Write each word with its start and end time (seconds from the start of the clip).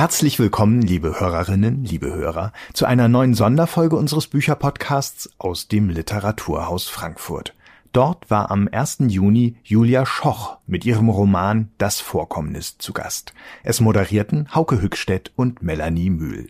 Herzlich 0.00 0.38
willkommen, 0.38 0.80
liebe 0.80 1.20
Hörerinnen, 1.20 1.84
liebe 1.84 2.10
Hörer, 2.10 2.54
zu 2.72 2.86
einer 2.86 3.06
neuen 3.06 3.34
Sonderfolge 3.34 3.96
unseres 3.96 4.28
Bücherpodcasts 4.28 5.28
aus 5.36 5.68
dem 5.68 5.90
Literaturhaus 5.90 6.88
Frankfurt. 6.88 7.54
Dort 7.92 8.30
war 8.30 8.50
am 8.50 8.66
1. 8.72 9.00
Juni 9.08 9.56
Julia 9.62 10.06
Schoch 10.06 10.56
mit 10.66 10.86
ihrem 10.86 11.10
Roman 11.10 11.68
Das 11.76 12.00
Vorkommnis 12.00 12.78
zu 12.78 12.94
Gast. 12.94 13.34
Es 13.62 13.82
moderierten 13.82 14.54
Hauke 14.54 14.80
Hückstedt 14.80 15.32
und 15.36 15.62
Melanie 15.62 16.08
Mühl. 16.08 16.48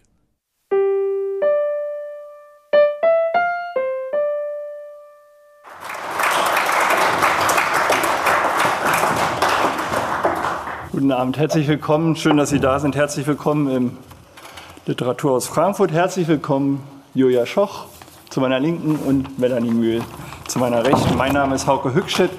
Guten 11.00 11.12
Abend, 11.12 11.38
herzlich 11.38 11.66
willkommen. 11.66 12.14
Schön, 12.14 12.36
dass 12.36 12.50
Sie 12.50 12.60
da 12.60 12.78
sind. 12.78 12.94
Herzlich 12.94 13.26
willkommen 13.26 13.74
im 13.74 13.96
Literaturhaus 14.84 15.46
Frankfurt. 15.46 15.92
Herzlich 15.92 16.28
willkommen, 16.28 16.82
Julia 17.14 17.46
Schoch 17.46 17.86
zu 18.28 18.38
meiner 18.38 18.60
Linken 18.60 18.96
und 18.96 19.38
Melanie 19.38 19.70
Mühl 19.70 20.02
zu 20.46 20.58
meiner 20.58 20.84
Rechten. 20.84 21.16
Mein 21.16 21.32
Name 21.32 21.54
ist 21.54 21.66
Hauke 21.66 21.94
Hückstedt 21.94 22.30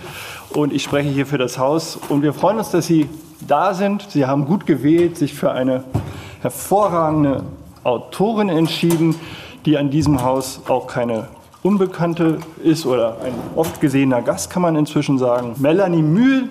und 0.53 0.73
ich 0.73 0.83
spreche 0.83 1.09
hier 1.09 1.25
für 1.25 1.39
das 1.39 1.57
Haus. 1.57 1.97
Und 2.07 2.21
wir 2.21 2.33
freuen 2.33 2.59
uns, 2.59 2.69
dass 2.69 2.85
Sie 2.85 3.09
da 3.47 3.73
sind. 3.73 4.05
Sie 4.11 4.27
haben 4.27 4.45
gut 4.45 4.67
gewählt, 4.67 5.17
sich 5.17 5.33
für 5.33 5.51
eine 5.51 5.83
hervorragende 6.41 7.41
Autorin 7.83 8.49
entschieden, 8.49 9.15
die 9.65 9.79
an 9.79 9.89
diesem 9.89 10.21
Haus 10.21 10.61
auch 10.67 10.85
keine 10.85 11.29
Unbekannte 11.63 12.37
ist 12.63 12.85
oder 12.85 13.17
ein 13.23 13.33
oft 13.55 13.81
gesehener 13.81 14.21
Gast, 14.21 14.51
kann 14.51 14.61
man 14.61 14.75
inzwischen 14.75 15.17
sagen. 15.17 15.55
Melanie 15.57 16.03
Mühl 16.03 16.47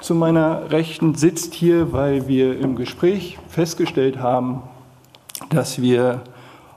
zu 0.00 0.14
meiner 0.14 0.70
Rechten 0.70 1.14
sitzt 1.14 1.54
hier, 1.54 1.92
weil 1.92 2.28
wir 2.28 2.58
im 2.58 2.76
Gespräch 2.76 3.38
festgestellt 3.48 4.18
haben, 4.18 4.62
dass 5.50 5.80
wir 5.80 6.22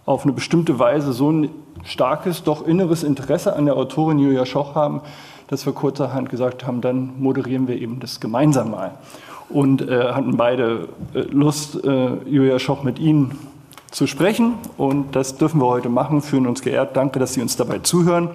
auf 0.06 0.24
eine 0.24 0.34
bestimmte 0.34 0.80
Weise 0.80 1.14
so 1.14 1.32
ein 1.32 1.50
starkes, 1.84 2.44
doch 2.44 2.66
inneres 2.66 3.04
Interesse 3.04 3.56
an 3.56 3.66
der 3.66 3.76
Autorin 3.76 4.20
Julia 4.20 4.46
Schoch 4.46 4.76
haben, 4.76 5.02
dass 5.48 5.66
wir 5.66 5.74
kurzerhand 5.74 6.30
gesagt 6.30 6.66
haben, 6.66 6.82
dann 6.82 7.20
moderieren 7.20 7.68
wir 7.68 7.80
eben 7.80 8.00
das 8.00 8.20
gemeinsam 8.20 8.72
mal. 8.72 8.92
Und 9.50 9.82
äh, 9.82 10.14
hatten 10.14 10.38
beide 10.38 10.88
äh, 11.14 11.20
Lust, 11.20 11.84
äh, 11.84 12.14
Julia 12.26 12.58
Schoch 12.58 12.84
mit 12.84 13.00
Ihnen 13.00 13.38
zu 13.92 14.08
sprechen. 14.08 14.54
Und 14.78 15.16
das 15.16 15.38
dürfen 15.38 15.60
wir 15.60 15.68
heute 15.68 15.90
machen, 15.90 16.22
fühlen 16.22 16.48
uns 16.48 16.62
geehrt. 16.62 16.96
Danke, 16.96 17.20
dass 17.20 17.34
Sie 17.34 17.42
uns 17.42 17.58
dabei 17.58 17.80
zuhören. 17.80 18.30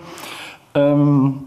Ähm, 0.74 1.44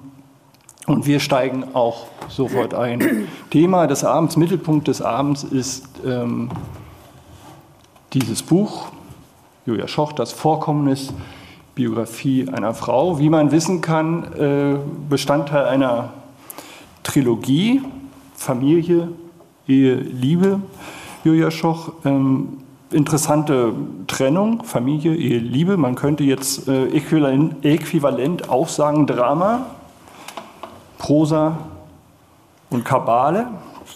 und 0.90 1.06
wir 1.06 1.20
steigen 1.20 1.64
auch 1.73 2.08
sofort 2.28 2.73
ein. 2.73 3.28
Thema 3.52 3.88
des 3.88 4.04
Abends, 4.04 4.38
Mittelpunkt 4.38 4.88
des 4.88 5.02
Abends 5.02 5.44
ist 5.44 5.88
ähm, 6.06 6.50
dieses 8.14 8.42
Buch, 8.42 8.88
Julia 9.66 9.88
Schoch, 9.88 10.14
das 10.14 10.31
Vorkommnis, 10.31 11.14
Biografie 11.76 12.50
einer 12.50 12.73
Frau. 12.73 13.20
Wie 13.20 13.30
man 13.30 13.52
wissen 13.52 13.81
kann, 13.81 14.34
äh, 14.34 14.78
Bestandteil 15.09 15.66
einer 15.66 16.14
Trilogie, 17.03 17.81
Familie, 18.36 19.09
Ehe, 19.68 19.96
Liebe, 19.96 20.59
Julia 21.24 21.52
Schoch. 21.52 21.94
Ähm, 22.03 22.58
interessante 22.92 23.74
Trennung, 24.08 24.64
Familie, 24.64 25.16
Ehe, 25.16 25.38
Liebe. 25.38 25.78
Man 25.78 25.94
könnte 25.94 26.24
jetzt 26.24 26.68
äh, 26.68 26.88
äquivalent, 26.88 27.64
äquivalent 27.64 28.50
auch 28.50 28.68
sagen 28.68 29.06
Drama, 29.06 29.68
Prosa 31.00 31.58
und 32.69 32.86
Kabale 32.86 33.47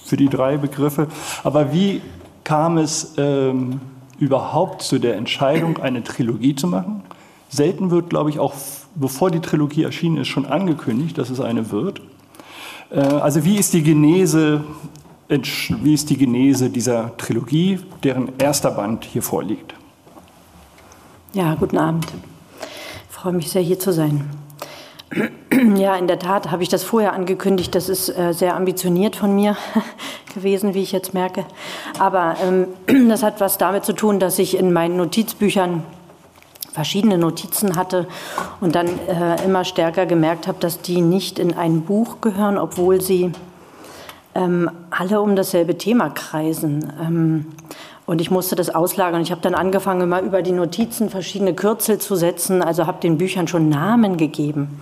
für 0.05 0.17
die 0.17 0.29
drei 0.29 0.57
Begriffe. 0.57 1.07
Aber 1.43 1.71
wie 1.71 2.01
kam 2.43 2.79
es 2.79 3.13
ähm, 3.17 3.79
überhaupt 4.17 4.81
zu 4.81 4.97
der 4.97 5.15
Entscheidung, 5.15 5.77
eine 5.77 6.03
Trilogie 6.03 6.55
zu 6.55 6.67
machen? 6.67 7.03
Selten 7.49 7.91
wird, 7.91 8.09
glaube 8.09 8.31
ich, 8.31 8.39
auch 8.39 8.55
bevor 8.95 9.29
die 9.29 9.41
Trilogie 9.41 9.83
erschienen 9.83 10.17
ist, 10.17 10.27
schon 10.27 10.47
angekündigt, 10.47 11.17
dass 11.17 11.29
es 11.29 11.39
eine 11.39 11.69
wird. 11.69 12.01
Äh, 12.89 12.99
also 12.99 13.43
wie 13.45 13.57
ist 13.57 13.73
die 13.73 13.83
Genese, 13.83 14.63
wie 15.27 15.93
ist 15.93 16.09
die 16.09 16.17
Genese 16.17 16.69
dieser 16.69 17.15
Trilogie, 17.17 17.79
deren 18.03 18.31
erster 18.39 18.71
Band 18.71 19.05
hier 19.05 19.21
vorliegt? 19.21 19.73
Ja, 21.33 21.55
guten 21.55 21.77
Abend. 21.77 22.07
Ich 23.09 23.15
freue 23.15 23.33
mich 23.33 23.49
sehr, 23.49 23.61
hier 23.61 23.79
zu 23.79 23.91
sein. 23.91 24.29
Ja, 25.75 25.95
in 25.95 26.07
der 26.07 26.19
Tat 26.19 26.51
habe 26.51 26.63
ich 26.63 26.69
das 26.69 26.83
vorher 26.83 27.13
angekündigt. 27.13 27.75
Das 27.75 27.89
ist 27.89 28.09
äh, 28.09 28.33
sehr 28.33 28.55
ambitioniert 28.55 29.15
von 29.15 29.35
mir 29.35 29.55
gewesen, 30.33 30.73
wie 30.73 30.81
ich 30.81 30.91
jetzt 30.91 31.13
merke. 31.13 31.45
Aber 31.99 32.35
ähm, 32.43 32.67
das 33.09 33.23
hat 33.23 33.39
was 33.39 33.57
damit 33.57 33.85
zu 33.85 33.93
tun, 33.93 34.19
dass 34.19 34.39
ich 34.39 34.57
in 34.57 34.73
meinen 34.73 34.97
Notizbüchern 34.97 35.83
verschiedene 36.71 37.19
Notizen 37.19 37.75
hatte 37.75 38.07
und 38.59 38.75
dann 38.75 38.87
äh, 38.87 39.43
immer 39.45 39.63
stärker 39.63 40.07
gemerkt 40.07 40.47
habe, 40.47 40.57
dass 40.59 40.81
die 40.81 41.01
nicht 41.01 41.37
in 41.37 41.55
ein 41.55 41.81
Buch 41.81 42.19
gehören, 42.19 42.57
obwohl 42.57 42.99
sie 42.99 43.31
ähm, 44.33 44.71
alle 44.89 45.21
um 45.21 45.35
dasselbe 45.35 45.77
Thema 45.77 46.09
kreisen. 46.09 46.91
Ähm, 46.99 47.45
und 48.05 48.19
ich 48.19 48.29
musste 48.29 48.55
das 48.55 48.69
auslagern. 48.69 49.21
Ich 49.21 49.31
habe 49.31 49.41
dann 49.41 49.55
angefangen, 49.55 50.01
immer 50.01 50.21
über 50.21 50.41
die 50.41 50.51
Notizen 50.51 51.09
verschiedene 51.09 51.53
Kürzel 51.53 51.99
zu 51.99 52.15
setzen, 52.15 52.61
also 52.61 52.85
habe 52.85 52.99
den 52.99 53.17
Büchern 53.17 53.47
schon 53.47 53.69
Namen 53.69 54.17
gegeben. 54.17 54.79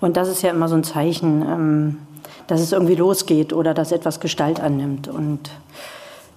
Und 0.00 0.16
das 0.16 0.28
ist 0.28 0.42
ja 0.42 0.50
immer 0.50 0.68
so 0.68 0.74
ein 0.74 0.84
Zeichen, 0.84 1.42
ähm, 1.42 1.98
dass 2.46 2.60
es 2.60 2.72
irgendwie 2.72 2.94
losgeht 2.94 3.52
oder 3.52 3.72
dass 3.72 3.92
etwas 3.92 4.20
Gestalt 4.20 4.60
annimmt. 4.60 5.08
Und 5.08 5.50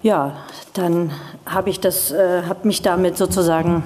ja, 0.02 0.32
dann 0.72 1.10
habe 1.44 1.70
ich 1.70 1.80
das, 1.80 2.10
äh, 2.10 2.42
habe 2.48 2.66
mich 2.66 2.82
damit 2.82 3.18
sozusagen, 3.18 3.82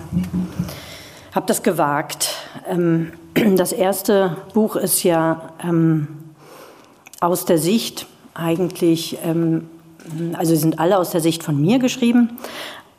habe 1.34 1.46
das 1.46 1.62
gewagt. 1.64 2.34
Ähm, 2.68 3.12
das 3.56 3.72
erste 3.72 4.36
Buch 4.54 4.76
ist 4.76 5.02
ja 5.02 5.50
ähm, 5.62 6.06
aus 7.20 7.44
der 7.44 7.58
Sicht 7.58 8.06
eigentlich 8.34 9.18
ähm, 9.24 9.68
also 10.34 10.54
sie 10.54 10.60
sind 10.60 10.78
alle 10.78 10.98
aus 10.98 11.10
der 11.10 11.20
Sicht 11.20 11.42
von 11.42 11.60
mir 11.60 11.78
geschrieben, 11.78 12.38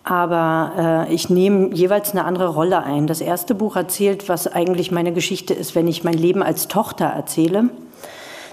aber 0.04 1.06
äh, 1.10 1.14
ich 1.14 1.30
nehme 1.30 1.74
jeweils 1.74 2.12
eine 2.12 2.24
andere 2.24 2.48
Rolle 2.48 2.84
ein. 2.84 3.08
Das 3.08 3.20
erste 3.20 3.56
Buch 3.56 3.76
erzählt, 3.76 4.30
was 4.30 4.48
eigentlich 4.48 4.92
meine 4.92 5.12
Geschichte 5.12 5.54
ist, 5.54 5.76
wenn 5.76 5.88
ich 5.88 6.04
mein 6.04 6.14
Leben 6.14 6.42
als 6.44 6.68
Tochter 6.68 7.06
erzähle. 7.06 7.70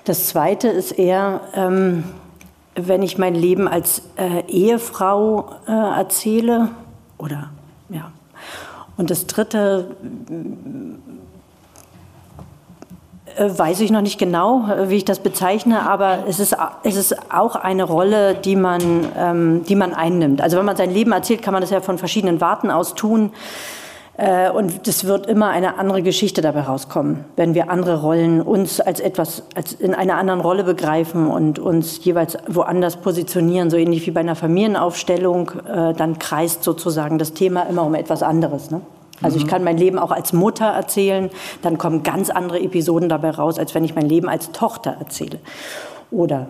Das 0.04 0.26
zweite 0.26 0.68
ist 0.68 0.92
eher, 0.92 1.40
ähm, 1.54 2.04
wenn 2.74 3.02
ich 3.02 3.18
mein 3.18 3.34
Leben 3.34 3.68
als 3.68 4.02
äh, 4.16 4.42
Ehefrau 4.48 5.50
äh, 5.66 5.70
erzähle 5.70 6.70
oder 7.18 7.50
ja. 7.88 8.10
Und 8.96 9.10
das 9.10 9.26
dritte 9.26 9.88
weiß 13.38 13.80
ich 13.80 13.90
noch 13.90 14.00
nicht 14.00 14.18
genau, 14.18 14.68
äh, 14.68 14.90
wie 14.90 14.96
ich 14.96 15.04
das 15.04 15.18
bezeichne, 15.18 15.88
aber 15.88 16.24
es 16.28 16.40
ist, 16.40 16.56
es 16.82 16.96
ist 16.96 17.32
auch 17.32 17.56
eine 17.56 17.84
Rolle, 17.84 18.34
die 18.34 18.56
man, 18.56 19.06
ähm, 19.16 19.64
die 19.68 19.74
man 19.74 19.94
einnimmt. 19.94 20.40
Also 20.40 20.58
wenn 20.58 20.64
man 20.64 20.76
sein 20.76 20.90
Leben 20.90 21.12
erzählt, 21.12 21.42
kann 21.42 21.52
man 21.52 21.60
das 21.60 21.70
ja 21.70 21.80
von 21.80 21.98
verschiedenen 21.98 22.40
Warten 22.40 22.70
aus 22.70 22.94
tun. 22.94 23.32
Äh, 24.16 24.50
und 24.50 24.86
es 24.86 25.04
wird 25.04 25.26
immer 25.26 25.48
eine 25.48 25.76
andere 25.78 26.02
Geschichte 26.02 26.40
dabei 26.40 26.60
rauskommen, 26.60 27.24
wenn 27.34 27.54
wir 27.54 27.68
andere 27.68 28.00
Rollen 28.00 28.40
uns 28.40 28.80
als 28.80 29.00
etwas, 29.00 29.42
als 29.56 29.72
in 29.72 29.94
einer 29.94 30.16
anderen 30.16 30.40
Rolle 30.40 30.62
begreifen 30.62 31.26
und 31.26 31.58
uns 31.58 32.04
jeweils 32.04 32.38
woanders 32.46 32.96
positionieren, 32.96 33.70
so 33.70 33.76
ähnlich 33.76 34.06
wie 34.06 34.12
bei 34.12 34.20
einer 34.20 34.36
Familienaufstellung, 34.36 35.50
äh, 35.66 35.94
dann 35.94 36.18
kreist 36.20 36.62
sozusagen 36.62 37.18
das 37.18 37.32
Thema 37.32 37.62
immer 37.62 37.84
um 37.84 37.94
etwas 37.94 38.22
anderes. 38.22 38.70
Ne? 38.70 38.82
Also 39.22 39.36
ich 39.36 39.44
mhm. 39.44 39.48
kann 39.48 39.64
mein 39.64 39.76
Leben 39.76 39.98
auch 39.98 40.10
als 40.10 40.32
Mutter 40.32 40.66
erzählen, 40.66 41.30
dann 41.62 41.78
kommen 41.78 42.02
ganz 42.02 42.30
andere 42.30 42.60
Episoden 42.60 43.08
dabei 43.08 43.30
raus, 43.30 43.58
als 43.58 43.74
wenn 43.74 43.84
ich 43.84 43.94
mein 43.94 44.08
Leben 44.08 44.28
als 44.28 44.52
Tochter 44.52 44.96
erzähle. 44.98 45.38
Oder 46.10 46.46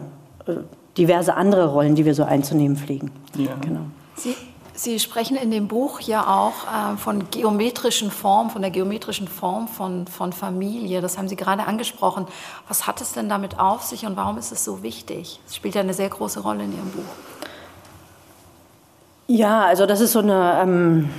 äh, 0.46 0.54
diverse 0.96 1.34
andere 1.34 1.72
Rollen, 1.72 1.94
die 1.94 2.04
wir 2.04 2.14
so 2.14 2.24
einzunehmen 2.24 2.76
pflegen. 2.76 3.10
Ja. 3.36 3.50
Genau. 3.60 3.80
Sie, 4.16 4.34
Sie 4.76 4.98
sprechen 4.98 5.36
in 5.36 5.52
dem 5.52 5.68
Buch 5.68 6.00
ja 6.00 6.26
auch 6.26 6.64
äh, 6.64 6.96
von 6.96 7.30
geometrischen 7.30 8.10
Formen, 8.10 8.50
von 8.50 8.60
der 8.62 8.72
geometrischen 8.72 9.28
Form 9.28 9.68
von, 9.68 10.06
von 10.06 10.32
Familie. 10.32 11.00
Das 11.00 11.16
haben 11.16 11.28
Sie 11.28 11.36
gerade 11.36 11.66
angesprochen. 11.66 12.26
Was 12.66 12.86
hat 12.86 13.00
es 13.00 13.12
denn 13.12 13.28
damit 13.28 13.60
auf 13.60 13.82
sich 13.82 14.04
und 14.04 14.16
warum 14.16 14.36
ist 14.36 14.52
es 14.52 14.64
so 14.64 14.82
wichtig? 14.82 15.40
Es 15.46 15.54
spielt 15.54 15.76
ja 15.76 15.80
eine 15.80 15.94
sehr 15.94 16.08
große 16.08 16.40
Rolle 16.40 16.64
in 16.64 16.72
Ihrem 16.72 16.90
Buch. 16.90 17.02
Ja, 19.26 19.64
also 19.64 19.86
das 19.86 20.00
ist 20.00 20.12
so 20.12 20.20
eine... 20.20 20.60
Ähm 20.62 21.10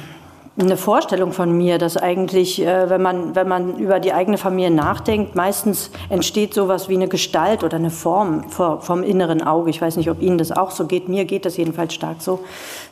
eine 0.57 0.78
Vorstellung 0.78 1.34
von 1.34 1.52
mir, 1.52 1.78
dass 1.78 1.98
eigentlich, 1.98 2.62
äh, 2.62 2.90
wenn, 2.90 3.02
man, 3.02 3.36
wenn 3.36 3.48
man 3.48 3.78
über 3.78 4.00
die 4.00 4.13
eigene 4.13 4.38
Familie 4.38 4.72
nachdenkt, 4.72 5.36
meistens 5.36 5.92
entsteht 6.10 6.54
sowas 6.54 6.88
wie 6.88 6.96
eine 6.96 7.10
Gestalt 7.10 7.63
oder 7.63 7.75
eine 7.75 7.90
Form 7.90 8.50
vom 8.50 9.04
inneren 9.04 9.42
Auge. 9.42 9.69
Ich 9.69 9.81
weiß 9.81 9.98
nicht, 9.98 10.10
ob 10.10 10.22
Ihnen 10.22 10.38
das 10.38 10.54
auch 10.54 10.72
so 10.72 10.86
geht. 10.86 11.10
Mir 11.10 11.25
geht 11.25 11.46
das 11.46 11.57
jedenfalls 11.57 11.94
stark 11.94 12.22
so. 12.22 12.40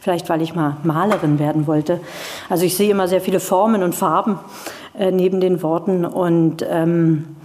Vielleicht, 0.01 0.27
weil 0.27 0.41
ich 0.41 0.55
mal 0.55 0.75
Malerin 0.83 1.39
werden 1.39 1.65
wollte. 1.65 2.01
Also 2.49 2.65
ich 2.65 2.75
sehe 2.75 2.91
immer 2.91 3.07
sehr 3.07 3.21
viele 3.21 3.39
Formen 3.39 3.81
und 3.81 3.95
Farben 3.95 4.39
äh, 4.99 5.11
neben 5.11 5.39
den 5.39 5.63
Worten. 5.63 6.03
Und 6.03 6.65
ähm, 6.69 7.37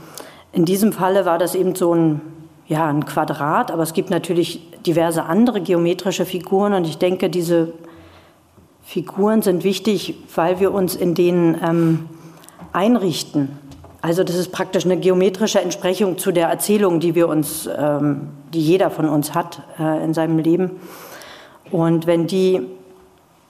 in 0.52 0.64
diesem 0.64 0.92
Falle 0.92 1.26
war 1.26 1.38
das 1.38 1.54
eben 1.54 1.76
so 1.76 1.94
ein, 1.94 2.20
ja, 2.66 2.88
ein 2.88 3.06
Quadrat, 3.06 3.70
aber 3.70 3.84
es 3.84 3.92
gibt 3.92 4.10
natürlich 4.10 4.60
diverse 4.84 5.24
andere 5.24 5.60
geometrische 5.60 6.24
Figuren. 6.24 6.72
Und 6.74 6.88
ich 6.88 6.98
denke, 6.98 7.30
diese 7.30 7.72
Figuren 8.88 9.42
sind 9.42 9.64
wichtig, 9.64 10.14
weil 10.34 10.60
wir 10.60 10.72
uns 10.72 10.96
in 10.96 11.14
denen 11.14 11.60
ähm, 11.62 12.08
einrichten. 12.72 13.58
Also 14.00 14.24
das 14.24 14.34
ist 14.34 14.50
praktisch 14.50 14.86
eine 14.86 14.96
geometrische 14.96 15.60
Entsprechung 15.60 16.16
zu 16.16 16.32
der 16.32 16.48
Erzählung, 16.48 16.98
die 16.98 17.14
wir 17.14 17.28
uns, 17.28 17.68
ähm, 17.76 18.28
die 18.54 18.62
jeder 18.62 18.90
von 18.90 19.06
uns 19.06 19.34
hat 19.34 19.60
äh, 19.78 20.02
in 20.02 20.14
seinem 20.14 20.38
Leben. 20.38 20.80
Und 21.70 22.06
wenn 22.06 22.26
die 22.26 22.62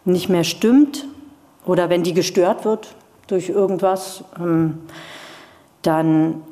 nicht 0.04 0.28
mehr 0.28 0.42
stimmt 0.42 1.06
oder 1.64 1.88
wenn 1.88 2.02
die 2.02 2.14
gestört 2.14 2.64
wird 2.64 2.96
durch 3.28 3.48
irgendwas, 3.48 4.24
ähm, 4.40 4.80
dann 5.82 6.42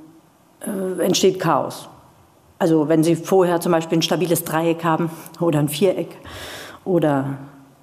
äh, 0.61 1.03
entsteht 1.03 1.41
Chaos. 1.41 1.89
Also 2.61 2.89
wenn 2.89 3.03
Sie 3.03 3.17
vorher 3.17 3.61
zum 3.61 3.73
Beispiel 3.73 3.99
ein 3.99 4.03
stabiles 4.03 4.45
Dreieck 4.45 4.85
haben 4.85 5.11
oder 5.41 5.59
ein 5.59 5.69
Viereck 5.69 6.17
oder 6.85 7.37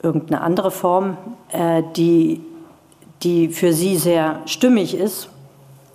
irgendeine 0.04 0.42
andere 0.42 0.70
Form, 0.70 1.18
äh, 1.50 1.82
die, 1.96 2.42
die 3.24 3.50
für 3.50 3.74
Sie 3.74 3.98
sehr 3.98 4.42
stimmig 4.46 4.96
ist 4.96 5.30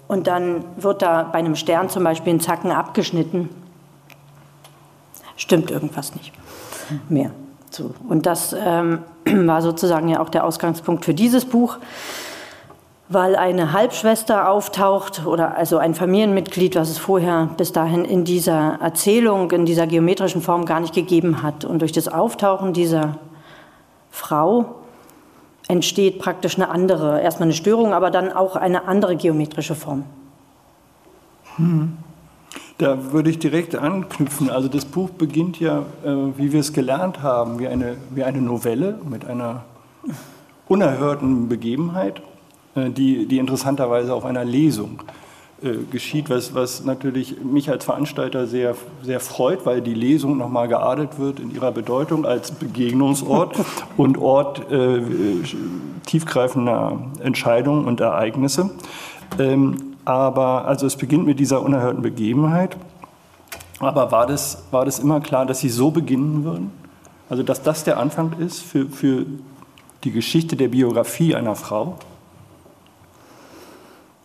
und 0.09 0.27
dann 0.27 0.65
wird 0.77 1.03
da 1.03 1.23
bei 1.23 1.39
einem 1.39 1.55
Stern 1.55 1.89
zum 1.89 2.03
Beispiel 2.03 2.35
ein 2.35 2.41
Zacken 2.41 2.73
abgeschnitten, 2.73 3.51
stimmt 5.37 5.71
irgendwas 5.71 6.15
nicht 6.15 6.33
mehr. 7.09 7.31
So. 7.71 7.95
Und 8.09 8.27
das 8.27 8.57
ähm, 8.59 9.01
war 9.25 9.63
sozusagen 9.63 10.09
ja 10.09 10.21
auch 10.21 10.31
der 10.31 10.45
Ausgangspunkt 10.45 11.05
für 11.05 11.15
dieses 11.15 11.45
Buch 11.45 11.79
weil 13.09 13.37
eine 13.37 13.73
Halbschwester 13.73 14.51
auftaucht 14.51 15.25
oder 15.27 15.57
also 15.57 15.79
ein 15.79 15.95
Familienmitglied, 15.95 16.77
was 16.77 16.91
es 16.91 16.99
vorher 16.99 17.49
bis 17.57 17.73
dahin 17.73 18.05
in 18.05 18.25
dieser 18.25 18.79
Erzählung, 18.83 19.51
in 19.51 19.65
dieser 19.65 19.87
geometrischen 19.87 20.43
Form 20.43 20.67
gar 20.67 20.81
nicht 20.81 20.95
gegeben 20.95 21.43
hat. 21.43 21.65
Und 21.65 21.81
durch 21.81 21.93
das 21.93 22.09
Auftauchen 22.09 22.75
dieser 22.75 23.17
Frau 24.19 24.75
entsteht 25.69 26.19
praktisch 26.19 26.57
eine 26.57 26.71
andere, 26.71 27.21
erstmal 27.21 27.47
eine 27.47 27.55
Störung, 27.55 27.93
aber 27.93 28.11
dann 28.11 28.33
auch 28.33 28.57
eine 28.57 28.89
andere 28.89 29.17
geometrische 29.17 29.77
Form. 29.77 30.05
Hm. 31.57 31.97
Da 32.79 33.13
würde 33.13 33.31
ich 33.31 33.39
direkt 33.39 33.77
anknüpfen. 33.77 34.51
Also 34.51 34.69
das 34.69 34.85
Buch 34.85 35.11
beginnt 35.11 35.61
ja, 35.61 35.85
äh, 36.05 36.11
wie 36.37 36.53
wir 36.53 36.61
es 36.61 36.73
gelernt 36.73 37.23
haben, 37.23 37.59
wie 37.59 37.69
eine, 37.69 37.97
wie 38.11 38.25
eine 38.25 38.41
Novelle 38.41 38.99
mit 39.09 39.25
einer 39.25 39.65
unerhörten 40.67 41.49
Begebenheit 41.49 42.21
äh, 42.75 42.91
die, 42.91 43.27
die 43.27 43.39
interessanterweise 43.39 44.15
auf 44.15 44.25
einer 44.25 44.45
Lesung 44.45 45.03
äh, 45.07 45.28
geschieht, 45.91 46.31
was, 46.31 46.55
was 46.55 46.85
natürlich 46.85 47.43
mich 47.43 47.69
als 47.69 47.85
Veranstalter 47.85 48.47
sehr, 48.47 48.77
sehr 49.03 49.19
freut, 49.19 49.67
weil 49.67 49.81
die 49.81 49.95
Lesung 49.95 50.37
nochmal 50.37 50.69
geadelt 50.69 51.19
wird 51.19 51.41
in 51.41 51.53
ihrer 51.53 51.73
Bedeutung 51.73 52.25
als 52.25 52.53
Begegnungsort 52.53 53.59
und 53.97 54.19
Ort 54.19 54.71
äh, 54.71 55.01
tiefgreifender 56.07 57.01
Entscheidungen 57.21 57.87
und 57.87 58.01
Ereignisse. 58.01 58.71
Ähm, 59.39 59.97
aber 60.05 60.65
also 60.65 60.87
es 60.87 60.97
beginnt 60.97 61.27
mit 61.27 61.41
dieser 61.41 61.61
unerhörten 61.61 62.03
Begebenheit. 62.03 62.77
Aber 63.81 64.11
war 64.11 64.27
das, 64.27 64.65
war 64.71 64.85
das 64.85 64.99
immer 64.99 65.21
klar, 65.21 65.45
dass 65.45 65.61
Sie 65.61 65.69
so 65.69 65.91
beginnen 65.91 66.45
würden? 66.45 66.71
Also 67.29 67.43
dass 67.43 67.63
das 67.63 67.85
der 67.85 67.99
Anfang 67.99 68.33
ist 68.39 68.63
für, 68.63 68.87
für 68.87 69.27
die 70.05 70.13
Geschichte 70.13 70.57
der 70.57 70.69
Biografie 70.69 71.35
einer 71.35 71.57
Frau? 71.57 71.99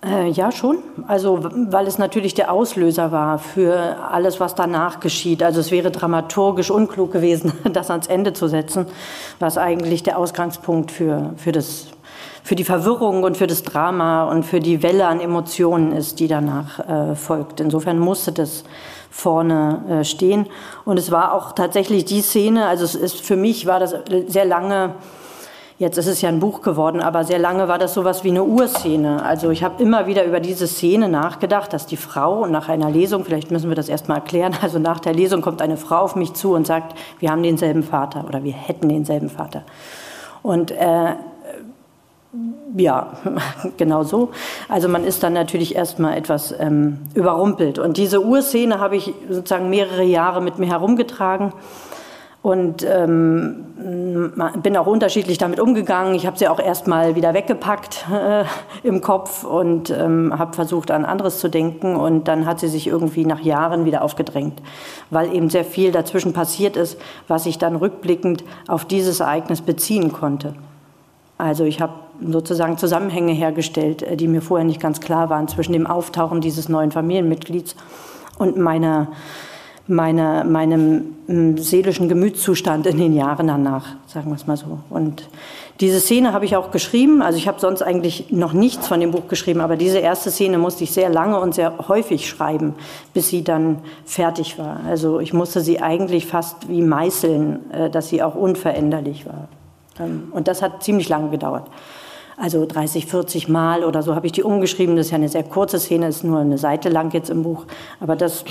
Äh, 0.05 0.29
ja, 0.31 0.51
schon. 0.51 0.79
Also, 1.07 1.39
weil 1.41 1.87
es 1.87 1.97
natürlich 1.97 2.33
der 2.33 2.51
Auslöser 2.51 3.11
war 3.11 3.39
für 3.39 3.97
alles, 4.11 4.39
was 4.39 4.53
danach 4.53 4.99
geschieht. 4.99 5.41
Also, 5.41 5.61
es 5.61 5.71
wäre 5.71 5.91
dramaturgisch 5.91 6.71
unklug 6.71 7.11
gewesen, 7.11 7.53
das 7.73 7.89
ans 7.89 8.07
Ende 8.07 8.33
zu 8.33 8.47
setzen, 8.47 8.85
was 9.39 9.57
eigentlich 9.57 10.03
der 10.03 10.17
Ausgangspunkt 10.17 10.91
für, 10.91 11.33
für, 11.37 11.53
das, 11.53 11.87
für 12.43 12.55
die 12.55 12.65
Verwirrung 12.65 13.23
und 13.23 13.37
für 13.37 13.47
das 13.47 13.63
Drama 13.63 14.25
und 14.25 14.43
für 14.43 14.59
die 14.59 14.83
Welle 14.83 15.07
an 15.07 15.21
Emotionen 15.21 15.93
ist, 15.93 16.19
die 16.19 16.27
danach 16.27 16.79
äh, 16.79 17.15
folgt. 17.15 17.61
Insofern 17.61 17.97
musste 17.97 18.33
das 18.33 18.65
vorne 19.09 19.83
äh, 20.01 20.03
stehen. 20.03 20.47
Und 20.83 20.97
es 20.97 21.11
war 21.11 21.33
auch 21.33 21.53
tatsächlich 21.53 22.03
die 22.03 22.21
Szene, 22.21 22.65
also 22.65 22.83
es 22.83 22.95
ist, 22.95 23.21
für 23.21 23.37
mich 23.37 23.67
war 23.67 23.79
das 23.79 23.95
sehr 24.27 24.45
lange 24.45 24.95
Jetzt 25.79 25.97
ist 25.97 26.07
es 26.07 26.21
ja 26.21 26.29
ein 26.29 26.39
Buch 26.39 26.61
geworden, 26.61 27.01
aber 27.01 27.23
sehr 27.23 27.39
lange 27.39 27.67
war 27.67 27.79
das 27.79 27.95
sowas 27.95 28.23
wie 28.23 28.29
eine 28.29 28.43
Urszene. 28.43 29.23
Also 29.23 29.49
ich 29.49 29.63
habe 29.63 29.81
immer 29.81 30.05
wieder 30.05 30.23
über 30.23 30.39
diese 30.39 30.67
Szene 30.67 31.09
nachgedacht, 31.09 31.73
dass 31.73 31.87
die 31.87 31.97
Frau 31.97 32.45
nach 32.45 32.69
einer 32.69 32.91
Lesung, 32.91 33.25
vielleicht 33.25 33.49
müssen 33.49 33.69
wir 33.69 33.75
das 33.75 33.89
erstmal 33.89 34.19
erklären, 34.19 34.55
also 34.61 34.77
nach 34.77 34.99
der 34.99 35.13
Lesung 35.13 35.41
kommt 35.41 35.61
eine 35.61 35.77
Frau 35.77 35.97
auf 35.97 36.15
mich 36.15 36.33
zu 36.33 36.53
und 36.53 36.67
sagt, 36.67 36.97
wir 37.19 37.31
haben 37.31 37.41
denselben 37.41 37.83
Vater 37.83 38.25
oder 38.27 38.43
wir 38.43 38.53
hätten 38.53 38.87
denselben 38.87 39.29
Vater. 39.29 39.63
Und 40.43 40.71
äh, 40.71 41.15
ja, 42.75 43.13
genau 43.77 44.03
so. 44.03 44.29
Also 44.69 44.87
man 44.87 45.03
ist 45.03 45.23
dann 45.23 45.33
natürlich 45.33 45.75
erstmal 45.75 46.17
etwas 46.17 46.53
ähm, 46.59 46.99
überrumpelt. 47.15 47.79
Und 47.79 47.97
diese 47.97 48.21
Urszene 48.21 48.79
habe 48.79 48.95
ich 48.95 49.13
sozusagen 49.29 49.69
mehrere 49.69 50.03
Jahre 50.03 50.41
mit 50.41 50.59
mir 50.59 50.67
herumgetragen 50.67 51.51
und 52.43 52.85
ähm, 52.85 53.63
bin 54.61 54.75
auch 54.75 54.85
unterschiedlich 54.85 55.37
damit 55.37 55.61
umgegangen. 55.61 56.13
Ich 56.13 56.27
habe 56.27 56.37
sie 56.37 56.49
auch 56.49 56.59
erstmal 56.59 57.15
wieder 57.15 57.33
weggepackt 57.33 58.05
äh, 58.11 58.43
im 58.83 58.99
Kopf 58.99 59.45
und 59.45 59.89
ähm, 59.89 60.37
habe 60.37 60.53
versucht, 60.53 60.91
an 60.91 61.05
anderes 61.05 61.39
zu 61.39 61.47
denken. 61.47 61.95
Und 61.95 62.27
dann 62.27 62.45
hat 62.45 62.59
sie 62.59 62.67
sich 62.67 62.85
irgendwie 62.85 63.25
nach 63.25 63.39
Jahren 63.39 63.85
wieder 63.85 64.01
aufgedrängt, 64.01 64.61
weil 65.09 65.33
eben 65.33 65.49
sehr 65.49 65.63
viel 65.63 65.93
dazwischen 65.93 66.33
passiert 66.33 66.75
ist, 66.75 66.99
was 67.29 67.45
ich 67.45 67.59
dann 67.59 67.77
rückblickend 67.77 68.43
auf 68.67 68.83
dieses 68.83 69.21
Ereignis 69.21 69.61
beziehen 69.61 70.11
konnte. 70.11 70.53
Also 71.37 71.63
ich 71.63 71.79
habe 71.79 71.93
sozusagen 72.21 72.77
Zusammenhänge 72.77 73.31
hergestellt, 73.31 74.03
äh, 74.03 74.17
die 74.17 74.27
mir 74.27 74.41
vorher 74.41 74.65
nicht 74.65 74.81
ganz 74.81 74.99
klar 74.99 75.29
waren 75.29 75.47
zwischen 75.47 75.71
dem 75.71 75.87
Auftauchen 75.87 76.41
dieses 76.41 76.67
neuen 76.67 76.91
Familienmitglieds 76.91 77.77
und 78.37 78.57
meiner 78.57 79.07
meine, 79.87 80.45
meinem 80.47 81.15
mm, 81.27 81.57
seelischen 81.57 82.07
Gemütszustand 82.07 82.87
in 82.87 82.97
den 82.97 83.15
Jahren 83.15 83.47
danach, 83.47 83.87
sagen 84.07 84.29
wir 84.29 84.35
es 84.35 84.47
mal 84.47 84.57
so. 84.57 84.79
Und 84.89 85.27
diese 85.79 85.99
Szene 85.99 86.33
habe 86.33 86.45
ich 86.45 86.55
auch 86.55 86.71
geschrieben. 86.71 87.21
Also 87.21 87.37
ich 87.37 87.47
habe 87.47 87.59
sonst 87.59 87.81
eigentlich 87.81 88.31
noch 88.31 88.53
nichts 88.53 88.87
von 88.87 88.99
dem 88.99 89.11
Buch 89.11 89.27
geschrieben, 89.27 89.59
aber 89.59 89.75
diese 89.75 89.99
erste 89.99 90.31
Szene 90.31 90.57
musste 90.57 90.83
ich 90.83 90.91
sehr 90.91 91.09
lange 91.09 91.39
und 91.39 91.55
sehr 91.55 91.73
häufig 91.87 92.29
schreiben, 92.29 92.75
bis 93.13 93.29
sie 93.29 93.43
dann 93.43 93.79
fertig 94.05 94.57
war. 94.57 94.79
Also 94.87 95.19
ich 95.19 95.33
musste 95.33 95.61
sie 95.61 95.81
eigentlich 95.81 96.27
fast 96.27 96.69
wie 96.69 96.81
meißeln, 96.81 97.71
äh, 97.71 97.89
dass 97.89 98.09
sie 98.09 98.23
auch 98.23 98.35
unveränderlich 98.35 99.25
war. 99.25 99.47
Ähm, 99.99 100.29
und 100.31 100.47
das 100.47 100.61
hat 100.61 100.83
ziemlich 100.83 101.09
lange 101.09 101.29
gedauert. 101.29 101.67
Also 102.37 102.65
30, 102.65 103.05
40 103.05 103.47
Mal 103.47 103.83
oder 103.83 104.01
so 104.01 104.15
habe 104.15 104.25
ich 104.25 104.31
die 104.31 104.43
umgeschrieben. 104.43 104.95
Das 104.95 105.07
ist 105.07 105.11
ja 105.11 105.17
eine 105.17 105.29
sehr 105.29 105.43
kurze 105.43 105.79
Szene, 105.79 106.07
ist 106.07 106.23
nur 106.23 106.39
eine 106.39 106.57
Seite 106.57 106.89
lang 106.89 107.13
jetzt 107.13 107.29
im 107.29 107.43
Buch. 107.43 107.65
Aber 107.99 108.15
das 108.15 108.43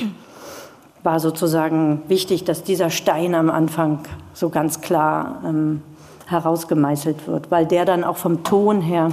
war 1.03 1.21
sozusagen 1.21 2.03
wichtig, 2.09 2.45
dass 2.45 2.63
dieser 2.63 2.91
Stein 2.91 3.35
am 3.35 3.51
Anfang 3.51 4.01
so 4.35 4.49
ganz 4.51 4.81
klar 4.81 5.43
ähm, 5.45 5.83
herausgemeißelt 6.27 7.27
wird, 7.27 7.51
weil 7.51 7.67
der 7.67 7.85
dann 7.85 8.05
auch 8.05 8.17
vom 8.17 8.45
Ton 8.45 8.81
her 8.81 9.11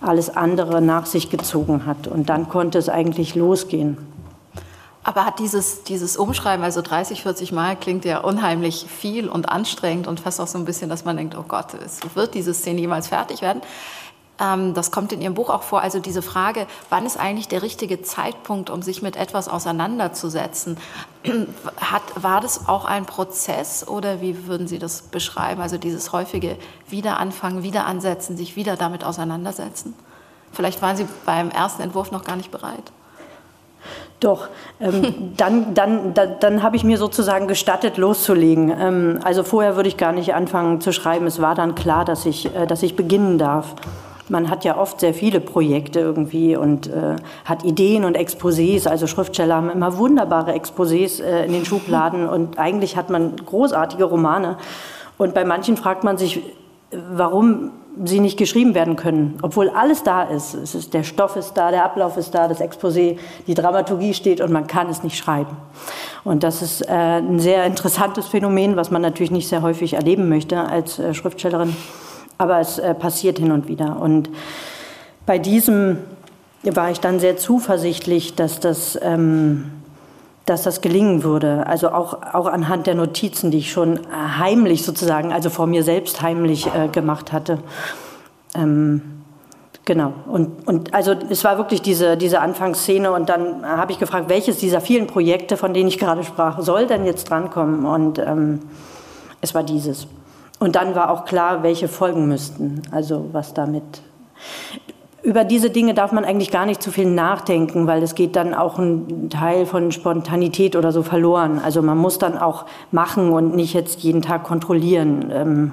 alles 0.00 0.34
andere 0.36 0.82
nach 0.82 1.06
sich 1.06 1.30
gezogen 1.30 1.86
hat. 1.86 2.06
Und 2.06 2.28
dann 2.28 2.48
konnte 2.48 2.78
es 2.78 2.88
eigentlich 2.88 3.34
losgehen. 3.34 3.96
Aber 5.02 5.26
hat 5.26 5.38
dieses, 5.38 5.84
dieses 5.84 6.16
Umschreiben, 6.16 6.64
also 6.64 6.80
30, 6.80 7.22
40 7.22 7.52
Mal, 7.52 7.76
klingt 7.76 8.06
ja 8.06 8.20
unheimlich 8.20 8.86
viel 8.88 9.28
und 9.28 9.50
anstrengend 9.50 10.06
und 10.06 10.20
fast 10.20 10.40
auch 10.40 10.46
so 10.46 10.56
ein 10.56 10.64
bisschen, 10.64 10.88
dass 10.88 11.04
man 11.04 11.18
denkt, 11.18 11.36
oh 11.38 11.44
Gott, 11.46 11.66
wird 12.14 12.34
diese 12.34 12.54
Szene 12.54 12.80
jemals 12.80 13.08
fertig 13.08 13.42
werden? 13.42 13.60
Ähm, 14.40 14.74
das 14.74 14.90
kommt 14.90 15.12
in 15.12 15.22
Ihrem 15.22 15.34
Buch 15.34 15.48
auch 15.48 15.62
vor, 15.62 15.80
also 15.80 16.00
diese 16.00 16.22
Frage, 16.22 16.66
wann 16.90 17.06
ist 17.06 17.18
eigentlich 17.18 17.48
der 17.48 17.62
richtige 17.62 18.02
Zeitpunkt, 18.02 18.68
um 18.68 18.82
sich 18.82 19.02
mit 19.02 19.16
etwas 19.16 19.48
auseinanderzusetzen? 19.48 20.76
Hat, 21.80 22.02
war 22.16 22.40
das 22.40 22.68
auch 22.68 22.84
ein 22.84 23.06
Prozess 23.06 23.86
oder 23.86 24.20
wie 24.20 24.46
würden 24.46 24.66
Sie 24.66 24.78
das 24.78 25.02
beschreiben? 25.02 25.60
Also 25.60 25.78
dieses 25.78 26.12
häufige 26.12 26.56
Wiederanfangen, 26.88 27.62
Wiederansetzen, 27.62 28.36
sich 28.36 28.56
wieder 28.56 28.76
damit 28.76 29.04
auseinandersetzen? 29.04 29.94
Vielleicht 30.52 30.82
waren 30.82 30.96
Sie 30.96 31.06
beim 31.26 31.50
ersten 31.50 31.82
Entwurf 31.82 32.10
noch 32.10 32.24
gar 32.24 32.36
nicht 32.36 32.50
bereit. 32.50 32.92
Doch, 34.18 34.48
ähm, 34.80 35.34
dann, 35.36 35.74
dann, 35.74 36.14
dann, 36.14 36.36
dann 36.40 36.62
habe 36.62 36.76
ich 36.76 36.82
mir 36.82 36.98
sozusagen 36.98 37.46
gestattet, 37.46 37.98
loszulegen. 37.98 38.70
Ähm, 38.70 39.20
also 39.22 39.44
vorher 39.44 39.76
würde 39.76 39.88
ich 39.88 39.96
gar 39.96 40.12
nicht 40.12 40.34
anfangen 40.34 40.80
zu 40.80 40.92
schreiben. 40.92 41.26
Es 41.26 41.40
war 41.40 41.54
dann 41.54 41.74
klar, 41.74 42.04
dass 42.04 42.26
ich, 42.26 42.54
äh, 42.54 42.66
dass 42.66 42.82
ich 42.82 42.96
beginnen 42.96 43.38
darf. 43.38 43.74
Man 44.28 44.48
hat 44.48 44.64
ja 44.64 44.78
oft 44.78 45.00
sehr 45.00 45.12
viele 45.12 45.40
Projekte 45.40 46.00
irgendwie 46.00 46.56
und 46.56 46.86
äh, 46.86 47.16
hat 47.44 47.64
Ideen 47.64 48.04
und 48.04 48.16
Exposés. 48.16 48.88
Also 48.88 49.06
Schriftsteller 49.06 49.56
haben 49.56 49.70
immer 49.70 49.98
wunderbare 49.98 50.52
Exposés 50.52 51.22
äh, 51.22 51.44
in 51.44 51.52
den 51.52 51.64
Schubladen 51.64 52.28
und 52.28 52.58
eigentlich 52.58 52.96
hat 52.96 53.10
man 53.10 53.36
großartige 53.36 54.04
Romane. 54.04 54.56
Und 55.18 55.34
bei 55.34 55.44
manchen 55.44 55.76
fragt 55.76 56.04
man 56.04 56.16
sich, 56.16 56.40
warum 56.90 57.72
sie 58.04 58.20
nicht 58.20 58.36
geschrieben 58.36 58.74
werden 58.74 58.96
können, 58.96 59.38
obwohl 59.42 59.68
alles 59.68 60.02
da 60.02 60.24
ist. 60.24 60.54
Es 60.54 60.74
ist. 60.74 60.94
Der 60.94 61.02
Stoff 61.04 61.36
ist 61.36 61.54
da, 61.54 61.70
der 61.70 61.84
Ablauf 61.84 62.16
ist 62.16 62.34
da, 62.34 62.48
das 62.48 62.60
Exposé, 62.60 63.18
die 63.46 63.54
Dramaturgie 63.54 64.14
steht 64.14 64.40
und 64.40 64.50
man 64.50 64.66
kann 64.66 64.88
es 64.88 65.02
nicht 65.02 65.16
schreiben. 65.16 65.56
Und 66.24 66.42
das 66.42 66.62
ist 66.62 66.82
äh, 66.82 66.92
ein 66.92 67.38
sehr 67.38 67.64
interessantes 67.64 68.26
Phänomen, 68.26 68.76
was 68.76 68.90
man 68.90 69.02
natürlich 69.02 69.30
nicht 69.30 69.48
sehr 69.48 69.62
häufig 69.62 69.94
erleben 69.94 70.28
möchte 70.28 70.58
als 70.60 70.98
äh, 70.98 71.14
Schriftstellerin. 71.14 71.76
Aber 72.38 72.60
es 72.60 72.78
äh, 72.78 72.94
passiert 72.94 73.38
hin 73.38 73.52
und 73.52 73.68
wieder. 73.68 74.00
Und 74.00 74.30
bei 75.26 75.38
diesem 75.38 75.98
war 76.62 76.90
ich 76.90 77.00
dann 77.00 77.20
sehr 77.20 77.36
zuversichtlich, 77.36 78.34
dass 78.34 78.60
das, 78.60 78.98
ähm, 79.02 79.70
dass 80.46 80.62
das 80.62 80.80
gelingen 80.80 81.22
würde. 81.22 81.66
Also 81.66 81.90
auch, 81.90 82.22
auch 82.34 82.46
anhand 82.46 82.86
der 82.86 82.94
Notizen, 82.94 83.50
die 83.50 83.58
ich 83.58 83.70
schon 83.70 84.00
heimlich 84.12 84.84
sozusagen, 84.84 85.32
also 85.32 85.50
vor 85.50 85.66
mir 85.66 85.82
selbst 85.82 86.22
heimlich 86.22 86.66
äh, 86.74 86.88
gemacht 86.88 87.32
hatte. 87.32 87.58
Ähm, 88.54 89.02
Genau. 89.84 90.14
Und, 90.26 90.66
und 90.66 90.94
also 90.94 91.12
es 91.28 91.44
war 91.44 91.58
wirklich 91.58 91.82
diese, 91.82 92.16
diese 92.16 92.40
Anfangsszene 92.40 93.12
und 93.12 93.28
dann 93.28 93.66
habe 93.66 93.92
ich 93.92 93.98
gefragt, 93.98 94.30
welches 94.30 94.56
dieser 94.56 94.80
vielen 94.80 95.06
Projekte, 95.06 95.58
von 95.58 95.74
denen 95.74 95.88
ich 95.88 95.98
gerade 95.98 96.24
sprach, 96.24 96.60
soll 96.60 96.86
denn 96.86 97.04
jetzt 97.04 97.28
drankommen? 97.28 97.84
Und 97.84 98.18
ähm, 98.18 98.60
es 99.42 99.54
war 99.54 99.62
dieses. 99.62 100.06
Und 100.64 100.76
dann 100.76 100.94
war 100.94 101.10
auch 101.10 101.26
klar, 101.26 101.62
welche 101.62 101.88
folgen 101.88 102.26
müssten. 102.26 102.80
Also 102.90 103.26
was 103.32 103.52
damit. 103.52 103.82
Über 105.22 105.44
diese 105.44 105.68
Dinge 105.68 105.92
darf 105.92 106.10
man 106.10 106.24
eigentlich 106.24 106.50
gar 106.50 106.64
nicht 106.64 106.82
zu 106.82 106.90
viel 106.90 107.04
nachdenken, 107.04 107.86
weil 107.86 108.02
es 108.02 108.14
geht 108.14 108.34
dann 108.34 108.54
auch 108.54 108.78
ein 108.78 109.28
Teil 109.28 109.66
von 109.66 109.92
Spontanität 109.92 110.74
oder 110.74 110.90
so 110.90 111.02
verloren. 111.02 111.60
Also 111.62 111.82
man 111.82 111.98
muss 111.98 112.18
dann 112.18 112.38
auch 112.38 112.64
machen 112.92 113.30
und 113.30 113.54
nicht 113.54 113.74
jetzt 113.74 114.02
jeden 114.02 114.22
Tag 114.22 114.44
kontrollieren. 114.44 115.30
Ähm, 115.30 115.72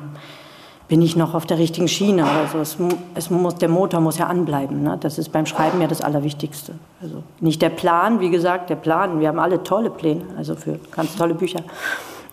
bin 0.89 1.01
ich 1.01 1.15
noch 1.15 1.36
auf 1.36 1.45
der 1.45 1.57
richtigen 1.57 1.88
Schiene 1.88 2.24
oder 2.24 2.48
so. 2.51 2.57
Es, 2.60 2.77
es 3.15 3.29
muss, 3.29 3.55
der 3.55 3.69
Motor 3.69 4.01
muss 4.01 4.17
ja 4.17 4.27
anbleiben. 4.27 4.83
Ne? 4.83 4.98
Das 5.00 5.17
ist 5.17 5.29
beim 5.29 5.45
Schreiben 5.45 5.79
ja 5.79 5.88
das 5.88 6.01
Allerwichtigste. 6.01 6.74
Also 7.01 7.24
nicht 7.39 7.62
der 7.62 7.69
Plan, 7.69 8.19
wie 8.19 8.29
gesagt, 8.29 8.69
der 8.69 8.75
Plan, 8.75 9.21
wir 9.21 9.29
haben 9.29 9.39
alle 9.39 9.63
tolle 9.63 9.89
Pläne, 9.89 10.24
also 10.38 10.57
für 10.57 10.79
ganz 10.93 11.15
tolle 11.15 11.33
Bücher, 11.33 11.62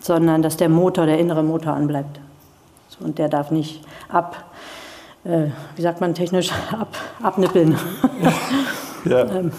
sondern 0.01 0.41
dass 0.41 0.57
der 0.57 0.67
Motor, 0.67 1.05
der 1.05 1.19
innere 1.19 1.41
Motor 1.41 1.71
anbleibt. 1.71 2.19
Und 2.99 3.17
der 3.17 3.29
darf 3.29 3.51
nicht 3.51 3.81
ab, 4.09 4.51
äh, 5.23 5.47
wie 5.75 5.81
sagt 5.81 6.01
man 6.01 6.13
technisch, 6.13 6.51
ab, 6.71 6.95
abnippeln. 7.21 7.77
ja. 9.05 9.25
ähm. 9.31 9.51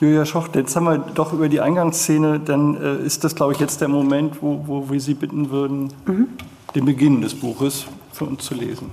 Julia 0.00 0.26
Schoch, 0.26 0.48
jetzt 0.54 0.74
haben 0.74 0.84
wir 0.84 0.98
doch 0.98 1.32
über 1.32 1.48
die 1.48 1.60
Eingangsszene, 1.60 2.40
dann 2.40 2.76
äh, 2.76 2.96
ist 3.06 3.22
das, 3.22 3.36
glaube 3.36 3.52
ich, 3.52 3.60
jetzt 3.60 3.80
der 3.80 3.88
Moment, 3.88 4.42
wo, 4.42 4.64
wo 4.66 4.90
wir 4.90 5.00
Sie 5.00 5.14
bitten 5.14 5.50
würden, 5.50 5.92
mhm. 6.04 6.28
den 6.74 6.84
Beginn 6.84 7.22
des 7.22 7.34
Buches 7.34 7.86
für 8.12 8.24
uns 8.24 8.44
zu 8.44 8.54
lesen. 8.54 8.90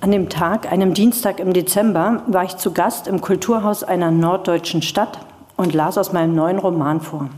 An 0.00 0.12
dem 0.12 0.30
Tag, 0.30 0.72
einem 0.72 0.94
Dienstag 0.94 1.40
im 1.40 1.52
Dezember, 1.52 2.22
war 2.26 2.44
ich 2.44 2.56
zu 2.56 2.72
Gast 2.72 3.06
im 3.06 3.20
Kulturhaus 3.20 3.82
einer 3.82 4.10
norddeutschen 4.10 4.80
Stadt 4.80 5.18
und 5.56 5.74
las 5.74 5.98
aus 5.98 6.12
meinem 6.12 6.34
neuen 6.34 6.58
Roman 6.58 7.02
vor. 7.02 7.28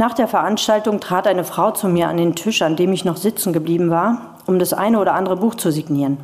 Nach 0.00 0.14
der 0.14 0.28
Veranstaltung 0.28 0.98
trat 0.98 1.26
eine 1.26 1.44
Frau 1.44 1.72
zu 1.72 1.86
mir 1.86 2.08
an 2.08 2.16
den 2.16 2.34
Tisch, 2.34 2.62
an 2.62 2.74
dem 2.74 2.90
ich 2.90 3.04
noch 3.04 3.18
sitzen 3.18 3.52
geblieben 3.52 3.90
war, 3.90 4.36
um 4.46 4.58
das 4.58 4.72
eine 4.72 4.98
oder 4.98 5.12
andere 5.12 5.36
Buch 5.36 5.56
zu 5.56 5.70
signieren. 5.70 6.16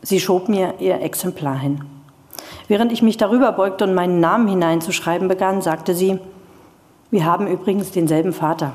Sie 0.00 0.18
schob 0.18 0.48
mir 0.48 0.76
ihr 0.78 0.98
Exemplar 1.02 1.58
hin. 1.58 1.84
Während 2.68 2.90
ich 2.90 3.02
mich 3.02 3.18
darüber 3.18 3.52
beugte 3.52 3.84
und 3.84 3.92
meinen 3.92 4.20
Namen 4.20 4.48
hineinzuschreiben 4.48 5.28
begann, 5.28 5.60
sagte 5.60 5.94
sie, 5.94 6.20
wir 7.10 7.26
haben 7.26 7.48
übrigens 7.48 7.90
denselben 7.90 8.32
Vater. 8.32 8.72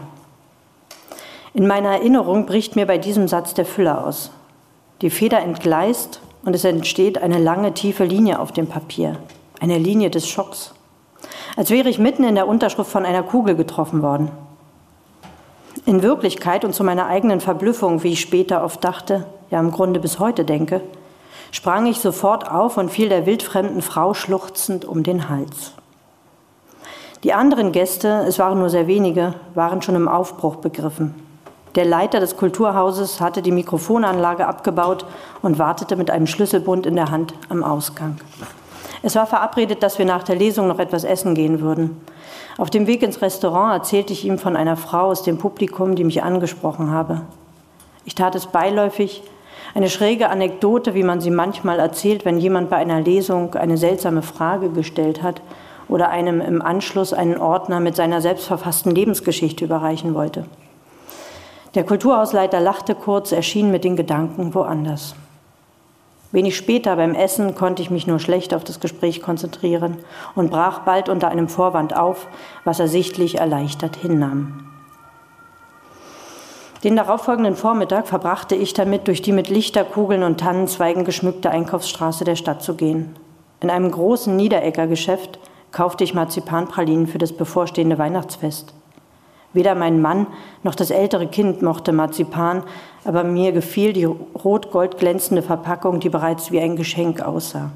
In 1.56 1.66
meiner 1.66 1.90
Erinnerung 1.90 2.46
bricht 2.46 2.76
mir 2.76 2.86
bei 2.86 3.00
diesem 3.00 3.28
Satz 3.28 3.56
der 3.56 3.66
Füller 3.66 4.06
aus. 4.06 4.30
Die 5.02 5.10
Feder 5.10 5.40
entgleist 5.40 6.22
und 6.46 6.54
es 6.54 6.64
entsteht 6.64 7.18
eine 7.18 7.40
lange, 7.40 7.74
tiefe 7.74 8.04
Linie 8.04 8.40
auf 8.40 8.52
dem 8.52 8.68
Papier. 8.68 9.18
Eine 9.60 9.80
Linie 9.80 10.12
des 10.12 10.30
Schocks. 10.30 10.76
Als 11.58 11.72
wäre 11.72 11.90
ich 11.90 11.98
mitten 11.98 12.24
in 12.24 12.36
der 12.36 12.48
Unterschrift 12.48 12.92
von 12.92 13.04
einer 13.04 13.24
Kugel 13.24 13.56
getroffen 13.56 14.04
worden. 14.04 14.30
In 15.88 16.04
Wirklichkeit 16.04 16.64
und 16.64 16.74
zu 16.74 16.84
meiner 16.84 17.08
eigenen 17.08 17.42
Verblüffung, 17.42 18.04
wie 18.04 18.14
ich 18.14 18.22
später 18.22 18.64
oft 18.64 18.84
dachte, 18.84 19.26
ja 19.50 19.60
im 19.60 19.72
Grunde 19.72 20.00
bis 20.00 20.20
heute 20.20 20.46
denke, 20.46 20.82
sprang 21.52 21.88
ich 21.88 21.98
sofort 22.00 22.52
auf 22.52 22.78
und 22.78 22.92
fiel 22.92 23.10
der 23.10 23.26
wildfremden 23.26 23.82
Frau 23.82 24.14
schluchzend 24.14 24.86
um 24.86 25.02
den 25.02 25.30
Hals. 25.30 25.74
Die 27.24 27.34
anderen 27.34 27.72
Gäste, 27.72 28.24
es 28.28 28.38
waren 28.38 28.60
nur 28.60 28.70
sehr 28.70 28.86
wenige, 28.86 29.34
waren 29.56 29.82
schon 29.82 29.96
im 29.96 30.08
Aufbruch 30.08 30.58
begriffen. 30.58 31.16
Der 31.74 31.86
Leiter 31.86 32.20
des 32.20 32.38
Kulturhauses 32.38 33.20
hatte 33.20 33.42
die 33.42 33.52
Mikrofonanlage 33.52 34.46
abgebaut 34.46 35.06
und 35.42 35.58
wartete 35.58 35.96
mit 35.96 36.12
einem 36.12 36.28
Schlüsselbund 36.28 36.86
in 36.86 36.96
der 36.96 37.10
Hand 37.10 37.34
am 37.50 37.64
Ausgang. 37.64 38.18
Es 39.04 39.16
war 39.16 39.28
verabredet, 39.28 39.84
dass 39.84 40.00
wir 40.00 40.06
nach 40.06 40.24
der 40.24 40.36
Lesung 40.36 40.68
noch 40.68 40.80
etwas 40.80 41.04
essen 41.04 41.36
gehen 41.36 41.62
würden. 41.62 42.02
Auf 42.58 42.70
dem 42.70 42.88
Weg 42.88 43.04
ins 43.04 43.22
Restaurant 43.22 43.74
erzählte 43.74 44.14
ich 44.14 44.26
ihm 44.26 44.40
von 44.40 44.56
einer 44.56 44.78
Frau 44.78 45.08
aus 45.08 45.24
dem 45.24 45.38
Publikum, 45.38 45.96
die 45.96 46.04
mich 46.04 46.24
angesprochen 46.24 46.92
habe. 46.92 47.22
Ich 48.06 48.16
tat 48.16 48.36
es 48.36 48.48
beiläufig, 48.48 49.24
eine 49.76 49.90
schräge 49.90 50.30
Anekdote, 50.30 50.96
wie 50.96 51.04
man 51.04 51.22
sie 51.22 51.30
manchmal 51.30 51.80
erzählt, 51.80 52.26
wenn 52.26 52.40
jemand 52.40 52.70
bei 52.70 52.78
einer 52.78 53.02
Lesung 53.02 53.54
eine 53.54 53.78
seltsame 53.78 54.24
Frage 54.24 54.70
gestellt 54.70 55.22
hat 55.22 55.42
oder 55.88 56.10
einem 56.10 56.42
im 56.42 56.62
Anschluss 56.62 57.14
einen 57.14 57.38
Ordner 57.38 57.80
mit 57.80 57.96
seiner 57.96 58.22
selbstverfassten 58.22 58.96
Lebensgeschichte 58.96 59.66
überreichen 59.66 60.16
wollte. 60.16 60.46
Der 61.76 61.84
Kulturhausleiter 61.84 62.60
lachte 62.60 62.96
kurz, 62.96 63.32
erschien 63.32 63.70
mit 63.70 63.84
den 63.84 63.96
Gedanken 63.96 64.56
woanders. 64.56 65.16
Wenig 66.32 66.58
später 66.58 66.96
beim 66.98 67.16
Essen 67.16 67.56
konnte 67.56 67.82
ich 67.82 67.90
mich 67.90 68.06
nur 68.06 68.20
schlecht 68.20 68.54
auf 68.54 68.64
das 68.64 68.80
Gespräch 68.80 69.22
konzentrieren 69.22 69.98
und 70.36 70.52
brach 70.52 70.80
bald 70.80 71.08
unter 71.08 71.30
einem 71.30 71.48
Vorwand 71.48 71.96
auf, 71.96 72.28
was 72.66 72.80
er 72.80 72.88
sichtlich 72.88 73.40
erleichtert 73.40 73.96
hinnahm. 73.96 74.68
Den 76.84 76.96
darauffolgenden 76.96 77.56
Vormittag 77.56 78.08
verbrachte 78.08 78.56
ich 78.56 78.74
damit, 78.74 79.08
durch 79.08 79.22
die 79.22 79.32
mit 79.32 79.50
Lichterkugeln 79.50 80.24
und 80.24 80.40
Tannenzweigen 80.40 81.06
geschmückte 81.06 81.50
Einkaufsstraße 81.50 82.24
der 82.24 82.36
Stadt 82.36 82.62
zu 82.62 82.76
gehen. 82.76 83.16
In 83.62 83.70
einem 83.70 83.90
großen 83.90 84.36
Niedereckergeschäft 84.36 85.40
kaufte 85.72 86.04
ich 86.04 86.14
Marzipanpralinen 86.14 87.08
für 87.08 87.18
das 87.18 87.34
bevorstehende 87.34 87.98
Weihnachtsfest. 87.98 88.74
Weder 89.54 89.74
mein 89.74 90.02
Mann 90.02 90.28
noch 90.62 90.76
das 90.76 90.92
ältere 90.92 91.28
Kind 91.28 91.64
mochte 91.64 91.94
Marzipan, 91.94 92.64
aber 93.08 93.24
mir 93.24 93.52
gefiel 93.52 93.94
die 93.94 94.06
rot-gold 94.06 94.98
glänzende 94.98 95.42
Verpackung, 95.42 96.00
die 96.00 96.10
bereits 96.10 96.52
wie 96.52 96.60
ein 96.60 96.76
Geschenk 96.76 97.22
aussah. 97.22 97.72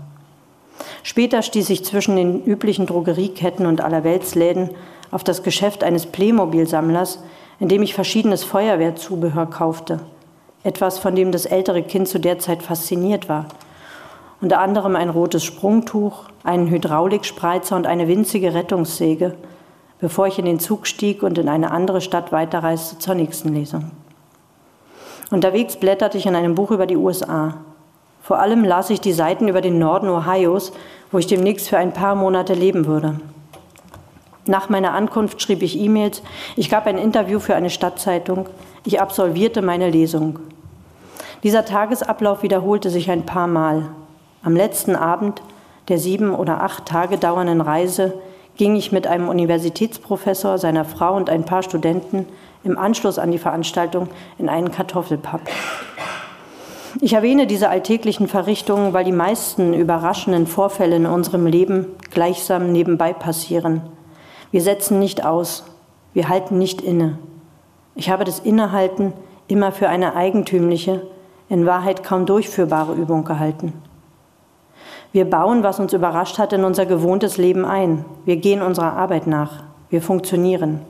Später 1.03 1.41
stieß 1.41 1.69
ich 1.69 1.85
zwischen 1.85 2.15
den 2.15 2.43
üblichen 2.43 2.85
Drogerieketten 2.85 3.65
und 3.65 3.81
Allerweltsläden 3.81 4.69
auf 5.09 5.23
das 5.23 5.41
Geschäft 5.41 5.83
eines 5.83 6.05
Playmobil-Sammlers, 6.05 7.19
in 7.59 7.67
dem 7.67 7.81
ich 7.81 7.93
verschiedenes 7.93 8.43
Feuerwehrzubehör 8.43 9.47
kaufte. 9.47 9.99
Etwas, 10.63 10.99
von 10.99 11.15
dem 11.15 11.31
das 11.31 11.45
ältere 11.45 11.81
Kind 11.81 12.07
zu 12.07 12.19
der 12.19 12.39
Zeit 12.39 12.61
fasziniert 12.61 13.29
war. 13.29 13.45
Unter 14.41 14.59
anderem 14.59 14.95
ein 14.95 15.09
rotes 15.09 15.43
Sprungtuch, 15.43 16.25
einen 16.43 16.69
Hydraulikspreizer 16.69 17.75
und 17.75 17.87
eine 17.87 18.07
winzige 18.07 18.53
Rettungssäge– 18.53 19.35
bevor 20.01 20.27
ich 20.27 20.39
in 20.39 20.45
den 20.45 20.59
Zug 20.59 20.87
stieg 20.87 21.23
und 21.23 21.37
in 21.37 21.47
eine 21.47 21.71
andere 21.71 22.01
Stadt 22.01 22.31
weiterreiste 22.33 22.97
zur 22.97 23.15
nächsten 23.15 23.53
Lesung. 23.53 23.91
Unterwegs 25.31 25.77
blätterte 25.77 26.17
ich 26.17 26.25
in 26.25 26.35
einem 26.35 26.55
Buch 26.55 26.71
über 26.71 26.85
die 26.85 26.97
USA. 26.97 27.55
Vor 28.21 28.39
allem 28.39 28.65
las 28.65 28.89
ich 28.89 28.99
die 28.99 29.13
Seiten 29.13 29.47
über 29.47 29.61
den 29.61 29.79
Norden 29.79 30.09
Ohios, 30.09 30.73
wo 31.09 31.19
ich 31.19 31.27
demnächst 31.27 31.69
für 31.69 31.77
ein 31.77 31.93
paar 31.93 32.15
Monate 32.15 32.53
leben 32.53 32.85
würde. 32.85 33.15
Nach 34.45 34.67
meiner 34.67 34.93
Ankunft 34.93 35.41
schrieb 35.41 35.61
ich 35.61 35.79
E-Mails, 35.79 36.21
ich 36.57 36.69
gab 36.69 36.85
ein 36.85 36.97
Interview 36.97 37.39
für 37.39 37.55
eine 37.55 37.69
Stadtzeitung, 37.69 38.49
ich 38.83 38.99
absolvierte 38.99 39.61
meine 39.61 39.89
Lesung. 39.89 40.39
Dieser 41.43 41.63
Tagesablauf 41.63 42.43
wiederholte 42.43 42.89
sich 42.89 43.09
ein 43.09 43.25
paar 43.25 43.47
Mal. 43.47 43.85
Am 44.43 44.55
letzten 44.55 44.97
Abend 44.97 45.41
der 45.87 45.97
sieben 45.97 46.35
oder 46.35 46.61
acht 46.61 46.85
Tage 46.85 47.17
dauernden 47.17 47.61
Reise 47.61 48.13
ging 48.57 48.75
ich 48.75 48.91
mit 48.91 49.07
einem 49.07 49.29
Universitätsprofessor, 49.29 50.57
seiner 50.57 50.83
Frau 50.83 51.15
und 51.15 51.29
ein 51.29 51.45
paar 51.45 51.63
Studenten 51.63 52.27
im 52.63 52.77
Anschluss 52.77 53.19
an 53.19 53.31
die 53.31 53.37
Veranstaltung 53.37 54.09
in 54.37 54.49
einen 54.49 54.71
Kartoffelpub. 54.71 55.41
Ich 56.99 57.13
erwähne 57.13 57.47
diese 57.47 57.69
alltäglichen 57.69 58.27
Verrichtungen, 58.27 58.93
weil 58.93 59.05
die 59.05 59.11
meisten 59.11 59.73
überraschenden 59.73 60.45
Vorfälle 60.45 60.97
in 60.97 61.05
unserem 61.05 61.45
Leben 61.45 61.87
gleichsam 62.11 62.71
nebenbei 62.71 63.13
passieren. 63.13 63.81
Wir 64.51 64.61
setzen 64.61 64.99
nicht 64.99 65.25
aus, 65.25 65.63
wir 66.13 66.27
halten 66.27 66.57
nicht 66.57 66.81
inne. 66.81 67.17
Ich 67.95 68.09
habe 68.09 68.25
das 68.25 68.39
Innehalten 68.39 69.13
immer 69.47 69.71
für 69.71 69.89
eine 69.89 70.15
eigentümliche, 70.15 71.01
in 71.49 71.65
Wahrheit 71.65 72.03
kaum 72.03 72.25
durchführbare 72.25 72.93
Übung 72.93 73.23
gehalten. 73.23 73.73
Wir 75.13 75.29
bauen, 75.29 75.63
was 75.63 75.79
uns 75.79 75.91
überrascht 75.91 76.37
hat, 76.37 76.53
in 76.53 76.63
unser 76.63 76.85
gewohntes 76.85 77.37
Leben 77.37 77.65
ein. 77.65 78.05
Wir 78.23 78.37
gehen 78.37 78.61
unserer 78.61 78.93
Arbeit 78.93 79.27
nach. 79.27 79.63
Wir 79.89 80.01
funktionieren. 80.01 80.81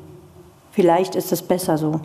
Vielleicht 0.71 1.15
ist 1.15 1.31
es 1.31 1.41
besser 1.41 1.77
so. 1.77 1.99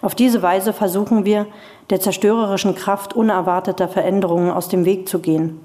Auf 0.00 0.14
diese 0.14 0.42
Weise 0.42 0.72
versuchen 0.72 1.24
wir, 1.24 1.46
der 1.90 2.00
zerstörerischen 2.00 2.74
Kraft 2.74 3.14
unerwarteter 3.14 3.88
Veränderungen 3.88 4.50
aus 4.50 4.68
dem 4.68 4.84
Weg 4.84 5.08
zu 5.08 5.18
gehen, 5.18 5.60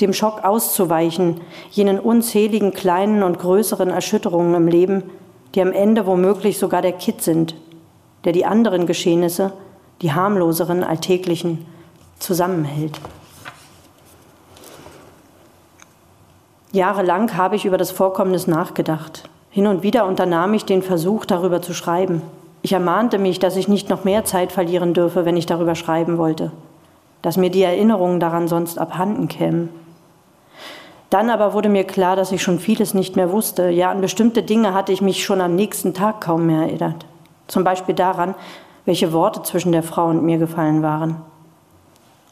dem 0.00 0.12
Schock 0.12 0.44
auszuweichen, 0.44 1.40
jenen 1.70 1.98
unzähligen 1.98 2.72
kleinen 2.72 3.22
und 3.22 3.38
größeren 3.38 3.90
Erschütterungen 3.90 4.54
im 4.54 4.68
Leben, 4.68 5.04
die 5.54 5.62
am 5.62 5.72
Ende 5.72 6.06
womöglich 6.06 6.58
sogar 6.58 6.82
der 6.82 6.92
Kitt 6.92 7.22
sind, 7.22 7.54
der 8.24 8.32
die 8.32 8.44
anderen 8.44 8.86
Geschehnisse, 8.86 9.52
die 10.02 10.12
harmloseren, 10.12 10.84
alltäglichen, 10.84 11.66
zusammenhält. 12.18 13.00
Jahrelang 16.72 17.36
habe 17.36 17.56
ich 17.56 17.64
über 17.64 17.78
das 17.78 17.90
Vorkommnis 17.90 18.46
nachgedacht. 18.46 19.28
Hin 19.58 19.66
und 19.66 19.82
wieder 19.82 20.06
unternahm 20.06 20.54
ich 20.54 20.66
den 20.66 20.82
Versuch, 20.82 21.24
darüber 21.24 21.60
zu 21.60 21.74
schreiben. 21.74 22.22
Ich 22.62 22.74
ermahnte 22.74 23.18
mich, 23.18 23.40
dass 23.40 23.56
ich 23.56 23.66
nicht 23.66 23.90
noch 23.90 24.04
mehr 24.04 24.24
Zeit 24.24 24.52
verlieren 24.52 24.94
dürfe, 24.94 25.24
wenn 25.24 25.36
ich 25.36 25.46
darüber 25.46 25.74
schreiben 25.74 26.16
wollte, 26.16 26.52
dass 27.22 27.36
mir 27.36 27.50
die 27.50 27.64
Erinnerungen 27.64 28.20
daran 28.20 28.46
sonst 28.46 28.78
abhanden 28.78 29.26
kämen. 29.26 29.70
Dann 31.10 31.28
aber 31.28 31.54
wurde 31.54 31.68
mir 31.68 31.82
klar, 31.82 32.14
dass 32.14 32.30
ich 32.30 32.40
schon 32.40 32.60
vieles 32.60 32.94
nicht 32.94 33.16
mehr 33.16 33.32
wusste. 33.32 33.68
Ja, 33.68 33.90
an 33.90 34.00
bestimmte 34.00 34.44
Dinge 34.44 34.74
hatte 34.74 34.92
ich 34.92 35.02
mich 35.02 35.24
schon 35.24 35.40
am 35.40 35.56
nächsten 35.56 35.92
Tag 35.92 36.20
kaum 36.20 36.46
mehr 36.46 36.62
erinnert. 36.62 37.04
Zum 37.48 37.64
Beispiel 37.64 37.96
daran, 37.96 38.36
welche 38.84 39.12
Worte 39.12 39.42
zwischen 39.42 39.72
der 39.72 39.82
Frau 39.82 40.06
und 40.06 40.22
mir 40.22 40.38
gefallen 40.38 40.84
waren. 40.84 41.16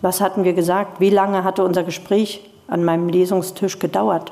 Was 0.01 0.21
hatten 0.21 0.45
wir 0.45 0.53
gesagt? 0.53 1.01
Wie 1.01 1.11
lange 1.11 1.43
hatte 1.43 1.65
unser 1.65 1.83
Gespräch 1.83 2.49
an 2.69 2.85
meinem 2.85 3.09
Lesungstisch 3.09 3.81
gedauert? 3.81 4.31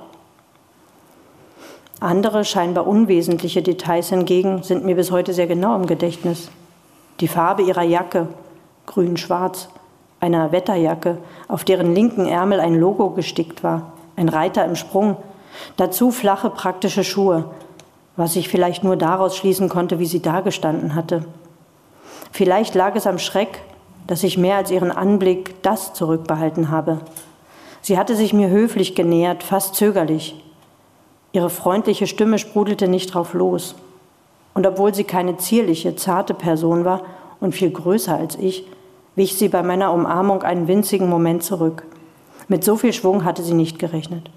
Andere, 2.05 2.45
scheinbar 2.45 2.87
unwesentliche 2.87 3.63
Details 3.63 4.11
hingegen 4.11 4.63
sind 4.63 4.85
mir 4.85 4.95
bis 4.95 5.11
heute 5.11 5.33
sehr 5.33 5.47
genau 5.47 5.75
im 5.75 5.87
Gedächtnis. 5.87 6.51
Die 7.21 7.29
Farbe 7.29 7.63
ihrer 7.63 7.83
Jacke, 7.83 8.29
grün-schwarz, 8.85 9.71
einer 10.21 10.53
Wetterjacke, 10.53 11.17
auf 11.49 11.65
deren 11.65 11.95
linken 11.95 12.27
Ärmel 12.27 12.61
ein 12.61 12.75
Logo 12.75 13.09
gestickt 13.09 13.65
war, 13.65 13.95
ein 14.17 14.29
Reiter 14.29 14.67
im 14.67 14.77
Sprung, 14.77 15.17
dazu 15.79 16.11
flache 16.11 16.51
praktische 16.51 17.05
Schuhe, 17.05 17.47
was 18.17 18.37
ich 18.37 18.51
vielleicht 18.51 18.85
nur 18.85 18.97
daraus 18.97 19.35
schließen 19.35 19.71
konnte, 19.71 19.99
wie 19.99 20.05
sie 20.05 20.21
dagestanden 20.21 20.95
hatte. 20.95 21.25
Vielleicht 22.33 22.75
lag 22.75 22.95
es 22.97 23.07
am 23.07 23.19
Schreck, 23.19 23.63
dass 24.07 24.25
ich 24.25 24.37
mehr 24.37 24.59
als 24.59 24.71
ihren 24.71 24.93
Anblick 24.93 25.63
das 25.63 25.95
zurückbehalten 25.95 26.71
habe. 26.71 26.99
Sie 27.81 27.97
hatte 27.97 28.15
sich 28.15 28.35
mir 28.35 28.51
höflich 28.51 28.95
genähert, 28.95 29.43
fast 29.43 29.75
zögerlich. 29.75 30.44
Ihre 31.35 31.51
freundliche 31.51 32.07
Stimme 32.07 32.39
sprudelte 32.39 32.87
nicht 32.87 33.13
drauf 33.13 33.35
los. 33.35 33.75
Und 34.55 34.69
obwohl 34.69 34.95
sie 34.95 35.03
keine 35.03 35.37
zierliche, 35.37 35.97
zarte 35.97 36.33
Person 36.33 36.85
war 36.85 37.03
und 37.41 37.57
viel 37.57 37.73
größer 37.73 38.17
als 38.17 38.37
ich, 38.37 38.65
wich 39.17 39.37
sie 39.37 39.49
bei 39.49 39.65
meiner 39.65 39.93
Umarmung 39.93 40.45
einen 40.45 40.69
winzigen 40.69 41.11
Moment 41.11 41.43
zurück. 41.43 41.83
Mit 42.47 42.63
so 42.63 42.77
viel 42.77 42.93
Schwung 42.93 43.25
hatte 43.25 43.43
sie 43.43 43.55
nicht 43.55 43.81
gerechnet. 43.81 44.31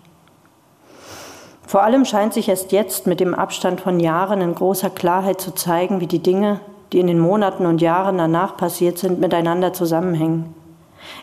Vor 1.67 1.83
allem 1.83 2.03
scheint 2.03 2.33
sich 2.33 2.49
erst 2.49 2.71
jetzt 2.71 3.05
mit 3.05 3.19
dem 3.19 3.35
Abstand 3.35 3.79
von 3.79 3.99
Jahren 3.99 4.41
in 4.41 4.55
großer 4.55 4.89
Klarheit 4.89 5.39
zu 5.39 5.53
zeigen, 5.53 5.99
wie 5.99 6.07
die 6.07 6.23
Dinge, 6.23 6.61
die 6.93 6.99
in 6.99 7.05
den 7.05 7.19
Monaten 7.19 7.67
und 7.67 7.79
Jahren 7.79 8.17
danach 8.17 8.57
passiert 8.57 8.97
sind, 8.97 9.19
miteinander 9.19 9.71
zusammenhängen. 9.71 10.55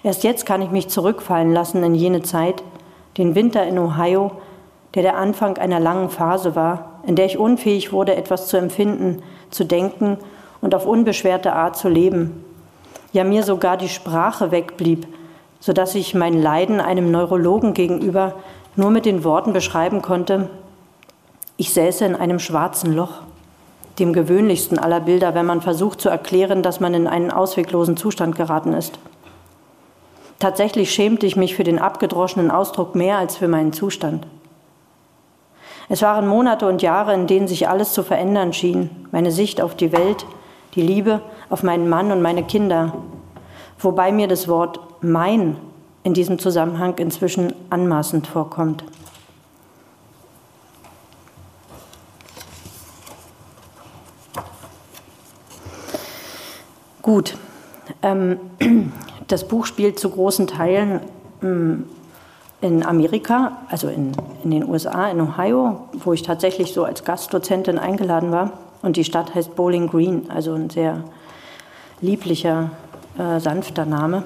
Erst 0.05 0.23
jetzt 0.23 0.47
kann 0.47 0.63
ich 0.63 0.71
mich 0.71 0.87
zurückfallen 0.87 1.53
lassen 1.53 1.83
in 1.83 1.97
jene 1.97 2.23
Zeit, 2.23 2.63
den 3.19 3.35
Winter 3.35 3.67
in 3.67 3.77
Ohio, 3.77 4.31
der 4.95 5.03
der 5.03 5.17
Anfang 5.17 5.59
einer 5.59 5.81
langen 5.81 6.09
Phase 6.09 6.55
war, 6.55 7.01
in 7.07 7.17
der 7.17 7.27
ich 7.27 7.39
unfähig 7.39 7.93
wurde, 7.93 8.15
etwas 8.15 8.47
zu 8.47 8.57
empfinden, 8.57 9.23
zu 9.51 9.65
denken 9.65 10.19
und 10.61 10.75
auf 10.75 10.87
unbeschwerte 10.87 11.53
Art 11.53 11.77
zu 11.77 11.89
leben. 11.89 12.45
Ja, 13.13 13.25
mir 13.25 13.43
sogar 13.43 13.77
die 13.77 13.89
Sprache 13.89 14.51
wegblieb, 14.51 15.07
sodass 15.61 15.95
ich 15.95 16.15
mein 16.15 16.41
Leiden 16.41 16.81
einem 16.81 17.11
Neurologen 17.11 17.75
gegenüber 17.75 18.35
nur 18.77 18.91
mit 18.91 19.05
den 19.05 19.25
Worten 19.25 19.53
beschreiben 19.53 20.03
konnte, 20.03 20.49
ich 21.57 21.73
säße 21.73 22.05
in 22.05 22.17
einem 22.17 22.41
schwarzen 22.41 22.95
Loch, 22.95 23.23
dem 24.01 24.13
gewöhnlichsten 24.13 24.79
aller 24.79 25.01
Bilder, 25.01 25.35
wenn 25.35 25.47
man 25.47 25.61
versucht 25.61 26.01
zu 26.01 26.09
erklären, 26.09 26.63
dass 26.63 26.81
man 26.81 26.95
in 26.95 27.07
einen 27.07 27.31
ausweglosen 27.31 27.97
Zustand 27.97 28.35
geraten 28.35 28.73
ist. 28.73 28.99
Tatsächlich 30.41 30.93
schämte 30.93 31.27
ich 31.27 31.37
mich 31.37 31.55
für 31.55 31.63
den 31.63 31.79
abgedroschenen 31.79 32.51
Ausdruck 32.51 32.97
mehr 32.97 33.19
als 33.19 33.37
für 33.37 33.47
meinen 33.47 33.73
Zustand. 33.73 34.27
Es 35.89 36.03
waren 36.03 36.27
Monate 36.27 36.67
und 36.67 36.83
Jahre, 36.83 37.13
in 37.13 37.27
denen 37.27 37.47
sich 37.47 37.69
alles 37.69 37.93
zu 37.93 38.03
verändern 38.03 38.53
schien, 38.53 38.91
meine 39.13 39.31
Sicht 39.31 39.61
auf 39.61 39.75
die 39.75 39.93
Welt, 39.93 40.25
die 40.75 40.83
Liebe 40.83 41.21
auf 41.51 41.63
meinen 41.63 41.89
Mann 41.89 42.11
und 42.11 42.23
meine 42.23 42.43
Kinder, 42.43 42.95
wobei 43.79 44.11
mir 44.11 44.27
das 44.27 44.49
Wort 44.49 44.81
mein 45.03 45.57
in 46.03 46.15
diesem 46.15 46.39
Zusammenhang 46.39 46.97
inzwischen 46.99 47.55
anmaßend 47.71 48.27
vorkommt. 48.27 48.85
Gut, 57.03 57.37
ähm, 58.03 58.39
das 59.29 59.47
Buch 59.47 59.67
spielt 59.67 59.99
zu 59.99 60.09
großen 60.09 60.47
Teilen 60.47 61.01
ähm, 61.43 61.85
in 62.65 62.83
Amerika, 62.83 63.59
also 63.69 63.89
in, 63.89 64.13
in 64.43 64.51
den 64.51 64.67
USA, 64.67 65.11
in 65.11 65.21
Ohio, 65.21 65.87
wo 65.93 66.15
ich 66.15 66.23
tatsächlich 66.23 66.73
so 66.73 66.85
als 66.85 67.05
Gastdozentin 67.05 67.79
eingeladen 67.79 68.33
war. 68.33 68.53
Und 68.81 68.97
die 68.97 69.05
Stadt 69.05 69.35
heißt 69.35 69.55
Bowling 69.55 69.87
Green, 69.87 70.31
also 70.31 70.55
ein 70.55 70.71
sehr 70.71 71.05
lieblicher, 72.01 72.71
äh, 73.19 73.39
sanfter 73.39 73.85
Name. 73.85 74.25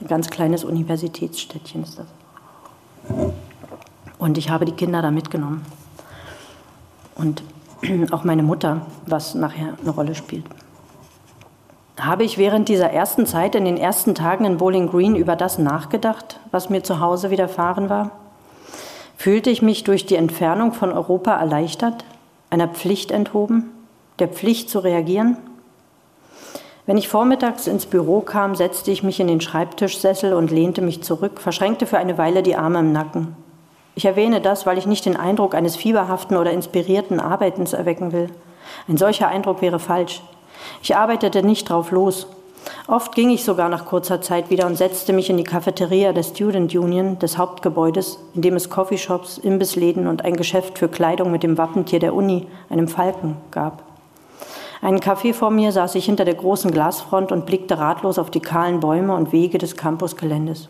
Ein 0.00 0.06
ganz 0.06 0.30
kleines 0.30 0.64
Universitätsstädtchen 0.64 1.82
ist 1.82 1.98
das. 1.98 2.06
Und 4.16 4.38
ich 4.38 4.48
habe 4.48 4.64
die 4.64 4.72
Kinder 4.72 5.02
da 5.02 5.10
mitgenommen. 5.10 5.66
Und 7.14 7.42
auch 8.10 8.24
meine 8.24 8.42
Mutter, 8.42 8.86
was 9.04 9.34
nachher 9.34 9.74
eine 9.78 9.90
Rolle 9.90 10.14
spielt. 10.14 10.46
Habe 12.06 12.22
ich 12.22 12.38
während 12.38 12.68
dieser 12.68 12.92
ersten 12.92 13.26
Zeit, 13.26 13.56
in 13.56 13.64
den 13.64 13.76
ersten 13.76 14.14
Tagen 14.14 14.44
in 14.44 14.58
Bowling 14.58 14.88
Green, 14.88 15.16
über 15.16 15.34
das 15.34 15.58
nachgedacht, 15.58 16.38
was 16.52 16.70
mir 16.70 16.84
zu 16.84 17.00
Hause 17.00 17.30
widerfahren 17.30 17.90
war? 17.90 18.12
Fühlte 19.16 19.50
ich 19.50 19.60
mich 19.60 19.82
durch 19.82 20.06
die 20.06 20.14
Entfernung 20.14 20.72
von 20.72 20.92
Europa 20.92 21.34
erleichtert, 21.34 22.04
einer 22.48 22.68
Pflicht 22.68 23.10
enthoben, 23.10 23.72
der 24.20 24.28
Pflicht 24.28 24.70
zu 24.70 24.78
reagieren? 24.78 25.36
Wenn 26.86 26.96
ich 26.96 27.08
vormittags 27.08 27.66
ins 27.66 27.86
Büro 27.86 28.20
kam, 28.20 28.54
setzte 28.54 28.92
ich 28.92 29.02
mich 29.02 29.18
in 29.18 29.26
den 29.26 29.40
Schreibtischsessel 29.40 30.32
und 30.32 30.52
lehnte 30.52 30.82
mich 30.82 31.02
zurück, 31.02 31.40
verschränkte 31.40 31.86
für 31.86 31.98
eine 31.98 32.16
Weile 32.18 32.44
die 32.44 32.54
Arme 32.54 32.78
im 32.78 32.92
Nacken. 32.92 33.34
Ich 33.96 34.04
erwähne 34.04 34.40
das, 34.40 34.64
weil 34.64 34.78
ich 34.78 34.86
nicht 34.86 35.06
den 35.06 35.16
Eindruck 35.16 35.56
eines 35.56 35.74
fieberhaften 35.74 36.36
oder 36.36 36.52
inspirierten 36.52 37.18
Arbeitens 37.18 37.72
erwecken 37.72 38.12
will. 38.12 38.30
Ein 38.86 38.96
solcher 38.96 39.26
Eindruck 39.26 39.60
wäre 39.60 39.80
falsch. 39.80 40.22
Ich 40.82 40.96
arbeitete 40.96 41.42
nicht 41.42 41.68
drauf 41.68 41.90
los. 41.90 42.26
Oft 42.88 43.14
ging 43.14 43.30
ich 43.30 43.44
sogar 43.44 43.68
nach 43.68 43.84
kurzer 43.84 44.20
Zeit 44.20 44.50
wieder 44.50 44.66
und 44.66 44.76
setzte 44.76 45.12
mich 45.12 45.30
in 45.30 45.36
die 45.36 45.44
Cafeteria 45.44 46.12
der 46.12 46.22
Student 46.22 46.74
Union 46.74 47.18
des 47.18 47.38
Hauptgebäudes, 47.38 48.18
in 48.34 48.42
dem 48.42 48.54
es 48.54 48.70
Coffeeshops, 48.70 49.38
Imbissläden 49.38 50.06
und 50.06 50.24
ein 50.24 50.36
Geschäft 50.36 50.78
für 50.78 50.88
Kleidung 50.88 51.30
mit 51.30 51.42
dem 51.42 51.58
Wappentier 51.58 51.98
der 51.98 52.14
Uni, 52.14 52.46
einem 52.70 52.88
Falken, 52.88 53.36
gab. 53.50 53.82
Einen 54.82 55.00
Kaffee 55.00 55.32
vor 55.32 55.50
mir 55.50 55.72
saß 55.72 55.94
ich 55.94 56.04
hinter 56.04 56.24
der 56.24 56.34
großen 56.34 56.70
Glasfront 56.70 57.32
und 57.32 57.46
blickte 57.46 57.78
ratlos 57.78 58.18
auf 58.18 58.30
die 58.30 58.40
kahlen 58.40 58.80
Bäume 58.80 59.14
und 59.14 59.32
Wege 59.32 59.58
des 59.58 59.76
Campusgeländes. 59.76 60.68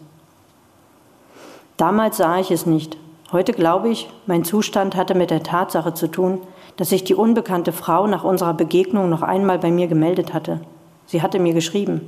Damals 1.77 2.17
sah 2.17 2.39
ich 2.39 2.51
es 2.51 2.65
nicht. 2.65 2.97
Heute 3.33 3.53
glaube 3.53 3.89
ich, 3.89 4.09
mein 4.27 4.45
Zustand 4.45 4.97
hatte 4.97 5.15
mit 5.15 5.31
der 5.31 5.43
Tatsache 5.43 5.93
zu 5.93 6.07
tun, 6.07 6.41
dass 6.77 6.91
sich 6.91 7.05
die 7.05 7.15
unbekannte 7.15 7.73
Frau 7.73 8.07
nach 8.07 8.25
unserer 8.25 8.55
Begegnung 8.55 9.09
noch 9.09 9.23
einmal 9.23 9.59
bei 9.59 9.71
mir 9.71 9.87
gemeldet 9.87 10.35
hatte. 10.35 10.61
Sie 11.07 11.23
hatte 11.23 11.39
mir 11.39 11.55
geschrieben. 11.55 12.03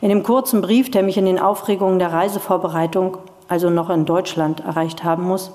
In 0.00 0.08
dem 0.08 0.22
kurzen 0.22 0.60
Brief, 0.60 0.90
der 0.90 1.02
mich 1.02 1.16
in 1.16 1.24
den 1.24 1.38
Aufregungen 1.38 1.98
der 1.98 2.12
Reisevorbereitung, 2.12 3.18
also 3.48 3.70
noch 3.70 3.90
in 3.90 4.04
Deutschland, 4.04 4.60
erreicht 4.60 5.04
haben 5.04 5.24
muss, 5.24 5.52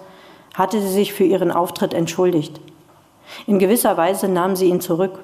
hatte 0.54 0.82
sie 0.82 0.90
sich 0.90 1.14
für 1.14 1.24
ihren 1.24 1.52
Auftritt 1.52 1.94
entschuldigt. 1.94 2.60
In 3.48 3.60
gewisser 3.60 3.98
Weise 3.98 4.28
nahm 4.28 4.56
sie 4.56 4.68
ihn 4.68 4.82
zurück. 4.82 5.20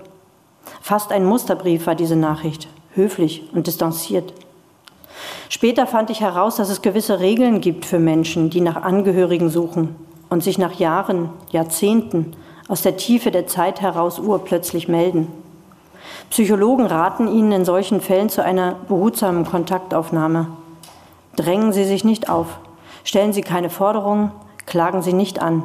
Fast 0.81 1.11
ein 1.11 1.25
Musterbrief 1.25 1.87
war 1.87 1.95
diese 1.95 2.15
Nachricht, 2.15 2.67
höflich 2.93 3.49
und 3.53 3.67
distanziert. 3.67 4.33
Später 5.49 5.87
fand 5.87 6.09
ich 6.09 6.21
heraus, 6.21 6.57
dass 6.57 6.69
es 6.69 6.81
gewisse 6.81 7.19
Regeln 7.19 7.61
gibt 7.61 7.85
für 7.85 7.99
Menschen, 7.99 8.49
die 8.49 8.61
nach 8.61 8.81
Angehörigen 8.81 9.49
suchen 9.49 9.95
und 10.29 10.43
sich 10.43 10.57
nach 10.57 10.73
Jahren, 10.73 11.29
Jahrzehnten 11.51 12.35
aus 12.67 12.81
der 12.81 12.97
Tiefe 12.97 13.31
der 13.31 13.47
Zeit 13.47 13.81
heraus 13.81 14.19
urplötzlich 14.19 14.87
melden. 14.87 15.27
Psychologen 16.29 16.85
raten 16.85 17.27
ihnen 17.27 17.51
in 17.51 17.65
solchen 17.65 18.01
Fällen 18.01 18.29
zu 18.29 18.43
einer 18.43 18.75
behutsamen 18.87 19.45
Kontaktaufnahme. 19.45 20.47
Drängen 21.35 21.71
Sie 21.71 21.85
sich 21.85 22.03
nicht 22.03 22.29
auf, 22.29 22.59
stellen 23.03 23.33
Sie 23.33 23.41
keine 23.41 23.69
Forderungen, 23.69 24.31
klagen 24.65 25.01
Sie 25.01 25.13
nicht 25.13 25.41
an. 25.41 25.63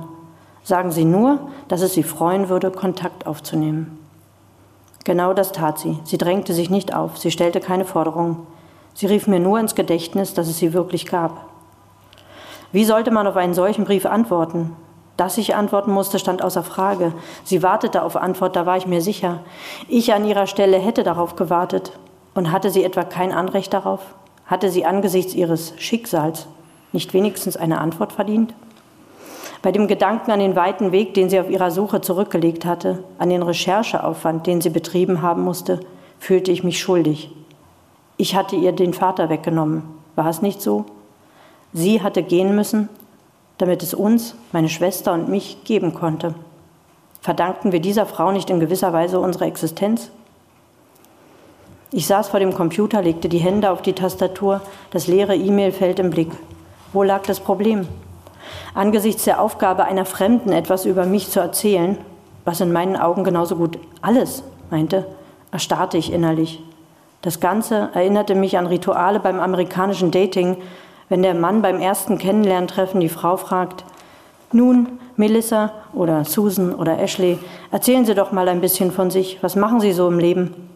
Sagen 0.63 0.93
Sie 0.93 1.05
nur, 1.05 1.39
dass 1.69 1.81
es 1.81 1.95
Sie 1.95 2.05
freuen 2.05 2.49
würde, 2.49 2.71
Kontakt 2.71 3.27
aufzunehmen. 3.27 3.99
Genau 5.05 5.33
das 5.35 5.53
tat 5.53 5.79
sie. 5.79 5.99
Sie 6.05 6.19
drängte 6.19 6.55
sich 6.55 6.71
nicht 6.71 6.95
auf, 6.95 7.19
sie 7.19 7.31
stellte 7.31 7.61
keine 7.61 7.85
Forderungen. 7.85 8.47
Sie 8.95 9.07
rief 9.07 9.27
mir 9.27 9.41
nur 9.41 9.59
ins 9.59 9.75
Gedächtnis, 9.75 10.35
dass 10.35 10.49
es 10.49 10.59
sie 10.59 10.73
wirklich 10.73 11.07
gab. 11.07 11.47
Wie 12.71 12.85
sollte 12.85 13.11
man 13.11 13.27
auf 13.27 13.37
einen 13.37 13.55
solchen 13.55 13.85
Brief 13.85 14.07
antworten? 14.07 14.77
Dass 15.17 15.39
ich 15.39 15.55
antworten 15.55 15.93
musste, 15.93 16.19
stand 16.19 16.43
außer 16.43 16.63
Frage. 16.63 17.13
Sie 17.45 17.63
wartete 17.63 18.03
auf 18.03 18.17
Antwort, 18.17 18.57
da 18.57 18.67
war 18.67 18.77
ich 18.77 18.87
mir 18.87 19.03
sicher. 19.03 19.41
Ich 19.89 20.13
an 20.13 20.25
ihrer 20.25 20.47
Stelle 20.47 20.79
hätte 20.79 21.03
darauf 21.03 21.37
gewartet. 21.37 21.93
Und 22.35 22.51
hatte 22.51 22.71
sie 22.71 22.83
etwa 22.83 23.05
kein 23.05 23.31
Anrecht 23.31 23.75
darauf? 23.75 24.01
Hatte 24.47 24.71
sie 24.71 24.87
angesichts 24.87 25.35
ihres 25.35 25.75
Schicksals 25.77 26.47
nicht 26.93 27.13
wenigstens 27.13 27.57
eine 27.57 27.79
Antwort 27.79 28.13
verdient? 28.13 28.55
Bei 29.61 29.71
dem 29.71 29.87
Gedanken 29.87 30.33
an 30.33 30.41
den 30.41 30.57
weiten 30.57 30.93
Weg, 30.93 31.15
den 31.15 31.31
sie 31.31 31.39
auf 31.39 31.49
ihrer 31.49 31.71
Suche 31.71 32.01
zurückgelegt 32.01 32.65
hatte, 32.65 33.05
an 33.19 33.31
den 33.31 33.43
Rechercheaufwand, 33.43 34.47
den 34.47 34.61
sie 34.61 34.71
betrieben 34.71 35.23
haben 35.23 35.43
musste, 35.43 35.81
fühlte 36.19 36.51
ich 36.51 36.65
mich 36.65 36.81
schuldig. 36.81 37.31
Ich 38.17 38.35
hatte 38.35 38.57
ihr 38.57 38.73
den 38.73 38.93
Vater 38.93 39.29
weggenommen. 39.29 39.85
War 40.17 40.27
es 40.27 40.43
nicht 40.43 40.61
so? 40.61 40.85
Sie 41.73 42.03
hatte 42.03 42.23
gehen 42.23 42.55
müssen, 42.55 42.89
damit 43.63 43.85
es 43.85 43.95
uns, 43.95 44.35
meine 44.51 44.69
Schwester 44.69 45.13
und 45.13 45.29
mich 45.29 45.63
geben 45.63 45.95
konnte. 45.95 46.35
Verdankten 47.21 47.71
wir 47.71 47.79
dieser 47.79 48.07
Frau 48.07 48.33
nicht 48.33 48.51
in 48.51 48.59
gewisser 48.59 48.93
Weise 48.93 49.21
unsere 49.21 49.45
Existenz? 49.45 50.11
Ich 51.93 52.09
saß 52.09 52.31
vor 52.31 52.41
dem 52.41 52.55
Computer, 52.55 53.03
legte 53.03 53.29
die 53.29 53.39
Hände 53.39 53.71
auf 53.71 53.81
die 53.81 53.93
Tastatur, 53.93 54.63
das 54.91 55.07
leere 55.07 55.37
E-Mail-Feld 55.37 56.01
im 56.01 56.11
Blick. 56.11 56.33
Wo 56.93 57.05
lag 57.05 57.23
das 57.23 57.39
Problem? 57.39 57.87
Angesichts 58.75 59.23
der 59.23 59.41
Aufgabe 59.41 59.85
einer 59.85 60.07
Fremden 60.07 60.51
etwas 60.51 60.85
über 60.85 61.07
mich 61.07 61.31
zu 61.31 61.39
erzählen, 61.39 61.97
was 62.45 62.61
in 62.61 62.73
meinen 62.73 62.97
Augen 62.97 63.23
genauso 63.23 63.55
gut 63.55 63.79
alles 64.01 64.43
meinte, 64.71 65.07
erstarrte 65.53 65.99
ich 65.99 66.13
innerlich. 66.13 66.61
Das 67.21 67.39
Ganze 67.39 67.91
erinnerte 67.95 68.35
mich 68.35 68.59
an 68.59 68.67
Rituale 68.67 69.21
beim 69.21 69.39
amerikanischen 69.39 70.11
Dating, 70.11 70.57
wenn 71.09 71.23
der 71.23 71.35
Mann 71.35 71.63
beim 71.63 71.81
ersten 71.81 72.19
Kennenlerntreffen 72.19 73.01
die 73.01 73.09
Frau 73.09 73.37
fragt, 73.37 73.85
nun, 74.53 74.99
Melissa 75.17 75.73
oder 75.93 76.25
Susan 76.25 76.75
oder 76.75 76.99
Ashley, 76.99 77.39
erzählen 77.71 78.05
Sie 78.05 78.15
doch 78.15 78.33
mal 78.33 78.49
ein 78.49 78.61
bisschen 78.61 78.93
von 78.93 79.11
sich. 79.11 79.39
Was 79.43 79.57
machen 79.57 79.81
Sie 79.81 79.93
so 79.93 80.09
im 80.09 80.19
Leben? 80.19 80.69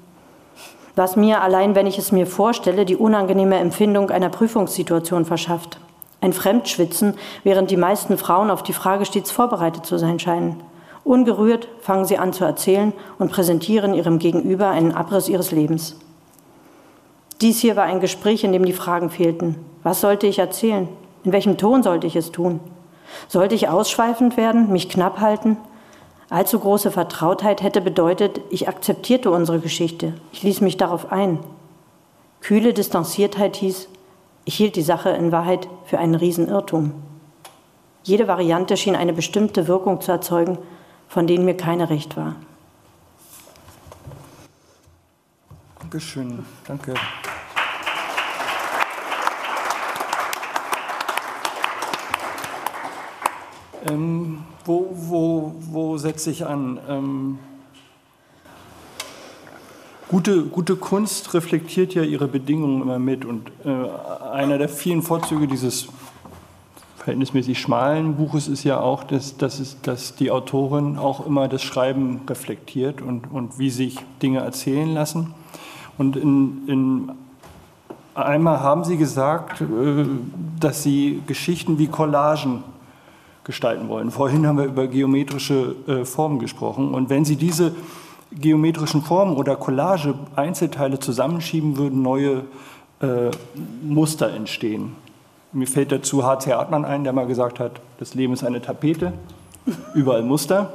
Was 0.95 1.17
mir, 1.17 1.43
allein 1.43 1.75
wenn 1.75 1.87
ich 1.87 1.99
es 1.99 2.13
mir 2.13 2.27
vorstelle, 2.27 2.87
die 2.87 2.97
unangenehme 2.97 3.57
Empfindung 3.57 4.11
einer 4.11 4.31
Prüfungssituation 4.31 5.27
verschafft. 5.27 5.79
Ein 6.23 6.33
Fremdschwitzen, 6.33 7.15
während 7.45 7.71
die 7.71 7.77
meisten 7.77 8.17
Frauen 8.17 8.51
auf 8.51 8.63
die 8.63 8.73
Frage 8.73 9.05
stets 9.05 9.31
vorbereitet 9.31 9.85
zu 9.85 9.99
sein 9.99 10.19
scheinen. 10.19 10.63
Ungerührt 11.05 11.69
fangen 11.81 12.07
sie 12.07 12.19
an 12.19 12.33
zu 12.33 12.45
erzählen 12.45 12.93
und 13.19 13.31
präsentieren 13.31 13.95
ihrem 13.95 14.19
Gegenüber 14.19 14.71
einen 14.71 14.93
Abriss 14.93 15.29
ihres 15.29 15.53
Lebens. 15.53 15.97
Dies 17.41 17.61
hier 17.61 17.77
war 17.77 17.85
ein 17.85 18.01
Gespräch, 18.01 18.45
in 18.45 18.53
dem 18.53 18.65
die 18.65 18.73
Fragen 18.73 19.11
fehlten. 19.11 19.57
Was 19.83 20.01
sollte 20.01 20.27
ich 20.27 20.39
erzählen? 20.39 20.89
In 21.23 21.33
welchem 21.33 21.59
Ton 21.59 21.83
sollte 21.83 22.07
ich 22.07 22.17
es 22.17 22.33
tun? 22.33 22.61
Sollte 23.29 23.55
ich 23.55 23.69
ausschweifend 23.69 24.37
werden, 24.37 24.73
mich 24.73 24.89
knapp 24.89 25.21
halten? 25.21 25.57
Allzu 26.31 26.59
große 26.59 26.91
Vertrautheit 26.91 27.63
hätte 27.63 27.81
bedeutet, 27.81 28.41
ich 28.51 28.69
akzeptierte 28.69 29.31
unsere 29.31 29.61
Geschichte, 29.61 30.15
ich 30.33 30.43
ließ 30.43 30.61
mich 30.61 30.77
darauf 30.77 31.13
ein. 31.13 31.39
Kühle 32.41 32.73
Distanziertheit 32.73 33.57
hieß, 33.57 33.89
ich 34.45 34.55
hielt 34.55 34.77
die 34.77 34.83
Sache 34.83 35.11
in 35.11 35.31
Wahrheit 35.31 35.69
für 35.85 35.99
einen 35.99 36.15
Riesenirrtum. 36.15 36.93
Jede 38.03 38.29
Variante 38.29 38.77
schien 38.77 38.97
eine 38.97 39.13
bestimmte 39.13 39.69
Wirkung 39.69 40.01
zu 40.01 40.13
erzeugen, 40.13 40.59
von 41.09 41.27
denen 41.27 41.45
mir 41.45 41.57
keine 41.57 41.91
recht 41.91 42.17
war. 42.17 42.37
Dankeschön, 45.87 46.45
danke. 46.67 46.95
Ähm, 53.89 54.43
wo, 54.65 54.89
wo, 54.91 55.55
wo 55.61 55.97
setze 55.97 56.33
ich 56.33 56.45
an? 56.45 56.81
Ähm, 56.89 57.39
Gute, 60.09 60.47
gute 60.47 60.75
Kunst 60.75 61.35
reflektiert 61.35 61.95
ja 61.95 62.03
ihre 62.03 62.27
Bedingungen 62.27 62.83
immer 62.83 62.99
mit 62.99 63.25
und 63.25 63.51
äh, 63.65 63.69
einer 64.33 64.59
der 64.59 64.69
vielen 64.69 65.03
Vorzüge 65.03 65.47
dieses 65.47 65.89
verhältnismäßig 66.97 67.61
schmalen 67.61 68.17
Buches 68.17 68.49
ist 68.49 68.65
ja 68.65 68.81
auch, 68.81 69.05
dass, 69.05 69.37
dass, 69.37 69.61
es, 69.61 69.81
dass 69.83 70.17
die 70.17 70.33
Autorin 70.33 70.97
auch 70.97 71.25
immer 71.27 71.47
das 71.47 71.63
Schreiben 71.63 72.23
reflektiert 72.29 73.03
und, 73.03 73.31
und 73.33 73.61
wie 73.61 73.71
sich 73.71 73.99
Dinge 74.23 74.41
erzählen 74.41 74.93
lassen. 74.93 75.35
Und 75.99 76.17
in, 76.17 76.69
in 76.69 77.13
einmal 78.15 78.61
haben 78.61 78.85
Sie 78.85 78.97
gesagt, 78.97 79.61
äh, 79.61 80.05
dass 80.61 80.83
Sie 80.83 81.23
Geschichten 81.27 81.79
wie 81.79 81.87
Collagen 81.87 82.63
gestalten 83.45 83.89
wollen. 83.89 84.11
Vorhin 84.11 84.47
haben 84.47 84.59
wir 84.59 84.65
über 84.65 84.89
geometrische 84.89 85.77
äh, 85.87 86.05
Formen 86.05 86.39
gesprochen. 86.39 86.93
Und 86.93 87.11
wenn 87.11 87.25
Sie 87.25 87.37
diese 87.37 87.75
geometrischen 88.33 89.03
Formen 89.03 89.37
oder 89.37 89.57
Collage 89.57 90.15
Einzelteile 90.35 90.99
zusammenschieben, 90.99 91.77
würden 91.77 92.03
neue 92.03 92.43
äh, 93.01 93.31
Muster 93.83 94.35
entstehen. 94.35 94.95
Mir 95.53 95.67
fällt 95.67 95.93
dazu 95.93 96.25
H.C. 96.25 96.53
Hartmann 96.53 96.85
ein, 96.85 97.05
der 97.05 97.13
mal 97.13 97.27
gesagt 97.27 97.61
hat, 97.61 97.81
das 97.99 98.15
Leben 98.15 98.33
ist 98.33 98.45
eine 98.45 98.61
Tapete, 98.61 99.13
überall 99.95 100.23
Muster. 100.23 100.73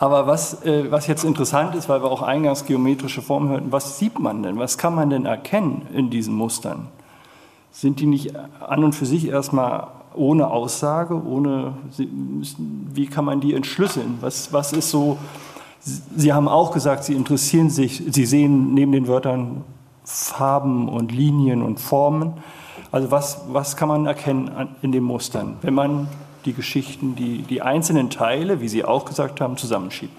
Aber 0.00 0.26
was, 0.26 0.64
äh, 0.64 0.90
was 0.90 1.06
jetzt 1.06 1.24
interessant 1.24 1.74
ist, 1.74 1.90
weil 1.90 2.02
wir 2.02 2.10
auch 2.10 2.22
eingangs 2.22 2.64
geometrische 2.64 3.20
Formen 3.20 3.50
hörten, 3.50 3.70
was 3.70 3.98
sieht 3.98 4.18
man 4.18 4.42
denn? 4.42 4.58
Was 4.58 4.78
kann 4.78 4.94
man 4.94 5.10
denn 5.10 5.26
erkennen 5.26 5.86
in 5.92 6.08
diesen 6.08 6.34
Mustern? 6.34 6.88
Sind 7.70 8.00
die 8.00 8.06
nicht 8.06 8.34
an 8.66 8.82
und 8.82 8.94
für 8.94 9.04
sich 9.04 9.28
erstmal 9.28 9.88
ohne 10.14 10.50
Aussage, 10.50 11.14
ohne, 11.14 11.74
wie 11.96 13.06
kann 13.06 13.26
man 13.26 13.40
die 13.40 13.54
entschlüsseln? 13.54 14.18
Was, 14.22 14.52
was 14.52 14.72
ist 14.72 14.90
so 14.90 15.18
Sie 15.82 16.32
haben 16.32 16.48
auch 16.48 16.72
gesagt, 16.72 17.04
Sie 17.04 17.14
interessieren 17.14 17.70
sich, 17.70 18.02
Sie 18.10 18.26
sehen 18.26 18.74
neben 18.74 18.92
den 18.92 19.08
Wörtern 19.08 19.64
Farben 20.04 20.88
und 20.88 21.12
Linien 21.12 21.62
und 21.62 21.80
Formen. 21.80 22.34
Also 22.92 23.10
was, 23.10 23.44
was 23.50 23.76
kann 23.76 23.88
man 23.88 24.06
erkennen 24.06 24.50
in 24.82 24.92
den 24.92 25.04
Mustern, 25.04 25.56
wenn 25.62 25.74
man 25.74 26.08
die 26.44 26.52
Geschichten, 26.52 27.16
die, 27.16 27.42
die 27.42 27.62
einzelnen 27.62 28.10
Teile, 28.10 28.60
wie 28.60 28.68
Sie 28.68 28.84
auch 28.84 29.04
gesagt 29.04 29.40
haben, 29.40 29.56
zusammenschiebt? 29.56 30.12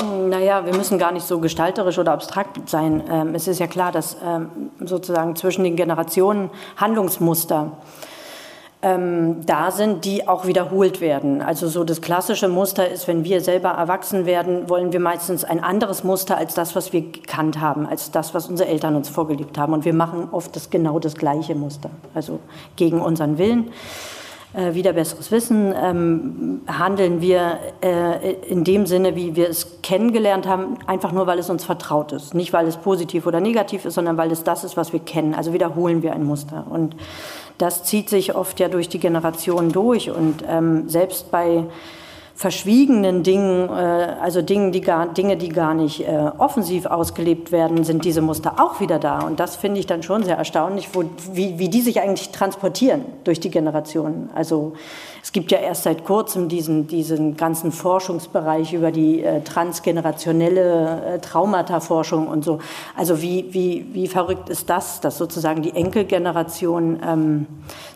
Naja, 0.00 0.64
wir 0.64 0.74
müssen 0.74 0.98
gar 0.98 1.12
nicht 1.12 1.26
so 1.26 1.38
gestalterisch 1.38 1.98
oder 1.98 2.12
abstrakt 2.12 2.68
sein. 2.68 3.02
Ähm, 3.08 3.34
es 3.34 3.46
ist 3.46 3.60
ja 3.60 3.66
klar, 3.66 3.92
dass 3.92 4.16
ähm, 4.24 4.48
sozusagen 4.80 5.36
zwischen 5.36 5.64
den 5.64 5.76
Generationen 5.76 6.50
Handlungsmuster 6.76 7.72
ähm, 8.82 9.46
da 9.46 9.70
sind, 9.70 10.04
die 10.04 10.26
auch 10.26 10.46
wiederholt 10.46 11.00
werden. 11.00 11.40
Also 11.40 11.68
so 11.68 11.84
das 11.84 12.00
klassische 12.00 12.48
Muster 12.48 12.88
ist, 12.88 13.06
wenn 13.06 13.22
wir 13.22 13.40
selber 13.40 13.68
erwachsen 13.70 14.26
werden, 14.26 14.68
wollen 14.68 14.92
wir 14.92 14.98
meistens 14.98 15.44
ein 15.44 15.62
anderes 15.62 16.02
Muster 16.02 16.36
als 16.36 16.54
das, 16.54 16.74
was 16.74 16.92
wir 16.92 17.02
gekannt 17.02 17.60
haben, 17.60 17.86
als 17.86 18.10
das, 18.10 18.34
was 18.34 18.48
unsere 18.48 18.68
Eltern 18.68 18.96
uns 18.96 19.08
vorgelebt 19.08 19.56
haben. 19.56 19.72
Und 19.72 19.84
wir 19.84 19.94
machen 19.94 20.28
oft 20.32 20.56
das, 20.56 20.68
genau 20.68 20.98
das 20.98 21.14
gleiche 21.14 21.54
Muster, 21.54 21.90
also 22.12 22.40
gegen 22.74 23.00
unseren 23.00 23.38
Willen. 23.38 23.70
Äh, 24.54 24.74
wieder 24.74 24.92
besseres 24.92 25.30
Wissen 25.30 25.74
ähm, 25.74 26.60
handeln 26.66 27.22
wir 27.22 27.58
äh, 27.82 28.32
in 28.32 28.64
dem 28.64 28.84
Sinne, 28.84 29.16
wie 29.16 29.34
wir 29.34 29.48
es 29.48 29.80
kennengelernt 29.82 30.46
haben, 30.46 30.76
einfach 30.86 31.12
nur, 31.12 31.26
weil 31.26 31.38
es 31.38 31.48
uns 31.48 31.64
vertraut 31.64 32.12
ist. 32.12 32.34
Nicht, 32.34 32.52
weil 32.52 32.66
es 32.66 32.76
positiv 32.76 33.26
oder 33.26 33.40
negativ 33.40 33.86
ist, 33.86 33.94
sondern 33.94 34.18
weil 34.18 34.30
es 34.30 34.44
das 34.44 34.62
ist, 34.62 34.76
was 34.76 34.92
wir 34.92 35.00
kennen. 35.00 35.34
Also 35.34 35.54
wiederholen 35.54 36.02
wir 36.02 36.12
ein 36.12 36.24
Muster. 36.24 36.66
Und 36.68 36.96
das 37.56 37.84
zieht 37.84 38.10
sich 38.10 38.34
oft 38.34 38.60
ja 38.60 38.68
durch 38.68 38.90
die 38.90 38.98
Generationen 38.98 39.72
durch 39.72 40.10
und 40.10 40.44
ähm, 40.46 40.86
selbst 40.86 41.30
bei 41.30 41.64
verschwiegenen 42.34 43.22
Dingen, 43.22 43.68
äh, 43.68 44.16
also 44.20 44.42
Dingen, 44.42 44.72
die 44.72 44.80
gar, 44.80 45.06
Dinge, 45.08 45.36
die 45.36 45.48
gar 45.48 45.74
nicht 45.74 46.00
äh, 46.00 46.30
offensiv 46.38 46.86
ausgelebt 46.86 47.52
werden, 47.52 47.84
sind 47.84 48.04
diese 48.04 48.22
Muster 48.22 48.54
auch 48.58 48.80
wieder 48.80 48.98
da. 48.98 49.20
Und 49.20 49.38
das 49.40 49.56
finde 49.56 49.80
ich 49.80 49.86
dann 49.86 50.02
schon 50.02 50.24
sehr 50.24 50.36
erstaunlich, 50.36 50.88
wo, 50.92 51.04
wie, 51.32 51.58
wie 51.58 51.68
die 51.68 51.82
sich 51.82 52.00
eigentlich 52.00 52.30
transportieren 52.30 53.04
durch 53.24 53.40
die 53.40 53.50
Generationen. 53.50 54.30
Also 54.34 54.72
es 55.22 55.32
gibt 55.32 55.52
ja 55.52 55.58
erst 55.58 55.84
seit 55.84 56.04
kurzem 56.04 56.48
diesen, 56.48 56.88
diesen 56.88 57.36
ganzen 57.36 57.70
Forschungsbereich 57.70 58.72
über 58.72 58.90
die 58.90 59.22
äh, 59.22 59.42
transgenerationelle 59.42 61.14
äh, 61.14 61.18
Traumata-Forschung 61.20 62.26
und 62.26 62.44
so. 62.44 62.58
Also 62.96 63.22
wie, 63.22 63.46
wie, 63.50 63.86
wie 63.92 64.08
verrückt 64.08 64.48
ist 64.48 64.68
das, 64.68 65.00
dass 65.00 65.18
sozusagen 65.18 65.62
die 65.62 65.74
Enkelgeneration 65.76 66.98
ähm, 67.06 67.46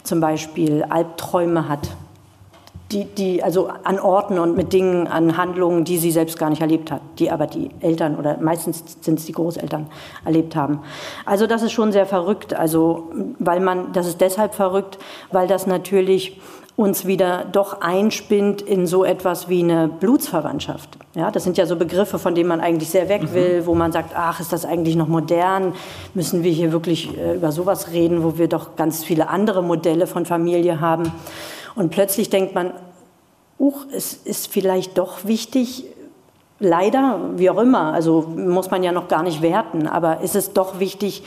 zum 0.05 0.21
Beispiel 0.21 0.85
Albträume 0.85 1.69
hat 1.69 1.89
die, 2.93 3.05
die, 3.05 3.43
also 3.43 3.69
an 3.83 3.99
Orten 3.99 4.39
und 4.39 4.57
mit 4.57 4.73
Dingen, 4.73 5.09
an 5.09 5.37
Handlungen, 5.37 5.85
die 5.85 5.99
sie 5.99 6.13
selbst 6.13 6.39
gar 6.39 6.51
nicht 6.51 6.63
erlebt 6.63 6.93
hat, 6.93 7.01
die 7.19 7.31
aber 7.31 7.47
die 7.47 7.71
Eltern 7.81 8.17
oder 8.17 8.39
meistens 8.41 8.99
sind 9.01 9.19
es 9.19 9.27
die 9.27 9.33
Großeltern 9.33 9.89
erlebt 10.25 10.55
haben. 10.55 10.81
Also 11.25 11.47
das 11.47 11.63
ist 11.63 11.73
schon 11.73 11.91
sehr 11.91 12.07
verrückt, 12.07 12.55
also 12.55 13.11
weil 13.39 13.61
man, 13.61 13.93
das 13.93 14.07
ist 14.07 14.21
deshalb 14.21 14.55
verrückt, 14.55 14.99
weil 15.33 15.49
das 15.49 15.67
natürlich 15.67 16.41
uns 16.77 17.07
wieder 17.07 17.47
doch 17.51 17.81
einspinnt 17.81 18.61
in 18.61 18.87
so 18.87 19.03
etwas 19.03 19.49
wie 19.49 19.63
eine 19.63 19.89
Blutsverwandtschaft. 19.89 20.91
Ja, 21.15 21.31
das 21.31 21.43
sind 21.43 21.57
ja 21.57 21.65
so 21.65 21.75
Begriffe, 21.77 22.19
von 22.19 22.35
denen 22.35 22.51
man 22.51 22.61
eigentlich 22.61 22.91
sehr 22.91 23.09
weg 23.09 23.23
mhm. 23.23 23.35
will, 23.35 23.63
wo 23.65 23.75
man 23.75 23.93
sagt, 23.93 24.13
ach, 24.15 24.41
ist 24.41 24.53
das 24.53 24.67
eigentlich 24.67 24.95
noch 24.95 25.09
modern? 25.09 25.73
Müssen 26.13 26.45
wir 26.45 26.53
hier 26.53 26.73
wirklich 26.73 27.17
äh, 27.17 27.37
über 27.37 27.51
sowas 27.51 27.93
reden, 27.93 28.23
wo 28.23 28.37
wir 28.37 28.49
doch 28.49 28.77
ganz 28.77 29.03
viele 29.03 29.31
andere 29.31 29.63
Modelle 29.63 30.07
von 30.07 30.27
Familie 30.27 30.81
haben? 30.81 31.11
Und 31.77 31.91
plötzlich 31.91 32.31
denkt 32.31 32.55
man, 32.55 32.73
uch, 33.59 33.87
es 33.93 34.15
ist 34.15 34.49
vielleicht 34.49 34.99
doch 34.99 35.25
wichtig, 35.25 35.85
leider, 36.59 37.21
wie 37.37 37.51
auch 37.51 37.59
immer, 37.59 37.93
also 37.93 38.23
muss 38.23 38.71
man 38.71 38.83
ja 38.83 38.93
noch 38.93 39.09
gar 39.09 39.23
nicht 39.23 39.43
werten, 39.43 39.87
aber 39.87 40.21
ist 40.23 40.35
es 40.35 40.53
doch 40.53 40.81
wichtig, 40.81 41.23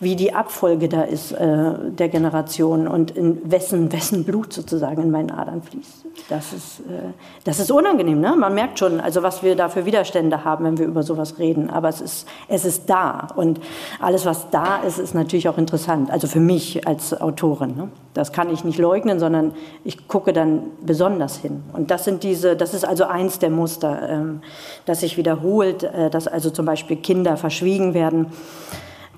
wie 0.00 0.16
die 0.16 0.32
Abfolge 0.32 0.88
da 0.88 1.02
ist 1.02 1.32
äh, 1.32 1.72
der 1.90 2.08
Generation 2.08 2.88
und 2.88 3.10
in 3.10 3.50
wessen, 3.50 3.92
wessen 3.92 4.24
Blut 4.24 4.52
sozusagen 4.52 5.02
in 5.02 5.10
meinen 5.10 5.30
Adern 5.30 5.62
fließt. 5.62 6.06
Das 6.30 6.54
ist, 6.54 6.80
äh, 6.80 7.12
das 7.44 7.60
ist 7.60 7.70
unangenehm. 7.70 8.18
Ne? 8.18 8.34
Man 8.36 8.54
merkt 8.54 8.78
schon, 8.78 8.98
also 8.98 9.22
was 9.22 9.42
wir 9.42 9.56
da 9.56 9.68
für 9.68 9.84
Widerstände 9.84 10.42
haben, 10.44 10.64
wenn 10.64 10.78
wir 10.78 10.86
über 10.86 11.02
sowas 11.02 11.38
reden. 11.38 11.68
Aber 11.68 11.90
es 11.90 12.00
ist, 12.00 12.26
es 12.48 12.64
ist 12.64 12.88
da. 12.88 13.28
Und 13.36 13.60
alles, 14.00 14.24
was 14.24 14.48
da 14.50 14.78
ist, 14.78 14.98
ist 14.98 15.14
natürlich 15.14 15.48
auch 15.50 15.58
interessant. 15.58 16.10
Also 16.10 16.26
für 16.26 16.40
mich 16.40 16.86
als 16.86 17.20
Autorin. 17.20 17.76
Ne? 17.76 17.88
Das 18.14 18.32
kann 18.32 18.50
ich 18.50 18.64
nicht 18.64 18.78
leugnen, 18.78 19.18
sondern 19.20 19.52
ich 19.84 20.08
gucke 20.08 20.32
dann 20.32 20.62
besonders 20.80 21.36
hin. 21.36 21.62
Und 21.74 21.90
das 21.90 22.04
sind 22.04 22.22
diese, 22.22 22.56
das 22.56 22.72
ist 22.72 22.86
also 22.86 23.04
eins 23.04 23.38
der 23.38 23.50
Muster, 23.50 24.08
ähm, 24.08 24.40
das 24.86 25.00
sich 25.00 25.18
wiederholt, 25.18 25.82
äh, 25.82 26.08
dass 26.08 26.26
also 26.26 26.48
zum 26.48 26.64
Beispiel 26.64 26.96
Kinder 26.96 27.36
verschwiegen 27.36 27.92
werden 27.92 28.28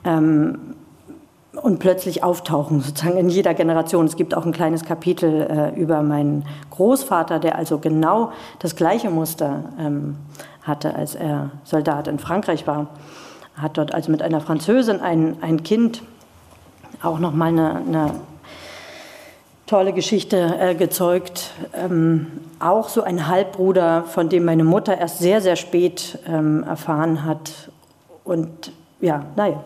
ähm, 0.04 0.58
und 1.60 1.78
plötzlich 1.78 2.24
auftauchen, 2.24 2.80
sozusagen 2.80 3.18
in 3.18 3.28
jeder 3.28 3.54
Generation. 3.54 4.06
Es 4.06 4.16
gibt 4.16 4.34
auch 4.34 4.46
ein 4.46 4.52
kleines 4.52 4.84
Kapitel 4.84 5.42
äh, 5.42 5.80
über 5.80 6.02
meinen 6.02 6.44
Großvater, 6.70 7.38
der 7.38 7.56
also 7.56 7.78
genau 7.78 8.32
das 8.58 8.74
gleiche 8.74 9.10
Muster 9.10 9.64
ähm, 9.78 10.16
hatte, 10.62 10.94
als 10.94 11.14
er 11.14 11.50
Soldat 11.64 12.08
in 12.08 12.18
Frankreich 12.18 12.66
war. 12.66 12.86
Hat 13.56 13.76
dort 13.76 13.94
also 13.94 14.10
mit 14.10 14.22
einer 14.22 14.40
Französin 14.40 15.00
ein, 15.00 15.36
ein 15.42 15.62
Kind 15.62 16.02
auch 17.02 17.18
nochmal 17.18 17.48
eine, 17.48 17.76
eine 17.76 18.10
tolle 19.66 19.92
Geschichte 19.92 20.56
äh, 20.58 20.74
gezeugt. 20.74 21.50
Ähm, 21.74 22.26
auch 22.60 22.88
so 22.88 23.02
ein 23.02 23.28
Halbbruder, 23.28 24.04
von 24.04 24.28
dem 24.28 24.44
meine 24.44 24.64
Mutter 24.64 24.96
erst 24.96 25.18
sehr, 25.18 25.40
sehr 25.40 25.56
spät 25.56 26.18
ähm, 26.26 26.62
erfahren 26.64 27.24
hat. 27.24 27.70
Und 28.24 28.72
ja, 29.00 29.24
naja, 29.36 29.62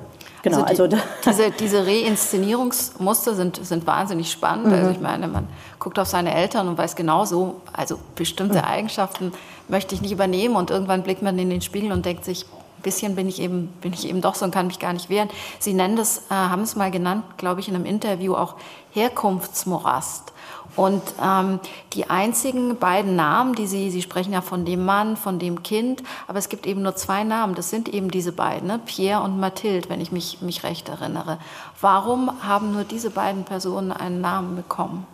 Genau, 0.47 0.63
also, 0.63 0.87
die, 0.87 0.97
also 0.97 1.03
diese, 1.27 1.51
diese 1.51 1.87
Reinszenierungsmuster 1.87 3.35
sind, 3.35 3.65
sind 3.67 3.85
wahnsinnig 3.87 4.31
spannend. 4.31 4.69
Mhm. 4.69 4.73
Also 4.75 4.91
ich 4.91 5.01
meine, 5.01 5.27
man 5.27 5.49
guckt 5.81 5.99
auf 5.99 6.07
seine 6.07 6.33
Eltern 6.33 6.69
und 6.69 6.79
weiß 6.79 6.95
genau 6.95 7.25
so, 7.25 7.61
also 7.73 7.99
bestimmte 8.15 8.59
mhm. 8.59 8.65
Eigenschaften 8.65 9.33
möchte 9.67 9.97
ich 9.97 10.03
nicht 10.03 10.13
übernehmen 10.13 10.55
und 10.55 10.71
irgendwann 10.71 11.03
blickt 11.03 11.23
man 11.23 11.37
in 11.37 11.51
den 11.51 11.63
Spiegel 11.63 11.91
und 11.91 12.07
denkt 12.07 12.25
sich, 12.25 12.45
ein 12.45 12.83
bisschen 12.83 13.17
bin 13.17 13.29
ich 13.29 13.41
eben, 13.43 13.69
bin 13.81 13.93
ich 13.93 14.09
eben 14.09 14.21
doch 14.21 14.37
so 14.37 14.45
und 14.45 14.53
kann 14.53 14.69
mich 14.69 14.79
gar 14.79 14.93
nicht 14.93 15.11
wehren. 15.11 15.29
Sie 15.59 15.75
nennen 15.75 15.97
das, 15.97 16.19
äh, 16.31 16.35
haben 16.35 16.63
es 16.63 16.77
mal 16.77 16.93
genannt, 16.93 17.25
glaube 17.39 17.61
ich, 17.61 17.69
in 17.69 17.75
einem 17.75 17.85
Interview 17.85 18.37
auch 18.37 18.55
Herkunftsmorast. 18.93 20.33
Und 20.77 21.03
ähm, 21.25 21.59
die 21.95 22.11
einzigen 22.11 22.77
beiden 22.77 23.17
Namen, 23.17 23.55
die 23.55 23.67
Sie, 23.67 23.91
Sie 23.91 24.03
sprechen 24.03 24.35
ja 24.35 24.43
von 24.43 24.67
dem 24.67 24.85
Mann, 24.85 25.17
von 25.17 25.39
dem 25.39 25.63
Kind, 25.63 26.03
aber 26.29 26.39
es 26.39 26.51
gibt 26.51 26.67
eben 26.67 26.83
nur 26.83 26.95
zwei 26.95 27.25
Namen, 27.25 27.55
das 27.55 27.71
sind 27.71 27.89
eben 27.89 28.11
diese 28.11 28.33
beiden, 28.33 28.69
ne? 28.69 28.79
Pierre 28.85 29.23
und 29.23 29.41
Mathilde, 29.41 29.89
wenn 29.89 30.03
ich 30.03 30.13
mich, 30.13 30.43
mich 30.43 30.65
recht 30.65 30.91
erinnere. 30.91 31.39
Warum 31.81 32.31
haben 32.47 32.73
nur 32.73 32.85
diese 32.85 33.11
beiden 33.11 33.45
Personen 33.45 33.91
einen 33.91 34.21
Namen 34.21 34.55
bekommen? 34.55 35.07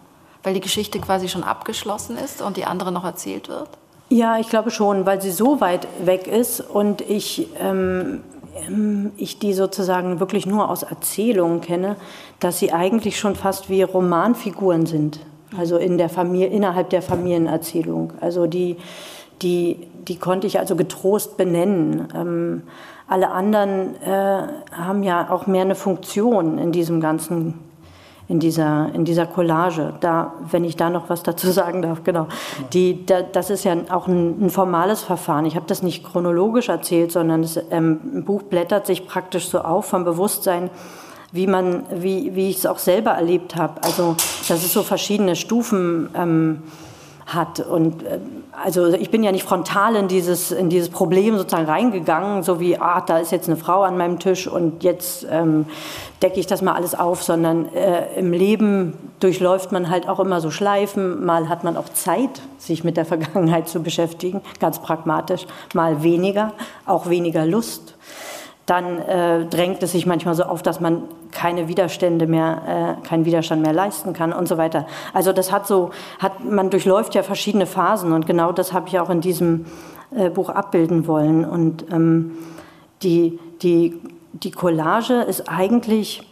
Weil 0.43 0.55
die 0.55 0.61
Geschichte 0.61 0.99
quasi 0.99 1.29
schon 1.29 1.45
abgeschlossen 1.45 2.19
ist 2.19 2.43
und 2.43 2.57
die 2.57 2.65
andere 2.65 2.91
noch 2.91 3.05
erzählt 3.05 3.49
wird? 3.49 3.69
Ja, 4.09 4.39
ich 4.39 4.49
glaube 4.49 4.73
schon, 4.73 5.07
weil 5.07 5.23
sie 5.23 5.31
so 5.31 5.61
weit 5.61 5.87
weg 6.05 6.27
ist 6.27 6.61
und 6.61 7.01
ich, 7.03 7.49
ähm, 7.61 8.23
ich 9.17 9.39
die 9.39 9.55
sozusagen 9.55 10.19
wirklich 10.19 10.45
nur 10.45 10.69
aus 10.69 10.83
Erzählungen 10.83 11.61
kenne, 11.61 11.95
dass 12.41 12.59
sie 12.59 12.73
eigentlich 12.73 13.19
schon 13.19 13.37
fast 13.37 13.71
wie 13.71 13.83
Romanfiguren 13.83 14.87
sind 14.87 15.21
also 15.59 15.77
in 15.77 15.99
der 15.99 16.09
Familie, 16.09 16.49
innerhalb 16.49 16.91
der 16.91 17.03
Familienerzählung. 17.03 18.13
Also 18.21 18.47
die, 18.47 18.77
die, 19.43 19.89
die 20.09 20.17
konnte 20.17 20.47
ich 20.47 20.59
also 20.59 20.77
getrost 20.77 21.37
benennen. 21.37 22.09
Ähm, 22.15 22.63
alle 23.09 23.31
anderen 23.31 24.01
äh, 24.03 24.43
haben 24.73 25.03
ja 25.03 25.31
auch 25.31 25.47
mehr 25.47 25.63
eine 25.63 25.75
Funktion 25.75 26.59
in 26.59 26.73
diesem 26.73 27.01
ganzen, 27.01 27.59
in 28.29 28.41
dieser, 28.41 28.91
in 28.95 29.05
dieser 29.05 29.27
Collage. 29.27 29.95
Da, 30.01 30.35
wenn 30.51 30.65
ich 30.65 30.77
da 30.77 30.89
noch 30.89 31.11
was 31.11 31.23
dazu 31.23 31.51
sagen 31.51 31.83
darf, 31.83 32.05
genau. 32.05 32.29
Die, 32.73 33.05
da, 33.05 33.23
das 33.23 33.51
ist 33.51 33.65
ja 33.65 33.77
auch 33.91 34.07
ein, 34.07 34.47
ein 34.47 34.51
formales 34.51 35.03
Verfahren. 35.03 35.45
Ich 35.45 35.57
habe 35.57 35.67
das 35.67 35.83
nicht 35.83 36.05
chronologisch 36.05 36.69
erzählt, 36.69 37.13
sondern 37.13 37.43
das 37.43 37.61
ähm, 37.71 38.25
Buch 38.25 38.43
blättert 38.43 38.87
sich 38.87 39.07
praktisch 39.07 39.49
so 39.49 39.61
auf 39.61 39.87
vom 39.87 40.05
Bewusstsein 40.05 40.71
wie 41.33 41.47
man, 41.47 41.85
wie, 41.95 42.35
wie 42.35 42.51
ich 42.51 42.59
es 42.59 42.67
auch 42.67 42.79
selber 42.79 43.13
erlebt 43.13 43.57
habe. 43.57 43.83
Also, 43.83 44.17
dass 44.49 44.63
es 44.63 44.73
so 44.73 44.83
verschiedene 44.83 45.35
Stufen 45.35 46.11
ähm, 46.15 46.63
hat. 47.27 47.61
Und 47.61 48.03
äh, 48.03 48.19
also 48.53 48.93
ich 48.93 49.11
bin 49.11 49.23
ja 49.23 49.33
nicht 49.33 49.45
frontal 49.45 49.97
in 49.97 50.09
dieses, 50.09 50.53
in 50.53 50.69
dieses 50.69 50.91
Problem 50.91 51.37
sozusagen 51.37 51.67
reingegangen, 51.67 52.43
so 52.43 52.61
wie, 52.61 52.79
ah, 52.79 53.01
da 53.01 53.19
ist 53.19 53.33
jetzt 53.33 53.49
eine 53.49 53.57
Frau 53.57 53.83
an 53.83 53.97
meinem 53.97 54.19
Tisch 54.19 54.47
und 54.47 54.85
jetzt 54.85 55.27
ähm, 55.31 55.67
decke 56.21 56.39
ich 56.39 56.47
das 56.47 56.63
mal 56.63 56.75
alles 56.75 56.95
auf, 56.95 57.23
sondern 57.23 57.73
äh, 57.75 58.19
im 58.19 58.33
Leben 58.33 58.93
durchläuft 59.21 59.73
man 59.73 59.89
halt 59.89 60.09
auch 60.09 60.21
immer 60.21 60.41
so 60.41 60.51
Schleifen. 60.51 61.25
Mal 61.25 61.49
hat 61.49 61.65
man 61.65 61.77
auch 61.77 61.89
Zeit, 61.89 62.43
sich 62.59 62.85
mit 62.85 62.97
der 62.97 63.05
Vergangenheit 63.05 63.69
zu 63.69 63.83
beschäftigen, 63.83 64.41
ganz 64.61 64.81
pragmatisch, 64.81 65.47
mal 65.75 66.03
weniger, 66.03 66.53
auch 66.87 67.09
weniger 67.09 67.47
Lust 67.47 67.92
dann 68.73 68.99
äh, 69.01 69.45
drängt 69.45 69.83
es 69.83 69.93
sich 69.93 70.07
manchmal 70.07 70.35
so 70.35 70.45
auf, 70.45 70.63
dass 70.63 70.81
man 70.81 71.03
keine 71.31 71.69
Widerstände 71.69 72.27
mehr, 72.27 72.97
äh, 73.03 73.07
keinen 73.07 73.27
Widerstand 73.27 73.61
mehr 73.61 73.75
leisten 73.75 74.15
kann 74.15 74.33
und 74.33 74.49
so 74.49 74.57
weiter. 74.57 74.87
Also 75.13 75.35
das 75.35 75.53
hat 75.53 75.67
so, 75.67 75.91
hat, 76.19 76.43
man 76.43 76.71
durchläuft 76.71 77.15
ja 77.15 77.23
verschiedene 77.23 77.67
Phasen 77.67 78.13
und 78.13 78.27
genau 78.27 78.51
das 78.51 78.73
habe 78.73 78.89
ich 78.89 78.99
auch 78.99 79.11
in 79.11 79.21
diesem 79.21 79.67
äh, 80.17 80.31
Buch 80.31 80.49
abbilden 80.49 81.07
wollen. 81.07 81.45
Und 81.45 81.85
ähm, 81.93 82.33
die, 83.03 83.39
die, 83.61 84.01
die 84.33 84.51
Collage 84.53 85.21
ist 85.21 85.51
eigentlich 85.51 86.27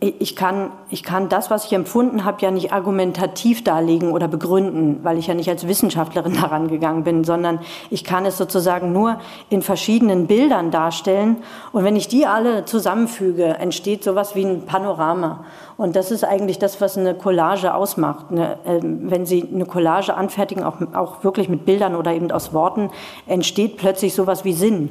ich 0.00 0.36
kann, 0.36 0.70
ich 0.88 1.02
kann 1.02 1.28
das, 1.28 1.50
was 1.50 1.66
ich 1.66 1.72
empfunden 1.74 2.24
habe, 2.24 2.40
ja 2.40 2.50
nicht 2.50 2.72
argumentativ 2.72 3.62
darlegen 3.62 4.12
oder 4.12 4.26
begründen, 4.26 5.00
weil 5.02 5.18
ich 5.18 5.26
ja 5.26 5.34
nicht 5.34 5.50
als 5.50 5.68
Wissenschaftlerin 5.68 6.34
daran 6.40 6.68
gegangen 6.68 7.04
bin, 7.04 7.24
sondern 7.24 7.60
ich 7.90 8.04
kann 8.04 8.24
es 8.24 8.38
sozusagen 8.38 8.92
nur 8.92 9.20
in 9.50 9.60
verschiedenen 9.60 10.26
Bildern 10.26 10.70
darstellen. 10.70 11.36
Und 11.72 11.84
wenn 11.84 11.94
ich 11.94 12.08
die 12.08 12.26
alle 12.26 12.64
zusammenfüge, 12.64 13.44
entsteht 13.44 14.02
sowas 14.02 14.34
wie 14.34 14.46
ein 14.46 14.64
Panorama. 14.64 15.44
Und 15.76 15.94
das 15.94 16.10
ist 16.10 16.24
eigentlich 16.24 16.58
das, 16.58 16.80
was 16.80 16.96
eine 16.96 17.14
Collage 17.14 17.74
ausmacht. 17.74 18.26
Eine, 18.30 18.54
äh, 18.64 18.80
wenn 18.82 19.26
Sie 19.26 19.46
eine 19.52 19.66
Collage 19.66 20.14
anfertigen, 20.14 20.64
auch, 20.64 20.76
auch 20.94 21.22
wirklich 21.22 21.50
mit 21.50 21.66
Bildern 21.66 21.94
oder 21.94 22.12
eben 22.12 22.30
aus 22.30 22.54
Worten, 22.54 22.90
entsteht 23.26 23.76
plötzlich 23.76 24.14
sowas 24.14 24.44
wie 24.44 24.54
Sinn. 24.54 24.88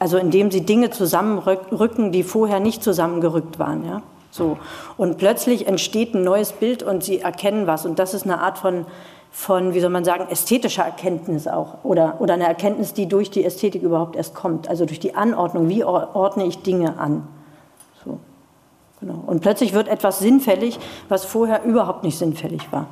Also 0.00 0.16
indem 0.16 0.50
sie 0.50 0.62
Dinge 0.62 0.88
zusammenrücken, 0.88 2.10
die 2.10 2.22
vorher 2.22 2.58
nicht 2.58 2.82
zusammengerückt 2.82 3.58
waren. 3.58 3.84
Ja? 3.84 4.02
So. 4.30 4.56
Und 4.96 5.18
plötzlich 5.18 5.66
entsteht 5.66 6.14
ein 6.14 6.24
neues 6.24 6.52
Bild 6.52 6.82
und 6.82 7.04
sie 7.04 7.20
erkennen 7.20 7.66
was. 7.66 7.84
Und 7.84 7.98
das 7.98 8.14
ist 8.14 8.24
eine 8.24 8.40
Art 8.40 8.56
von, 8.56 8.86
von 9.30 9.74
wie 9.74 9.80
soll 9.80 9.90
man 9.90 10.06
sagen, 10.06 10.26
ästhetischer 10.30 10.84
Erkenntnis 10.84 11.46
auch. 11.46 11.84
Oder, 11.84 12.18
oder 12.18 12.32
eine 12.32 12.46
Erkenntnis, 12.46 12.94
die 12.94 13.08
durch 13.08 13.30
die 13.30 13.44
Ästhetik 13.44 13.82
überhaupt 13.82 14.16
erst 14.16 14.34
kommt. 14.34 14.70
Also 14.70 14.86
durch 14.86 15.00
die 15.00 15.14
Anordnung. 15.14 15.68
Wie 15.68 15.84
ordne 15.84 16.46
ich 16.46 16.62
Dinge 16.62 16.98
an? 16.98 17.28
So. 18.02 18.18
Genau. 19.00 19.22
Und 19.26 19.40
plötzlich 19.42 19.74
wird 19.74 19.86
etwas 19.86 20.20
sinnfällig, 20.20 20.78
was 21.10 21.26
vorher 21.26 21.62
überhaupt 21.64 22.04
nicht 22.04 22.16
sinnfällig 22.16 22.72
war. 22.72 22.86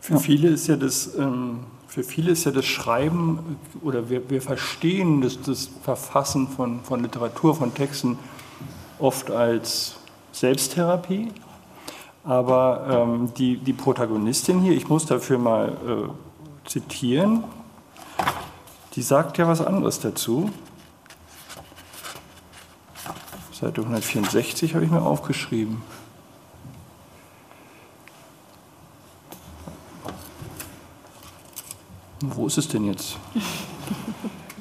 Für 0.00 0.14
ja. 0.14 0.18
viele 0.18 0.48
ist 0.48 0.66
ja 0.66 0.76
das. 0.76 1.14
Ähm 1.16 1.66
für 1.90 2.04
viele 2.04 2.30
ist 2.30 2.44
ja 2.44 2.52
das 2.52 2.66
Schreiben 2.66 3.58
oder 3.82 4.08
wir, 4.08 4.30
wir 4.30 4.40
verstehen 4.40 5.22
das, 5.22 5.42
das 5.42 5.68
Verfassen 5.82 6.46
von, 6.46 6.84
von 6.84 7.02
Literatur, 7.02 7.56
von 7.56 7.74
Texten 7.74 8.16
oft 9.00 9.32
als 9.32 9.96
Selbsttherapie. 10.30 11.32
Aber 12.22 12.86
ähm, 12.88 13.34
die, 13.36 13.56
die 13.56 13.72
Protagonistin 13.72 14.60
hier, 14.60 14.72
ich 14.72 14.88
muss 14.88 15.04
dafür 15.04 15.38
mal 15.38 15.70
äh, 16.64 16.68
zitieren, 16.68 17.42
die 18.94 19.02
sagt 19.02 19.38
ja 19.38 19.48
was 19.48 19.60
anderes 19.60 19.98
dazu. 19.98 20.48
Seite 23.52 23.80
164 23.80 24.76
habe 24.76 24.84
ich 24.84 24.92
mir 24.92 25.02
aufgeschrieben. 25.02 25.82
Wo 32.22 32.46
ist 32.46 32.58
es 32.58 32.68
denn 32.68 32.84
jetzt? 32.84 33.16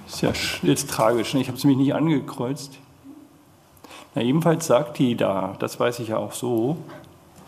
Ist 0.08 0.22
ja 0.22 0.32
jetzt 0.64 0.90
tragisch, 0.90 1.34
ne? 1.34 1.42
ich 1.42 1.48
habe 1.48 1.58
es 1.58 1.64
nämlich 1.64 1.80
nicht 1.80 1.94
angekreuzt. 1.94 2.72
Na, 4.16 4.22
ebenfalls 4.22 4.66
sagt 4.66 4.98
die 4.98 5.16
da, 5.16 5.56
das 5.60 5.80
weiß 5.80 6.00
ich 6.00 6.10
ja 6.10 6.18
auch 6.18 6.34
so. 6.34 6.78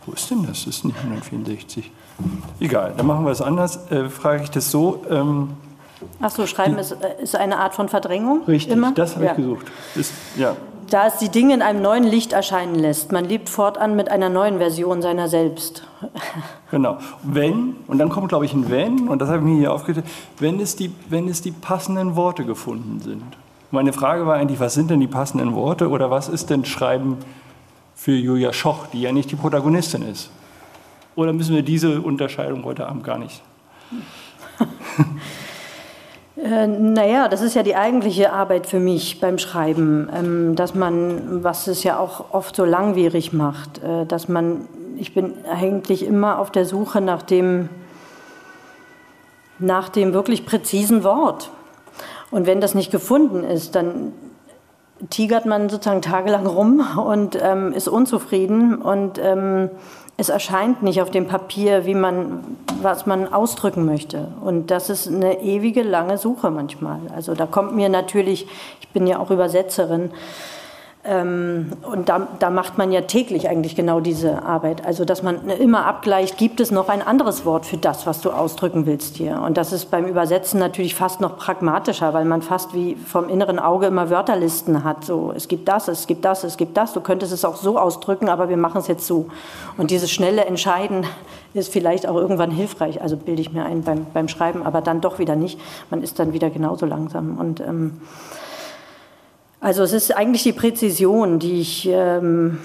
Wo 0.05 0.11
ist 0.13 0.29
denn 0.29 0.43
das? 0.45 0.65
Das 0.65 0.75
ist 0.75 0.85
nicht 0.85 0.97
164. 0.97 1.91
Egal, 2.59 2.93
dann 2.97 3.07
machen 3.07 3.25
wir 3.25 3.31
es 3.31 3.41
anders. 3.41 3.89
Äh, 3.91 4.09
frage 4.09 4.43
ich 4.43 4.51
das 4.51 4.69
so. 4.69 5.03
Ähm, 5.09 5.49
Ach 6.19 6.31
so, 6.31 6.47
Schreiben 6.47 6.75
die, 6.75 6.81
ist, 6.81 6.91
äh, 6.91 7.21
ist, 7.21 7.35
eine 7.35 7.57
Art 7.57 7.75
von 7.75 7.89
Verdrängung? 7.89 8.43
Richtig, 8.47 8.73
immer? 8.73 8.91
das 8.93 9.15
habe 9.15 9.25
ja. 9.25 9.31
ich 9.31 9.37
gesucht. 9.37 9.65
Ist, 9.95 10.13
ja. 10.35 10.55
Da 10.93 11.07
es 11.07 11.17
die 11.17 11.29
Dinge 11.29 11.53
in 11.53 11.61
einem 11.61 11.81
neuen 11.81 12.03
Licht 12.03 12.33
erscheinen 12.33 12.75
lässt. 12.75 13.11
Man 13.11 13.25
lebt 13.25 13.49
fortan 13.49 13.95
mit 13.95 14.09
einer 14.09 14.29
neuen 14.29 14.57
Version 14.57 15.01
seiner 15.01 15.27
selbst. 15.27 15.83
Genau. 16.71 16.99
Wenn, 17.21 17.75
und 17.87 17.97
dann 17.97 18.07
kommt, 18.07 18.29
glaube 18.29 18.45
ich, 18.45 18.53
ein 18.53 18.69
Wenn, 18.69 19.09
und 19.09 19.21
das 19.21 19.27
habe 19.27 19.39
ich 19.39 19.43
mir 19.43 19.57
hier 19.57 19.73
aufgeschrieben, 19.73 20.09
wenn 20.39 20.57
es, 20.61 20.77
die, 20.77 20.89
wenn 21.09 21.27
es 21.27 21.41
die 21.41 21.51
passenden 21.51 22.15
Worte 22.15 22.45
gefunden 22.45 23.01
sind. 23.01 23.25
Meine 23.71 23.91
Frage 23.91 24.25
war 24.25 24.35
eigentlich, 24.35 24.61
was 24.61 24.73
sind 24.73 24.89
denn 24.89 25.01
die 25.01 25.07
passenden 25.07 25.53
Worte 25.53 25.89
oder 25.89 26.09
was 26.09 26.29
ist 26.29 26.49
denn 26.49 26.63
Schreiben 26.63 27.17
für 27.93 28.13
Julia 28.13 28.53
Schoch, 28.53 28.87
die 28.87 29.01
ja 29.01 29.11
nicht 29.11 29.29
die 29.31 29.35
Protagonistin 29.35 30.03
ist? 30.03 30.29
Oder 31.15 31.33
müssen 31.33 31.53
wir 31.53 31.61
diese 31.61 31.99
Unterscheidung 31.99 32.63
heute 32.63 32.87
Abend 32.87 33.03
gar 33.03 33.17
nicht? 33.17 33.41
Äh, 36.37 36.67
naja, 36.67 37.27
das 37.27 37.41
ist 37.41 37.55
ja 37.55 37.63
die 37.63 37.75
eigentliche 37.75 38.31
Arbeit 38.31 38.65
für 38.65 38.79
mich 38.79 39.19
beim 39.19 39.37
Schreiben, 39.37 40.09
ähm, 40.13 40.55
dass 40.55 40.73
man, 40.75 41.43
was 41.43 41.67
es 41.67 41.83
ja 41.83 41.99
auch 41.99 42.33
oft 42.33 42.55
so 42.55 42.63
langwierig 42.63 43.33
macht, 43.33 43.83
äh, 43.83 44.05
dass 44.05 44.29
man, 44.29 44.67
ich 44.97 45.13
bin 45.13 45.33
eigentlich 45.49 46.05
immer 46.05 46.39
auf 46.39 46.51
der 46.51 46.65
Suche 46.65 47.01
nach 47.01 47.21
dem, 47.21 47.69
nach 49.59 49.89
dem 49.89 50.13
wirklich 50.13 50.45
präzisen 50.45 51.03
Wort. 51.03 51.51
Und 52.31 52.47
wenn 52.47 52.61
das 52.61 52.75
nicht 52.75 52.91
gefunden 52.91 53.43
ist, 53.43 53.75
dann 53.75 54.13
tigert 55.09 55.45
man 55.45 55.67
sozusagen 55.67 56.01
tagelang 56.01 56.45
rum 56.45 56.85
und 56.97 57.37
ähm, 57.41 57.73
ist 57.73 57.89
unzufrieden 57.89 58.81
und 58.81 59.19
ähm, 59.21 59.69
es 60.21 60.29
erscheint 60.29 60.83
nicht 60.83 61.01
auf 61.01 61.09
dem 61.09 61.27
Papier, 61.27 61.87
wie 61.87 61.95
man, 61.95 62.43
was 62.79 63.07
man 63.07 63.33
ausdrücken 63.33 63.85
möchte. 63.85 64.27
Und 64.41 64.69
das 64.69 64.91
ist 64.91 65.07
eine 65.07 65.41
ewige 65.41 65.81
lange 65.81 66.19
Suche 66.19 66.51
manchmal. 66.51 66.99
Also 67.15 67.33
da 67.33 67.47
kommt 67.47 67.75
mir 67.75 67.89
natürlich, 67.89 68.45
ich 68.81 68.87
bin 68.89 69.07
ja 69.07 69.17
auch 69.19 69.31
Übersetzerin, 69.31 70.11
und 71.03 72.03
da, 72.05 72.27
da, 72.37 72.51
macht 72.51 72.77
man 72.77 72.91
ja 72.91 73.01
täglich 73.01 73.49
eigentlich 73.49 73.75
genau 73.75 74.01
diese 74.01 74.43
Arbeit. 74.43 74.85
Also, 74.85 75.03
dass 75.03 75.23
man 75.23 75.49
immer 75.49 75.87
abgleicht, 75.87 76.37
gibt 76.37 76.59
es 76.59 76.69
noch 76.69 76.89
ein 76.89 77.01
anderes 77.01 77.43
Wort 77.43 77.65
für 77.65 77.77
das, 77.77 78.05
was 78.05 78.21
du 78.21 78.29
ausdrücken 78.29 78.85
willst 78.85 79.15
hier. 79.15 79.41
Und 79.41 79.57
das 79.57 79.73
ist 79.73 79.89
beim 79.89 80.05
Übersetzen 80.05 80.59
natürlich 80.59 80.93
fast 80.93 81.19
noch 81.19 81.37
pragmatischer, 81.37 82.13
weil 82.13 82.25
man 82.25 82.43
fast 82.43 82.75
wie 82.75 82.95
vom 82.95 83.29
inneren 83.29 83.57
Auge 83.57 83.87
immer 83.87 84.11
Wörterlisten 84.11 84.83
hat. 84.83 85.03
So, 85.03 85.33
es 85.35 85.47
gibt 85.47 85.67
das, 85.67 85.87
es 85.87 86.05
gibt 86.05 86.23
das, 86.23 86.43
es 86.43 86.55
gibt 86.55 86.77
das. 86.77 86.93
Du 86.93 87.01
könntest 87.01 87.33
es 87.33 87.45
auch 87.45 87.55
so 87.55 87.79
ausdrücken, 87.79 88.29
aber 88.29 88.49
wir 88.49 88.57
machen 88.57 88.77
es 88.77 88.87
jetzt 88.87 89.07
so. 89.07 89.25
Und 89.77 89.89
dieses 89.89 90.11
schnelle 90.11 90.45
Entscheiden 90.45 91.07
ist 91.55 91.73
vielleicht 91.73 92.07
auch 92.07 92.15
irgendwann 92.15 92.51
hilfreich. 92.51 93.01
Also 93.01 93.17
bilde 93.17 93.41
ich 93.41 93.51
mir 93.51 93.65
ein 93.65 93.81
beim, 93.81 94.05
beim 94.13 94.27
Schreiben, 94.27 94.61
aber 94.61 94.81
dann 94.81 95.01
doch 95.01 95.17
wieder 95.17 95.35
nicht. 95.35 95.59
Man 95.89 96.03
ist 96.03 96.19
dann 96.19 96.31
wieder 96.31 96.51
genauso 96.51 96.85
langsam. 96.85 97.39
Und 97.39 97.59
ähm, 97.59 98.01
also 99.61 99.83
es 99.83 99.93
ist 99.93 100.17
eigentlich 100.17 100.41
die 100.41 100.53
Präzision, 100.53 101.37
die 101.37 101.61
ich, 101.61 101.87
ähm, 101.87 102.57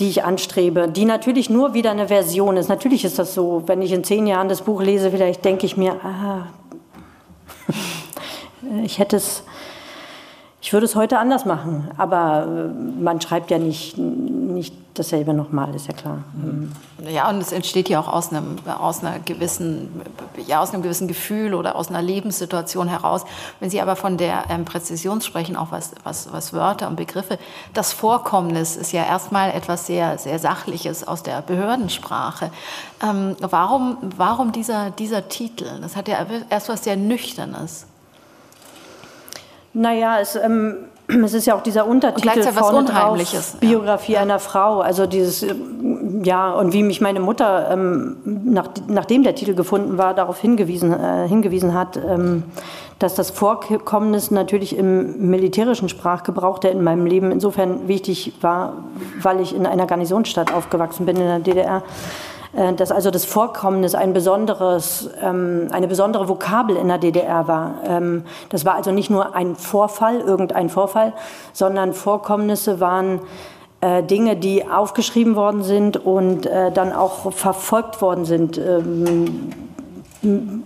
die 0.00 0.08
ich 0.08 0.24
anstrebe, 0.24 0.88
die 0.88 1.04
natürlich 1.04 1.48
nur 1.48 1.74
wieder 1.74 1.92
eine 1.92 2.08
Version 2.08 2.56
ist. 2.56 2.68
Natürlich 2.68 3.04
ist 3.04 3.20
das 3.20 3.34
so, 3.34 3.62
wenn 3.66 3.80
ich 3.82 3.92
in 3.92 4.02
zehn 4.02 4.26
Jahren 4.26 4.48
das 4.48 4.62
Buch 4.62 4.82
lese, 4.82 5.12
vielleicht 5.12 5.44
denke 5.44 5.64
ich 5.64 5.76
mir, 5.76 5.92
ah, 6.04 6.48
ich 8.82 8.98
hätte 8.98 9.16
es, 9.16 9.44
ich 10.60 10.72
würde 10.72 10.86
es 10.86 10.96
heute 10.96 11.18
anders 11.18 11.44
machen. 11.44 11.88
Aber 11.96 12.46
äh, 12.46 13.00
man 13.00 13.20
schreibt 13.20 13.50
ja 13.50 13.58
nicht, 13.58 13.96
nicht 13.96 14.74
dasselbe 14.94 15.32
nochmal, 15.32 15.72
ist 15.74 15.86
ja 15.86 15.94
klar. 15.94 16.24
Mhm. 16.34 16.72
Ja, 17.08 17.28
und 17.30 17.38
es 17.38 17.52
entsteht 17.52 17.88
ja 17.88 18.00
auch 18.00 18.08
aus 18.08 18.30
einem, 18.32 18.56
aus, 18.66 19.04
einer 19.04 19.20
gewissen, 19.20 20.02
ja, 20.46 20.60
aus 20.60 20.74
einem 20.74 20.82
gewissen 20.82 21.06
Gefühl 21.06 21.54
oder 21.54 21.76
aus 21.76 21.90
einer 21.90 22.02
Lebenssituation 22.02 22.88
heraus. 22.88 23.24
Wenn 23.60 23.70
Sie 23.70 23.80
aber 23.80 23.94
von 23.94 24.16
der 24.16 24.44
ähm, 24.50 24.64
Präzision 24.64 25.20
sprechen, 25.20 25.54
auch 25.54 25.70
was, 25.70 25.92
was, 26.02 26.32
was 26.32 26.52
Wörter 26.52 26.88
und 26.88 26.96
Begriffe, 26.96 27.38
das 27.72 27.92
Vorkommnis 27.92 28.74
ist 28.74 28.90
ja 28.90 29.04
erstmal 29.04 29.50
etwas 29.50 29.86
sehr, 29.86 30.18
sehr 30.18 30.40
Sachliches 30.40 31.06
aus 31.06 31.22
der 31.22 31.40
Behördensprache. 31.42 32.50
Ähm, 33.00 33.36
warum, 33.38 33.98
warum 34.16 34.50
dieser, 34.50 34.90
dieser 34.90 35.28
Titel? 35.28 35.66
Das 35.80 35.94
hat 35.94 36.08
ja 36.08 36.26
erst 36.50 36.68
was 36.68 36.82
sehr 36.82 36.96
Nüchternes. 36.96 37.86
Naja, 39.74 40.18
es, 40.20 40.36
ähm, 40.36 40.76
es 41.24 41.34
ist 41.34 41.46
ja 41.46 41.54
auch 41.54 41.62
dieser 41.62 41.86
Untertitel 41.86 42.28
und 42.28 42.52
vorne 42.52 42.84
drauf, 42.84 43.18
Biografie 43.60 44.12
ja. 44.12 44.20
einer 44.20 44.38
Frau. 44.38 44.80
Also 44.80 45.06
dieses, 45.06 45.44
ja, 46.22 46.52
und 46.52 46.72
wie 46.72 46.82
mich 46.82 47.00
meine 47.00 47.20
Mutter, 47.20 47.70
ähm, 47.70 48.16
nach, 48.24 48.68
nachdem 48.86 49.22
der 49.22 49.34
Titel 49.34 49.54
gefunden 49.54 49.98
war, 49.98 50.14
darauf 50.14 50.40
hingewiesen, 50.40 50.92
äh, 50.92 51.28
hingewiesen 51.28 51.74
hat, 51.74 51.96
ähm, 51.96 52.44
dass 52.98 53.14
das 53.14 53.30
Vorkommnis 53.30 54.30
natürlich 54.30 54.76
im 54.76 55.30
militärischen 55.30 55.88
Sprachgebrauch, 55.88 56.58
der 56.58 56.72
in 56.72 56.82
meinem 56.82 57.06
Leben 57.06 57.30
insofern 57.30 57.86
wichtig 57.86 58.32
war, 58.40 58.72
weil 59.22 59.40
ich 59.40 59.54
in 59.54 59.66
einer 59.66 59.86
Garnisonsstadt 59.86 60.52
aufgewachsen 60.52 61.06
bin 61.06 61.16
in 61.16 61.22
der 61.22 61.38
DDR, 61.38 61.82
dass 62.76 62.90
also 62.90 63.10
das 63.10 63.24
Vorkommnis 63.24 63.94
ein 63.94 64.12
besonderes, 64.12 65.10
ähm, 65.22 65.68
eine 65.70 65.86
besondere 65.86 66.28
Vokabel 66.28 66.76
in 66.76 66.88
der 66.88 66.98
DDR 66.98 67.46
war. 67.46 67.74
Ähm, 67.86 68.24
das 68.48 68.64
war 68.64 68.74
also 68.74 68.90
nicht 68.90 69.10
nur 69.10 69.34
ein 69.34 69.54
Vorfall, 69.54 70.20
irgendein 70.20 70.68
Vorfall, 70.68 71.12
sondern 71.52 71.92
Vorkommnisse 71.92 72.80
waren 72.80 73.20
äh, 73.80 74.02
Dinge, 74.02 74.34
die 74.36 74.68
aufgeschrieben 74.68 75.36
worden 75.36 75.62
sind 75.62 75.96
und 75.96 76.46
äh, 76.46 76.72
dann 76.72 76.92
auch 76.92 77.32
verfolgt 77.32 78.02
worden 78.02 78.24
sind 78.24 78.58
ähm, 78.58 79.52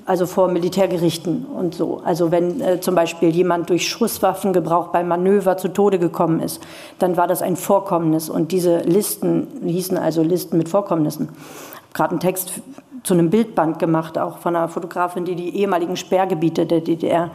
also 0.07 0.25
vor 0.25 0.49
Militärgerichten 0.49 1.45
und 1.45 1.75
so. 1.75 2.01
Also 2.05 2.31
wenn 2.31 2.61
äh, 2.63 2.81
zum 2.81 2.95
Beispiel 2.95 3.29
jemand 3.29 3.69
durch 3.69 3.87
Schusswaffengebrauch 3.87 4.89
beim 4.89 5.09
Manöver 5.09 5.59
zu 5.59 5.69
Tode 5.69 5.99
gekommen 5.99 6.41
ist, 6.41 6.63
dann 6.99 7.19
war 7.19 7.27
das 7.27 7.43
ein 7.43 7.57
Vorkommnis 7.57 8.31
und 8.31 8.51
diese 8.51 8.79
Listen 8.79 9.47
hießen 9.63 9.99
also 9.99 10.23
Listen 10.23 10.57
mit 10.57 10.71
Vorkommnissen 10.71 11.29
gerade 11.95 12.11
einen 12.11 12.21
Text 12.21 12.61
zu 13.03 13.15
einem 13.15 13.31
Bildband 13.31 13.79
gemacht, 13.79 14.19
auch 14.19 14.39
von 14.39 14.55
einer 14.55 14.69
Fotografin, 14.69 15.25
die 15.25 15.35
die 15.35 15.57
ehemaligen 15.57 15.97
Sperrgebiete 15.97 16.67
der 16.67 16.81
DDR 16.81 17.31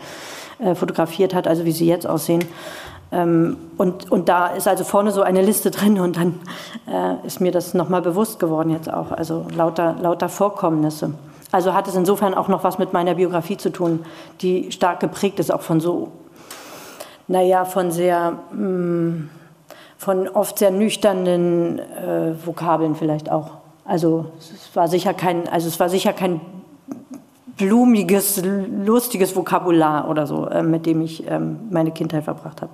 äh, 0.60 0.76
fotografiert 0.76 1.34
hat, 1.34 1.48
also 1.48 1.66
wie 1.66 1.72
sie 1.72 1.88
jetzt 1.88 2.08
aussehen. 2.08 2.44
Ähm, 3.12 3.58
und, 3.78 4.12
und 4.12 4.28
da 4.28 4.48
ist 4.48 4.68
also 4.68 4.84
vorne 4.84 5.12
so 5.12 5.22
eine 5.22 5.42
Liste 5.42 5.72
drin 5.72 6.00
und 6.00 6.18
dann 6.18 6.40
äh, 6.88 7.26
ist 7.26 7.42
mir 7.42 7.52
das 7.52 7.74
nochmal 7.74 8.02
bewusst 8.02 8.40
geworden 8.40 8.70
jetzt 8.70 8.92
auch, 8.92 9.12
also 9.12 9.46
lauter, 9.56 9.96
lauter 10.02 10.30
Vorkommnisse. 10.30 11.14
Also 11.52 11.74
hat 11.74 11.88
es 11.88 11.96
insofern 11.96 12.34
auch 12.34 12.50
noch 12.50 12.64
was 12.64 12.78
mit 12.78 12.92
meiner 12.92 13.16
Biografie 13.16 13.56
zu 13.58 13.72
tun, 13.72 14.06
die 14.42 14.72
stark 14.72 15.00
geprägt 15.00 15.40
ist, 15.40 15.52
auch 15.52 15.62
von 15.62 15.80
so, 15.80 16.12
naja, 17.28 17.64
von 17.64 17.92
sehr, 17.92 18.34
mh, 18.52 18.60
mm, 18.62 19.30
von 19.98 20.28
oft 20.28 20.60
sehr 20.60 20.72
nüchternen 20.72 21.80
äh, 21.80 22.46
Vokabeln 22.46 22.96
vielleicht 22.96 23.32
auch. 23.32 23.57
Also 23.88 24.26
es 24.40 24.76
war 24.76 24.90
sicher 24.90 25.14
kein, 25.14 25.48
also 25.48 25.70
es 25.70 25.80
war 25.80 25.88
sicher 25.88 26.12
kein 26.12 26.42
blumiges, 27.56 28.42
lustiges 28.44 29.34
Vokabular 29.34 30.10
oder 30.10 30.28
so, 30.28 30.46
äh, 30.48 30.62
mit 30.62 30.86
dem 30.86 31.02
ich 31.02 31.26
ähm, 31.26 31.60
meine 31.72 31.92
Kindheit 31.92 32.26
verbracht 32.26 32.62
habe. 32.62 32.72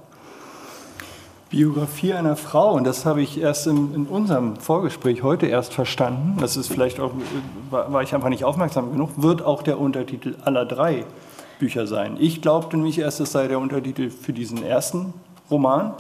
Biografie 1.52 2.14
einer 2.14 2.36
Frau, 2.36 2.74
und 2.74 2.84
das 2.84 3.06
habe 3.06 3.22
ich 3.22 3.40
erst 3.40 3.68
in, 3.68 3.94
in, 3.94 4.08
unserem 4.08 4.56
Vorgespräch 4.56 5.22
heute 5.22 5.46
erst 5.46 5.76
verstanden, 5.76 6.38
das 6.40 6.58
ist 6.58 6.68
vielleicht 6.68 7.00
auch, 7.00 7.12
war, 7.70 7.94
war, 7.94 8.02
ich 8.02 8.16
einfach 8.16 8.30
nicht 8.30 8.44
aufmerksam 8.44 8.92
genug, 8.92 9.12
wird 9.18 9.44
auch 9.44 9.62
der 9.62 9.80
Untertitel 9.80 10.36
aller 10.44 10.66
drei 10.66 11.06
Bücher 11.60 11.86
sein. 11.86 12.18
Ich 12.20 12.42
glaubte 12.42 12.76
nämlich 12.76 12.98
erst, 12.98 13.20
es 13.20 13.32
sei 13.32 13.48
der 13.48 13.60
Untertitel 13.60 14.10
für 14.10 14.34
diesen 14.34 14.64
ersten 14.64 15.14
Roman, 15.52 15.94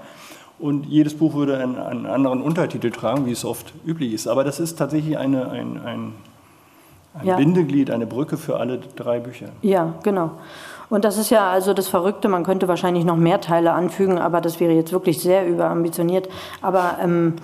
und 0.60 0.86
jedes 0.86 1.16
Buch 1.18 1.34
würde 1.34 1.58
einen, 1.58 1.78
einen, 1.78 2.06
anderen 2.06 2.42
Untertitel 2.42 2.92
tragen, 2.92 3.26
wie 3.26 3.32
es 3.32 3.44
oft 3.44 3.74
üblich 3.86 4.13
ist. 4.13 4.28
Aber 4.28 4.44
das 4.44 4.60
ist 4.60 4.78
tatsächlich 4.78 5.18
eine, 5.18 5.50
ein, 5.50 5.80
ein, 5.84 6.13
ein 7.16 7.28
ja. 7.28 7.36
Bindeglied, 7.36 7.92
eine 7.92 8.06
Brücke 8.06 8.38
für 8.38 8.60
alle 8.60 8.80
drei 8.96 9.20
Bücher. 9.20 9.48
Ja, 9.62 9.94
genau. 10.04 10.32
Und 10.89 11.06
das 11.06 11.18
ist 11.18 11.32
ja 11.32 11.50
also 11.50 11.73
das 11.73 11.88
Verrückte, 11.88 12.30
man 12.30 12.44
könnte 12.44 12.67
wahrscheinlich 12.67 13.04
noch 13.04 13.15
mehr 13.15 13.42
Teile 13.42 13.73
anfügen, 13.73 14.19
aber 14.19 14.42
das 14.42 14.60
wäre 14.60 14.73
jetzt 14.73 14.92
wirklich 14.92 15.21
sehr 15.21 15.48
überambitioniert. 15.48 16.30
Aber 16.62 16.98
ähm, 17.02 17.36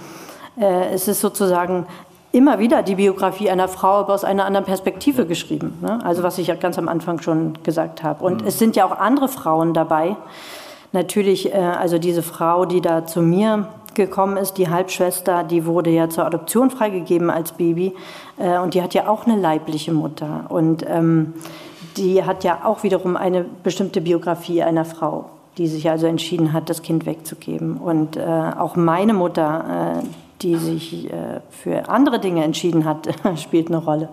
äh, 0.59 0.93
es 0.93 1.07
ist 1.07 1.19
sozusagen 1.21 1.87
immer 2.31 2.59
wieder 2.59 2.83
die 2.83 2.95
Biografie 2.95 3.49
einer 3.49 3.67
Frau, 3.67 3.99
aber 3.99 4.13
aus 4.13 4.23
einer 4.23 4.45
anderen 4.45 4.65
Perspektive 4.65 5.25
geschrieben. 5.25 5.79
Ne? 5.81 5.99
Also 6.03 6.21
was 6.21 6.37
ich 6.37 6.47
ja 6.47 6.55
ganz 6.55 6.77
am 6.77 6.87
Anfang 6.87 7.21
schon 7.21 7.57
gesagt 7.63 8.03
habe. 8.03 8.23
Und 8.23 8.41
mhm. 8.41 8.47
es 8.47 8.59
sind 8.59 8.75
ja 8.75 8.85
auch 8.85 8.97
andere 8.97 9.27
Frauen 9.27 9.73
dabei, 9.73 10.15
natürlich, 10.91 11.53
äh, 11.53 11.57
also 11.57 11.97
diese 11.97 12.23
Frau, 12.23 12.65
die 12.65 12.81
da 12.81 13.05
zu 13.05 13.21
mir 13.21 13.67
gekommen 13.95 14.37
ist, 14.37 14.53
die 14.53 14.69
Halbschwester, 14.69 15.43
die 15.43 15.65
wurde 15.65 15.89
ja 15.89 16.09
zur 16.09 16.25
Adoption 16.25 16.69
freigegeben 16.69 17.29
als 17.29 17.51
Baby 17.51 17.93
äh, 18.37 18.57
und 18.59 18.73
die 18.73 18.81
hat 18.81 18.93
ja 18.93 19.07
auch 19.07 19.25
eine 19.25 19.35
leibliche 19.35 19.91
Mutter 19.91 20.45
und 20.49 20.85
ähm, 20.87 21.33
die 21.97 22.23
hat 22.23 22.43
ja 22.43 22.61
auch 22.63 22.83
wiederum 22.83 23.17
eine 23.17 23.45
bestimmte 23.63 24.01
Biografie 24.01 24.63
einer 24.63 24.85
Frau, 24.85 25.25
die 25.57 25.67
sich 25.67 25.89
also 25.89 26.07
entschieden 26.07 26.53
hat, 26.53 26.69
das 26.69 26.81
Kind 26.81 27.05
wegzugeben. 27.05 27.77
Und 27.77 28.15
äh, 28.15 28.21
auch 28.21 28.75
meine 28.75 29.13
Mutter, 29.13 30.03
die 30.41 30.55
sich 30.55 31.11
äh, 31.11 31.41
für 31.49 31.89
andere 31.89 32.19
Dinge 32.19 32.43
entschieden 32.43 32.85
hat, 32.85 33.07
spielt 33.37 33.67
eine 33.67 33.77
Rolle. 33.77 34.09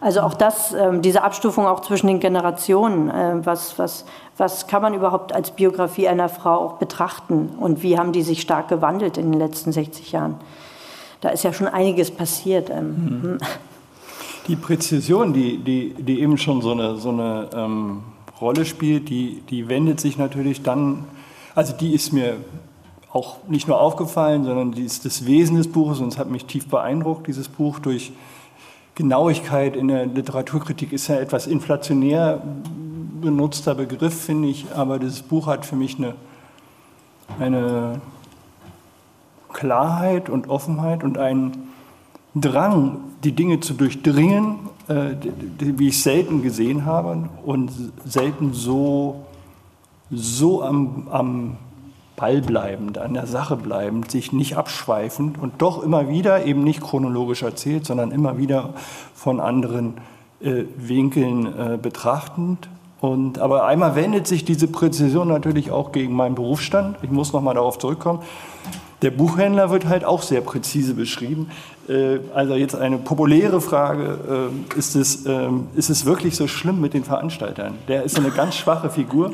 Also 0.00 0.20
auch 0.20 0.34
das, 0.34 0.72
ähm, 0.72 1.02
diese 1.02 1.22
Abstufung 1.22 1.66
auch 1.66 1.80
zwischen 1.80 2.06
den 2.06 2.20
Generationen, 2.20 3.10
äh, 3.10 3.44
was, 3.44 3.78
was, 3.78 4.04
was 4.36 4.66
kann 4.66 4.82
man 4.82 4.94
überhaupt 4.94 5.32
als 5.32 5.50
Biografie 5.50 6.08
einer 6.08 6.28
Frau 6.28 6.54
auch 6.54 6.72
betrachten 6.74 7.50
und 7.58 7.82
wie 7.82 7.98
haben 7.98 8.12
die 8.12 8.22
sich 8.22 8.40
stark 8.40 8.68
gewandelt 8.68 9.18
in 9.18 9.30
den 9.30 9.40
letzten 9.40 9.72
60 9.72 10.12
Jahren? 10.12 10.36
Da 11.20 11.28
ist 11.28 11.44
ja 11.44 11.52
schon 11.52 11.66
einiges 11.66 12.10
passiert. 12.10 12.70
Ähm, 12.70 12.86
mhm. 12.86 13.22
Hm. 13.22 13.38
Die 14.46 14.56
Präzision, 14.56 15.32
die, 15.32 15.58
die, 15.58 15.94
die 15.98 16.20
eben 16.20 16.38
schon 16.38 16.62
so 16.62 16.72
eine, 16.72 16.96
so 16.96 17.10
eine 17.10 17.50
ähm, 17.54 18.02
Rolle 18.40 18.64
spielt, 18.64 19.10
die, 19.10 19.42
die 19.50 19.68
wendet 19.68 20.00
sich 20.00 20.16
natürlich 20.16 20.62
dann, 20.62 21.04
also 21.54 21.74
die 21.74 21.94
ist 21.94 22.12
mir 22.12 22.38
auch 23.12 23.38
nicht 23.48 23.66
nur 23.66 23.80
aufgefallen, 23.80 24.44
sondern 24.44 24.72
die 24.72 24.84
ist 24.84 25.04
das 25.04 25.26
Wesen 25.26 25.56
des 25.56 25.70
Buches 25.70 26.00
und 26.00 26.08
es 26.08 26.18
hat 26.18 26.30
mich 26.30 26.44
tief 26.44 26.68
beeindruckt, 26.68 27.26
dieses 27.26 27.48
Buch 27.48 27.80
durch 27.80 28.12
Genauigkeit 28.94 29.76
in 29.76 29.88
der 29.88 30.06
Literaturkritik. 30.06 30.92
Ist 30.92 31.08
ja 31.08 31.16
etwas 31.16 31.46
inflationär 31.46 32.40
benutzter 33.20 33.74
Begriff, 33.74 34.14
finde 34.14 34.48
ich, 34.48 34.66
aber 34.74 34.98
dieses 34.98 35.22
Buch 35.22 35.46
hat 35.46 35.66
für 35.66 35.76
mich 35.76 35.98
eine, 35.98 36.14
eine 37.38 38.00
Klarheit 39.52 40.30
und 40.30 40.48
Offenheit 40.48 41.02
und 41.02 41.18
einen 41.18 41.70
Drang, 42.34 42.98
die 43.24 43.32
Dinge 43.32 43.58
zu 43.58 43.74
durchdringen, 43.74 44.60
äh, 44.86 45.16
wie 45.58 45.88
ich 45.88 46.00
selten 46.00 46.42
gesehen 46.42 46.84
habe 46.84 47.28
und 47.44 47.72
selten 48.04 48.52
so, 48.52 49.24
so 50.10 50.62
am, 50.62 51.08
am 51.10 51.56
Ball 52.20 52.42
bleibend, 52.42 52.98
an 52.98 53.14
der 53.14 53.26
Sache 53.26 53.56
bleibend, 53.56 54.10
sich 54.10 54.30
nicht 54.32 54.56
abschweifend 54.56 55.38
und 55.40 55.62
doch 55.62 55.82
immer 55.82 56.10
wieder 56.10 56.44
eben 56.44 56.62
nicht 56.62 56.82
chronologisch 56.82 57.42
erzählt, 57.42 57.86
sondern 57.86 58.10
immer 58.10 58.36
wieder 58.36 58.74
von 59.14 59.40
anderen 59.40 59.94
äh, 60.40 60.64
Winkeln 60.76 61.46
äh, 61.46 61.78
betrachtend. 61.80 62.68
Und, 63.00 63.38
aber 63.38 63.64
einmal 63.64 63.96
wendet 63.96 64.26
sich 64.26 64.44
diese 64.44 64.68
Präzision 64.68 65.28
natürlich 65.28 65.70
auch 65.70 65.92
gegen 65.92 66.12
meinen 66.12 66.34
Berufsstand. 66.34 66.98
Ich 67.00 67.10
muss 67.10 67.32
nochmal 67.32 67.54
darauf 67.54 67.78
zurückkommen. 67.78 68.20
Der 69.00 69.10
Buchhändler 69.10 69.70
wird 69.70 69.86
halt 69.88 70.04
auch 70.04 70.20
sehr 70.20 70.42
präzise 70.42 70.92
beschrieben. 70.92 71.48
Äh, 71.88 72.18
also 72.34 72.54
jetzt 72.54 72.74
eine 72.74 72.98
populäre 72.98 73.62
Frage, 73.62 74.50
äh, 74.76 74.78
ist 74.78 74.94
es, 74.94 75.24
ähm, 75.24 75.68
ist 75.74 75.88
es 75.88 76.04
wirklich 76.04 76.36
so 76.36 76.46
schlimm 76.46 76.82
mit 76.82 76.92
den 76.92 77.04
Veranstaltern? 77.04 77.78
Der 77.88 78.02
ist 78.02 78.18
eine 78.18 78.30
ganz 78.30 78.56
schwache 78.56 78.90
Figur 78.90 79.32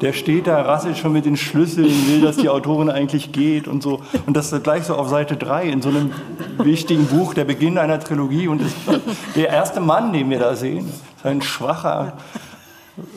der 0.00 0.12
steht 0.12 0.46
da, 0.46 0.62
rasselt 0.62 0.98
schon 0.98 1.12
mit 1.12 1.24
den 1.24 1.36
Schlüsseln, 1.36 1.88
will, 2.08 2.20
dass 2.20 2.36
die 2.36 2.48
Autorin 2.48 2.90
eigentlich 2.90 3.32
geht 3.32 3.66
und 3.68 3.82
so. 3.82 4.00
Und 4.26 4.36
das 4.36 4.52
ist 4.52 4.62
gleich 4.62 4.84
so 4.84 4.94
auf 4.94 5.08
Seite 5.08 5.36
3 5.36 5.64
in 5.64 5.82
so 5.82 5.88
einem 5.88 6.12
wichtigen 6.58 7.06
Buch, 7.06 7.34
der 7.34 7.44
Beginn 7.44 7.78
einer 7.78 7.98
Trilogie. 7.98 8.48
Und 8.48 8.62
der 9.36 9.48
erste 9.48 9.80
Mann, 9.80 10.12
den 10.12 10.30
wir 10.30 10.38
da 10.38 10.54
sehen, 10.54 10.88
ist 10.88 11.24
ein 11.24 11.42
schwacher 11.42 12.14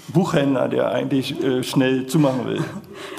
Buchhändler, 0.10 0.68
der 0.68 0.92
eigentlich 0.92 1.42
äh, 1.44 1.64
schnell 1.64 2.08
zumachen 2.08 2.46
will. 2.46 2.64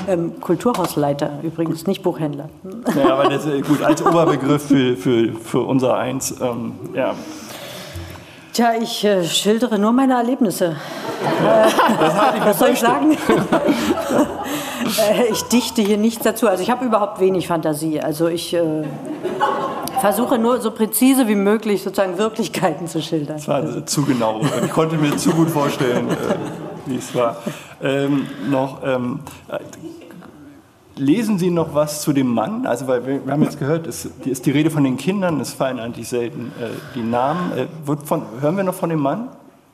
Ähm, 0.09 0.41
Kulturhausleiter 0.41 1.41
übrigens, 1.43 1.87
nicht 1.87 2.03
Buchhändler. 2.03 2.49
Ja, 2.97 3.15
aber 3.15 3.29
das 3.29 3.47
ist 3.47 3.67
gut 3.67 3.83
als 3.83 4.05
Oberbegriff 4.05 4.67
für, 4.67 4.97
für, 4.97 5.33
für 5.33 5.61
unser 5.61 5.97
Eins. 5.97 6.35
Ähm, 6.41 6.73
ja. 6.95 7.15
Tja, 8.53 8.73
ich 8.81 9.05
äh, 9.05 9.25
schildere 9.25 9.79
nur 9.79 9.93
meine 9.93 10.15
Erlebnisse. 10.15 10.77
Äh, 11.21 12.47
was 12.47 12.59
soll 12.59 12.71
ich 12.71 12.81
sagen? 12.81 13.13
äh, 15.13 15.27
ich 15.31 15.43
dichte 15.45 15.83
hier 15.83 15.99
nichts 15.99 16.25
dazu. 16.25 16.49
Also 16.49 16.63
ich 16.63 16.71
habe 16.71 16.85
überhaupt 16.87 17.21
wenig 17.21 17.47
Fantasie. 17.47 18.01
Also 18.01 18.29
ich 18.29 18.55
äh, 18.55 18.85
versuche 20.01 20.39
nur 20.39 20.61
so 20.61 20.71
präzise 20.71 21.29
wie 21.29 21.35
möglich 21.35 21.83
sozusagen 21.83 22.17
Wirklichkeiten 22.17 22.89
zu 22.89 23.03
schildern. 23.03 23.37
Das 23.37 23.49
war 23.49 23.87
zu 23.87 24.05
genau. 24.05 24.41
Ich 24.65 24.71
konnte 24.71 24.97
mir 24.97 25.17
zu 25.17 25.31
gut 25.31 25.51
vorstellen, 25.51 26.09
äh, 26.09 26.15
wie 26.87 26.97
es 26.97 27.15
war. 27.15 27.37
Ähm, 27.83 28.27
noch 28.49 28.79
ähm, 28.83 29.21
Lesen 31.01 31.39
Sie 31.39 31.51
noch 31.51 31.75
was 31.75 32.03
zu 32.03 32.13
dem 32.13 32.29
Mann? 32.29 32.67
Also, 32.67 32.87
weil 32.87 33.07
wir, 33.07 33.25
wir 33.25 33.33
haben 33.33 33.43
jetzt 33.43 33.59
gehört, 33.59 33.87
es 33.87 34.05
ist 34.05 34.45
die 34.45 34.51
Rede 34.51 34.71
von 34.71 34.85
den 34.85 34.99
Kindern, 34.99 35.41
es 35.41 35.55
fallen 35.55 35.81
eigentlich 35.81 36.09
selten 36.09 36.53
äh, 36.61 36.67
die 36.95 37.03
Namen. 37.03 37.53
Äh, 37.57 37.97
von, 38.05 38.23
hören 38.41 38.57
wir 38.59 38.65
noch 38.65 38.75
von 38.75 38.91
dem 38.91 39.01
Mann? 39.01 39.29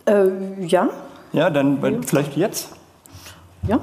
Äh, 0.05 0.29
ja. 0.65 0.89
Ja, 1.33 1.51
dann 1.51 1.83
ja. 1.83 1.91
vielleicht 2.07 2.37
jetzt? 2.37 2.69
Ja. 3.67 3.81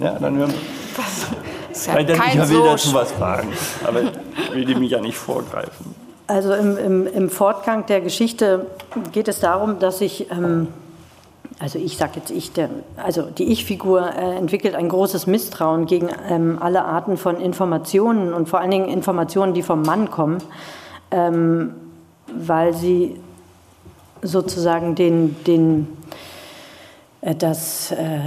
Ja, 0.00 0.18
dann 0.18 0.36
hören 0.36 0.50
wir. 0.50 0.58
Das 0.96 1.86
ja 1.86 1.94
weil 1.94 2.06
dann, 2.06 2.20
ich 2.26 2.38
will 2.38 2.46
so 2.46 2.64
dazu 2.64 2.94
was 2.94 3.12
fragen, 3.12 3.48
aber 3.86 4.02
ich 4.02 4.54
will 4.54 4.64
dem 4.64 4.82
ja 4.82 5.00
nicht 5.00 5.16
vorgreifen. 5.16 5.94
Also 6.26 6.54
im, 6.54 6.78
im, 6.78 7.06
im, 7.06 7.30
Fortgang 7.30 7.84
der 7.86 8.00
Geschichte 8.00 8.66
geht 9.12 9.28
es 9.28 9.40
darum, 9.40 9.78
dass 9.78 10.00
ich 10.00 10.30
ähm, 10.30 10.68
also 11.62 11.78
ich 11.78 11.96
sage 11.96 12.14
jetzt 12.16 12.32
ich, 12.32 12.52
der, 12.52 12.68
also 12.96 13.22
die 13.22 13.44
Ich-Figur 13.52 14.10
äh, 14.16 14.36
entwickelt 14.36 14.74
ein 14.74 14.88
großes 14.88 15.28
Misstrauen 15.28 15.86
gegen 15.86 16.08
ähm, 16.28 16.58
alle 16.60 16.84
Arten 16.84 17.16
von 17.16 17.40
Informationen 17.40 18.32
und 18.32 18.48
vor 18.48 18.58
allen 18.58 18.72
Dingen 18.72 18.88
Informationen, 18.88 19.54
die 19.54 19.62
vom 19.62 19.82
Mann 19.82 20.10
kommen, 20.10 20.38
ähm, 21.12 21.74
weil 22.34 22.74
sie 22.74 23.14
sozusagen 24.22 24.96
den, 24.96 25.36
den, 25.44 25.86
äh, 27.20 27.36
das, 27.36 27.92
äh, 27.92 28.18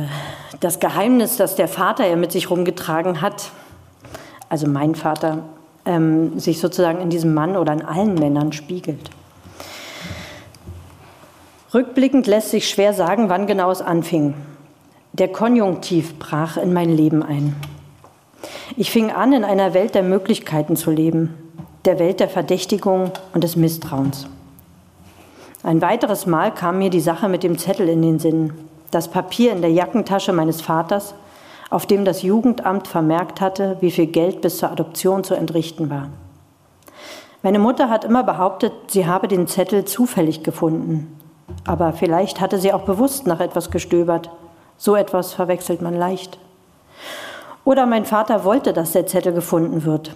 das 0.61 0.79
Geheimnis, 0.79 1.36
das 1.36 1.55
der 1.55 1.67
Vater 1.67 2.07
ja 2.07 2.15
mit 2.15 2.31
sich 2.31 2.49
rumgetragen 2.49 3.19
hat, 3.19 3.51
also 4.47 4.65
mein 4.65 4.95
Vater, 4.95 5.39
ähm, 5.83 6.39
sich 6.39 6.61
sozusagen 6.61 7.01
in 7.01 7.09
diesem 7.09 7.33
Mann 7.33 7.57
oder 7.57 7.73
in 7.73 7.81
allen 7.81 8.13
Männern 8.15 8.53
spiegelt. 8.53 9.09
Rückblickend 11.74 12.28
lässt 12.28 12.51
sich 12.51 12.70
schwer 12.70 12.93
sagen, 12.93 13.28
wann 13.28 13.47
genau 13.47 13.72
es 13.72 13.82
anfing. 13.82 14.36
Der 15.13 15.30
Konjunktiv 15.30 16.20
brach 16.20 16.57
in 16.57 16.74
mein 16.74 16.95
Leben 16.95 17.24
ein. 17.24 17.55
Ich 18.78 18.91
fing 18.91 19.11
an, 19.11 19.34
in 19.34 19.43
einer 19.43 19.74
Welt 19.74 19.95
der 19.95 20.03
Möglichkeiten 20.03 20.76
zu 20.76 20.91
leben, 20.91 21.34
der 21.86 21.97
Welt 21.97 22.20
der 22.20 22.30
Verdächtigung 22.30 23.11
und 23.34 23.43
des 23.43 23.55
Misstrauens. 23.55 24.28
Ein 25.63 25.82
weiteres 25.82 26.28
Mal 26.28 26.53
kam 26.53 26.78
mir 26.78 26.91
die 26.91 26.99
Sache 26.99 27.28
mit 27.30 27.41
dem 27.41 27.57
Zettel 27.57 27.89
in 27.89 28.03
den 28.03 28.20
Sinn, 28.20 28.53
das 28.91 29.07
Papier 29.07 29.51
in 29.51 29.61
der 29.61 29.72
Jackentasche 29.72 30.34
meines 30.34 30.61
Vaters, 30.61 31.16
auf 31.72 31.88
dem 31.88 32.05
das 32.05 32.22
Jugendamt 32.22 32.88
vermerkt 32.88 33.41
hatte, 33.41 33.78
wie 33.80 33.89
viel 33.89 34.05
Geld 34.05 34.41
bis 34.41 34.59
zur 34.59 34.72
Adoption 34.72 35.24
zu 35.24 35.34
entrichten 35.34 35.89
war. 35.89 36.09
Meine 37.41 37.57
Mutter 37.57 37.89
hat 37.89 38.05
immer 38.05 38.24
behauptet, 38.24 38.72
sie 38.88 39.07
habe 39.07 39.28
den 39.28 39.47
Zettel 39.47 39.86
zufällig 39.86 40.43
gefunden 40.43 41.16
aber 41.65 41.93
vielleicht 41.93 42.41
hatte 42.41 42.59
sie 42.59 42.73
auch 42.73 42.83
bewusst 42.83 43.27
nach 43.27 43.39
etwas 43.39 43.71
gestöbert. 43.71 44.29
So 44.77 44.95
etwas 44.95 45.33
verwechselt 45.33 45.81
man 45.81 45.95
leicht. 45.95 46.37
Oder 47.63 47.85
mein 47.85 48.05
Vater 48.05 48.43
wollte, 48.43 48.73
dass 48.73 48.91
der 48.91 49.07
Zettel 49.07 49.33
gefunden 49.33 49.85
wird. 49.85 50.15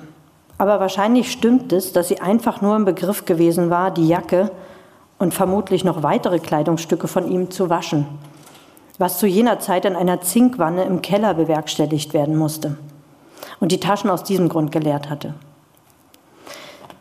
Aber 0.57 0.79
wahrscheinlich 0.79 1.31
stimmt 1.31 1.71
es, 1.71 1.93
dass 1.93 2.09
sie 2.09 2.21
einfach 2.21 2.61
nur 2.61 2.75
im 2.75 2.85
Begriff 2.85 3.25
gewesen 3.25 3.69
war, 3.69 3.91
die 3.91 4.07
Jacke 4.07 4.51
und 5.17 5.33
vermutlich 5.33 5.83
noch 5.83 6.03
weitere 6.03 6.39
Kleidungsstücke 6.39 7.07
von 7.07 7.29
ihm 7.29 7.49
zu 7.49 7.69
waschen, 7.69 8.05
was 8.97 9.19
zu 9.19 9.25
jener 9.25 9.59
Zeit 9.59 9.85
in 9.85 9.95
einer 9.95 10.21
Zinkwanne 10.21 10.83
im 10.83 11.01
Keller 11.01 11.33
bewerkstelligt 11.33 12.13
werden 12.13 12.35
musste 12.35 12.77
und 13.59 13.71
die 13.71 13.79
Taschen 13.79 14.09
aus 14.09 14.23
diesem 14.23 14.49
Grund 14.49 14.71
geleert 14.71 15.09
hatte. 15.09 15.33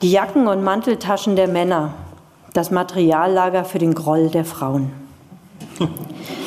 Die 0.03 0.13
Jacken 0.13 0.47
und 0.47 0.63
Manteltaschen 0.63 1.35
der 1.35 1.49
Männer 1.49 1.95
das 2.59 2.73
Materiallager 2.73 3.65
für 3.65 3.79
den 3.79 3.95
Groll 3.95 4.31
der 4.31 4.45
Frauen. 4.45 4.91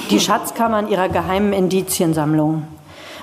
Die 0.09 0.20
Schatzkammern 0.20 0.89
ihrer 0.89 1.07
geheimen 1.07 1.53
Indiziensammlung. 1.53 2.68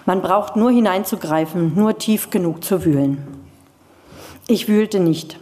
Man 0.07 0.23
braucht 0.23 0.57
nur 0.57 0.71
hineinzugreifen, 0.71 1.75
nur 1.75 1.99
tief 1.99 2.31
genug 2.31 2.65
zu 2.65 2.87
wühlen. 2.87 3.27
Ich 4.47 4.69
wühlte 4.69 5.01
nicht. 5.01 5.39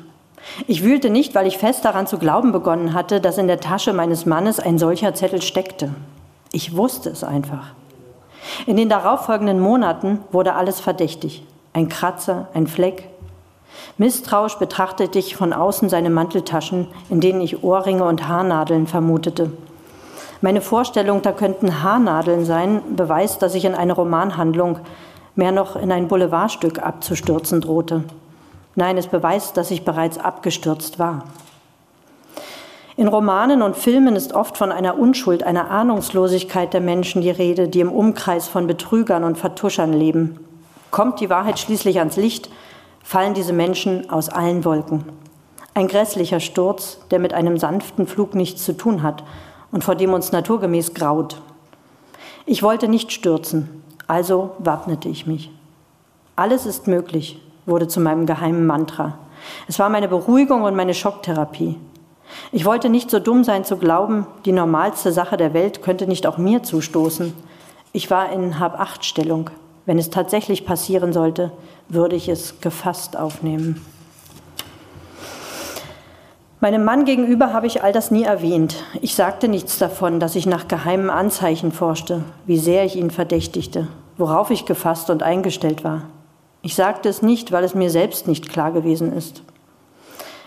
Ich 0.67 0.83
wühlte 0.83 1.09
nicht, 1.09 1.37
weil 1.37 1.47
ich 1.47 1.59
fest 1.59 1.85
daran 1.85 2.09
zu 2.09 2.19
glauben 2.19 2.51
begonnen 2.51 2.95
hatte, 2.95 3.21
dass 3.21 3.39
in 3.39 3.47
der 3.47 3.61
Tasche 3.61 3.93
meines 3.93 4.27
Mannes 4.27 4.59
ein 4.59 4.77
solcher 4.77 5.15
Zettel 5.15 5.41
steckte. 5.41 5.95
Ich 6.51 6.77
wusste 6.77 7.11
es 7.11 7.23
einfach. 7.23 7.75
In 8.67 8.77
den 8.77 8.89
darauffolgenden 8.89 9.61
Monaten 9.61 10.19
wurde 10.33 10.55
alles 10.55 10.81
verdächtig. 10.81 11.45
Ein 11.73 11.89
Kratzer, 11.89 12.49
ein 12.55 12.67
Fleck, 12.67 13.09
Misstrauisch 13.99 14.57
betrachtete 14.57 15.19
ich 15.19 15.37
von 15.37 15.53
außen 15.53 15.89
seine 15.89 16.11
Manteltaschen, 16.11 16.89
in 17.09 17.21
denen 17.21 17.41
ich 17.41 17.63
Ohrringe 17.63 18.05
und 18.05 18.29
Haarnadeln 18.29 18.87
vermutete. 18.87 19.51
Meine 20.43 20.61
Vorstellung, 20.61 21.23
da 21.23 21.33
könnten 21.33 21.83
Haarnadeln 21.83 22.45
sein, 22.45 22.83
beweist, 22.95 23.41
dass 23.43 23.55
ich 23.55 23.65
in 23.65 23.75
eine 23.75 23.95
Romanhandlung, 23.95 24.81
mehr 25.35 25.53
noch 25.53 25.77
in 25.77 25.93
ein 25.93 26.09
Boulevardstück 26.09 26.79
abzustürzen 26.79 27.61
drohte. 27.61 28.05
Nein, 28.75 28.99
es 28.99 29.07
beweist, 29.07 29.57
dass 29.57 29.71
ich 29.71 29.85
bereits 29.85 30.19
abgestürzt 30.19 30.99
war. 30.99 31.25
In 32.99 33.09
Romanen 33.09 33.61
und 33.61 33.77
Filmen 33.77 34.17
ist 34.17 34.33
oft 34.33 34.57
von 34.57 34.73
einer 34.73 34.99
Unschuld, 34.99 35.43
einer 35.43 35.71
Ahnungslosigkeit 35.71 36.73
der 36.73 36.81
Menschen 36.81 37.21
die 37.21 37.31
Rede, 37.31 37.69
die 37.69 37.81
im 37.81 37.93
Umkreis 37.93 38.49
von 38.49 38.67
Betrügern 38.67 39.25
und 39.25 39.37
Vertuschern 39.37 39.93
leben. 39.93 40.39
Kommt 40.91 41.21
die 41.21 41.29
Wahrheit 41.29 41.59
schließlich 41.59 41.99
ans 41.99 42.17
Licht, 42.17 42.49
fallen 43.07 43.35
diese 43.35 43.53
Menschen 43.53 44.11
aus 44.11 44.29
allen 44.29 44.65
Wolken. 44.65 45.05
Ein 45.75 45.87
grässlicher 45.87 46.41
Sturz, 46.41 46.99
der 47.13 47.21
mit 47.21 47.35
einem 47.35 47.57
sanften 47.57 48.09
Flug 48.09 48.35
nichts 48.35 48.65
zu 48.65 48.77
tun 48.77 49.05
hat 49.05 49.23
und 49.71 49.85
vor 49.85 49.95
dem 49.95 50.13
uns 50.13 50.33
naturgemäß 50.33 50.93
graut. 50.93 51.41
Ich 52.47 52.65
wollte 52.65 52.89
nicht 52.89 53.13
stürzen, 53.13 53.85
also 54.09 54.57
wappnete 54.59 55.09
ich 55.09 55.25
mich. 55.25 55.53
Alles 56.35 56.67
ist 56.67 56.89
möglich, 56.89 57.41
wurde 57.65 57.87
zu 57.87 58.01
meinem 58.01 58.27
geheimen 58.27 58.67
Mantra. 58.67 59.17
Es 59.69 59.79
war 59.79 59.89
meine 59.89 60.09
Beruhigung 60.09 60.65
und 60.65 60.75
meine 60.75 60.93
Schocktherapie. 60.93 61.79
Ich 62.51 62.65
wollte 62.65 62.89
nicht 62.89 63.09
so 63.09 63.21
dumm 63.21 63.45
sein 63.45 63.65
zu 63.65 63.77
glauben, 63.77 64.27
die 64.47 64.53
normalste 64.53 65.13
Sache 65.13 65.37
der 65.37 65.55
Welt 65.55 65.81
könnte 65.81 66.09
nicht 66.09 66.27
auch 66.27 66.39
mir 66.39 66.65
zustoßen. 66.65 67.33
Ich 67.93 68.11
war 68.11 68.33
in 68.33 68.59
Hab-Acht-Stellung. 68.59 69.51
Wenn 69.85 70.01
es 70.01 70.11
tatsächlich 70.11 70.67
passieren 70.67 71.13
sollte, 71.13 71.53
würde 71.89 72.17
ich 72.17 72.29
es 72.29 72.61
gefasst 72.61 73.17
aufnehmen. 73.17 73.85
Meinem 76.61 76.85
Mann 76.85 77.05
gegenüber 77.05 77.53
habe 77.53 77.67
ich 77.67 77.83
all 77.83 77.93
das 77.93 78.11
nie 78.11 78.25
erwähnt. 78.25 78.83
Ich 79.03 79.15
sagte 79.15 79.47
nichts 79.47 79.79
davon, 79.79 80.21
dass 80.21 80.35
ich 80.35 80.47
nach 80.47 80.69
geheimen 80.69 81.11
Anzeichen 81.11 81.71
forschte, 81.71 82.23
wie 82.47 82.59
sehr 82.59 82.85
ich 82.85 82.97
ihn 82.97 83.11
verdächtigte, 83.11 83.89
worauf 84.17 84.51
ich 84.51 84.65
gefasst 84.65 85.11
und 85.11 85.23
eingestellt 85.23 85.85
war. 85.85 86.03
Ich 86.63 86.75
sagte 86.75 87.09
es 87.09 87.23
nicht, 87.23 87.53
weil 87.53 87.63
es 87.63 87.75
mir 87.75 87.91
selbst 87.91 88.27
nicht 88.27 88.49
klar 88.49 88.73
gewesen 88.73 89.13
ist. 89.13 89.43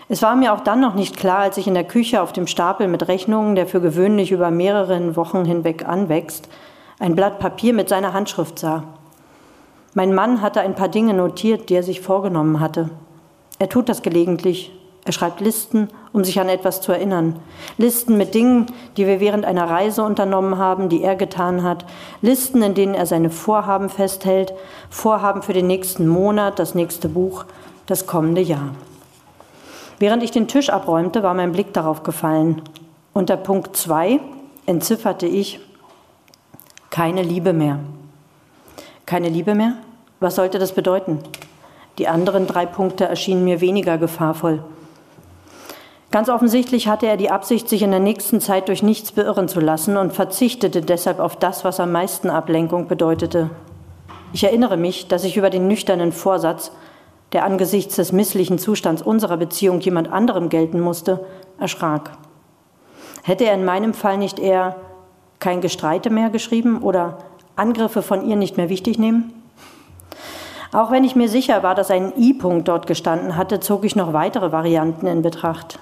Es 0.08 0.20
war 0.20 0.34
mir 0.34 0.52
auch 0.52 0.60
dann 0.60 0.80
noch 0.80 0.94
nicht 0.94 1.16
klar, 1.16 1.38
als 1.38 1.56
ich 1.56 1.68
in 1.68 1.74
der 1.74 1.84
Küche 1.84 2.20
auf 2.20 2.32
dem 2.32 2.48
Stapel 2.48 2.88
mit 2.88 3.06
Rechnungen, 3.06 3.54
der 3.54 3.68
für 3.68 3.80
gewöhnlich 3.80 4.32
über 4.32 4.50
mehrere 4.50 5.14
Wochen 5.14 5.44
hinweg 5.44 5.86
anwächst, 5.86 6.48
ein 6.98 7.14
Blatt 7.14 7.38
Papier 7.38 7.72
mit 7.72 7.88
seiner 7.88 8.12
Handschrift 8.12 8.58
sah. 8.58 8.82
Mein 9.94 10.14
Mann 10.14 10.40
hatte 10.40 10.60
ein 10.60 10.74
paar 10.74 10.88
Dinge 10.88 11.14
notiert, 11.14 11.68
die 11.68 11.74
er 11.74 11.82
sich 11.82 12.00
vorgenommen 12.00 12.60
hatte. 12.60 12.90
Er 13.58 13.68
tut 13.68 13.88
das 13.88 14.02
gelegentlich. 14.02 14.72
Er 15.04 15.12
schreibt 15.12 15.40
Listen, 15.40 15.88
um 16.12 16.24
sich 16.24 16.38
an 16.38 16.48
etwas 16.48 16.80
zu 16.80 16.92
erinnern. 16.92 17.36
Listen 17.78 18.16
mit 18.16 18.34
Dingen, 18.34 18.66
die 18.96 19.06
wir 19.06 19.18
während 19.18 19.44
einer 19.44 19.68
Reise 19.68 20.04
unternommen 20.04 20.58
haben, 20.58 20.88
die 20.88 21.02
er 21.02 21.16
getan 21.16 21.62
hat. 21.62 21.84
Listen, 22.22 22.62
in 22.62 22.74
denen 22.74 22.94
er 22.94 23.06
seine 23.06 23.30
Vorhaben 23.30 23.88
festhält. 23.88 24.52
Vorhaben 24.90 25.42
für 25.42 25.54
den 25.54 25.66
nächsten 25.66 26.06
Monat, 26.06 26.58
das 26.58 26.74
nächste 26.74 27.08
Buch, 27.08 27.44
das 27.86 28.06
kommende 28.06 28.42
Jahr. 28.42 28.74
Während 29.98 30.22
ich 30.22 30.30
den 30.30 30.48
Tisch 30.48 30.70
abräumte, 30.70 31.22
war 31.22 31.34
mein 31.34 31.52
Blick 31.52 31.72
darauf 31.72 32.02
gefallen. 32.02 32.62
Unter 33.12 33.36
Punkt 33.36 33.76
2 33.76 34.20
entzifferte 34.66 35.26
ich 35.26 35.60
keine 36.90 37.22
Liebe 37.22 37.52
mehr. 37.52 37.80
Keine 39.10 39.28
Liebe 39.28 39.56
mehr? 39.56 39.72
Was 40.20 40.36
sollte 40.36 40.60
das 40.60 40.70
bedeuten? 40.70 41.18
Die 41.98 42.06
anderen 42.06 42.46
drei 42.46 42.64
Punkte 42.64 43.06
erschienen 43.06 43.42
mir 43.42 43.60
weniger 43.60 43.98
gefahrvoll. 43.98 44.62
Ganz 46.12 46.28
offensichtlich 46.28 46.86
hatte 46.86 47.08
er 47.08 47.16
die 47.16 47.28
Absicht, 47.28 47.68
sich 47.68 47.82
in 47.82 47.90
der 47.90 47.98
nächsten 47.98 48.40
Zeit 48.40 48.68
durch 48.68 48.84
nichts 48.84 49.10
beirren 49.10 49.48
zu 49.48 49.58
lassen 49.58 49.96
und 49.96 50.12
verzichtete 50.12 50.80
deshalb 50.80 51.18
auf 51.18 51.34
das, 51.34 51.64
was 51.64 51.80
am 51.80 51.90
meisten 51.90 52.30
Ablenkung 52.30 52.86
bedeutete. 52.86 53.50
Ich 54.32 54.44
erinnere 54.44 54.76
mich, 54.76 55.08
dass 55.08 55.24
ich 55.24 55.36
über 55.36 55.50
den 55.50 55.66
nüchternen 55.66 56.12
Vorsatz, 56.12 56.70
der 57.32 57.44
angesichts 57.44 57.96
des 57.96 58.12
misslichen 58.12 58.60
Zustands 58.60 59.02
unserer 59.02 59.38
Beziehung 59.38 59.80
jemand 59.80 60.12
anderem 60.12 60.50
gelten 60.50 60.78
musste, 60.78 61.26
erschrak. 61.58 62.12
Hätte 63.24 63.44
er 63.44 63.54
in 63.54 63.64
meinem 63.64 63.92
Fall 63.92 64.18
nicht 64.18 64.38
eher 64.38 64.76
kein 65.40 65.60
Gestreite 65.60 66.10
mehr 66.10 66.30
geschrieben 66.30 66.80
oder 66.80 67.18
Angriffe 67.60 68.02
von 68.02 68.26
ihr 68.26 68.36
nicht 68.36 68.56
mehr 68.56 68.68
wichtig 68.68 68.98
nehmen? 68.98 69.32
Auch 70.72 70.90
wenn 70.90 71.04
ich 71.04 71.16
mir 71.16 71.28
sicher 71.28 71.62
war, 71.62 71.74
dass 71.74 71.90
ein 71.90 72.12
I-Punkt 72.16 72.68
dort 72.68 72.86
gestanden 72.86 73.36
hatte, 73.36 73.60
zog 73.60 73.84
ich 73.84 73.96
noch 73.96 74.12
weitere 74.12 74.50
Varianten 74.50 75.06
in 75.06 75.22
Betracht. 75.22 75.78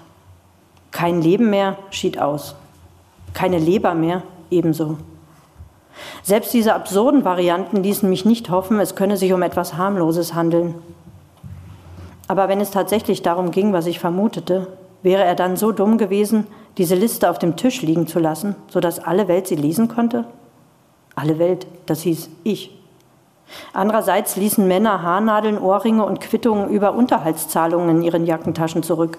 Kein 0.91 1.23
Leben 1.23 1.51
mehr 1.51 1.77
schied 1.91 2.19
aus. 2.19 2.57
Keine 3.35 3.59
Leber 3.59 3.95
mehr 3.95 4.23
ebenso. 4.51 4.97
Selbst 6.23 6.55
diese 6.55 6.75
absurden 6.75 7.25
Varianten 7.25 7.83
ließen 7.83 8.09
mich 8.09 8.25
nicht 8.25 8.51
hoffen, 8.51 8.81
es 8.81 8.95
könne 8.95 9.17
sich 9.17 9.33
um 9.33 9.43
etwas 9.43 9.75
Harmloses 9.77 10.35
handeln. 10.35 10.75
Aber 12.29 12.49
wenn 12.49 12.61
es 12.61 12.71
tatsächlich 12.71 13.23
darum 13.23 13.51
ging, 13.51 13.73
was 13.73 13.87
ich 13.87 13.99
vermutete, 13.99 14.69
wäre 15.03 15.25
er 15.25 15.35
dann 15.35 15.57
so 15.57 15.73
dumm 15.73 15.99
gewesen, 15.99 16.47
diese 16.77 16.95
Liste 16.95 17.31
auf 17.31 17.39
dem 17.39 17.57
Tisch 17.57 17.83
liegen 17.83 18.07
zu 18.07 18.19
lassen, 18.19 18.55
sodass 18.69 19.01
alle 19.01 19.29
Welt 19.29 19.47
sie 19.47 19.57
lesen 19.57 19.89
konnte? 19.89 20.25
Alle 21.19 21.41
Welt, 21.41 21.67
das 21.87 22.03
hieß 22.03 22.31
ich. 22.45 22.71
Andererseits 23.73 24.37
ließen 24.37 24.69
Männer 24.69 25.03
Haarnadeln, 25.03 25.59
Ohrringe 25.59 26.05
und 26.05 26.21
Quittungen 26.21 26.69
über 26.69 26.95
Unterhaltszahlungen 26.95 27.97
in 27.97 28.03
ihren 28.05 28.25
Jackentaschen 28.25 28.85
zurück. 28.85 29.19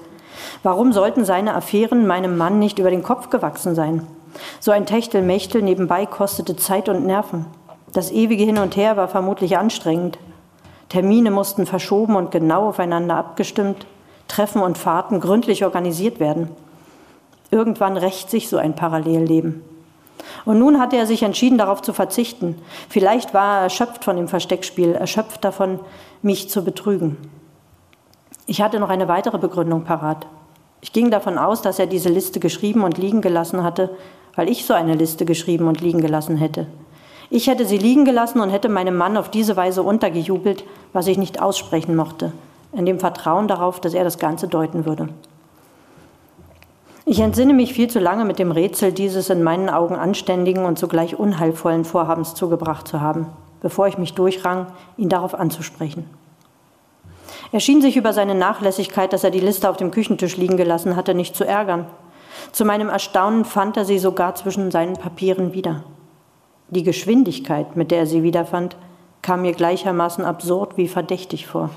Warum 0.64 0.94
sollten 0.94 1.26
seine 1.26 1.56
Affären 1.56 2.08
meinem 2.08 2.38
Mann 2.38 2.58
nicht 2.58 2.80
über 2.80 2.90
den 2.90 3.04
Kopf 3.04 3.30
gewachsen 3.30 3.76
sein? 3.76 4.08
So 4.62 4.72
ein 4.72 4.86
Techtelmechtel 4.86 5.62
nebenbei 5.62 6.06
kostete 6.06 6.56
Zeit 6.56 6.88
und 6.88 7.06
Nerven. 7.06 7.48
Das 7.92 8.12
ewige 8.12 8.46
Hin 8.46 8.60
und 8.60 8.78
Her 8.78 8.96
war 8.96 9.10
vermutlich 9.10 9.58
anstrengend. 9.58 10.20
Termine 10.88 11.32
mussten 11.32 11.66
verschoben 11.66 12.16
und 12.16 12.32
genau 12.32 12.70
aufeinander 12.70 13.18
abgestimmt, 13.18 13.86
Treffen 14.30 14.62
und 14.62 14.78
Fahrten 14.78 15.20
gründlich 15.20 15.66
organisiert 15.66 16.22
werden. 16.22 16.48
Irgendwann 17.52 17.98
rächt 17.98 18.30
sich 18.30 18.48
so 18.48 18.56
ein 18.56 18.74
Parallelleben. 18.74 19.64
Und 20.46 20.60
nun 20.60 20.80
hatte 20.80 20.98
er 20.98 21.06
sich 21.06 21.24
entschieden, 21.24 21.58
darauf 21.58 21.82
zu 21.82 21.94
verzichten. 21.94 22.56
Vielleicht 22.90 23.34
war 23.34 23.58
er 23.58 23.64
erschöpft 23.64 24.04
von 24.04 24.16
dem 24.16 24.28
Versteckspiel, 24.28 24.94
erschöpft 24.94 25.44
davon, 25.44 25.80
mich 26.22 26.50
zu 26.50 26.64
betrügen. 26.64 27.18
Ich 28.46 28.62
hatte 28.62 28.80
noch 28.80 28.90
eine 28.90 29.08
weitere 29.08 29.38
Begründung 29.38 29.84
parat. 29.84 30.26
Ich 30.82 30.94
ging 30.94 31.12
davon 31.12 31.38
aus, 31.38 31.62
dass 31.62 31.80
er 31.80 31.88
diese 31.88 32.10
Liste 32.10 32.40
geschrieben 32.40 32.84
und 32.84 32.98
liegen 32.98 33.22
gelassen 33.22 33.64
hatte, 33.64 33.90
weil 34.36 34.50
ich 34.50 34.66
so 34.66 34.74
eine 34.74 34.96
Liste 34.96 35.26
geschrieben 35.26 35.68
und 35.68 35.82
liegen 35.82 36.02
gelassen 36.02 36.38
hätte. 36.38 36.68
Ich 37.30 37.48
hätte 37.48 37.66
sie 37.66 37.78
liegen 37.78 38.06
gelassen 38.06 38.40
und 38.40 38.50
hätte 38.50 38.70
meinem 38.70 38.96
Mann 38.96 39.18
auf 39.18 39.30
diese 39.30 39.56
Weise 39.56 39.84
untergejubelt, 39.84 40.64
was 40.94 41.08
ich 41.08 41.18
nicht 41.18 41.42
aussprechen 41.42 41.96
mochte, 41.96 42.32
in 42.74 42.86
dem 42.86 43.00
Vertrauen 43.00 43.48
darauf, 43.48 43.80
dass 43.80 43.94
er 43.94 44.04
das 44.04 44.18
Ganze 44.18 44.48
deuten 44.48 44.86
würde. 44.86 45.10
Ich 47.12 47.22
entsinne 47.22 47.56
mich 47.56 47.74
viel 47.74 47.90
zu 47.90 47.98
lange 47.98 48.24
mit 48.24 48.38
dem 48.38 48.52
Rätsel 48.52 48.92
dieses 48.92 49.32
in 49.32 49.42
meinen 49.42 49.68
Augen 49.68 49.96
anständigen 49.96 50.64
und 50.66 50.78
zugleich 50.78 51.18
unheilvollen 51.18 51.84
Vorhabens 51.84 52.36
zugebracht 52.36 52.88
zu 52.88 53.02
haben, 53.02 53.26
bevor 53.62 53.88
ich 53.88 53.98
mich 53.98 54.14
durchrang, 54.14 54.68
ihn 54.96 55.10
darauf 55.10 55.34
anzusprechen. 55.34 56.06
Er 57.52 57.62
schien 57.62 57.82
sich 57.82 57.98
über 57.98 58.14
seine 58.14 58.36
Nachlässigkeit, 58.36 59.12
dass 59.12 59.24
er 59.24 59.32
die 59.32 59.40
Liste 59.40 59.68
auf 59.72 59.78
dem 59.78 59.90
Küchentisch 59.90 60.38
liegen 60.38 60.56
gelassen 60.56 60.96
hatte, 60.96 61.16
nicht 61.16 61.36
zu 61.36 61.44
ärgern. 61.46 61.88
Zu 62.52 62.64
meinem 62.64 62.90
Erstaunen 62.90 63.44
fand 63.44 63.76
er 63.76 63.86
sie 63.86 63.98
sogar 63.98 64.36
zwischen 64.36 64.70
seinen 64.70 64.94
Papieren 64.94 65.52
wieder. 65.52 65.84
Die 66.70 66.84
Geschwindigkeit, 66.84 67.76
mit 67.76 67.90
der 67.90 68.02
er 68.02 68.06
sie 68.06 68.22
wiederfand, 68.22 68.78
kam 69.24 69.42
mir 69.42 69.54
gleichermaßen 69.54 70.24
absurd 70.24 70.78
wie 70.78 70.88
verdächtig 70.88 71.48
vor. 71.48 71.72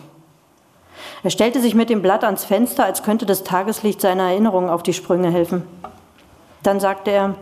Er 1.22 1.30
stellte 1.30 1.60
sich 1.60 1.74
mit 1.74 1.90
dem 1.90 2.02
Blatt 2.02 2.24
ans 2.24 2.44
Fenster, 2.44 2.84
als 2.84 3.02
könnte 3.02 3.26
das 3.26 3.44
Tageslicht 3.44 4.00
seiner 4.00 4.24
Erinnerungen 4.24 4.70
auf 4.70 4.82
die 4.82 4.92
Sprünge 4.92 5.30
helfen. 5.30 5.62
Dann 6.62 6.80
sagte 6.80 7.10
er, 7.10 7.34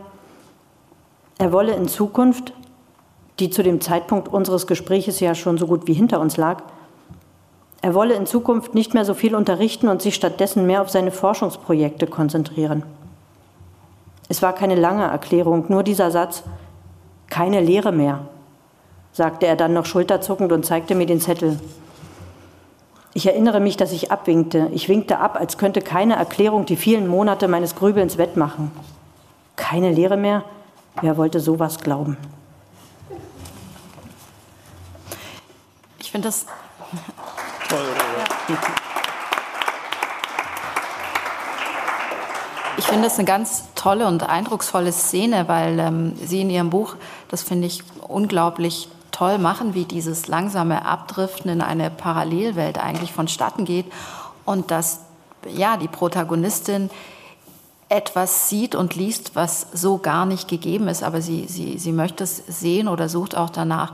er 1.37 1.51
wolle 1.51 1.73
in 1.73 1.87
Zukunft, 1.87 2.53
die 3.39 3.49
zu 3.49 3.63
dem 3.63 3.81
Zeitpunkt 3.81 4.27
unseres 4.27 4.67
Gespräches 4.67 5.19
ja 5.19 5.33
schon 5.33 5.57
so 5.57 5.67
gut 5.67 5.87
wie 5.87 5.93
hinter 5.93 6.19
uns 6.19 6.37
lag, 6.37 6.63
er 7.81 7.95
wolle 7.95 8.13
in 8.13 8.27
Zukunft 8.27 8.75
nicht 8.75 8.93
mehr 8.93 9.05
so 9.05 9.15
viel 9.15 9.33
unterrichten 9.33 9.87
und 9.87 10.03
sich 10.03 10.13
stattdessen 10.13 10.67
mehr 10.67 10.81
auf 10.81 10.91
seine 10.91 11.11
Forschungsprojekte 11.11 12.05
konzentrieren. 12.05 12.83
Es 14.29 14.43
war 14.43 14.53
keine 14.53 14.75
lange 14.75 15.03
Erklärung, 15.03 15.65
nur 15.67 15.81
dieser 15.81 16.11
Satz, 16.11 16.43
keine 17.27 17.59
Lehre 17.59 17.91
mehr, 17.91 18.19
sagte 19.13 19.47
er 19.47 19.55
dann 19.55 19.73
noch 19.73 19.85
schulterzuckend 19.85 20.51
und 20.51 20.65
zeigte 20.65 20.93
mir 20.93 21.07
den 21.07 21.19
Zettel. 21.19 21.59
Ich 23.13 23.27
erinnere 23.27 23.59
mich, 23.59 23.75
dass 23.75 23.91
ich 23.91 24.11
abwinkte. 24.11 24.69
Ich 24.73 24.87
winkte 24.87 25.19
ab, 25.19 25.35
als 25.35 25.57
könnte 25.57 25.81
keine 25.81 26.15
Erklärung 26.15 26.65
die 26.65 26.77
vielen 26.77 27.07
Monate 27.07 27.47
meines 27.47 27.75
Grübelns 27.75 28.17
wettmachen. 28.17 28.71
Keine 29.57 29.91
Lehre 29.91 30.17
mehr? 30.17 30.43
Wer 31.01 31.17
wollte 31.17 31.39
sowas 31.39 31.79
glauben? 31.79 32.17
Ich 35.99 36.11
finde 36.11 36.29
das 36.29 36.45
Toll? 37.69 37.79
Ich 42.77 42.85
finde 42.85 43.03
das 43.03 43.17
eine 43.17 43.25
ganz 43.25 43.63
tolle 43.75 44.07
und 44.07 44.27
eindrucksvolle 44.27 44.91
Szene, 44.91 45.47
weil 45.47 45.79
ähm, 45.79 46.13
Sie 46.21 46.41
in 46.41 46.49
Ihrem 46.49 46.69
Buch, 46.69 46.95
das 47.29 47.43
finde 47.43 47.67
ich 47.67 47.83
unglaublich 48.07 48.89
toll 49.11 49.37
machen, 49.37 49.73
wie 49.73 49.85
dieses 49.85 50.27
langsame 50.27 50.85
Abdriften 50.85 51.51
in 51.51 51.61
eine 51.61 51.89
Parallelwelt 51.89 52.77
eigentlich 52.77 53.13
vonstatten 53.13 53.65
geht 53.65 53.91
und 54.45 54.71
dass 54.71 55.01
ja 55.53 55.77
die 55.77 55.87
Protagonistin 55.87 56.89
etwas 57.89 58.47
sieht 58.47 58.73
und 58.73 58.95
liest, 58.95 59.35
was 59.35 59.67
so 59.73 59.97
gar 59.97 60.25
nicht 60.25 60.47
gegeben 60.47 60.87
ist, 60.87 61.03
aber 61.03 61.21
sie, 61.21 61.47
sie, 61.47 61.77
sie 61.77 61.91
möchte 61.91 62.23
es 62.23 62.37
sehen 62.47 62.87
oder 62.87 63.09
sucht 63.09 63.35
auch 63.35 63.49
danach 63.49 63.93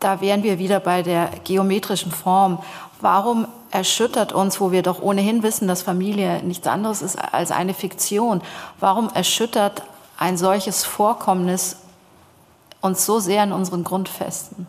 da 0.00 0.20
wären 0.20 0.42
wir 0.42 0.58
wieder 0.58 0.80
bei 0.80 1.02
der 1.02 1.30
geometrischen 1.44 2.12
Form. 2.12 2.58
Warum 3.00 3.48
erschüttert 3.70 4.32
uns, 4.32 4.60
wo 4.60 4.72
wir 4.72 4.82
doch 4.82 5.02
ohnehin 5.02 5.42
wissen, 5.42 5.68
dass 5.68 5.82
Familie 5.82 6.42
nichts 6.42 6.66
anderes 6.66 7.02
ist 7.02 7.16
als 7.16 7.50
eine 7.50 7.74
Fiktion, 7.74 8.42
warum 8.80 9.10
erschüttert 9.10 9.82
ein 10.16 10.36
solches 10.36 10.84
Vorkommnis 10.84 11.76
uns 12.80 13.04
so 13.04 13.18
sehr 13.18 13.44
in 13.44 13.52
unseren 13.52 13.84
Grundfesten? 13.84 14.66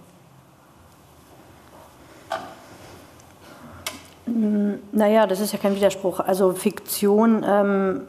Naja, 4.92 5.28
das 5.28 5.40
ist 5.40 5.54
ja 5.54 5.60
kein 5.60 5.76
Widerspruch. 5.76 6.20
Also 6.20 6.54
Fiktion, 6.54 7.44
ähm, 7.48 8.02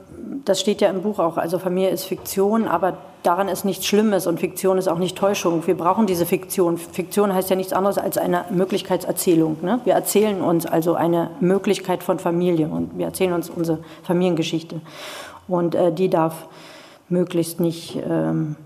das 0.45 0.61
steht 0.61 0.81
ja 0.81 0.91
im 0.91 1.03
Buch 1.03 1.19
auch. 1.19 1.37
Also 1.37 1.59
Familie 1.59 1.91
ist 1.91 2.05
Fiktion, 2.05 2.69
aber 2.69 2.99
daran 3.23 3.49
ist 3.49 3.65
nichts 3.65 3.87
Schlimmes 3.87 4.27
und 4.27 4.41
Fiktion 4.41 4.79
ist 4.79 4.89
auch 4.89 4.99
nicht 4.99 5.17
Täuschung. 5.17 5.67
Wir 5.67 5.77
brauchen 5.77 6.07
diese 6.07 6.27
Fiktion. 6.27 6.79
Fiktion 6.79 7.35
heißt 7.35 7.51
ja 7.51 7.57
nichts 7.57 7.73
anderes 7.73 7.99
als 7.99 8.19
eine 8.19 8.45
Möglichkeitserzählung. 8.51 9.59
Ne? 9.63 9.81
Wir 9.85 9.95
erzählen 9.95 10.41
uns 10.41 10.67
also 10.67 10.95
eine 10.95 11.31
Möglichkeit 11.41 12.03
von 12.03 12.19
Familie 12.19 12.69
und 12.69 12.99
wir 12.99 13.07
erzählen 13.07 13.33
uns 13.33 13.51
unsere 13.51 13.79
Familiengeschichte. 14.03 14.81
Und 15.49 15.75
äh, 15.75 15.93
die 15.93 16.11
darf 16.11 16.49
möglichst 17.09 17.61
nicht 17.61 17.99
ähm, 18.09 18.57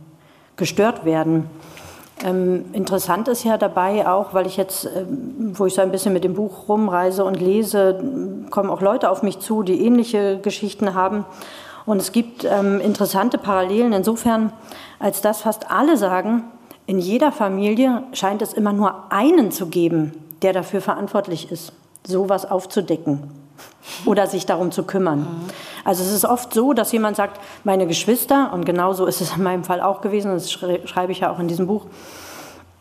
gestört 0.57 1.05
werden. 1.05 1.49
Ähm, 2.25 2.67
interessant 2.73 3.29
ist 3.29 3.45
ja 3.45 3.59
dabei 3.59 4.09
auch, 4.09 4.35
weil 4.35 4.47
ich 4.47 4.57
jetzt, 4.57 4.87
ähm, 4.87 5.53
wo 5.59 5.67
ich 5.67 5.75
so 5.75 5.83
ein 5.83 5.91
bisschen 5.91 6.13
mit 6.13 6.25
dem 6.25 6.35
Buch 6.35 6.69
rumreise 6.69 7.25
und 7.25 7.41
lese, 7.41 7.99
kommen 8.51 8.71
auch 8.71 8.81
Leute 8.81 9.11
auf 9.11 9.23
mich 9.23 9.41
zu, 9.41 9.63
die 9.63 9.85
ähnliche 9.85 10.39
Geschichten 10.39 10.95
haben. 10.95 11.25
Und 11.87 12.01
es 12.01 12.13
gibt 12.13 12.45
ähm, 12.45 12.81
interessante 12.81 13.37
Parallelen 13.37 13.93
insofern, 13.93 14.53
als 14.99 15.21
dass 15.21 15.43
fast 15.43 15.71
alle 15.71 15.97
sagen, 15.97 16.45
in 16.87 16.99
jeder 16.99 17.33
Familie 17.33 18.05
scheint 18.13 18.43
es 18.43 18.53
immer 18.53 18.73
nur 18.73 19.13
einen 19.13 19.51
zu 19.51 19.67
geben, 19.67 20.13
der 20.43 20.53
dafür 20.53 20.81
verantwortlich 20.81 21.51
ist, 21.51 21.73
sowas 22.07 22.51
aufzudecken 22.51 23.44
oder 24.05 24.27
sich 24.27 24.47
darum 24.47 24.73
zu 24.73 24.85
kümmern. 24.85 25.27
Also 25.85 26.03
es 26.03 26.13
ist 26.13 26.25
oft 26.25 26.53
so, 26.55 26.73
dass 26.73 26.93
jemand 26.93 27.17
sagt, 27.17 27.41
meine 27.65 27.87
Geschwister, 27.87 28.53
und 28.53 28.65
genauso 28.65 29.07
ist 29.07 29.21
es 29.21 29.37
in 29.37 29.43
meinem 29.43 29.65
Fall 29.65 29.81
auch 29.81 30.01
gewesen, 30.01 30.33
das 30.33 30.51
schreibe 30.51 31.13
ich 31.13 31.21
ja 31.21 31.31
auch 31.31 31.39
in 31.39 31.49
diesem 31.49 31.67
Buch, 31.67 31.87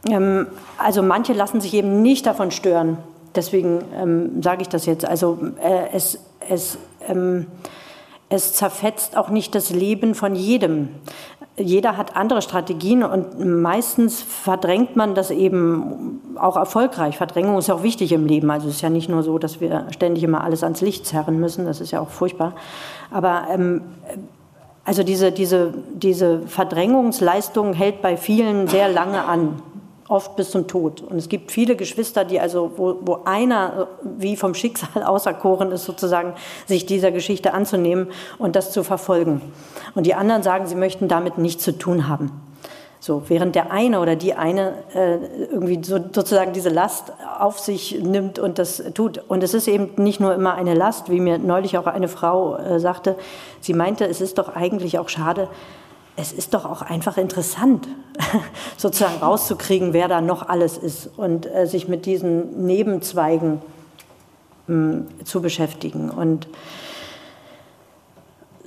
ähm, 0.10 0.48
also 0.78 1.02
manche 1.02 1.34
lassen 1.34 1.62
sich 1.62 1.74
eben 1.74 2.02
nicht 2.02 2.26
davon 2.26 2.52
stören. 2.52 2.98
Deswegen 3.36 3.84
ähm, 3.96 4.42
sage 4.44 4.62
ich 4.62 4.70
das 4.70 4.86
jetzt. 4.86 5.06
Also 5.06 5.40
äh, 5.62 5.88
es, 5.94 6.20
es, 6.48 6.78
ähm, 7.08 7.48
es 8.30 8.54
zerfetzt 8.54 9.18
auch 9.18 9.30
nicht 9.30 9.56
das 9.56 9.70
Leben 9.72 10.14
von 10.14 10.36
jedem. 10.36 10.90
Jeder 11.56 11.97
hat 11.97 12.16
andere 12.16 12.41
Strategien 12.41 13.04
und 13.04 13.45
meistens 13.62 14.24
verdrängt 14.24 14.95
man 14.95 15.14
das 15.14 15.30
eben 15.30 16.20
auch 16.36 16.58
erfolgreich. 16.58 17.18
Verdrängung 17.18 17.60
ist 17.60 17.70
auch 17.70 17.84
wichtig 17.84 18.12
im 18.12 18.26
Leben. 18.26 18.49
Also 18.49 18.70
es 18.70 18.76
ist 18.76 18.82
ja 18.82 18.89
nicht 18.89 19.08
nur 19.08 19.22
so, 19.22 19.38
dass 19.38 19.62
wir 19.62 19.86
ständig 19.91 20.24
immer 20.24 20.43
alles 20.43 20.64
ans 20.64 20.82
Licht 20.82 21.06
zerren 21.06 21.39
müssen. 21.39 21.66
Das 21.66 21.80
ist 21.80 21.91
ja 21.91 21.99
auch 21.99 22.10
furchtbar. 22.10 22.56
Aber 23.12 23.43
ähm, 23.51 23.82
also 24.84 25.04
diese, 25.04 25.32
diese, 25.32 25.76
diese 25.93 26.41
Verdrängungsleistung 26.47 27.74
hält 27.74 28.01
bei 28.01 28.18
vielen 28.18 28.68
sehr 28.68 28.89
lange 28.89 29.24
an 29.24 29.62
oft 30.14 30.36
bis 30.36 30.51
zum 30.51 30.68
Tod. 30.68 31.01
Und 31.01 31.18
es 31.18 31.28
gibt 31.28 31.51
viele 31.51 31.76
Geschwister, 31.76 32.24
die 32.24 32.39
also, 32.39 32.72
wo, 32.78 32.97
wo 33.01 33.20
einer 33.26 33.88
wie 34.03 34.38
vom 34.38 34.53
Schicksal 34.53 35.03
auserkoren 35.05 35.72
ist, 35.72 35.86
sozusagen, 35.86 36.36
sich 36.68 36.86
dieser 36.86 37.11
Geschichte 37.11 37.53
anzunehmen 37.53 38.07
und 38.38 38.55
das 38.55 38.72
zu 38.72 38.84
verfolgen. 38.84 39.41
Und 39.95 40.05
die 40.05 40.14
anderen 40.14 40.43
sagen, 40.43 40.68
sie 40.68 40.76
möchten 40.76 41.07
damit 41.07 41.38
nichts 41.38 41.64
zu 41.64 41.78
tun 41.78 42.07
haben. 42.07 42.32
So, 42.99 43.24
während 43.28 43.55
der 43.55 43.72
eine 43.72 43.99
oder 43.99 44.16
die 44.16 44.34
eine 44.34 44.76
äh, 44.93 45.16
irgendwie 45.51 45.84
so, 45.84 45.97
sozusagen 45.97 46.53
diese 46.53 46.70
Last 46.70 47.11
auf 47.38 47.59
sich 47.59 47.99
nimmt 48.01 48.39
und 48.39 48.59
das 48.59 48.82
tut. 48.93 49.18
Und 49.28 49.43
es 49.43 49.53
ist 49.53 49.68
eben 49.68 50.01
nicht 50.01 50.22
nur 50.22 50.34
immer 50.34 50.53
eine 50.53 50.74
Last, 50.74 51.09
wie 51.09 51.20
mir 51.20 51.38
neulich 51.38 51.78
auch 51.78 51.88
eine 51.88 52.07
Frau 52.07 52.55
äh, 52.55 52.80
sagte. 52.80 53.18
Sie 53.59 53.74
meinte, 53.74 54.05
es 54.05 54.22
ist 54.22 54.38
doch 54.38 54.55
eigentlich 54.55 54.99
auch 54.99 55.09
schade, 55.09 55.49
es 56.16 56.32
ist 56.32 56.53
doch 56.53 56.66
auch 56.66 56.82
einfach 56.82 57.18
interessant, 57.18 57.88
sozusagen 58.78 59.18
rauszukriegen, 59.22 59.93
wer 59.93 60.07
da 60.07 60.22
noch 60.22 60.47
alles 60.47 60.78
ist 60.78 61.09
und 61.18 61.45
äh, 61.53 61.66
sich 61.66 61.88
mit 61.88 62.05
diesen 62.05 62.66
Nebenzweigen 62.66 63.61
mh, 64.68 64.76
hm, 64.76 65.07
zu 65.26 65.41
beschäftigen. 65.41 66.09
Und 66.09 66.47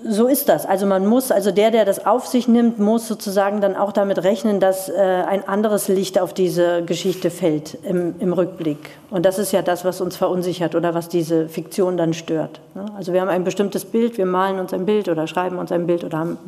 so 0.08 0.26
ist 0.26 0.48
das. 0.48 0.66
Also 0.66 0.86
man 0.86 1.06
muss, 1.06 1.30
also 1.30 1.50
der, 1.50 1.70
der 1.70 1.84
das 1.84 2.06
auf 2.06 2.26
sich 2.26 2.48
nimmt, 2.48 2.78
muss 2.78 3.08
sozusagen 3.08 3.60
dann 3.60 3.76
auch 3.76 3.92
damit 3.92 4.22
rechnen, 4.22 4.60
dass 4.60 4.88
äh, 4.88 4.94
ein 4.94 5.46
anderes 5.48 5.88
Licht 5.88 6.20
auf 6.20 6.34
diese 6.34 6.82
Geschichte 6.84 7.30
fällt 7.30 7.78
im, 7.82 8.14
im, 8.18 8.32
Rückblick. 8.32 8.90
Und 9.10 9.24
das 9.24 9.38
ist 9.38 9.52
ja 9.52 9.62
das, 9.62 9.84
was 9.84 10.00
uns 10.00 10.16
verunsichert 10.16 10.74
oder 10.74 10.94
was 10.94 11.08
diese 11.08 11.48
Fiktion 11.48 11.96
dann 11.96 12.14
stört. 12.14 12.60
Ne? 12.74 12.86
Also 12.96 13.12
wir 13.12 13.20
haben 13.20 13.28
ein 13.28 13.44
bestimmtes 13.44 13.84
Bild, 13.84 14.18
wir 14.18 14.26
malen 14.26 14.58
uns 14.58 14.72
ein 14.72 14.86
Bild 14.86 15.08
oder 15.08 15.26
schreiben 15.26 15.58
uns 15.58 15.72
ein 15.72 15.86
Bild 15.86 16.04
oder 16.04 16.18
haben 16.18 16.38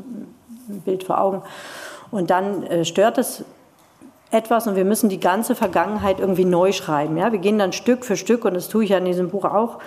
Bild 0.69 1.05
vor 1.05 1.21
Augen. 1.21 1.43
Und 2.11 2.31
dann 2.31 2.63
äh, 2.65 2.85
stört 2.85 3.19
es 3.19 3.45
etwas 4.31 4.67
und 4.67 4.77
wir 4.77 4.85
müssen 4.85 5.09
die 5.09 5.21
ganze 5.21 5.55
Vergangenheit 5.55 6.21
irgendwie 6.21 6.45
neu 6.45 6.73
schreiben. 6.73 7.17
Ja? 7.17 7.33
Wir 7.33 7.39
gehen 7.39 7.59
dann 7.59 7.73
Stück 7.73 8.05
für 8.05 8.17
Stück, 8.17 8.45
und 8.45 8.55
das 8.55 8.69
tue 8.69 8.85
ich 8.85 8.91
ja 8.91 8.99
in 8.99 9.07
diesem 9.07 9.31
Buch 9.31 9.45
auch, 9.45 9.79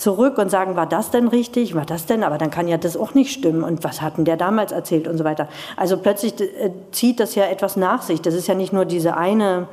zurück 0.00 0.38
und 0.38 0.50
sagen, 0.50 0.76
war 0.76 0.86
das 0.86 1.10
denn 1.10 1.28
richtig? 1.28 1.74
War 1.74 1.84
das 1.84 2.06
denn? 2.06 2.24
Aber 2.24 2.38
dann 2.38 2.50
kann 2.50 2.66
ja 2.66 2.78
das 2.78 2.96
auch 2.96 3.14
nicht 3.14 3.32
stimmen. 3.32 3.62
Und 3.62 3.84
was 3.84 4.00
hat 4.00 4.16
denn 4.16 4.24
der 4.24 4.36
damals 4.36 4.72
erzählt 4.72 5.06
und 5.06 5.18
so 5.18 5.24
weiter? 5.24 5.48
Also 5.76 5.98
plötzlich 5.98 6.40
äh, 6.40 6.70
zieht 6.90 7.20
das 7.20 7.34
ja 7.34 7.44
etwas 7.44 7.76
nach 7.76 8.02
sich. 8.02 8.22
Das 8.22 8.34
ist 8.34 8.46
ja 8.46 8.54
nicht 8.54 8.72
nur 8.72 8.86
diese 8.86 9.16
eine, 9.16 9.68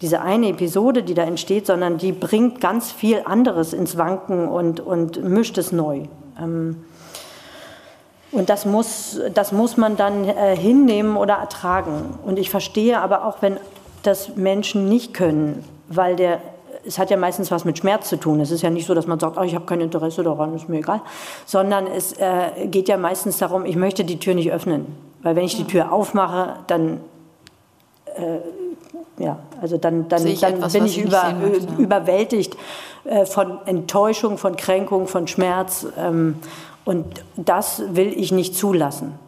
diese 0.00 0.22
eine 0.22 0.48
Episode, 0.48 1.02
die 1.02 1.14
da 1.14 1.24
entsteht, 1.24 1.66
sondern 1.66 1.98
die 1.98 2.12
bringt 2.12 2.60
ganz 2.60 2.90
viel 2.90 3.22
anderes 3.26 3.74
ins 3.74 3.98
Wanken 3.98 4.48
und, 4.48 4.80
und 4.80 5.22
mischt 5.22 5.58
es 5.58 5.72
neu. 5.72 6.04
Ähm, 6.40 6.84
und 8.36 8.50
das 8.50 8.66
muss, 8.66 9.18
das 9.32 9.50
muss 9.52 9.76
man 9.76 9.96
dann 9.96 10.28
äh, 10.28 10.56
hinnehmen 10.56 11.16
oder 11.16 11.34
ertragen. 11.34 12.18
Und 12.24 12.38
ich 12.38 12.50
verstehe 12.50 13.00
aber 13.00 13.24
auch, 13.24 13.40
wenn 13.40 13.56
das 14.02 14.36
Menschen 14.36 14.88
nicht 14.88 15.14
können, 15.14 15.64
weil 15.88 16.16
der, 16.16 16.40
es 16.86 16.98
hat 16.98 17.10
ja 17.10 17.16
meistens 17.16 17.50
was 17.50 17.64
mit 17.64 17.78
Schmerz 17.78 18.08
zu 18.08 18.18
tun. 18.18 18.40
Es 18.40 18.50
ist 18.50 18.62
ja 18.62 18.68
nicht 18.68 18.86
so, 18.86 18.94
dass 18.94 19.06
man 19.06 19.18
sagt, 19.18 19.38
oh, 19.38 19.42
ich 19.42 19.54
habe 19.54 19.64
kein 19.64 19.80
Interesse 19.80 20.22
daran, 20.22 20.54
ist 20.54 20.68
mir 20.68 20.78
egal, 20.78 21.00
sondern 21.46 21.86
es 21.86 22.12
äh, 22.12 22.66
geht 22.66 22.88
ja 22.88 22.98
meistens 22.98 23.38
darum, 23.38 23.64
ich 23.64 23.76
möchte 23.76 24.04
die 24.04 24.18
Tür 24.18 24.34
nicht 24.34 24.52
öffnen. 24.52 24.86
Weil 25.22 25.34
wenn 25.34 25.44
ich 25.44 25.56
die 25.56 25.64
Tür 25.64 25.90
aufmache, 25.90 26.56
dann 26.66 27.00
äh, 28.16 28.38
ja, 29.18 29.38
also 29.62 29.78
dann, 29.78 30.08
dann, 30.08 30.22
dann 30.22 30.52
etwas, 30.52 30.72
bin 30.74 30.84
ich, 30.84 30.98
über, 30.98 31.34
überwältigt 31.78 32.54
äh, 33.04 33.24
von 33.24 33.58
Enttäuschung, 33.66 34.36
von 34.36 34.56
Kränkung, 34.56 35.06
von 35.06 35.26
Schmerz. 35.26 35.86
Ähm, 35.96 36.36
und 36.86 37.24
das 37.36 37.82
will 37.96 38.14
ich 38.16 38.30
nicht 38.30 38.54
zulassen. 38.54 39.18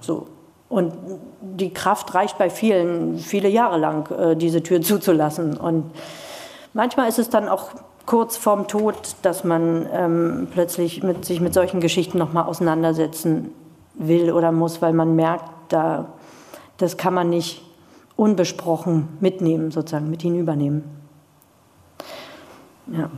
So. 0.00 0.28
Und 0.68 0.94
die 1.40 1.74
Kraft 1.74 2.14
reicht 2.14 2.38
bei 2.38 2.48
vielen, 2.48 3.18
viele 3.18 3.48
Jahre 3.48 3.78
lang, 3.78 4.08
äh, 4.12 4.36
diese 4.36 4.62
Tür 4.62 4.80
zuzulassen. 4.80 5.56
Und 5.56 5.90
manchmal 6.72 7.08
ist 7.08 7.18
es 7.18 7.28
dann 7.28 7.48
auch 7.48 7.70
kurz 8.06 8.36
vorm 8.36 8.68
Tod, 8.68 9.16
dass 9.22 9.42
man 9.42 9.88
ähm, 9.92 10.48
plötzlich 10.52 11.02
mit, 11.02 11.24
sich 11.24 11.40
mit 11.40 11.52
solchen 11.52 11.80
Geschichten 11.80 12.16
nochmal 12.16 12.44
auseinandersetzen 12.44 13.50
will 13.94 14.30
oder 14.30 14.52
muss, 14.52 14.80
weil 14.80 14.92
man 14.92 15.16
merkt, 15.16 15.50
da, 15.68 16.12
das 16.76 16.96
kann 16.96 17.12
man 17.12 17.28
nicht 17.28 17.60
unbesprochen 18.14 19.08
mitnehmen, 19.18 19.72
sozusagen 19.72 20.08
mit 20.10 20.22
hinübernehmen. 20.22 20.84
Ja 22.86 23.10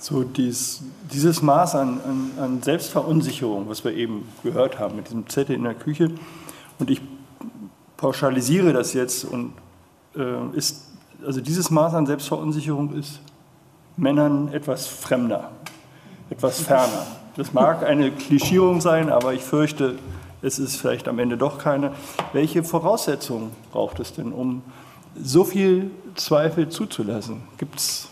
so 0.00 0.22
dies, 0.22 0.82
dieses 1.12 1.42
Maß 1.42 1.74
an, 1.74 2.00
an, 2.04 2.30
an, 2.42 2.62
Selbstverunsicherung, 2.62 3.68
was 3.68 3.84
wir 3.84 3.94
eben 3.94 4.26
gehört 4.42 4.78
haben 4.78 4.96
mit 4.96 5.08
diesem 5.08 5.28
Zettel 5.28 5.56
in 5.56 5.64
der 5.64 5.74
Küche. 5.74 6.10
Und 6.78 6.90
ich 6.90 7.02
pauschalisiere 7.96 8.72
das 8.72 8.94
jetzt 8.94 9.24
und 9.24 9.52
äh, 10.16 10.56
ist, 10.56 10.86
also 11.24 11.40
dieses 11.40 11.70
Maß 11.70 11.94
an 11.94 12.06
Selbstverunsicherung 12.06 12.94
ist 12.94 13.20
Männern 13.96 14.52
etwas 14.52 14.86
fremder, 14.86 15.50
etwas 16.30 16.60
ferner. 16.62 17.06
Das 17.36 17.52
mag 17.52 17.84
eine 17.84 18.10
Klischierung 18.10 18.80
sein, 18.80 19.10
aber 19.10 19.34
ich 19.34 19.42
fürchte, 19.42 19.96
es 20.42 20.58
ist 20.58 20.76
vielleicht 20.76 21.08
am 21.08 21.18
Ende 21.18 21.36
doch 21.36 21.58
keine. 21.58 21.92
Welche 22.32 22.64
Voraussetzungen 22.64 23.50
braucht 23.72 24.00
es 24.00 24.14
denn, 24.14 24.32
um 24.32 24.62
so 25.22 25.44
viel 25.44 25.90
Zweifel 26.14 26.70
zuzulassen? 26.70 27.42
Gibt 27.58 27.78
es 27.78 28.09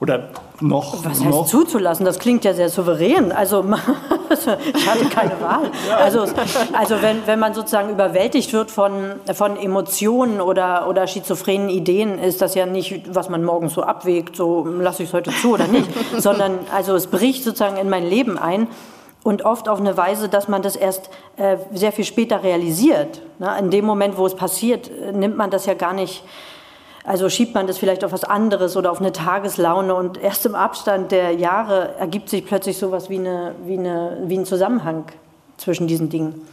oder 0.00 0.28
noch. 0.60 1.04
Was 1.04 1.20
heißt 1.20 1.30
noch? 1.30 1.46
zuzulassen? 1.46 2.04
Das 2.06 2.18
klingt 2.18 2.44
ja 2.44 2.54
sehr 2.54 2.68
souverän. 2.68 3.32
Also 3.32 3.64
ich 4.74 4.88
hatte 4.88 5.06
keine 5.06 5.40
Wahl. 5.40 5.70
Also, 5.96 6.24
also 6.72 7.02
wenn, 7.02 7.26
wenn 7.26 7.38
man 7.38 7.52
sozusagen 7.54 7.90
überwältigt 7.90 8.52
wird 8.52 8.70
von, 8.70 8.92
von 9.34 9.56
Emotionen 9.56 10.40
oder, 10.40 10.88
oder 10.88 11.06
schizophrenen 11.06 11.68
Ideen, 11.68 12.18
ist 12.18 12.40
das 12.40 12.54
ja 12.54 12.66
nicht, 12.66 13.14
was 13.14 13.28
man 13.28 13.44
morgens 13.44 13.74
so 13.74 13.82
abwägt, 13.82 14.36
so 14.36 14.64
lasse 14.64 15.02
ich 15.02 15.08
es 15.08 15.14
heute 15.14 15.32
zu 15.32 15.54
oder 15.54 15.66
nicht, 15.66 15.88
sondern 16.16 16.60
also 16.72 16.94
es 16.94 17.08
bricht 17.08 17.42
sozusagen 17.42 17.76
in 17.76 17.88
mein 17.88 18.08
Leben 18.08 18.38
ein 18.38 18.68
und 19.24 19.44
oft 19.44 19.68
auf 19.68 19.80
eine 19.80 19.96
Weise, 19.96 20.28
dass 20.28 20.46
man 20.46 20.62
das 20.62 20.76
erst 20.76 21.10
äh, 21.36 21.56
sehr 21.72 21.90
viel 21.90 22.04
später 22.04 22.44
realisiert. 22.44 23.20
Ne? 23.40 23.52
In 23.58 23.70
dem 23.70 23.84
Moment, 23.84 24.16
wo 24.16 24.26
es 24.26 24.36
passiert, 24.36 24.90
nimmt 25.12 25.36
man 25.36 25.50
das 25.50 25.66
ja 25.66 25.74
gar 25.74 25.92
nicht 25.92 26.22
Also 27.08 27.30
schiebt 27.30 27.54
man 27.54 27.66
das 27.66 27.78
vielleicht 27.78 28.04
auf 28.04 28.12
was 28.12 28.22
anderes 28.22 28.76
oder 28.76 28.92
auf 28.92 29.00
eine 29.00 29.12
Tageslaune 29.12 29.94
und 29.94 30.22
erst 30.22 30.44
im 30.44 30.54
Abstand 30.54 31.10
der 31.10 31.32
Jahre 31.32 31.94
ergibt 31.98 32.28
sich 32.28 32.44
plötzlich 32.44 32.76
sowas 32.76 33.08
wie, 33.08 33.18
eine, 33.18 33.54
wie, 33.64 33.78
eine, 33.78 34.18
wie 34.26 34.36
ein 34.36 34.44
Zusammenhang 34.44 35.06
zwischen 35.56 35.86
diesen 35.86 36.10
Dingen. 36.10 36.46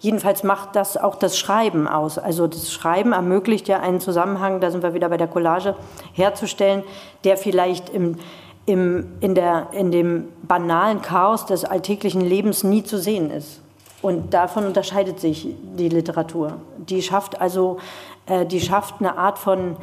Jedenfalls 0.00 0.42
macht 0.42 0.76
das 0.76 0.98
auch 0.98 1.14
das 1.14 1.38
Schreiben 1.38 1.88
aus. 1.88 2.18
Also 2.18 2.46
das 2.46 2.70
Schreiben 2.70 3.12
ermöglicht 3.12 3.68
ja 3.68 3.80
einen 3.80 4.00
Zusammenhang, 4.00 4.60
da 4.60 4.70
sind 4.70 4.82
wir 4.82 4.92
wieder 4.92 5.08
bei 5.08 5.16
der 5.16 5.28
Collage, 5.28 5.76
herzustellen, 6.12 6.82
der 7.24 7.38
vielleicht 7.38 7.88
im, 7.88 8.18
im, 8.66 9.14
in, 9.20 9.34
der, 9.34 9.68
in 9.72 9.90
dem 9.90 10.28
banalen 10.42 11.00
Chaos 11.00 11.46
des 11.46 11.64
alltäglichen 11.64 12.20
Lebens 12.20 12.64
nie 12.64 12.84
zu 12.84 12.98
sehen 12.98 13.30
ist. 13.30 13.62
Und 14.02 14.34
davon 14.34 14.66
unterscheidet 14.66 15.20
sich 15.20 15.48
die 15.78 15.88
Literatur. 15.88 16.58
Die 16.76 17.00
schafft 17.00 17.40
also, 17.40 17.78
äh, 18.26 18.44
die 18.44 18.60
schafft 18.60 18.96
eine 18.98 19.16
Art 19.16 19.38
von 19.38 19.76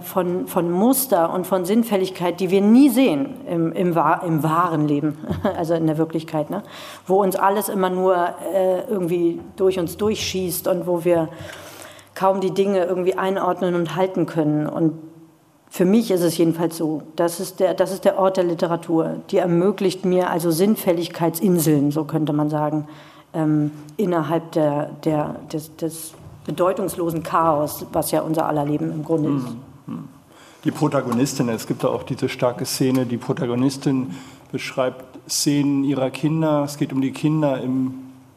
von, 0.00 0.46
von 0.46 0.70
Muster 0.70 1.32
und 1.32 1.46
von 1.46 1.64
Sinnfälligkeit, 1.64 2.40
die 2.40 2.50
wir 2.50 2.60
nie 2.60 2.88
sehen 2.88 3.34
im, 3.48 3.72
im, 3.72 3.96
im 3.96 4.42
wahren 4.42 4.88
Leben, 4.88 5.18
also 5.56 5.74
in 5.74 5.86
der 5.86 5.98
Wirklichkeit, 5.98 6.50
ne? 6.50 6.62
wo 7.06 7.22
uns 7.22 7.36
alles 7.36 7.68
immer 7.68 7.90
nur 7.90 8.14
äh, 8.54 8.82
irgendwie 8.88 9.40
durch 9.56 9.78
uns 9.78 9.96
durchschießt 9.96 10.68
und 10.68 10.86
wo 10.86 11.04
wir 11.04 11.28
kaum 12.14 12.40
die 12.40 12.52
Dinge 12.52 12.84
irgendwie 12.84 13.14
einordnen 13.14 13.74
und 13.74 13.96
halten 13.96 14.26
können. 14.26 14.66
Und 14.66 14.94
für 15.70 15.86
mich 15.86 16.10
ist 16.10 16.22
es 16.22 16.36
jedenfalls 16.36 16.76
so, 16.76 17.02
das 17.16 17.40
ist 17.40 17.60
der, 17.60 17.72
das 17.72 17.92
ist 17.92 18.04
der 18.04 18.18
Ort 18.18 18.36
der 18.36 18.44
Literatur, 18.44 19.16
die 19.30 19.38
ermöglicht 19.38 20.04
mir 20.04 20.28
also 20.28 20.50
Sinnfälligkeitsinseln, 20.50 21.90
so 21.90 22.04
könnte 22.04 22.34
man 22.34 22.50
sagen, 22.50 22.86
ähm, 23.32 23.70
innerhalb 23.96 24.52
der, 24.52 24.90
der, 25.04 25.36
des, 25.50 25.74
des 25.76 26.12
bedeutungslosen 26.44 27.22
Chaos, 27.22 27.86
was 27.92 28.10
ja 28.10 28.22
unser 28.22 28.46
aller 28.46 28.64
Leben 28.64 28.92
im 28.92 29.04
Grunde 29.04 29.36
ist. 29.36 29.56
Mhm. 29.86 30.08
Die 30.64 30.70
Protagonistin, 30.70 31.48
es 31.48 31.66
gibt 31.66 31.82
da 31.82 31.88
auch 31.88 32.04
diese 32.04 32.28
starke 32.28 32.64
Szene, 32.64 33.04
die 33.04 33.16
Protagonistin 33.16 34.14
beschreibt 34.52 35.04
Szenen 35.28 35.82
ihrer 35.84 36.10
Kinder. 36.10 36.62
Es 36.64 36.76
geht 36.76 36.92
um 36.92 37.00
die 37.00 37.10
Kinder 37.10 37.60
im 37.60 37.94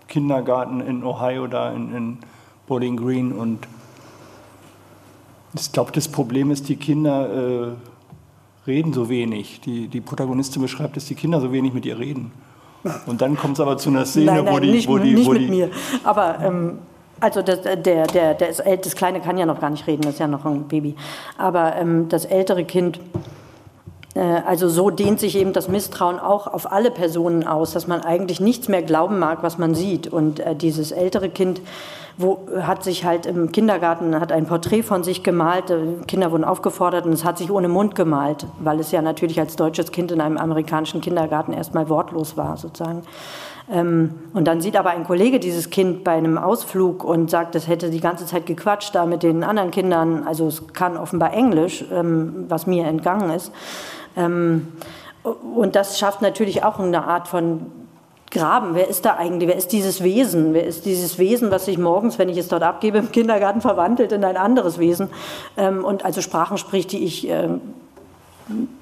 Kindergarten 0.08 0.82
in 0.82 1.04
Ohio, 1.04 1.48
da 1.48 1.72
in, 1.72 1.96
in 1.96 2.18
Bowling 2.68 2.98
Green. 2.98 3.32
Und 3.32 3.68
ich 5.54 5.72
glaube, 5.72 5.92
das 5.92 6.08
Problem 6.08 6.52
ist, 6.52 6.68
die 6.68 6.78
Kinder 6.78 7.30
äh, 7.30 7.68
reden 8.66 8.94
so 8.94 9.10
wenig. 9.10 9.62
Die, 9.62 9.88
die 9.88 10.02
Protagonistin 10.02 10.62
beschreibt, 10.62 10.96
dass 10.98 11.06
die 11.06 11.16
Kinder 11.16 11.42
so 11.42 11.52
wenig 11.52 11.74
mit 11.74 11.86
ihr 11.86 12.00
reden. 12.00 12.32
Und 13.08 13.22
dann 13.22 13.36
kommt 13.36 13.56
es 13.56 13.60
aber 13.60 13.78
zu 13.78 13.90
einer 13.90 14.06
Szene, 14.06 14.28
nein, 14.28 14.46
nein, 14.46 14.54
wo 14.54 14.60
die. 14.60 14.72
Nicht, 14.72 14.88
wo 14.88 14.98
die, 14.98 15.14
nicht 15.14 15.28
wo 15.28 15.34
mit 15.34 15.42
die, 15.42 15.48
mir. 15.48 15.70
Aber 16.04 16.40
ähm, 16.40 16.80
also 17.20 17.42
das, 17.42 17.62
der, 17.62 17.78
der, 17.78 18.34
der 18.34 18.50
ist, 18.50 18.62
das 18.66 18.96
Kleine 18.96 19.22
kann 19.22 19.38
ja 19.38 19.46
noch 19.46 19.60
gar 19.60 19.70
nicht 19.70 19.88
reden, 19.88 20.02
das 20.02 20.14
ist 20.14 20.20
ja 20.20 20.28
noch 20.28 20.46
ein 20.46 20.68
Baby. 20.68 20.96
Aber 21.38 21.76
ähm, 21.76 22.10
das 22.10 22.26
ältere 22.26 22.66
Kind, 22.66 23.00
äh, 24.16 24.20
also 24.20 24.68
so 24.68 24.90
dehnt 24.90 25.20
sich 25.20 25.38
eben 25.38 25.54
das 25.54 25.68
Misstrauen 25.68 26.20
auch 26.20 26.48
auf 26.48 26.72
alle 26.72 26.92
Personen 26.92 27.48
aus, 27.48 27.74
dass 27.74 27.88
man 27.88 28.02
eigentlich 28.02 28.40
nichts 28.40 28.68
mehr 28.68 28.82
glauben 28.82 29.20
mag, 29.20 29.44
was 29.44 29.58
man 29.58 29.76
sieht. 29.76 30.08
Und 30.08 30.40
äh, 30.40 30.56
dieses 30.56 30.92
ältere 30.92 31.30
Kind 31.30 31.62
wo, 32.18 32.48
hat 32.62 32.84
sich 32.84 33.04
halt 33.04 33.26
im 33.26 33.52
Kindergarten, 33.52 34.20
hat 34.20 34.32
ein 34.32 34.46
Porträt 34.46 34.84
von 34.84 35.04
sich 35.04 35.24
gemalt, 35.24 35.70
äh, 35.70 35.78
Kinder 36.08 36.32
wurden 36.32 36.46
aufgefordert 36.46 37.06
und 37.06 37.14
es 37.14 37.26
hat 37.26 37.38
sich 37.38 37.52
ohne 37.52 37.68
Mund 37.68 37.96
gemalt, 37.96 38.46
weil 38.60 38.80
es 38.80 38.92
ja 38.92 39.02
natürlich 39.02 39.40
als 39.40 39.56
deutsches 39.56 39.92
Kind 39.92 40.12
in 40.12 40.22
einem 40.22 40.38
amerikanischen 40.38 41.02
Kindergarten 41.02 41.52
erstmal 41.52 41.90
wortlos 41.90 42.38
war 42.38 42.58
sozusagen. 42.58 43.04
Ähm, 43.72 44.12
und 44.34 44.46
dann 44.48 44.62
sieht 44.62 44.78
aber 44.78 44.92
ein 44.92 45.06
Kollege 45.06 45.40
dieses 45.40 45.70
Kind 45.70 46.04
bei 46.04 46.12
einem 46.12 46.38
Ausflug 46.38 47.04
und 47.04 47.32
sagt, 47.32 47.56
es 47.56 47.68
hätte 47.68 47.90
die 47.90 48.00
ganze 48.00 48.26
Zeit 48.26 48.46
gequatscht 48.46 48.94
da 48.94 49.06
mit 49.06 49.24
den 49.24 49.44
anderen 49.44 49.72
Kindern. 49.72 50.24
Also 50.28 50.48
es 50.48 50.68
kann 50.74 50.98
offenbar 50.98 51.34
Englisch, 51.34 51.84
ähm, 51.92 52.46
was 52.48 52.68
mir 52.68 52.86
entgangen 52.86 53.32
ist. 53.32 53.52
Ähm, 54.16 54.68
und 55.24 55.76
das 55.76 55.98
schafft 55.98 56.22
natürlich 56.22 56.64
auch 56.64 56.80
eine 56.80 57.06
Art 57.06 57.28
von 57.28 57.72
Graben. 58.30 58.76
Wer 58.76 58.88
ist 58.88 59.06
da 59.06 59.16
eigentlich? 59.16 59.50
Wer 59.50 59.56
ist 59.56 59.72
dieses 59.72 60.04
Wesen? 60.04 60.54
Wer 60.54 60.66
ist 60.66 60.86
dieses 60.86 61.18
Wesen, 61.18 61.50
was 61.50 61.66
sich 61.66 61.78
morgens, 61.78 62.20
wenn 62.20 62.30
ich 62.30 62.38
es 62.38 62.48
dort 62.48 62.64
abgebe, 62.64 63.00
im 63.00 63.12
Kindergarten 63.12 63.62
verwandelt 63.62 64.12
in 64.12 64.24
ein 64.24 64.36
anderes 64.36 64.78
Wesen 64.78 65.10
und 65.56 66.04
also 66.04 66.22
Sprachen 66.22 66.58
spricht, 66.58 66.92
die 66.92 67.06
ich 67.06 67.32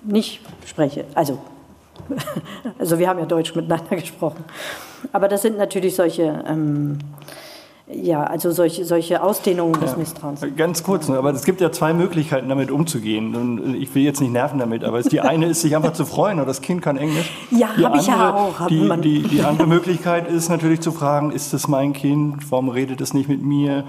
nicht 0.04 0.42
spreche? 0.66 1.06
Also 1.14 1.38
Also 2.80 3.00
wir 3.00 3.08
haben 3.08 3.20
ja 3.20 3.26
Deutsch 3.26 3.56
miteinander 3.56 3.96
gesprochen. 3.96 4.44
Aber 5.12 5.28
das 5.28 5.42
sind 5.42 5.58
natürlich 5.58 5.96
solche 5.96 6.44
ähm, 6.48 6.98
ja, 7.92 8.24
also 8.24 8.52
solche, 8.52 8.86
solche 8.86 9.22
Ausdehnungen 9.22 9.78
des 9.82 9.98
Misstrauens. 9.98 10.40
Ganz 10.56 10.84
kurz, 10.84 11.10
aber 11.10 11.32
es 11.32 11.44
gibt 11.44 11.60
ja 11.60 11.70
zwei 11.70 11.94
Möglichkeiten, 11.94 12.48
damit 12.48 12.72
umzugehen. 12.72 13.36
Und 13.36 13.76
ich 13.76 13.94
will 13.94 14.04
jetzt 14.04 14.22
nicht 14.22 14.32
nerven 14.32 14.58
damit, 14.58 14.86
aber 14.86 15.02
die 15.02 15.20
eine 15.20 15.48
ist, 15.48 15.62
sich 15.62 15.76
einfach 15.76 15.92
zu 15.92 16.06
freuen, 16.06 16.38
oder 16.38 16.46
das 16.46 16.62
Kind 16.62 16.82
kann 16.82 16.96
Englisch. 16.96 17.30
Ja, 17.52 17.76
habe 17.84 17.98
ich 17.98 18.08
ja 18.08 18.34
auch. 18.34 18.68
Die, 18.68 18.90
die, 19.02 19.24
die, 19.24 19.44
andere 19.44 19.68
Möglichkeit 19.68 20.30
ist 20.30 20.48
natürlich 20.48 20.80
zu 20.80 20.94
fragen, 20.94 21.32
ist 21.32 21.52
das 21.54 21.68
mein 21.68 21.92
Kind? 21.92 22.50
Warum 22.50 22.70
redet 22.70 23.02
es 23.02 23.14
nicht 23.14 23.28
mit 23.28 23.44
mir? 23.44 23.84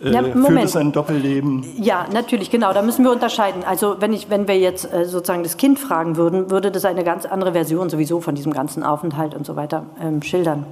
Äh, 0.00 0.12
ja, 0.12 0.22
führt 0.22 0.64
es 0.64 0.76
ein 0.76 0.92
Doppelleben? 0.92 1.64
Ja, 1.76 2.06
natürlich, 2.12 2.52
genau. 2.52 2.72
Da 2.72 2.82
müssen 2.82 3.04
wir 3.04 3.10
unterscheiden. 3.10 3.64
Also 3.66 3.96
wenn, 3.98 4.12
ich, 4.12 4.30
wenn 4.30 4.46
wir 4.46 4.58
jetzt 4.58 4.90
äh, 4.92 5.04
sozusagen 5.06 5.42
das 5.42 5.56
Kind 5.56 5.80
fragen 5.80 6.16
würden, 6.16 6.52
würde 6.52 6.70
das 6.70 6.84
eine 6.84 7.02
ganz 7.02 7.26
andere 7.26 7.52
Version 7.52 7.90
sowieso 7.90 8.20
von 8.20 8.36
diesem 8.36 8.52
ganzen 8.52 8.84
Aufenthalt 8.84 9.34
und 9.34 9.44
so 9.44 9.56
weiter 9.56 9.86
ähm, 10.00 10.22
schildern. 10.22 10.66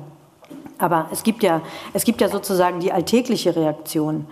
Aber 0.79 1.07
es 1.11 1.25
gibt, 1.25 1.43
ja, 1.43 1.61
es 1.93 2.05
gibt 2.05 2.21
ja 2.21 2.29
sozusagen 2.29 2.79
die 2.79 2.93
alltägliche 2.93 3.57
Reaktion. 3.57 4.27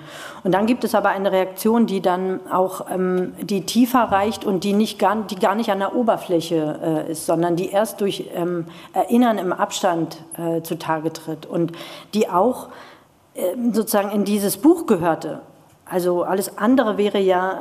Und 0.44 0.52
dann 0.52 0.66
gibt 0.66 0.84
es 0.84 0.94
aber 0.94 1.08
eine 1.08 1.32
Reaktion, 1.32 1.86
die 1.86 2.00
dann 2.00 2.40
auch 2.50 2.86
ähm, 2.88 3.34
die 3.40 3.66
tiefer 3.66 4.04
reicht 4.04 4.44
und 4.44 4.62
die, 4.62 4.72
nicht 4.72 4.98
gar, 4.98 5.16
die 5.16 5.34
gar 5.34 5.56
nicht 5.56 5.70
an 5.70 5.80
der 5.80 5.96
Oberfläche 5.96 7.04
äh, 7.08 7.12
ist, 7.12 7.26
sondern 7.26 7.56
die 7.56 7.70
erst 7.70 8.00
durch 8.00 8.30
ähm, 8.34 8.66
Erinnern 8.92 9.38
im 9.38 9.52
Abstand 9.52 10.22
äh, 10.38 10.62
zutage 10.62 11.12
tritt 11.12 11.46
und 11.46 11.72
die 12.14 12.28
auch 12.28 12.68
äh, 13.34 13.56
sozusagen 13.72 14.10
in 14.10 14.24
dieses 14.24 14.56
Buch 14.56 14.86
gehörte. 14.86 15.40
Also 15.84 16.22
alles 16.22 16.58
andere 16.58 16.96
wäre 16.96 17.18
ja, 17.18 17.60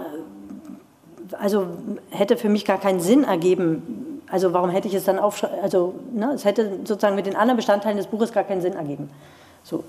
also 1.40 1.68
hätte 2.12 2.38
für 2.38 2.50
mich 2.50 2.66
gar 2.66 2.80
keinen 2.80 3.00
Sinn 3.00 3.24
ergeben, 3.24 4.15
also 4.30 4.54
warum 4.54 4.70
hätte 4.70 4.88
ich 4.88 4.94
es 4.94 5.06
dann 5.06 5.20
aufschreiben? 5.20 5.60
Also 5.62 5.96
ne, 6.14 6.32
es 6.34 6.46
hätte 6.46 6.80
sozusagen 6.84 7.16
mit 7.16 7.26
den 7.26 7.36
anderen 7.36 7.58
Bestandteilen 7.58 7.98
des 7.98 8.08
Buches 8.08 8.32
gar 8.32 8.44
keinen 8.44 8.62
Sinn 8.62 8.74
ergeben. 8.74 9.10
So. 9.64 9.84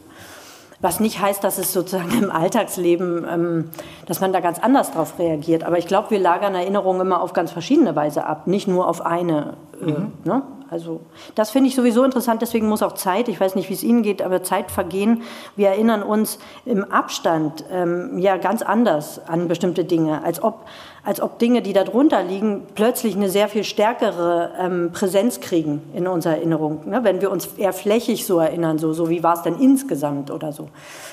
Was 0.80 1.00
nicht 1.00 1.20
heißt, 1.20 1.42
dass 1.42 1.56
es 1.56 1.72
sozusagen 1.72 2.22
im 2.22 2.30
Alltagsleben, 2.30 3.26
ähm, 3.28 3.70
dass 4.06 4.20
man 4.20 4.32
da 4.32 4.40
ganz 4.40 4.58
anders 4.58 4.92
drauf 4.92 5.18
reagiert. 5.18 5.64
Aber 5.64 5.78
ich 5.78 5.86
glaube, 5.86 6.10
wir 6.10 6.18
lagern 6.18 6.54
Erinnerungen 6.54 7.00
immer 7.00 7.22
auf 7.22 7.32
ganz 7.32 7.50
verschiedene 7.50 7.96
Weise 7.96 8.26
ab, 8.26 8.46
nicht 8.46 8.68
nur 8.68 8.86
auf 8.86 9.04
eine. 9.04 9.54
Äh, 9.80 9.84
mhm. 9.86 10.12
ne? 10.24 10.42
Also 10.68 11.00
das 11.36 11.50
finde 11.50 11.68
ich 11.68 11.76
sowieso 11.76 12.02
interessant, 12.02 12.42
deswegen 12.42 12.68
muss 12.68 12.82
auch 12.82 12.94
Zeit, 12.94 13.28
ich 13.28 13.40
weiß 13.40 13.54
nicht, 13.54 13.68
wie 13.68 13.74
es 13.74 13.84
Ihnen 13.84 14.02
geht, 14.02 14.20
aber 14.20 14.42
Zeit 14.42 14.70
vergehen. 14.70 15.22
Wir 15.54 15.68
erinnern 15.68 16.02
uns 16.02 16.38
im 16.64 16.84
Abstand 16.84 17.64
ähm, 17.70 18.18
ja 18.18 18.36
ganz 18.36 18.62
anders 18.62 19.20
an 19.28 19.46
bestimmte 19.46 19.84
Dinge, 19.84 20.24
als 20.24 20.42
ob 20.42 20.66
als 21.06 21.20
ob 21.20 21.38
Dinge, 21.38 21.62
die 21.62 21.72
darunter 21.72 22.24
liegen, 22.24 22.62
plötzlich 22.74 23.14
eine 23.14 23.30
sehr 23.30 23.48
viel 23.48 23.62
stärkere 23.62 24.50
ähm, 24.58 24.90
Präsenz 24.92 25.40
kriegen 25.40 25.80
in 25.94 26.08
unserer 26.08 26.34
Erinnerung. 26.34 26.80
Ne? 26.84 27.04
Wenn 27.04 27.20
wir 27.20 27.30
uns 27.30 27.46
eher 27.56 27.72
flächig 27.72 28.26
so 28.26 28.40
erinnern, 28.40 28.78
so, 28.78 28.92
so 28.92 29.08
wie 29.08 29.22
war 29.22 29.34
es 29.34 29.42
denn 29.42 29.54
insgesamt 29.60 30.32
oder 30.32 30.52
so. 30.52 30.68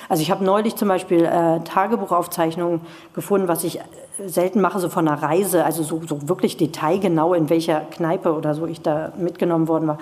Also 0.10 0.24
ich 0.24 0.32
habe 0.32 0.44
neulich 0.44 0.76
zum 0.76 0.88
Beispiel 0.88 1.24
äh, 1.24 1.60
Tagebuchaufzeichnungen 1.60 2.82
gefunden, 3.14 3.48
was 3.48 3.64
ich 3.64 3.82
äh, 3.82 3.84
selten 4.26 4.62
mache, 4.62 4.80
so 4.80 4.90
von 4.90 5.08
einer 5.08 5.22
Reise, 5.22 5.64
also 5.64 5.84
so, 5.84 6.02
so 6.08 6.28
wirklich 6.28 6.58
detailgenau, 6.58 7.36
in 7.36 7.52
welcher 7.52 7.82
Kneipe 7.82 8.34
oder 8.34 8.56
so 8.56 8.66
ich 8.66 8.82
da 8.82 9.14
mitgenommen 9.16 9.68
worden 9.68 9.88
war. 9.88 10.00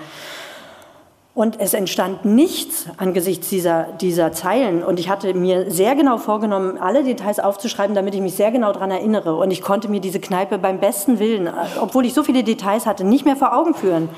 Und 1.34 1.62
es 1.62 1.74
entstand 1.74 2.26
nichts 2.26 2.88
angesichts 2.98 3.48
dieser, 3.48 3.84
dieser 4.02 4.34
Zeilen. 4.34 4.84
Und 4.84 5.00
ich 5.00 5.10
hatte 5.10 5.34
mir 5.34 5.72
sehr 5.72 5.96
genau 5.96 6.18
vorgenommen, 6.18 6.78
alle 6.78 7.06
Details 7.06 7.40
aufzuschreiben, 7.40 7.96
damit 7.96 8.14
ich 8.16 8.22
mich 8.22 8.36
sehr 8.36 8.52
genau 8.52 8.74
daran 8.74 8.92
erinnere. 8.92 9.38
Und 9.38 9.50
ich 9.52 9.62
konnte 9.62 9.88
mir 9.88 10.02
diese 10.02 10.20
Kneipe 10.20 10.58
beim 10.58 10.82
besten 10.82 11.20
Willen, 11.20 11.50
obwohl 11.80 12.06
ich 12.06 12.14
so 12.14 12.24
viele 12.24 12.44
Details 12.44 12.86
hatte, 12.86 13.06
nicht 13.06 13.24
mehr 13.24 13.38
vor 13.38 13.56
Augen 13.56 13.74
führen. 13.74 14.10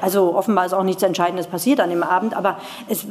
Also 0.00 0.34
offenbar 0.34 0.64
ist 0.64 0.72
auch 0.72 0.82
nichts 0.82 1.02
Entscheidendes 1.02 1.46
passiert 1.46 1.78
an 1.78 1.90
dem 1.90 2.02
Abend, 2.02 2.34
aber 2.34 2.56
es, 2.88 3.06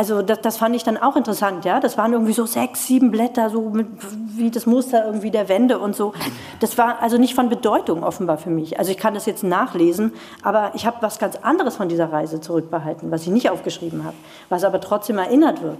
also 0.00 0.22
das, 0.22 0.40
das, 0.40 0.56
fand 0.56 0.74
ich 0.74 0.82
dann 0.82 0.96
auch 0.96 1.14
interessant, 1.14 1.66
ja. 1.66 1.78
Das 1.78 1.98
waren 1.98 2.14
irgendwie 2.14 2.32
so 2.32 2.46
sechs, 2.46 2.86
sieben 2.86 3.10
Blätter, 3.10 3.50
so 3.50 3.68
mit, 3.68 3.86
wie 4.34 4.50
das 4.50 4.64
Muster 4.64 5.04
irgendwie 5.04 5.30
der 5.30 5.50
Wände 5.50 5.78
und 5.78 5.94
so. 5.94 6.14
Das 6.58 6.78
war 6.78 7.02
also 7.02 7.18
nicht 7.18 7.34
von 7.34 7.50
Bedeutung 7.50 8.02
offenbar 8.02 8.38
für 8.38 8.48
mich. 8.48 8.78
Also 8.78 8.92
ich 8.92 8.96
kann 8.96 9.12
das 9.12 9.26
jetzt 9.26 9.44
nachlesen, 9.44 10.14
aber 10.42 10.72
ich 10.74 10.86
habe 10.86 10.96
was 11.02 11.18
ganz 11.18 11.36
anderes 11.36 11.76
von 11.76 11.90
dieser 11.90 12.10
Reise 12.10 12.40
zurückbehalten, 12.40 13.10
was 13.10 13.24
ich 13.24 13.28
nicht 13.28 13.50
aufgeschrieben 13.50 14.04
habe, 14.04 14.16
was 14.48 14.64
aber 14.64 14.80
trotzdem 14.80 15.18
erinnert 15.18 15.62
wird. 15.62 15.76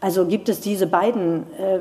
Also 0.00 0.26
gibt 0.26 0.48
es 0.48 0.60
diese 0.60 0.86
beiden 0.86 1.52
äh, 1.54 1.80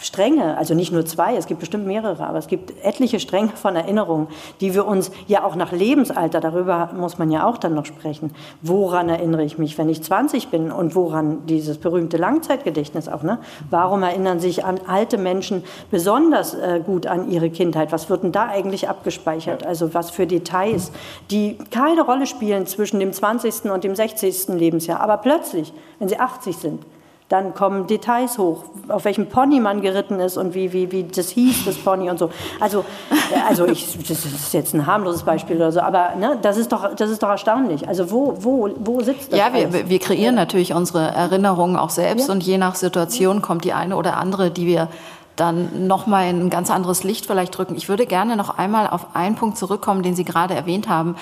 Stränge, 0.00 0.56
also 0.58 0.74
nicht 0.74 0.92
nur 0.92 1.06
zwei, 1.06 1.36
es 1.36 1.46
gibt 1.46 1.60
bestimmt 1.60 1.86
mehrere, 1.86 2.26
aber 2.26 2.38
es 2.38 2.48
gibt 2.48 2.72
etliche 2.84 3.18
Stränge 3.18 3.52
von 3.54 3.76
Erinnerungen, 3.76 4.28
die 4.60 4.74
wir 4.74 4.86
uns 4.86 5.10
ja 5.26 5.44
auch 5.44 5.56
nach 5.56 5.72
Lebensalter, 5.72 6.40
darüber 6.40 6.90
muss 6.96 7.18
man 7.18 7.30
ja 7.30 7.46
auch 7.46 7.56
dann 7.56 7.74
noch 7.74 7.86
sprechen. 7.86 8.34
Woran 8.62 9.08
erinnere 9.08 9.44
ich 9.44 9.58
mich, 9.58 9.78
wenn 9.78 9.88
ich 9.88 10.02
20 10.02 10.48
bin 10.48 10.70
und 10.70 10.94
woran 10.94 11.46
dieses 11.46 11.78
berühmte 11.78 12.16
Langzeitgedächtnis 12.16 13.08
auch, 13.08 13.22
ne? 13.22 13.38
Warum 13.70 14.02
erinnern 14.02 14.38
sich 14.38 14.64
an 14.64 14.80
alte 14.86 15.18
Menschen 15.18 15.64
besonders 15.90 16.54
äh, 16.54 16.80
gut 16.84 17.06
an 17.06 17.30
ihre 17.30 17.50
Kindheit? 17.50 17.92
Was 17.92 18.10
wird 18.10 18.22
denn 18.22 18.32
da 18.32 18.48
eigentlich 18.48 18.88
abgespeichert? 18.88 19.64
Also 19.64 19.94
was 19.94 20.10
für 20.10 20.26
Details, 20.26 20.92
die 21.30 21.56
keine 21.70 22.02
Rolle 22.02 22.26
spielen 22.26 22.66
zwischen 22.66 23.00
dem 23.00 23.12
20. 23.12 23.70
und 23.70 23.84
dem 23.84 23.94
60. 23.94 24.48
Lebensjahr, 24.48 25.00
aber 25.00 25.16
plötzlich, 25.16 25.72
wenn 25.98 26.08
sie 26.08 26.18
80 26.18 26.56
sind, 26.56 26.82
dann 27.28 27.54
kommen 27.54 27.88
Details 27.88 28.38
hoch, 28.38 28.64
auf 28.88 29.04
welchem 29.04 29.28
Pony 29.28 29.58
man 29.58 29.80
geritten 29.80 30.20
ist 30.20 30.36
und 30.36 30.54
wie, 30.54 30.72
wie, 30.72 30.92
wie 30.92 31.02
das 31.02 31.30
hieß, 31.30 31.64
das 31.64 31.76
Pony 31.76 32.08
und 32.08 32.18
so. 32.18 32.30
Also, 32.60 32.84
äh, 33.10 33.40
also 33.48 33.66
ich, 33.66 33.98
das 33.98 34.24
ist 34.24 34.54
jetzt 34.54 34.74
ein 34.74 34.86
harmloses 34.86 35.24
Beispiel 35.24 35.56
oder 35.56 35.72
so, 35.72 35.80
aber 35.80 36.14
ne, 36.14 36.38
das, 36.40 36.56
ist 36.56 36.70
doch, 36.70 36.94
das 36.94 37.10
ist 37.10 37.22
doch 37.24 37.28
erstaunlich. 37.28 37.88
Also 37.88 38.12
wo, 38.12 38.36
wo, 38.38 38.70
wo 38.78 39.00
sitzt 39.00 39.32
das? 39.32 39.38
Ja, 39.40 39.52
wir, 39.52 39.88
wir 39.88 39.98
kreieren 39.98 40.36
ja. 40.36 40.42
natürlich 40.42 40.72
unsere 40.72 41.00
Erinnerungen 41.08 41.76
auch 41.76 41.90
selbst 41.90 42.28
ja. 42.28 42.32
und 42.32 42.44
je 42.44 42.58
nach 42.58 42.76
Situation 42.76 43.42
kommt 43.42 43.64
die 43.64 43.72
eine 43.72 43.96
oder 43.96 44.16
andere, 44.18 44.52
die 44.52 44.66
wir 44.66 44.88
dann 45.34 45.86
nochmal 45.86 46.30
in 46.30 46.46
ein 46.46 46.50
ganz 46.50 46.70
anderes 46.70 47.02
Licht 47.02 47.26
vielleicht 47.26 47.58
drücken. 47.58 47.74
Ich 47.74 47.88
würde 47.88 48.06
gerne 48.06 48.36
noch 48.36 48.56
einmal 48.56 48.88
auf 48.88 49.14
einen 49.14 49.34
Punkt 49.34 49.58
zurückkommen, 49.58 50.02
den 50.02 50.14
Sie 50.14 50.24
gerade 50.24 50.54
erwähnt 50.54 50.88
haben 50.88 51.16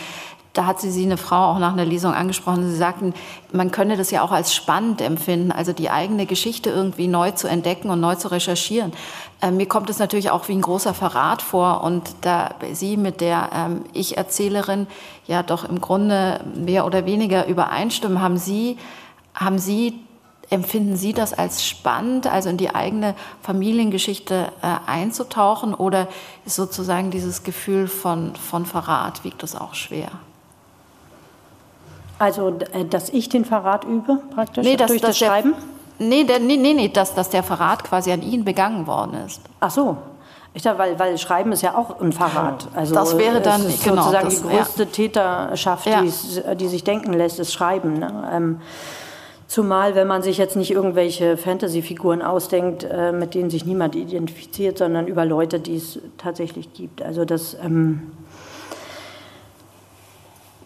da 0.55 0.67
hat 0.67 0.81
sie 0.81 0.91
sie 0.91 1.05
eine 1.05 1.17
Frau 1.17 1.51
auch 1.51 1.59
nach 1.59 1.73
einer 1.73 1.85
Lesung 1.85 2.15
angesprochen. 2.15 2.71
Sie 2.71 2.77
sagten, 2.77 3.13
man 3.53 3.73
könne 3.73 3.97
das 3.97 4.13
ja 4.13 4.23
auch 4.23 4.31
als 4.31 4.55
spannend 4.55 5.01
empfinden, 5.01 5.51
also 5.51 5.73
die 5.73 5.91
eigene 5.91 6.27
Geschichte 6.27 6.71
irgendwie 6.71 7.09
neu 7.09 7.33
zu 7.33 7.49
entdecken 7.49 7.91
und 7.91 8.01
neu 8.01 8.15
zu 8.15 8.31
recherchieren. 8.31 8.93
Ähm, 9.43 9.57
mir 9.57 9.67
kommt 9.67 9.91
es 9.91 9.99
natürlich 9.99 10.31
auch 10.31 10.47
wie 10.49 10.53
ein 10.53 10.63
großer 10.63 10.95
Verrat 10.95 11.43
vor 11.43 11.83
und 11.83 12.15
da 12.21 12.55
Sie 12.73 12.97
mit 12.97 13.21
der 13.21 13.51
ähm, 13.53 13.85
Ich-Erzählerin 13.93 14.87
ja 15.27 15.43
doch 15.43 15.69
im 15.69 15.81
Grunde 15.81 16.41
mehr 16.55 16.87
oder 16.87 17.05
weniger 17.05 17.47
übereinstimmen, 17.47 18.23
haben 18.23 18.39
Sie, 18.39 18.79
haben 19.35 19.59
Sie 19.59 20.01
Empfinden 20.51 20.97
Sie 20.97 21.15
das 21.15 21.33
als 21.33 21.67
spannend, 21.67 22.27
also 22.27 22.51
in 22.51 22.59
die 22.59 22.75
eigene 22.75 23.15
Familiengeschichte 23.43 24.53
äh, 24.63 24.77
einzutauchen 24.87 25.75
oder 25.75 26.07
ist 26.45 26.55
sozusagen 26.57 27.11
dieses 27.11 27.43
Gefühl 27.43 27.89
von, 27.89 28.37
von 28.37 28.67
Verrat, 28.67 29.25
wiegt 29.25 29.43
das 29.43 29.57
auch 29.57 29.75
schwer? 29.75 30.11
Also, 32.19 32.57
äh, 32.73 32.85
dass 32.85 33.09
ich 33.11 33.29
den 33.29 33.45
Verrat 33.45 33.85
übe, 33.85 34.21
praktisch 34.35 34.65
nee, 34.65 34.77
das, 34.77 34.89
durch 34.89 35.01
das, 35.01 35.19
das 35.19 35.19
Schreiben? 35.19 35.55
nee, 35.99 36.25
der, 36.25 36.39
nee, 36.39 36.57
nee, 36.57 36.75
nee 36.75 36.89
dass, 36.89 37.15
dass 37.15 37.31
der 37.31 37.43
Verrat 37.43 37.85
quasi 37.85 38.13
an 38.13 38.23
ihn 38.23 38.45
begangen 38.45 38.87
worden 38.87 39.15
ist. 39.27 39.41
Ach 39.61 39.71
so. 39.71 39.97
Ich 40.57 40.63
dachte, 40.63 40.79
weil, 40.79 40.99
weil 41.01 41.19
Schreiben 41.19 41.51
ist 41.51 41.63
ja 41.63 41.77
auch 41.77 42.01
ein 42.01 42.13
Verrat. 42.13 42.69
Also 42.75 42.95
das 42.95 43.19
wäre 43.19 43.41
dann 43.41 43.67
ist 43.67 43.83
genau, 43.83 44.03
sozusagen 44.03 44.27
das, 44.27 44.43
die 44.43 44.49
größte 44.49 44.83
ja. 44.85 44.89
Täterschaft, 44.89 45.87
ja. 45.87 46.03
die, 46.03 46.57
die, 46.57 46.69
sich 46.69 46.85
denken 46.85 47.13
lässt, 47.13 47.41
ist 47.41 47.53
Schreiben. 47.53 47.99
Ne? 47.99 48.31
Ähm, 48.33 48.61
zumal, 49.49 49.97
wenn 49.97 50.07
man 50.07 50.23
sich 50.23 50.39
jetzt 50.39 50.55
nicht 50.55 50.71
irgendwelche 50.71 51.37
Fantasy-Figuren 51.37 52.23
ausdenkt, 52.23 52.85
äh, 52.85 53.11
mit 53.11 53.35
denen 53.35 53.51
sich 53.51 53.67
niemand 53.67 53.97
identifiziert, 53.97 54.79
sondern 54.79 55.09
über 55.09 55.25
Leute, 55.25 55.59
die 55.59 55.75
es 55.75 55.99
tatsächlich 56.19 56.73
gibt. 56.73 57.03
Also 57.03 57.25
das 57.25 57.57
ähm, 57.61 58.13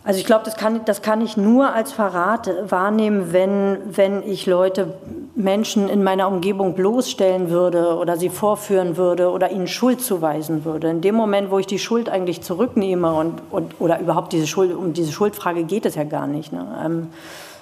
also 0.09 0.21
ich 0.21 0.25
glaube, 0.25 0.47
das 0.47 0.57
kann, 0.57 0.87
das 0.87 1.03
kann 1.03 1.21
ich 1.21 1.37
nur 1.37 1.75
als 1.75 1.93
Verrat 1.93 2.49
wahrnehmen, 2.71 3.35
wenn, 3.35 3.77
wenn 3.95 4.23
ich 4.23 4.47
Leute, 4.47 4.95
Menschen 5.35 5.91
in 5.91 6.03
meiner 6.03 6.29
Umgebung 6.29 6.73
bloßstellen 6.73 7.51
würde 7.51 7.95
oder 7.95 8.17
sie 8.17 8.31
vorführen 8.31 8.97
würde 8.97 9.31
oder 9.31 9.51
ihnen 9.51 9.67
Schuld 9.67 10.01
zuweisen 10.01 10.65
würde. 10.65 10.89
In 10.89 11.03
dem 11.03 11.15
Moment, 11.15 11.51
wo 11.51 11.59
ich 11.59 11.67
die 11.67 11.79
Schuld 11.79 12.09
eigentlich 12.09 12.41
zurücknehme 12.41 13.13
und, 13.13 13.43
und 13.51 13.79
oder 13.81 14.01
überhaupt 14.01 14.33
diese 14.33 14.47
Schuld, 14.47 14.75
um 14.75 14.95
diese 14.95 15.13
Schuldfrage 15.13 15.65
geht 15.65 15.85
es 15.85 15.95
ja 15.95 16.05
gar 16.05 16.27
nicht, 16.27 16.55
ne? 16.55 16.67
ähm, 16.83 17.09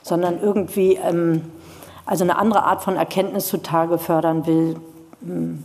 sondern 0.05 0.41
irgendwie 0.41 1.01
ähm, 1.03 1.43
also 2.05 2.23
eine 2.23 2.39
andere 2.39 2.63
Art 2.63 2.81
von 2.81 2.95
Erkenntnis 2.95 3.49
zutage 3.49 3.99
fördern 3.99 4.47
will, 4.47 4.77
ähm, 5.27 5.65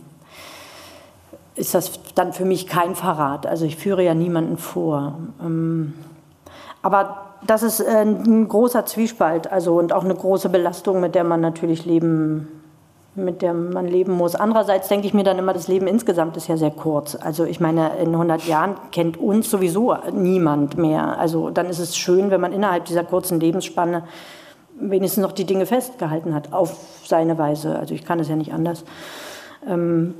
ist 1.54 1.76
das 1.76 1.92
dann 2.16 2.32
für 2.32 2.44
mich 2.44 2.66
kein 2.66 2.96
Verrat. 2.96 3.46
Also 3.46 3.66
ich 3.66 3.76
führe 3.76 4.02
ja 4.02 4.14
niemanden 4.14 4.58
vor. 4.58 5.16
Ähm, 5.40 5.94
aber 6.82 7.32
das 7.46 7.62
ist 7.62 7.80
äh, 7.80 8.02
ein 8.02 8.48
großer 8.48 8.86
Zwiespalt 8.86 9.50
also, 9.50 9.74
und 9.74 9.92
auch 9.92 10.04
eine 10.04 10.14
große 10.14 10.48
Belastung, 10.48 11.00
mit 11.00 11.14
der 11.14 11.24
man 11.24 11.40
natürlich 11.40 11.84
leben, 11.84 12.48
mit 13.14 13.42
der 13.42 13.54
man 13.54 13.86
leben 13.86 14.12
muss. 14.12 14.34
Andererseits 14.34 14.88
denke 14.88 15.06
ich 15.06 15.14
mir 15.14 15.24
dann 15.24 15.38
immer, 15.38 15.52
das 15.52 15.68
Leben 15.68 15.86
insgesamt 15.86 16.36
ist 16.36 16.48
ja 16.48 16.56
sehr 16.56 16.70
kurz. 16.70 17.16
Also 17.16 17.44
ich 17.44 17.60
meine, 17.60 17.96
in 18.00 18.08
100 18.08 18.46
Jahren 18.46 18.76
kennt 18.90 19.16
uns 19.16 19.50
sowieso 19.50 19.94
niemand 20.12 20.76
mehr. 20.76 21.18
Also 21.18 21.50
dann 21.50 21.66
ist 21.66 21.78
es 21.78 21.96
schön, 21.96 22.30
wenn 22.30 22.40
man 22.40 22.52
innerhalb 22.52 22.84
dieser 22.84 23.04
kurzen 23.04 23.40
Lebensspanne 23.40 24.04
wenigstens 24.78 25.22
noch 25.22 25.32
die 25.32 25.44
Dinge 25.44 25.66
festgehalten 25.66 26.34
hat, 26.34 26.52
auf 26.52 26.76
seine 27.04 27.38
Weise. 27.38 27.78
Also 27.78 27.94
ich 27.94 28.04
kann 28.04 28.18
es 28.20 28.28
ja 28.28 28.36
nicht 28.36 28.52
anders. 28.52 28.84
Ähm, 29.68 30.14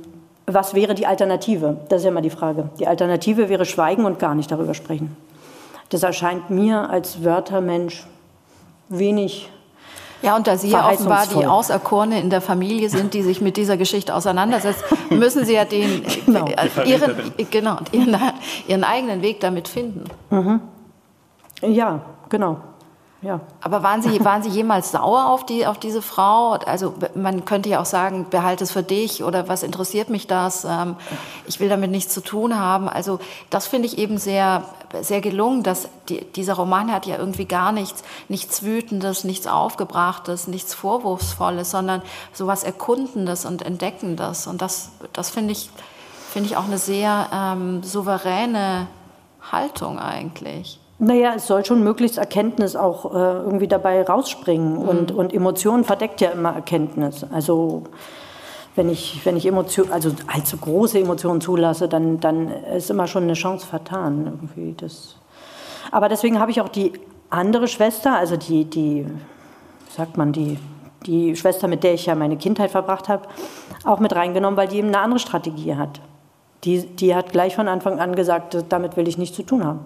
was 0.45 0.73
wäre 0.73 0.93
die 0.93 1.07
Alternative? 1.07 1.77
Das 1.89 1.99
ist 1.99 2.05
ja 2.05 2.11
immer 2.11 2.21
die 2.21 2.29
Frage. 2.29 2.69
Die 2.79 2.87
Alternative 2.87 3.49
wäre 3.49 3.65
Schweigen 3.65 4.05
und 4.05 4.19
gar 4.19 4.35
nicht 4.35 4.51
darüber 4.51 4.73
sprechen. 4.73 5.15
Das 5.89 6.03
erscheint 6.03 6.49
mir 6.49 6.89
als 6.89 7.23
Wörtermensch 7.23 8.05
wenig 8.89 9.49
ja, 10.23 10.37
und 10.37 10.47
da 10.47 10.57
Sie 10.57 10.69
ja 10.69 10.89
offenbar 10.89 11.27
die 11.27 11.45
Auserkorene 11.45 12.21
in 12.21 12.29
der 12.29 12.39
Familie 12.39 12.89
sind, 12.89 13.13
die 13.13 13.21
sich 13.21 13.41
mit 13.41 13.57
dieser 13.57 13.75
Geschichte 13.75 14.15
auseinandersetzt, 14.15 14.81
müssen 15.09 15.43
Sie 15.43 15.53
ja 15.53 15.65
den, 15.65 16.01
genau. 16.25 16.45
Äh, 16.45 16.89
ihren, 16.89 17.33
genau, 17.51 17.77
ihren, 17.91 18.17
ihren, 18.65 18.83
eigenen 18.85 19.21
Weg 19.21 19.41
damit 19.41 19.67
finden. 19.67 20.05
Mhm. 20.29 20.61
Ja, 21.61 21.99
genau. 22.29 22.57
Ja. 23.23 23.39
Aber 23.61 23.83
waren 23.83 24.01
Sie, 24.01 24.23
waren 24.25 24.43
Sie 24.43 24.49
jemals 24.49 24.91
sauer 24.91 25.27
auf, 25.27 25.45
die, 25.45 25.65
auf 25.65 25.79
diese 25.79 26.01
Frau? 26.01 26.51
Also 26.51 26.93
man 27.15 27.45
könnte 27.45 27.69
ja 27.69 27.81
auch 27.81 27.85
sagen, 27.85 28.27
behalte 28.29 28.65
es 28.65 28.71
für 28.71 28.83
dich 28.83 29.23
oder 29.23 29.47
was 29.47 29.63
interessiert 29.63 30.09
mich 30.09 30.27
das? 30.27 30.65
Ähm, 30.65 30.97
ich 31.47 31.61
will 31.61 31.69
damit 31.69 31.89
nichts 31.89 32.13
zu 32.13 32.21
tun 32.21 32.59
haben. 32.59 32.89
Also 32.89 33.19
das 33.49 33.65
finde 33.65 33.87
ich 33.87 33.97
eben 33.97 34.17
sehr, 34.17 34.65
sehr 35.01 35.21
gelungen, 35.21 35.63
dass 35.63 35.87
die, 36.09 36.25
dieser 36.31 36.55
Roman 36.55 36.91
hat 36.91 37.05
ja 37.05 37.17
irgendwie 37.17 37.45
gar 37.45 37.71
nichts, 37.71 38.03
nichts 38.27 38.61
Wütendes, 38.63 39.23
nichts 39.23 39.47
Aufgebrachtes, 39.47 40.47
nichts 40.47 40.73
Vorwurfsvolles, 40.73 41.71
sondern 41.71 42.01
so 42.33 42.47
was 42.47 42.65
Erkundendes 42.65 43.45
und 43.45 43.61
Entdeckendes. 43.61 44.47
Und 44.47 44.61
das, 44.61 44.89
das 45.13 45.29
finde 45.29 45.53
ich, 45.53 45.69
finde 46.29 46.49
ich 46.49 46.57
auch 46.57 46.65
eine 46.65 46.77
sehr 46.77 47.29
ähm, 47.33 47.83
souveräne 47.83 48.87
Haltung 49.49 49.97
eigentlich. 49.97 50.82
Naja, 50.99 51.33
es 51.35 51.47
soll 51.47 51.65
schon 51.65 51.83
möglichst 51.83 52.17
Erkenntnis 52.17 52.75
auch 52.75 53.13
äh, 53.13 53.17
irgendwie 53.17 53.67
dabei 53.67 54.03
rausspringen. 54.03 54.73
Mhm. 54.73 54.89
Und, 54.89 55.11
und 55.11 55.33
Emotionen 55.33 55.83
verdeckt 55.83 56.21
ja 56.21 56.29
immer 56.29 56.53
Erkenntnis. 56.53 57.25
Also 57.31 57.83
wenn 58.75 58.89
ich, 58.89 59.19
wenn 59.25 59.35
ich 59.35 59.45
Emotion, 59.45 59.91
also 59.91 60.11
allzu 60.27 60.57
große 60.57 60.99
Emotionen 60.99 61.41
zulasse, 61.41 61.87
dann, 61.87 62.19
dann 62.19 62.49
ist 62.75 62.89
immer 62.89 63.07
schon 63.07 63.23
eine 63.23 63.33
Chance 63.33 63.65
vertan. 63.65 64.25
Irgendwie 64.27 64.75
das. 64.77 65.15
Aber 65.91 66.09
deswegen 66.09 66.39
habe 66.39 66.51
ich 66.51 66.61
auch 66.61 66.69
die 66.69 66.93
andere 67.29 67.67
Schwester, 67.67 68.15
also 68.15 68.37
die, 68.37 68.65
die, 68.65 69.05
sagt 69.89 70.17
man, 70.17 70.31
die, 70.31 70.57
die 71.05 71.35
Schwester, 71.35 71.67
mit 71.67 71.83
der 71.83 71.93
ich 71.93 72.05
ja 72.05 72.15
meine 72.15 72.37
Kindheit 72.37 72.71
verbracht 72.71 73.09
habe, 73.09 73.27
auch 73.83 73.99
mit 73.99 74.15
reingenommen, 74.15 74.57
weil 74.57 74.67
die 74.67 74.77
eben 74.77 74.89
eine 74.89 74.99
andere 74.99 75.19
Strategie 75.19 75.75
hat. 75.75 75.99
Die, 76.63 76.85
die 76.85 77.13
hat 77.13 77.31
gleich 77.31 77.55
von 77.55 77.67
Anfang 77.67 77.99
an 77.99 78.15
gesagt, 78.15 78.57
damit 78.69 78.95
will 78.95 79.07
ich 79.07 79.17
nichts 79.17 79.35
zu 79.35 79.43
tun 79.43 79.65
haben. 79.65 79.79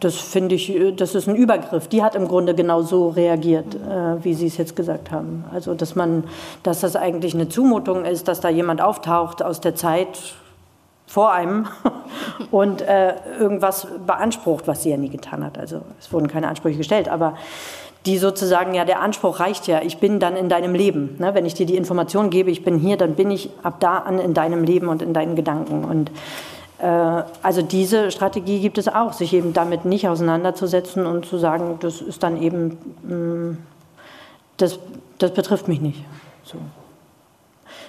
Das 0.00 0.16
finde 0.16 0.54
ich, 0.54 0.74
äh, 0.74 0.92
das 0.92 1.14
ist 1.14 1.28
ein 1.28 1.36
Übergriff. 1.36 1.88
Die 1.88 2.02
hat 2.02 2.14
im 2.14 2.28
Grunde 2.28 2.54
genau 2.54 2.82
so 2.82 3.08
reagiert, 3.08 3.74
äh, 3.74 4.22
wie 4.22 4.34
Sie 4.34 4.46
es 4.46 4.56
jetzt 4.56 4.76
gesagt 4.76 5.10
haben. 5.10 5.44
Also, 5.52 5.74
dass 5.74 5.94
man, 5.94 6.24
dass 6.62 6.80
das 6.80 6.96
eigentlich 6.96 7.34
eine 7.34 7.48
Zumutung 7.48 8.04
ist, 8.04 8.28
dass 8.28 8.40
da 8.40 8.48
jemand 8.48 8.80
auftaucht 8.80 9.42
aus 9.42 9.60
der 9.60 9.74
Zeit 9.74 10.34
vor 11.06 11.32
einem 11.32 11.66
und 12.50 12.82
äh, 12.82 13.14
irgendwas 13.40 13.88
beansprucht, 14.06 14.68
was 14.68 14.82
sie 14.82 14.90
ja 14.90 14.98
nie 14.98 15.08
getan 15.08 15.42
hat. 15.42 15.58
Also, 15.58 15.80
es 15.98 16.12
wurden 16.12 16.28
keine 16.28 16.48
Ansprüche 16.48 16.76
gestellt, 16.76 17.08
aber 17.08 17.34
die 18.06 18.18
sozusagen, 18.18 18.74
ja, 18.74 18.84
der 18.84 19.00
Anspruch 19.00 19.40
reicht 19.40 19.66
ja, 19.66 19.82
ich 19.82 19.98
bin 19.98 20.20
dann 20.20 20.36
in 20.36 20.48
deinem 20.48 20.74
Leben. 20.74 21.16
Ne? 21.18 21.34
Wenn 21.34 21.46
ich 21.46 21.54
dir 21.54 21.66
die 21.66 21.76
Information 21.76 22.30
gebe, 22.30 22.50
ich 22.50 22.62
bin 22.62 22.78
hier, 22.78 22.96
dann 22.96 23.14
bin 23.14 23.30
ich 23.30 23.50
ab 23.62 23.80
da 23.80 23.98
an 23.98 24.18
in 24.18 24.34
deinem 24.34 24.64
Leben 24.64 24.88
und 24.88 25.02
in 25.02 25.12
deinen 25.12 25.34
Gedanken. 25.34 25.84
Und 25.84 26.10
also 26.82 27.62
diese 27.62 28.10
Strategie 28.10 28.60
gibt 28.60 28.78
es 28.78 28.86
auch, 28.86 29.12
sich 29.12 29.32
eben 29.32 29.52
damit 29.52 29.84
nicht 29.84 30.08
auseinanderzusetzen 30.08 31.06
und 31.06 31.26
zu 31.26 31.38
sagen, 31.38 31.78
das 31.80 32.00
ist 32.00 32.22
dann 32.22 32.40
eben, 32.40 32.78
mm, 33.02 33.58
das, 34.58 34.78
das 35.18 35.32
betrifft 35.32 35.66
mich 35.66 35.80
nicht. 35.80 36.04
So. 36.44 36.58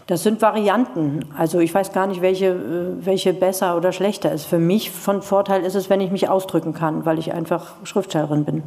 Das 0.08 0.24
sind 0.24 0.42
Varianten. 0.42 1.26
Also 1.38 1.60
ich 1.60 1.72
weiß 1.72 1.94
gar 1.94 2.08
nicht, 2.08 2.22
welche, 2.22 2.48
äh, 2.48 3.06
welche 3.06 3.32
besser 3.32 3.78
oder 3.78 3.92
schlechter 3.92 4.32
ist. 4.32 4.46
Für 4.46 4.58
mich 4.58 4.90
von 4.90 5.22
Vorteil 5.22 5.64
ist 5.64 5.76
es, 5.76 5.92
wenn 5.92 6.02
ich 6.02 6.10
mich 6.10 6.28
ausdrücken 6.28 6.74
kann, 6.74 7.06
weil 7.06 7.20
ich 7.20 7.32
einfach 7.32 7.74
Schriftstellerin 7.84 8.44
bin. 8.44 8.64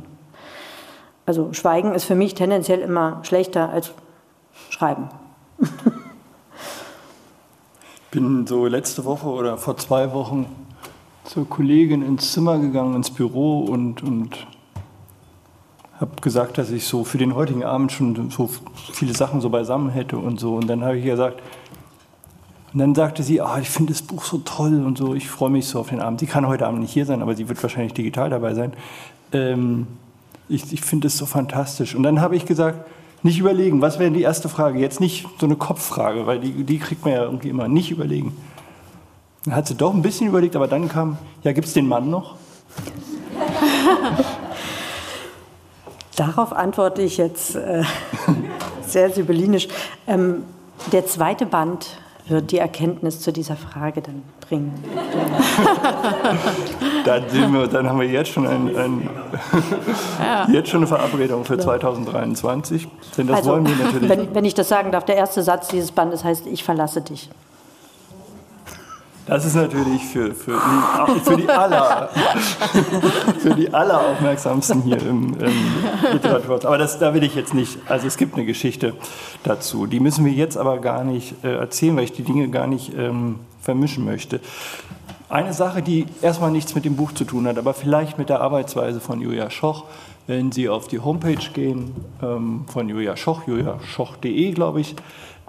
Also 1.26 1.52
Schweigen 1.52 1.94
ist 1.94 2.04
für 2.04 2.14
mich 2.14 2.34
tendenziell 2.34 2.78
immer 2.78 3.18
schlechter 3.24 3.70
als 3.70 3.92
Schreiben. 4.70 5.08
bin 8.12 8.46
so 8.46 8.66
letzte 8.66 9.04
Woche 9.04 9.26
oder 9.26 9.56
vor 9.56 9.76
zwei 9.78 10.12
Wochen 10.12 10.46
zur 11.24 11.48
Kollegin 11.48 12.02
ins 12.02 12.32
Zimmer 12.32 12.58
gegangen, 12.58 12.94
ins 12.94 13.10
Büro 13.10 13.60
und, 13.60 14.02
und 14.02 14.46
habe 15.98 16.20
gesagt, 16.20 16.58
dass 16.58 16.70
ich 16.70 16.84
so 16.84 17.04
für 17.04 17.16
den 17.16 17.34
heutigen 17.34 17.64
Abend 17.64 17.90
schon 17.90 18.30
so 18.30 18.50
viele 18.92 19.14
Sachen 19.14 19.40
so 19.40 19.48
beisammen 19.48 19.88
hätte 19.88 20.18
und 20.18 20.38
so. 20.38 20.56
Und 20.56 20.68
dann 20.68 20.84
habe 20.84 20.98
ich 20.98 21.04
gesagt, 21.04 21.40
und 22.72 22.80
dann 22.80 22.94
sagte 22.94 23.22
sie, 23.22 23.40
ah, 23.40 23.58
ich 23.58 23.70
finde 23.70 23.92
das 23.92 24.02
Buch 24.02 24.24
so 24.24 24.38
toll 24.38 24.84
und 24.84 24.98
so, 24.98 25.14
ich 25.14 25.28
freue 25.28 25.50
mich 25.50 25.66
so 25.66 25.80
auf 25.80 25.88
den 25.88 26.00
Abend. 26.00 26.20
Sie 26.20 26.26
kann 26.26 26.46
heute 26.46 26.66
Abend 26.66 26.80
nicht 26.80 26.92
hier 26.92 27.06
sein, 27.06 27.22
aber 27.22 27.34
sie 27.34 27.48
wird 27.48 27.62
wahrscheinlich 27.62 27.94
digital 27.94 28.28
dabei 28.28 28.54
sein. 28.54 28.74
Ähm, 29.32 29.86
ich 30.50 30.70
ich 30.72 30.82
finde 30.82 31.06
es 31.06 31.16
so 31.16 31.24
fantastisch. 31.24 31.94
Und 31.94 32.02
dann 32.02 32.20
habe 32.20 32.36
ich 32.36 32.44
gesagt, 32.44 32.86
nicht 33.22 33.38
überlegen, 33.38 33.80
was 33.80 33.98
wäre 33.98 34.10
die 34.10 34.22
erste 34.22 34.48
Frage? 34.48 34.78
Jetzt 34.78 35.00
nicht 35.00 35.26
so 35.38 35.46
eine 35.46 35.56
Kopffrage, 35.56 36.26
weil 36.26 36.40
die, 36.40 36.64
die 36.64 36.78
kriegt 36.78 37.04
man 37.04 37.14
ja 37.14 37.22
irgendwie 37.22 37.48
immer. 37.48 37.68
Nicht 37.68 37.90
überlegen. 37.90 38.36
Dann 39.44 39.54
hat 39.54 39.66
sie 39.68 39.74
doch 39.74 39.94
ein 39.94 40.02
bisschen 40.02 40.28
überlegt, 40.28 40.56
aber 40.56 40.68
dann 40.68 40.88
kam, 40.88 41.18
ja, 41.42 41.52
gibt 41.52 41.66
es 41.66 41.72
den 41.72 41.88
Mann 41.88 42.10
noch? 42.10 42.36
Darauf 46.16 46.52
antworte 46.52 47.02
ich 47.02 47.16
jetzt 47.16 47.56
äh, 47.56 47.82
sehr 48.86 49.10
sibyllinisch. 49.10 49.68
Ähm, 50.06 50.44
der 50.90 51.06
zweite 51.06 51.46
Band 51.46 51.98
wird 52.28 52.50
die 52.52 52.58
Erkenntnis 52.58 53.20
zu 53.20 53.32
dieser 53.32 53.56
Frage 53.56 54.00
dann 54.00 54.22
bringen. 54.40 54.72
dann, 57.04 57.24
wir, 57.32 57.66
dann, 57.66 57.88
haben 57.88 58.00
wir 58.00 58.08
jetzt 58.08 58.30
schon, 58.30 58.46
ein, 58.46 58.76
ein 58.76 59.10
ja. 60.20 60.48
jetzt 60.48 60.68
schon 60.68 60.80
eine 60.80 60.86
Verabredung 60.86 61.44
für 61.44 61.58
2023. 61.58 62.88
Denn 63.16 63.26
das 63.26 63.38
also, 63.38 63.50
wollen 63.50 63.66
wir 63.66 63.74
natürlich. 63.84 64.08
Wenn, 64.08 64.34
wenn 64.34 64.44
ich 64.44 64.54
das 64.54 64.68
sagen 64.68 64.92
darf, 64.92 65.04
der 65.04 65.16
erste 65.16 65.42
Satz 65.42 65.68
dieses 65.68 65.90
Bandes 65.90 66.22
heißt, 66.24 66.46
ich 66.46 66.62
verlasse 66.64 67.00
dich. 67.00 67.28
Das 69.26 69.44
ist 69.44 69.54
natürlich 69.54 70.04
für, 70.04 70.34
für, 70.34 70.60
die, 70.60 71.20
für, 71.20 71.36
die, 71.36 71.48
aller, 71.48 72.08
für 73.38 73.54
die 73.54 73.72
alleraufmerksamsten 73.72 74.82
hier 74.82 75.00
im, 75.00 75.34
im 75.38 76.12
Literatur. 76.12 76.64
Aber 76.64 76.78
das, 76.78 76.98
da 76.98 77.14
will 77.14 77.22
ich 77.22 77.36
jetzt 77.36 77.54
nicht, 77.54 77.78
also 77.88 78.06
es 78.08 78.16
gibt 78.16 78.34
eine 78.34 78.44
Geschichte 78.44 78.94
dazu. 79.44 79.86
Die 79.86 80.00
müssen 80.00 80.24
wir 80.24 80.32
jetzt 80.32 80.56
aber 80.56 80.78
gar 80.78 81.04
nicht 81.04 81.44
äh, 81.44 81.54
erzählen, 81.54 81.96
weil 81.96 82.04
ich 82.04 82.12
die 82.12 82.24
Dinge 82.24 82.48
gar 82.48 82.66
nicht 82.66 82.92
ähm, 82.98 83.38
vermischen 83.60 84.04
möchte. 84.04 84.40
Eine 85.28 85.54
Sache, 85.54 85.82
die 85.82 86.06
erstmal 86.20 86.50
nichts 86.50 86.74
mit 86.74 86.84
dem 86.84 86.96
Buch 86.96 87.12
zu 87.12 87.24
tun 87.24 87.46
hat, 87.46 87.58
aber 87.58 87.74
vielleicht 87.74 88.18
mit 88.18 88.28
der 88.28 88.40
Arbeitsweise 88.40 89.00
von 89.00 89.20
Julia 89.20 89.50
Schoch. 89.50 89.84
Wenn 90.26 90.52
Sie 90.52 90.68
auf 90.68 90.88
die 90.88 90.98
Homepage 90.98 91.50
gehen 91.52 91.94
ähm, 92.22 92.64
von 92.66 92.88
Julia 92.88 93.16
Schoch, 93.16 93.46
juliaschoch.de, 93.46 94.50
glaube 94.50 94.80
ich, 94.80 94.94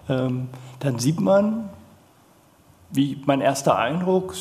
ähm, 0.09 0.47
dann 0.80 0.99
sieht 0.99 1.19
man, 1.19 1.69
wie 2.93 3.19
mein 3.25 3.41
erster 3.41 3.77
Eindruck, 3.77 4.35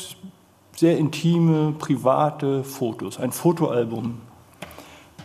sehr 0.77 0.99
intime, 0.99 1.73
private 1.79 2.65
Fotos, 2.65 3.19
ein 3.19 3.33
Fotoalbum 3.33 4.21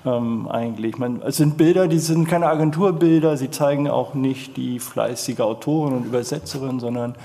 ähm, 0.06 0.48
eigentlich. 0.48 0.98
Man, 0.98 1.22
es 1.22 1.38
sind 1.38 1.58
Bilder, 1.58 1.88
die 1.88 2.00
sind 2.00 2.28
keine 2.28 2.48
Agenturbilder, 2.48 3.38
sie 3.38 3.52
zeigen 3.52 3.90
auch 3.90 4.14
nicht 4.14 4.58
die 4.58 4.80
fleißige 4.80 5.42
Autorin 5.42 5.94
und 5.94 6.06
Übersetzerin, 6.06 6.80
sondern 6.80 7.16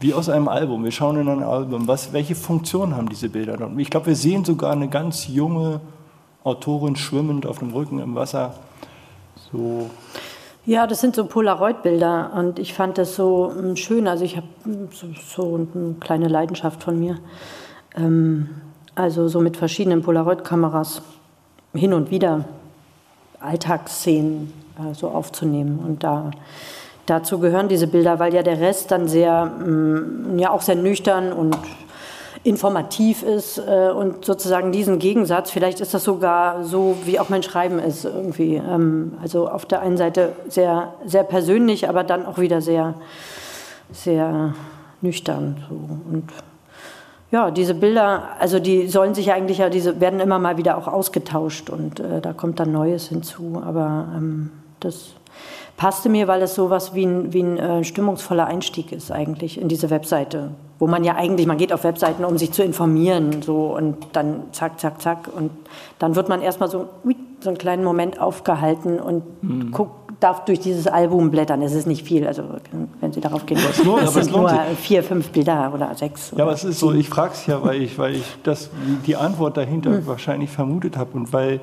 wie 0.00 0.12
aus 0.12 0.28
einem 0.28 0.48
Album. 0.48 0.84
Wir 0.84 0.92
schauen 0.92 1.18
in 1.18 1.28
ein 1.28 1.42
Album, 1.42 1.86
was, 1.86 2.12
welche 2.12 2.34
Funktion 2.34 2.96
haben 2.96 3.08
diese 3.08 3.28
Bilder 3.28 3.56
dort. 3.56 3.78
Ich 3.78 3.90
glaube, 3.90 4.06
wir 4.06 4.16
sehen 4.16 4.44
sogar 4.44 4.72
eine 4.72 4.88
ganz 4.88 5.28
junge 5.28 5.80
Autorin 6.42 6.96
schwimmend 6.96 7.46
auf 7.46 7.60
dem 7.60 7.72
Rücken 7.72 8.00
im 8.00 8.14
Wasser. 8.14 8.54
So 9.52 9.88
ja, 10.66 10.86
das 10.86 11.00
sind 11.00 11.14
so 11.14 11.26
Polaroid-Bilder 11.26 12.32
und 12.34 12.58
ich 12.58 12.72
fand 12.72 12.96
das 12.98 13.14
so 13.14 13.52
hm, 13.54 13.76
schön. 13.76 14.08
Also 14.08 14.24
ich 14.24 14.36
habe 14.36 14.46
hm, 14.64 14.88
so, 14.92 15.06
so, 15.26 15.54
eine 15.56 15.94
kleine 16.00 16.28
Leidenschaft 16.28 16.82
von 16.82 16.98
mir. 16.98 17.18
Ähm, 17.96 18.48
also 18.94 19.28
so 19.28 19.40
mit 19.40 19.56
verschiedenen 19.56 20.02
Polaroid-Kameras 20.02 21.02
hin 21.74 21.92
und 21.92 22.10
wieder 22.10 22.44
Alltagsszenen 23.40 24.52
äh, 24.78 24.94
so 24.94 25.08
aufzunehmen. 25.08 25.80
Und 25.80 26.02
da, 26.02 26.30
dazu 27.06 27.40
gehören 27.40 27.68
diese 27.68 27.86
Bilder, 27.86 28.18
weil 28.18 28.32
ja 28.32 28.42
der 28.42 28.60
Rest 28.60 28.90
dann 28.90 29.08
sehr, 29.08 29.46
mh, 29.46 30.40
ja 30.40 30.50
auch 30.50 30.62
sehr 30.62 30.76
nüchtern 30.76 31.32
und 31.32 31.58
informativ 32.44 33.22
ist 33.22 33.58
äh, 33.58 33.90
und 33.90 34.24
sozusagen 34.24 34.70
diesen 34.70 34.98
Gegensatz, 34.98 35.50
vielleicht 35.50 35.80
ist 35.80 35.94
das 35.94 36.04
sogar 36.04 36.62
so, 36.62 36.96
wie 37.04 37.18
auch 37.18 37.30
mein 37.30 37.42
Schreiben 37.42 37.78
ist 37.78 38.04
irgendwie. 38.04 38.56
Ähm, 38.56 39.14
also 39.22 39.48
auf 39.48 39.64
der 39.64 39.80
einen 39.80 39.96
Seite 39.96 40.34
sehr, 40.46 40.92
sehr 41.06 41.24
persönlich, 41.24 41.88
aber 41.88 42.04
dann 42.04 42.26
auch 42.26 42.38
wieder 42.38 42.60
sehr, 42.60 42.94
sehr 43.90 44.54
nüchtern. 45.00 45.64
So. 45.68 45.74
Und 45.74 46.24
ja, 47.30 47.50
diese 47.50 47.74
Bilder, 47.74 48.24
also 48.38 48.60
die 48.60 48.88
sollen 48.88 49.14
sich 49.14 49.32
eigentlich 49.32 49.58
ja, 49.58 49.70
diese 49.70 50.00
werden 50.00 50.20
immer 50.20 50.38
mal 50.38 50.58
wieder 50.58 50.76
auch 50.76 50.86
ausgetauscht 50.86 51.70
und 51.70 51.98
äh, 51.98 52.20
da 52.20 52.34
kommt 52.34 52.60
dann 52.60 52.72
Neues 52.72 53.08
hinzu. 53.08 53.62
Aber 53.64 54.06
ähm, 54.14 54.50
das 54.80 55.14
passte 55.78 56.10
mir, 56.10 56.28
weil 56.28 56.42
es 56.42 56.54
sowas 56.54 56.94
wie 56.94 57.06
ein, 57.06 57.32
wie 57.32 57.42
ein 57.42 57.58
äh, 57.58 57.84
stimmungsvoller 57.84 58.46
Einstieg 58.46 58.92
ist 58.92 59.10
eigentlich 59.10 59.60
in 59.60 59.68
diese 59.68 59.88
Webseite, 59.88 60.50
wo 60.84 60.86
man 60.86 61.02
ja 61.02 61.16
eigentlich, 61.16 61.46
man 61.46 61.56
geht 61.56 61.72
auf 61.72 61.82
Webseiten, 61.82 62.26
um 62.26 62.36
sich 62.36 62.52
zu 62.52 62.62
informieren, 62.62 63.40
so 63.40 63.74
und 63.74 63.96
dann 64.12 64.42
zack, 64.52 64.78
zack, 64.78 65.00
zack 65.00 65.30
und 65.34 65.50
dann 65.98 66.14
wird 66.14 66.28
man 66.28 66.42
erstmal 66.42 66.68
so, 66.68 66.90
so 67.40 67.48
einen 67.48 67.56
kleinen 67.56 67.84
Moment 67.84 68.20
aufgehalten 68.20 69.00
und 69.00 69.22
mhm. 69.42 69.70
guckt, 69.70 70.12
darf 70.20 70.44
durch 70.44 70.60
dieses 70.60 70.86
Album 70.86 71.30
blättern. 71.30 71.62
Es 71.62 71.72
ist 71.72 71.86
nicht 71.86 72.04
viel, 72.04 72.26
also 72.26 72.42
wenn 73.00 73.14
Sie 73.14 73.22
darauf 73.22 73.46
gehen, 73.46 73.58
das, 73.66 73.82
lohnt, 73.82 74.06
sind 74.10 74.30
nur 74.30 74.50
vier, 74.78 75.02
fünf 75.02 75.30
Bilder 75.30 75.72
oder 75.72 75.94
sechs. 75.94 76.34
Ja, 76.36 76.44
aber 76.44 76.52
es 76.52 76.64
ist 76.64 76.80
so, 76.80 76.92
ich 76.92 77.08
frage 77.08 77.32
es 77.32 77.46
ja, 77.46 77.64
weil 77.64 77.80
ich, 77.80 77.98
weil 77.98 78.16
ich 78.16 78.36
das, 78.42 78.68
die 79.06 79.16
Antwort 79.16 79.56
dahinter 79.56 79.88
mhm. 79.88 80.06
wahrscheinlich 80.06 80.50
vermutet 80.50 80.98
habe 80.98 81.16
und 81.16 81.32
weil 81.32 81.60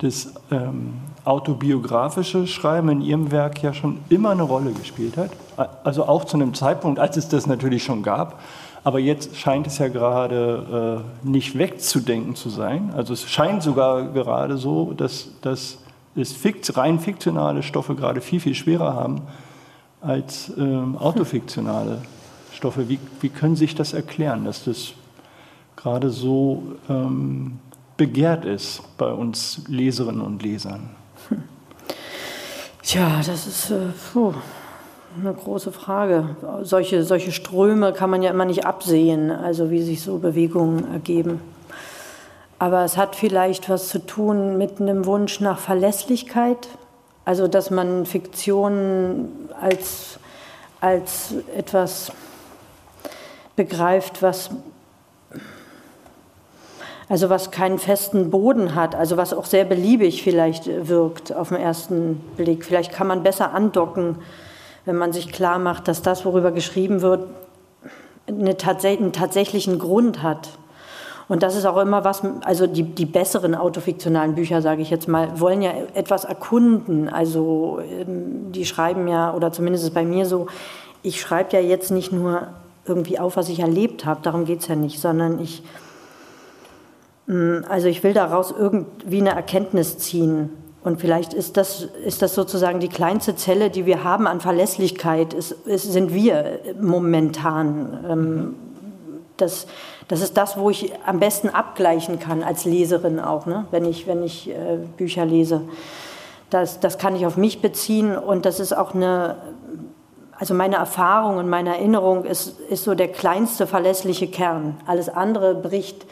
das 0.00 0.32
ähm, 0.50 0.94
autobiografische 1.26 2.46
Schreiben 2.46 2.88
in 2.88 3.02
Ihrem 3.02 3.30
Werk 3.30 3.62
ja 3.62 3.74
schon 3.74 3.98
immer 4.08 4.30
eine 4.30 4.44
Rolle 4.44 4.70
gespielt 4.70 5.18
hat. 5.18 5.32
Also 5.82 6.04
auch 6.04 6.24
zu 6.24 6.36
einem 6.36 6.54
Zeitpunkt, 6.54 7.00
als 7.00 7.16
es 7.16 7.28
das 7.28 7.46
natürlich 7.46 7.82
schon 7.82 8.02
gab. 8.02 8.40
Aber 8.84 9.00
jetzt 9.00 9.36
scheint 9.36 9.66
es 9.66 9.78
ja 9.78 9.88
gerade 9.88 11.02
äh, 11.24 11.28
nicht 11.28 11.58
wegzudenken 11.58 12.36
zu 12.36 12.48
sein. 12.48 12.92
Also 12.96 13.12
es 13.12 13.28
scheint 13.28 13.62
sogar 13.62 14.04
gerade 14.12 14.56
so, 14.56 14.92
dass, 14.92 15.28
dass 15.42 15.78
es 16.14 16.32
fikt, 16.32 16.76
rein 16.76 16.98
fiktionale 16.98 17.62
Stoffe 17.62 17.94
gerade 17.94 18.20
viel, 18.20 18.40
viel 18.40 18.54
schwerer 18.54 18.94
haben 18.94 19.22
als 20.00 20.52
ähm, 20.56 20.96
autofiktionale 20.96 22.02
Stoffe. 22.52 22.88
Wie, 22.88 22.98
wie 23.20 23.28
können 23.28 23.56
Sie 23.56 23.66
sich 23.66 23.74
das 23.74 23.92
erklären, 23.92 24.44
dass 24.44 24.64
das 24.64 24.92
gerade 25.76 26.10
so 26.10 26.62
ähm, 26.88 27.58
begehrt 27.96 28.44
ist 28.44 28.82
bei 28.96 29.10
uns 29.12 29.62
Leserinnen 29.66 30.20
und 30.20 30.42
Lesern? 30.42 30.90
Tja, 32.82 33.18
das 33.18 33.46
ist 33.46 33.70
äh, 33.70 33.90
eine 35.20 35.34
große 35.34 35.72
Frage. 35.72 36.36
Solche, 36.62 37.04
solche 37.04 37.32
Ströme 37.32 37.92
kann 37.92 38.10
man 38.10 38.22
ja 38.22 38.30
immer 38.30 38.44
nicht 38.44 38.66
absehen, 38.66 39.30
also 39.30 39.70
wie 39.70 39.82
sich 39.82 40.02
so 40.02 40.18
Bewegungen 40.18 40.92
ergeben. 40.92 41.40
Aber 42.58 42.84
es 42.84 42.96
hat 42.96 43.14
vielleicht 43.14 43.68
was 43.68 43.88
zu 43.88 44.04
tun 44.04 44.58
mit 44.58 44.80
einem 44.80 45.06
Wunsch 45.06 45.40
nach 45.40 45.58
Verlässlichkeit, 45.58 46.68
also 47.24 47.46
dass 47.46 47.70
man 47.70 48.06
Fiktion 48.06 49.28
als, 49.60 50.18
als 50.80 51.34
etwas 51.56 52.12
begreift, 53.54 54.22
was 54.22 54.50
also 57.08 57.30
was 57.30 57.50
keinen 57.50 57.78
festen 57.78 58.30
Boden 58.30 58.74
hat, 58.74 58.94
also 58.94 59.16
was 59.16 59.32
auch 59.32 59.46
sehr 59.46 59.64
beliebig 59.64 60.22
vielleicht 60.22 60.66
wirkt 60.88 61.34
auf 61.34 61.48
den 61.48 61.56
ersten 61.56 62.16
Blick. 62.36 62.66
Vielleicht 62.66 62.92
kann 62.92 63.06
man 63.06 63.22
besser 63.22 63.54
andocken, 63.54 64.16
wenn 64.88 64.96
man 64.96 65.12
sich 65.12 65.30
klar 65.30 65.60
macht, 65.60 65.86
dass 65.86 66.02
das, 66.02 66.24
worüber 66.24 66.50
geschrieben 66.50 67.00
wird, 67.00 67.28
eine 68.26 68.56
tats 68.56 68.84
einen 68.84 69.12
tatsächlichen 69.12 69.78
Grund 69.78 70.22
hat. 70.22 70.50
Und 71.28 71.42
das 71.42 71.54
ist 71.54 71.64
auch 71.66 71.76
immer 71.76 72.04
was, 72.04 72.22
also 72.42 72.66
die, 72.66 72.82
die 72.82 73.06
besseren 73.06 73.54
autofiktionalen 73.54 74.34
Bücher, 74.34 74.62
sage 74.62 74.82
ich 74.82 74.90
jetzt 74.90 75.06
mal, 75.06 75.38
wollen 75.38 75.62
ja 75.62 75.72
etwas 75.94 76.24
erkunden. 76.24 77.08
Also 77.08 77.80
ähm, 77.80 78.50
die 78.50 78.64
schreiben 78.64 79.06
ja, 79.06 79.32
oder 79.32 79.52
zumindest 79.52 79.84
ist 79.84 79.90
es 79.90 79.94
bei 79.94 80.04
mir 80.04 80.26
so, 80.26 80.48
ich 81.02 81.20
schreibe 81.20 81.52
ja 81.52 81.60
jetzt 81.60 81.90
nicht 81.90 82.12
nur 82.12 82.48
irgendwie 82.84 83.20
auf, 83.20 83.36
was 83.36 83.48
ich 83.48 83.60
erlebt 83.60 84.04
habe, 84.04 84.20
darum 84.22 84.46
geht 84.46 84.60
es 84.60 84.68
ja 84.68 84.74
nicht, 84.74 84.98
sondern 84.98 85.38
ich 85.38 85.62
Mm, 87.28 87.58
also 87.68 87.86
ich 87.86 88.02
will 88.02 88.14
daraus 88.14 88.52
irgendwie 88.58 89.20
eine 89.20 89.30
Erkenntnis 89.30 89.98
ziehen. 89.98 90.50
Und 90.84 91.00
vielleicht 91.00 91.34
ist 91.34 91.56
das, 91.56 91.88
ist 92.04 92.22
das 92.22 92.34
sozusagen 92.34 92.80
die 92.80 92.88
kleinste 92.88 93.34
Zelle, 93.34 93.70
die 93.70 93.84
wir 93.84 94.04
haben 94.04 94.26
an 94.26 94.40
Verlässlichkeit, 94.40 95.34
ist, 95.34 95.52
ist, 95.52 95.92
sind 95.92 96.14
wir 96.14 96.60
momentan. 96.80 98.04
Ähm, 98.08 98.54
das, 99.36 99.66
das 100.08 100.20
ist 100.20 100.36
das, 100.36 100.56
wo 100.56 100.70
ich 100.70 100.92
am 101.06 101.20
besten 101.20 101.48
abgleichen 101.48 102.18
kann 102.18 102.42
als 102.42 102.64
Leserin 102.64 103.20
auch, 103.20 103.46
ne? 103.46 103.66
wenn 103.70 103.84
ich, 103.84 104.06
wenn 104.06 104.22
ich 104.22 104.50
äh, 104.50 104.78
Bücher 104.96 105.24
lese. 105.24 105.62
Das, 106.50 106.80
das 106.80 106.98
kann 106.98 107.14
ich 107.14 107.26
auf 107.26 107.36
mich 107.36 107.60
beziehen 107.60 108.16
und 108.16 108.46
das 108.46 108.58
ist 108.58 108.76
auch 108.76 108.94
eine 108.94 109.36
also 110.38 110.54
meine 110.54 110.76
Erfahrung 110.76 111.38
und 111.38 111.48
meine 111.48 111.70
Erinnerung 111.70 112.24
ist, 112.24 112.60
ist 112.60 112.84
so 112.84 112.94
der 112.94 113.08
kleinste 113.08 113.66
verlässliche 113.66 114.28
Kern. 114.28 114.80
Alles 114.86 115.08
andere 115.08 115.54
bricht, 115.56 116.06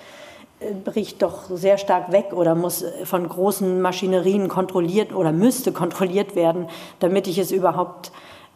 bricht 0.85 1.23
doch 1.23 1.45
sehr 1.51 1.79
stark 1.79 2.13
weg 2.13 2.33
oder 2.33 2.55
muss 2.55 2.85
von 3.05 3.29
großen 3.29 3.81
Maschinerien 3.81 4.49
kontrolliert 4.49 5.15
oder 5.15 5.33
müsste 5.33 5.73
kontrolliert 5.73 6.35
werden, 6.35 6.69
damit 6.99 7.27
ich 7.27 7.39
es 7.39 7.53
überhaupt 7.53 8.11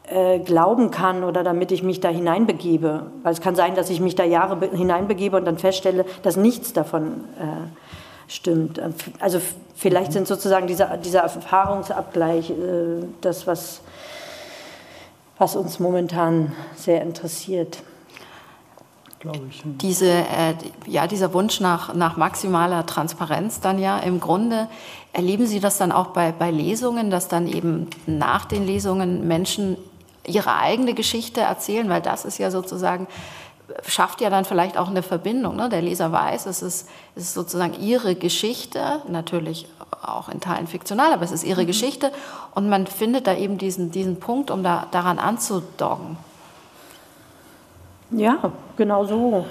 äh, 0.05 0.38
glauben 0.38 0.90
kann 0.90 1.24
oder 1.24 1.42
damit 1.42 1.72
ich 1.72 1.82
mich 1.82 2.01
da 2.01 2.09
hineinbegebe. 2.09 3.07
Weil 3.22 3.32
es 3.32 3.40
kann 3.40 3.55
sein, 3.55 3.74
dass 3.74 3.90
ich 3.90 4.01
mich 4.01 4.14
da 4.14 4.24
Jahre 4.24 4.59
hineinbegebe 4.70 5.36
und 5.36 5.44
dann 5.44 5.59
feststelle, 5.59 6.05
dass 6.22 6.36
nichts 6.36 6.72
davon 6.72 7.24
äh, 7.38 8.28
stimmt. 8.28 8.80
Also 9.18 9.40
vielleicht 9.74 10.12
sind 10.12 10.26
sozusagen 10.26 10.66
dieser, 10.66 10.96
dieser 10.96 11.20
Erfahrungsabgleich 11.20 12.51
äh, 12.51 12.55
das, 13.20 13.46
was 13.46 13.82
was 15.40 15.57
uns 15.57 15.80
momentan 15.80 16.53
sehr 16.76 17.01
interessiert. 17.01 17.78
Glaube 19.21 19.41
ich. 19.51 19.62
Diese, 19.64 20.11
äh, 20.11 20.55
ja, 20.87 21.07
dieser 21.07 21.35
Wunsch 21.35 21.61
nach, 21.61 21.95
nach 21.95 22.16
maximaler 22.16 22.87
Transparenz 22.87 23.61
dann 23.61 23.79
ja 23.79 23.99
im 23.99 24.18
Grunde, 24.18 24.66
erleben 25.12 25.47
Sie 25.47 25.61
das 25.61 25.77
dann 25.77 25.93
auch 25.93 26.09
bei, 26.09 26.33
bei 26.33 26.51
Lesungen, 26.51 27.11
dass 27.11 27.29
dann 27.29 27.47
eben 27.47 27.89
nach 28.07 28.47
den 28.47 28.66
Lesungen 28.66 29.29
Menschen 29.29 29.77
ihre 30.27 30.57
eigene 30.57 30.95
Geschichte 30.95 31.43
erzählen, 31.43 31.89
weil 31.91 32.01
das 32.01 32.25
ist 32.25 32.39
ja 32.39 32.51
sozusagen 32.51 33.07
schafft 33.87 34.21
ja 34.21 34.31
dann 34.31 34.45
vielleicht 34.45 34.77
auch 34.77 34.89
eine 34.89 35.03
Verbindung. 35.03 35.57
Ne? 35.57 35.68
Der 35.68 35.83
Leser 35.83 36.11
weiß, 36.11 36.47
es 36.47 36.62
ist, 36.62 36.89
es 37.14 37.25
ist 37.25 37.35
sozusagen 37.35 37.75
ihre 37.81 38.14
Geschichte, 38.14 39.03
natürlich 39.09 39.66
auch 40.03 40.29
in 40.29 40.41
Teilen 40.41 40.66
fiktional, 40.66 41.12
aber 41.12 41.25
es 41.25 41.31
ist 41.31 41.45
ihre 41.45 41.62
mhm. 41.62 41.66
Geschichte 41.66 42.11
und 42.55 42.68
man 42.68 42.87
findet 42.87 43.27
da 43.27 43.37
eben 43.37 43.59
diesen, 43.59 43.91
diesen 43.91 44.18
Punkt, 44.18 44.51
um 44.51 44.62
da, 44.62 44.87
daran 44.91 45.18
anzudoggen. 45.18 46.16
Ja, 48.11 48.53
genau 48.77 49.05
so 49.05 49.45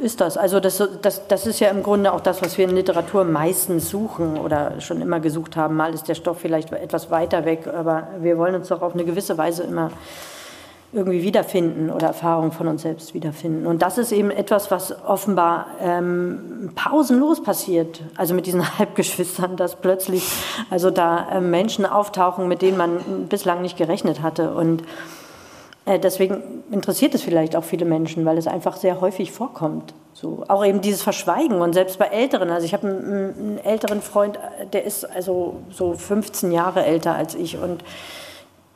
ist 0.00 0.20
das. 0.20 0.36
Also 0.36 0.60
das, 0.60 0.82
das, 1.02 1.26
das 1.28 1.46
ist 1.46 1.60
ja 1.60 1.70
im 1.70 1.82
Grunde 1.82 2.12
auch 2.12 2.20
das, 2.20 2.42
was 2.42 2.58
wir 2.58 2.68
in 2.68 2.74
Literatur 2.74 3.24
meistens 3.24 3.88
suchen 3.88 4.36
oder 4.38 4.80
schon 4.80 5.00
immer 5.00 5.20
gesucht 5.20 5.56
haben. 5.56 5.76
Mal 5.76 5.94
ist 5.94 6.08
der 6.08 6.14
Stoff 6.14 6.40
vielleicht 6.40 6.72
etwas 6.72 7.10
weiter 7.10 7.44
weg, 7.44 7.66
aber 7.66 8.08
wir 8.20 8.36
wollen 8.38 8.54
uns 8.54 8.68
doch 8.68 8.82
auf 8.82 8.94
eine 8.94 9.04
gewisse 9.04 9.38
Weise 9.38 9.62
immer 9.62 9.90
irgendwie 10.92 11.22
wiederfinden 11.22 11.90
oder 11.90 12.08
Erfahrungen 12.08 12.52
von 12.52 12.68
uns 12.68 12.82
selbst 12.82 13.14
wiederfinden. 13.14 13.66
Und 13.66 13.82
das 13.82 13.98
ist 13.98 14.12
eben 14.12 14.30
etwas, 14.30 14.70
was 14.70 14.94
offenbar 15.04 15.66
ähm, 15.80 16.70
pausenlos 16.76 17.42
passiert. 17.42 18.00
Also 18.16 18.34
mit 18.34 18.46
diesen 18.46 18.78
Halbgeschwistern, 18.78 19.56
dass 19.56 19.74
plötzlich 19.74 20.30
also 20.70 20.90
da 20.90 21.28
äh, 21.30 21.40
Menschen 21.40 21.84
auftauchen, 21.84 22.46
mit 22.46 22.62
denen 22.62 22.76
man 22.76 23.26
bislang 23.28 23.62
nicht 23.62 23.76
gerechnet 23.76 24.22
hatte. 24.22 24.54
Und 24.54 24.84
deswegen 25.86 26.64
interessiert 26.70 27.14
es 27.14 27.22
vielleicht 27.22 27.56
auch 27.56 27.64
viele 27.64 27.84
Menschen, 27.84 28.24
weil 28.24 28.38
es 28.38 28.46
einfach 28.46 28.76
sehr 28.76 29.00
häufig 29.00 29.32
vorkommt. 29.32 29.94
So, 30.14 30.44
auch 30.48 30.64
eben 30.64 30.80
dieses 30.80 31.02
Verschweigen 31.02 31.60
und 31.60 31.74
selbst 31.74 31.98
bei 31.98 32.06
Älteren. 32.06 32.50
Also 32.50 32.64
ich 32.64 32.72
habe 32.72 32.86
einen, 32.86 33.34
einen 33.38 33.58
älteren 33.58 34.00
Freund, 34.00 34.38
der 34.72 34.84
ist 34.84 35.04
also 35.04 35.56
so 35.70 35.94
15 35.94 36.52
Jahre 36.52 36.84
älter 36.84 37.14
als 37.14 37.34
ich 37.34 37.58
und 37.58 37.84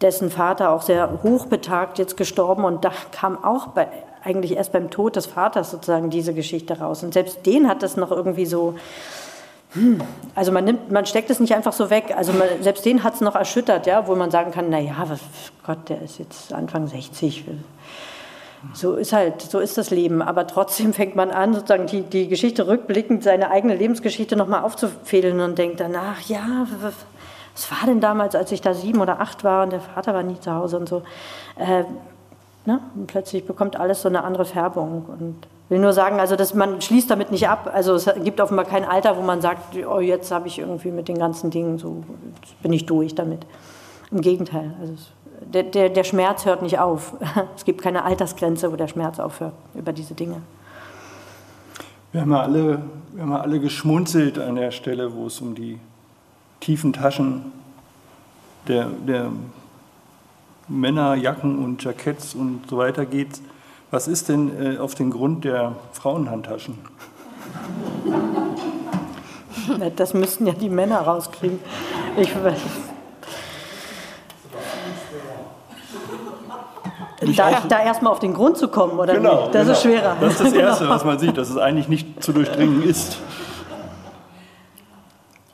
dessen 0.00 0.30
Vater 0.30 0.70
auch 0.70 0.82
sehr 0.82 1.22
hochbetagt 1.22 1.98
jetzt 1.98 2.16
gestorben 2.16 2.64
und 2.64 2.84
da 2.84 2.92
kam 3.10 3.42
auch 3.42 3.68
bei, 3.68 3.88
eigentlich 4.22 4.56
erst 4.56 4.72
beim 4.72 4.90
Tod 4.90 5.16
des 5.16 5.26
Vaters 5.26 5.70
sozusagen 5.70 6.10
diese 6.10 6.34
Geschichte 6.34 6.78
raus. 6.78 7.02
Und 7.02 7.14
selbst 7.14 7.46
den 7.46 7.68
hat 7.68 7.82
das 7.82 7.96
noch 7.96 8.10
irgendwie 8.10 8.46
so, 8.46 8.74
hm, 9.72 10.00
also 10.34 10.50
man, 10.50 10.64
nimmt, 10.64 10.90
man 10.90 11.04
steckt 11.04 11.30
es 11.30 11.40
nicht 11.40 11.54
einfach 11.54 11.72
so 11.72 11.90
weg. 11.90 12.14
Also 12.16 12.32
man, 12.32 12.48
selbst 12.60 12.84
den 12.84 13.04
hat 13.04 13.14
es 13.14 13.20
noch 13.20 13.34
erschüttert, 13.34 13.86
ja, 13.86 14.06
wo 14.06 14.14
man 14.14 14.30
sagen 14.30 14.50
kann, 14.50 14.70
naja, 14.70 14.94
Gott, 15.66 15.88
der 15.88 16.02
ist 16.02 16.18
jetzt 16.18 16.52
Anfang 16.52 16.86
60. 16.86 17.44
So 18.72 18.94
ist 18.94 19.12
halt, 19.12 19.42
so 19.42 19.58
ist 19.60 19.78
das 19.78 19.90
Leben. 19.90 20.22
Aber 20.22 20.46
trotzdem 20.46 20.92
fängt 20.94 21.16
man 21.16 21.30
an, 21.30 21.54
sozusagen 21.54 21.86
die, 21.86 22.02
die 22.02 22.28
Geschichte 22.28 22.66
rückblickend, 22.66 23.22
seine 23.22 23.50
eigene 23.50 23.74
Lebensgeschichte 23.74 24.36
nochmal 24.36 24.62
aufzufädeln 24.62 25.40
und 25.40 25.58
denkt 25.58 25.80
danach, 25.80 26.20
ja, 26.22 26.66
was 26.80 26.94
war 27.70 27.86
denn 27.86 28.00
damals, 28.00 28.34
als 28.34 28.52
ich 28.52 28.60
da 28.60 28.72
sieben 28.72 29.00
oder 29.00 29.20
acht 29.20 29.44
war 29.44 29.64
und 29.64 29.72
der 29.72 29.80
Vater 29.80 30.14
war 30.14 30.22
nie 30.22 30.38
zu 30.38 30.54
Hause 30.54 30.78
und 30.78 30.88
so. 30.88 31.02
Äh, 31.56 31.84
ne? 32.64 32.80
Und 32.94 33.08
plötzlich 33.08 33.44
bekommt 33.44 33.76
alles 33.76 34.02
so 34.02 34.08
eine 34.08 34.22
andere 34.22 34.44
Färbung. 34.44 35.04
Und 35.18 35.46
will 35.68 35.78
nur 35.78 35.92
sagen, 35.92 36.18
also 36.20 36.36
dass 36.36 36.54
man 36.54 36.80
schließt 36.80 37.10
damit 37.10 37.30
nicht 37.30 37.48
ab. 37.48 37.70
Also 37.72 37.94
es 37.94 38.08
gibt 38.24 38.40
offenbar 38.40 38.64
kein 38.64 38.84
Alter, 38.84 39.16
wo 39.16 39.22
man 39.22 39.40
sagt, 39.40 39.76
oh, 39.86 40.00
jetzt 40.00 40.30
habe 40.30 40.48
ich 40.48 40.58
irgendwie 40.58 40.90
mit 40.90 41.08
den 41.08 41.18
ganzen 41.18 41.50
Dingen 41.50 41.78
so, 41.78 42.04
bin 42.62 42.72
ich 42.72 42.86
durch 42.86 43.14
damit. 43.14 43.46
Im 44.10 44.20
Gegenteil. 44.20 44.74
Also 44.80 44.94
der, 45.40 45.64
der, 45.64 45.88
der 45.90 46.04
Schmerz 46.04 46.46
hört 46.46 46.62
nicht 46.62 46.78
auf. 46.78 47.14
Es 47.56 47.64
gibt 47.64 47.82
keine 47.82 48.04
Altersgrenze, 48.04 48.72
wo 48.72 48.76
der 48.76 48.88
Schmerz 48.88 49.18
aufhört 49.18 49.52
über 49.74 49.92
diese 49.92 50.14
Dinge. 50.14 50.42
Wir 52.12 52.22
haben 52.22 52.30
ja 52.30 52.40
alle, 52.40 52.82
wir 53.12 53.22
haben 53.22 53.32
ja 53.32 53.40
alle 53.40 53.60
geschmunzelt 53.60 54.38
an 54.38 54.56
der 54.56 54.70
Stelle, 54.70 55.14
wo 55.14 55.26
es 55.26 55.40
um 55.40 55.54
die 55.54 55.78
tiefen 56.60 56.92
Taschen 56.92 57.52
der, 58.66 58.86
der 59.06 59.30
Männer, 60.68 61.14
Jacken 61.14 61.62
und 61.62 61.82
Jacketts 61.84 62.34
und 62.34 62.62
so 62.68 62.78
weiter 62.78 63.04
geht. 63.06 63.40
Was 63.90 64.06
ist 64.06 64.28
denn 64.28 64.76
äh, 64.76 64.78
auf 64.78 64.94
den 64.94 65.10
Grund 65.10 65.44
der 65.44 65.72
Frauenhandtaschen? 65.92 66.78
Das 69.96 70.14
müssten 70.14 70.46
ja 70.46 70.52
die 70.52 70.68
Männer 70.68 71.00
rauskriegen. 71.00 71.58
Ich, 72.16 72.30
da, 77.36 77.62
da 77.68 77.82
erstmal 77.82 78.12
auf 78.12 78.20
den 78.20 78.32
Grund 78.32 78.56
zu 78.56 78.68
kommen, 78.68 78.98
oder 78.98 79.14
genau, 79.14 79.42
nicht? 79.42 79.54
Das 79.54 79.62
genau. 79.62 79.72
ist 79.72 79.82
schwerer. 79.82 80.16
Das 80.20 80.32
ist 80.34 80.40
das 80.40 80.52
Erste, 80.54 80.84
genau. 80.84 80.94
was 80.94 81.04
man 81.04 81.18
sieht, 81.18 81.36
dass 81.36 81.50
es 81.50 81.56
eigentlich 81.56 81.88
nicht 81.88 82.22
zu 82.22 82.32
durchdringen 82.32 82.82
ist. 82.82 83.18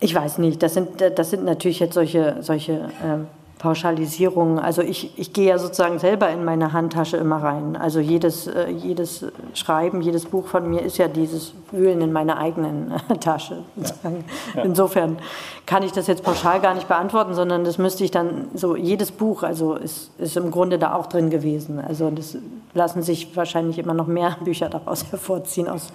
Ich 0.01 0.14
weiß 0.14 0.39
nicht, 0.39 0.62
das 0.62 0.74
sind, 0.74 1.01
das 1.16 1.30
sind 1.30 1.45
natürlich 1.45 1.80
jetzt 1.80 1.95
solche, 1.95 2.37
solche 2.41 2.72
äh, 2.72 3.24
Pauschalisierungen. 3.65 4.59
Also 4.59 4.83
ich, 4.83 5.19
ich 5.19 5.33
gehe 5.33 5.47
ja 5.49 5.57
sozusagen 5.57 5.99
selber 5.99 6.29
in 6.29 6.45
meine 6.45 6.75
Handtasche 6.75 7.17
immer 7.17 7.43
rein. 7.43 7.77
Also 7.77 7.99
jedes, 7.99 8.47
äh, 8.47 8.69
jedes 8.69 9.25
Schreiben, 9.55 10.03
jedes 10.03 10.27
Buch 10.27 10.49
von 10.49 10.69
mir 10.69 10.83
ist 10.83 10.99
ja 10.99 11.09
dieses 11.09 11.55
Wühlen 11.71 12.03
in 12.03 12.12
meiner 12.12 12.37
eigenen 12.37 12.93
Tasche. 13.21 13.61
Ja. 13.77 14.11
Ja. 14.55 14.62
Insofern 14.65 15.17
kann 15.65 15.83
ich 15.83 15.93
das 15.93 16.09
jetzt 16.09 16.23
pauschal 16.23 16.61
gar 16.61 16.75
nicht 16.75 16.89
beantworten, 16.89 17.33
sondern 17.33 17.65
das 17.65 17.79
müsste 17.79 18.05
ich 18.05 18.11
dann 18.11 18.49
so, 18.53 18.77
jedes 18.77 19.11
Buch, 19.11 19.43
also 19.43 19.77
ist, 19.77 20.11
ist 20.19 20.37
im 20.37 20.51
Grunde 20.51 20.79
da 20.79 20.93
auch 20.93 21.07
drin 21.07 21.31
gewesen. 21.31 21.81
Also 21.81 22.11
das 22.11 22.37
lassen 22.75 23.03
sich 23.03 23.35
wahrscheinlich 23.35 23.79
immer 23.79 23.95
noch 23.95 24.09
mehr 24.09 24.37
Bücher 24.45 24.69
daraus 24.69 25.11
hervorziehen, 25.11 25.69
aus, 25.69 25.89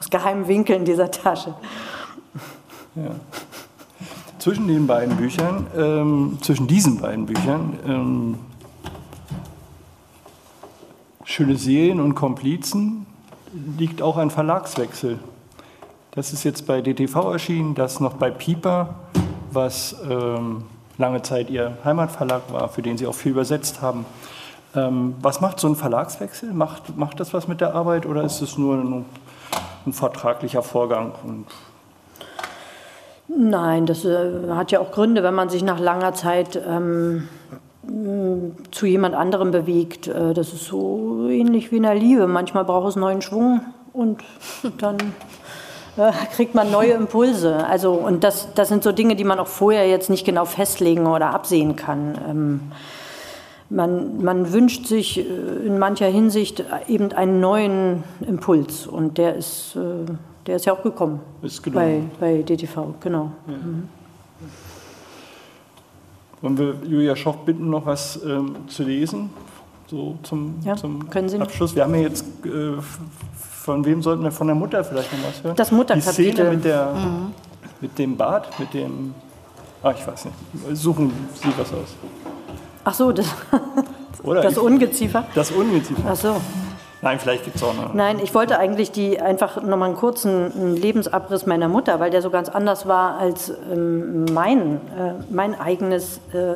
aus 0.00 0.10
geheimen 0.10 0.48
Winkeln 0.48 0.84
dieser 0.84 1.08
Tasche. 1.08 1.54
Ja. 2.96 3.12
Zwischen 4.42 4.66
den 4.66 4.88
beiden 4.88 5.16
Büchern, 5.18 5.68
ähm, 5.76 6.38
zwischen 6.40 6.66
diesen 6.66 7.00
beiden 7.00 7.26
Büchern, 7.26 7.78
ähm, 7.86 8.38
Schöne 11.22 11.54
Serien 11.54 12.00
und 12.00 12.16
Komplizen, 12.16 13.06
liegt 13.78 14.02
auch 14.02 14.16
ein 14.16 14.30
Verlagswechsel. 14.30 15.20
Das 16.10 16.32
ist 16.32 16.42
jetzt 16.42 16.66
bei 16.66 16.82
DTV 16.82 17.30
erschienen, 17.30 17.76
das 17.76 18.00
noch 18.00 18.14
bei 18.14 18.32
Pieper, 18.32 18.96
was 19.52 19.94
ähm, 20.10 20.64
lange 20.98 21.22
Zeit 21.22 21.48
ihr 21.48 21.78
Heimatverlag 21.84 22.42
war, 22.50 22.68
für 22.68 22.82
den 22.82 22.98
sie 22.98 23.06
auch 23.06 23.14
viel 23.14 23.30
übersetzt 23.30 23.80
haben. 23.80 24.04
Ähm, 24.74 25.14
was 25.22 25.40
macht 25.40 25.60
so 25.60 25.68
ein 25.68 25.76
Verlagswechsel? 25.76 26.52
Macht, 26.52 26.96
macht 26.96 27.20
das 27.20 27.32
was 27.32 27.46
mit 27.46 27.60
der 27.60 27.76
Arbeit 27.76 28.06
oder 28.06 28.24
ist 28.24 28.40
es 28.40 28.58
nur 28.58 28.74
ein, 28.74 29.04
ein 29.86 29.92
vertraglicher 29.92 30.64
Vorgang? 30.64 31.12
Und 31.22 31.46
Nein, 33.36 33.86
das 33.86 34.04
äh, 34.04 34.50
hat 34.50 34.72
ja 34.72 34.80
auch 34.80 34.90
Gründe, 34.90 35.22
wenn 35.22 35.34
man 35.34 35.48
sich 35.48 35.62
nach 35.62 35.80
langer 35.80 36.12
Zeit 36.12 36.60
ähm, 36.68 37.28
zu 38.70 38.86
jemand 38.86 39.14
anderem 39.14 39.50
bewegt. 39.50 40.06
Äh, 40.06 40.34
das 40.34 40.52
ist 40.52 40.66
so 40.66 41.28
ähnlich 41.28 41.72
wie 41.72 41.78
in 41.78 41.84
der 41.84 41.94
Liebe. 41.94 42.26
Manchmal 42.26 42.64
braucht 42.64 42.88
es 42.88 42.96
neuen 42.96 43.22
Schwung 43.22 43.60
und 43.92 44.22
dann 44.78 44.98
äh, 45.96 46.12
kriegt 46.34 46.54
man 46.54 46.70
neue 46.70 46.92
Impulse. 46.92 47.66
Also, 47.66 47.92
und 47.92 48.22
das, 48.22 48.48
das 48.54 48.68
sind 48.68 48.82
so 48.82 48.92
Dinge, 48.92 49.16
die 49.16 49.24
man 49.24 49.38
auch 49.38 49.46
vorher 49.46 49.88
jetzt 49.88 50.10
nicht 50.10 50.26
genau 50.26 50.44
festlegen 50.44 51.06
oder 51.06 51.30
absehen 51.34 51.74
kann. 51.76 52.18
Ähm, 52.28 52.60
man, 53.70 54.22
man 54.22 54.52
wünscht 54.52 54.86
sich 54.86 55.18
äh, 55.18 55.22
in 55.66 55.78
mancher 55.78 56.06
Hinsicht 56.06 56.64
eben 56.86 57.12
einen 57.12 57.40
neuen 57.40 58.04
Impuls 58.26 58.86
und 58.86 59.16
der 59.16 59.36
ist 59.36 59.76
äh, 59.76 60.12
der 60.46 60.56
ist 60.56 60.66
ja 60.66 60.72
auch 60.72 60.82
gekommen. 60.82 61.20
Ist 61.42 61.62
bei, 61.72 62.02
bei 62.18 62.42
DTV, 62.42 62.94
genau. 63.00 63.32
Ja. 63.46 63.54
Mhm. 63.54 63.88
Wollen 66.40 66.58
wir 66.58 66.74
Julia 66.88 67.14
Schoch 67.14 67.36
bitten, 67.36 67.70
noch 67.70 67.86
was 67.86 68.20
ähm, 68.24 68.56
zu 68.66 68.82
lesen? 68.82 69.30
So 69.86 70.18
zum, 70.22 70.56
ja, 70.64 70.74
zum 70.74 71.08
können 71.08 71.28
Sie 71.28 71.38
Abschluss. 71.38 71.76
Wir 71.76 71.84
haben 71.84 71.94
ja 71.94 72.00
jetzt, 72.00 72.24
äh, 72.44 72.72
von 73.36 73.84
wem 73.84 74.02
sollten 74.02 74.24
wir 74.24 74.32
von 74.32 74.48
der 74.48 74.56
Mutter 74.56 74.82
vielleicht 74.82 75.12
noch 75.12 75.28
was 75.28 75.44
hören? 75.44 75.54
Das 75.54 75.70
Mutterkapitel. 75.70 76.24
Die 76.24 76.32
Szene 76.32 76.50
mit, 76.50 76.64
der, 76.64 76.94
mhm. 76.94 77.32
mit 77.80 77.98
dem 77.98 78.16
Bad, 78.16 78.58
mit 78.58 78.74
dem, 78.74 79.14
ah, 79.82 79.92
ich 79.92 80.04
weiß 80.04 80.24
nicht. 80.24 80.36
Suchen 80.72 81.12
Sie 81.34 81.48
was 81.56 81.72
aus. 81.72 81.94
Ach 82.84 82.94
so, 82.94 83.12
das, 83.12 83.26
Oder? 84.22 84.42
Das 84.42 84.58
Ungeziefer? 84.58 85.24
Das 85.34 85.50
Ungeziefer. 85.50 86.02
Ach 86.08 86.16
so. 86.16 86.40
Nein, 87.02 87.18
vielleicht 87.18 87.44
gibt 87.44 87.56
es 87.56 87.62
auch 87.64 87.74
noch. 87.74 87.92
Nein, 87.94 88.20
ich 88.22 88.32
wollte 88.32 88.58
eigentlich 88.58 88.92
die 88.92 89.20
einfach 89.20 89.60
nochmal 89.60 89.88
einen 89.88 89.98
kurzen 89.98 90.76
Lebensabriss 90.76 91.46
meiner 91.46 91.66
Mutter, 91.66 91.98
weil 91.98 92.10
der 92.10 92.22
so 92.22 92.30
ganz 92.30 92.48
anders 92.48 92.86
war 92.86 93.18
als 93.18 93.52
ähm, 93.70 94.24
mein, 94.26 94.76
äh, 94.96 95.14
mein 95.28 95.58
eigenes 95.58 96.20
äh, 96.32 96.52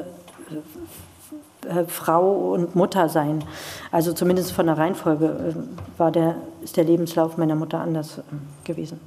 äh, 1.68 1.85
Frau 1.89 2.52
und 2.52 2.77
Mutter 2.77 3.09
sein. 3.09 3.43
Also 3.90 4.12
zumindest 4.12 4.52
von 4.52 4.66
der 4.66 4.78
Reihenfolge 4.78 5.27
äh, 5.27 5.98
war 5.98 6.12
der, 6.12 6.36
ist 6.62 6.77
der 6.77 6.85
Lebenslauf 6.85 7.36
meiner 7.36 7.56
Mutter 7.56 7.81
anders 7.81 8.18
äh, 8.18 8.23
gewesen. 8.64 9.01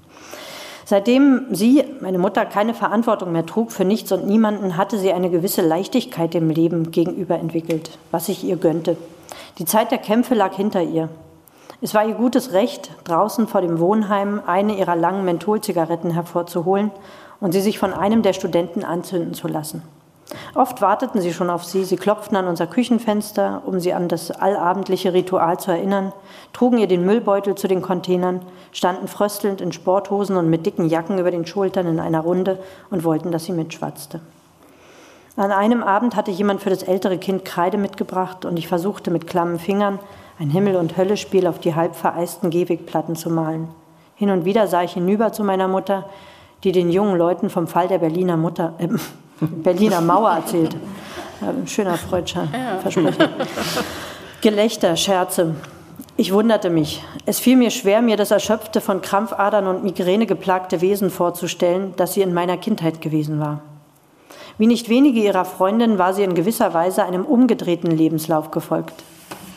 Seitdem 0.84 1.46
sie, 1.52 1.86
meine 2.02 2.18
Mutter, 2.18 2.46
keine 2.46 2.74
Verantwortung 2.74 3.32
mehr 3.32 3.46
trug 3.46 3.72
für 3.72 3.86
nichts 3.86 4.12
und 4.12 4.26
niemanden, 4.26 4.76
hatte 4.76 4.98
sie 4.98 5.14
eine 5.14 5.30
gewisse 5.30 5.62
Leichtigkeit 5.62 6.34
dem 6.34 6.50
Leben 6.50 6.92
gegenüber 6.92 7.38
entwickelt, 7.38 7.98
was 8.12 8.28
ich 8.28 8.44
ihr 8.44 8.58
gönnte. 8.58 8.98
Die 9.60 9.66
Zeit 9.66 9.92
der 9.92 10.00
Kämpfe 10.00 10.34
lag 10.34 10.56
hinter 10.56 10.82
ihr. 10.82 11.10
Es 11.82 11.94
war 11.94 12.06
ihr 12.06 12.16
gutes 12.16 12.52
Recht, 12.52 12.92
draußen 13.06 13.48
vor 13.48 13.62
dem 13.62 13.80
Wohnheim 13.80 14.42
eine 14.46 14.76
ihrer 14.76 14.98
langen 14.98 15.24
Mentholzigaretten 15.24 16.12
hervorzuholen 16.12 16.92
und 17.40 17.54
sie 17.54 17.62
sich 17.62 17.80
von 17.80 17.94
einem 17.94 18.22
der 18.22 18.34
Studenten 18.34 18.84
anzünden 18.84 19.34
zu 19.34 19.48
lassen. 19.48 19.82
Oft 20.56 20.82
warteten 20.82 21.22
sie 21.22 21.34
schon 21.34 21.50
auf 21.50 21.64
sie, 21.64 21.86
sie 21.86 21.96
klopften 21.96 22.36
an 22.36 22.48
unser 22.48 22.68
Küchenfenster, 22.68 23.62
um 23.66 23.80
sie 23.80 23.94
an 23.94 24.10
das 24.10 24.30
allabendliche 24.30 25.14
Ritual 25.14 25.58
zu 25.58 25.72
erinnern, 25.72 26.12
trugen 26.52 26.80
ihr 26.80 26.88
den 26.88 27.06
Müllbeutel 27.06 27.56
zu 27.56 27.70
den 27.70 27.82
Containern, 27.82 28.42
standen 28.74 29.08
fröstelnd 29.08 29.62
in 29.62 29.72
Sporthosen 29.72 30.36
und 30.36 30.50
mit 30.50 30.66
dicken 30.66 30.90
Jacken 30.90 31.18
über 31.18 31.32
den 31.32 31.46
Schultern 31.46 31.88
in 31.88 32.02
einer 32.02 32.20
Runde 32.20 32.60
und 32.92 33.06
wollten, 33.06 33.32
dass 33.32 33.46
sie 33.46 33.54
mitschwatzte. 33.54 34.20
An 35.38 35.54
einem 35.54 35.84
Abend 35.84 36.18
hatte 36.18 36.32
jemand 36.32 36.62
für 36.62 36.70
das 36.70 36.84
ältere 36.84 37.18
Kind 37.18 37.46
Kreide 37.46 37.78
mitgebracht 37.78 38.44
und 38.44 38.60
ich 38.60 38.68
versuchte 38.68 39.10
mit 39.10 39.26
klammen 39.26 39.58
Fingern 39.58 40.00
ein 40.40 40.50
Himmel- 40.50 40.78
und 40.78 40.98
Höllespiel 40.98 41.46
auf 41.48 41.60
die 41.60 41.76
halb 41.76 41.96
vereisten 41.96 42.50
Gehwegplatten 42.50 43.16
zu 43.16 43.30
malen. 43.30 43.68
Hin 44.16 44.30
und 44.30 44.46
wieder 44.46 44.68
sah 44.68 44.84
ich 44.84 44.94
hinüber 44.94 45.34
zu 45.34 45.44
meiner 45.44 45.68
Mutter, 45.68 46.10
die 46.64 46.72
den 46.72 46.90
jungen 46.90 47.18
Leuten 47.18 47.50
vom 47.50 47.68
Fall 47.68 47.88
der 47.88 48.00
Berliner, 48.00 48.38
Mutter, 48.38 48.74
äh, 48.78 48.88
Berliner 49.42 50.02
Mauer 50.02 50.32
erzählt. 50.32 50.76
Ja, 51.42 51.54
schöner 51.66 51.98
freudscher 51.98 52.48
ja. 52.52 52.80
Versprecher. 52.80 53.30
Gelächter, 54.42 54.96
Scherze. 54.96 55.56
Ich 56.16 56.34
wunderte 56.34 56.70
mich. 56.70 57.04
Es 57.26 57.40
fiel 57.40 57.56
mir 57.56 57.72
schwer, 57.72 58.02
mir 58.02 58.18
das 58.18 58.32
erschöpfte, 58.32 58.82
von 58.82 59.02
Krampfadern 59.02 59.68
und 59.68 59.84
Migräne 59.84 60.26
geplagte 60.26 60.82
Wesen 60.82 61.10
vorzustellen, 61.10 61.94
das 61.96 62.14
sie 62.14 62.22
in 62.22 62.34
meiner 62.34 62.58
Kindheit 62.58 63.02
gewesen 63.02 63.40
war. 63.40 63.62
Wie 64.58 64.68
nicht 64.68 64.90
wenige 64.90 65.22
ihrer 65.22 65.46
Freundinnen 65.46 65.98
war 65.98 66.14
sie 66.14 66.24
in 66.24 66.36
gewisser 66.36 66.74
Weise 66.74 67.04
einem 67.04 67.24
umgedrehten 67.24 67.92
Lebenslauf 67.92 68.52
gefolgt. 68.52 69.04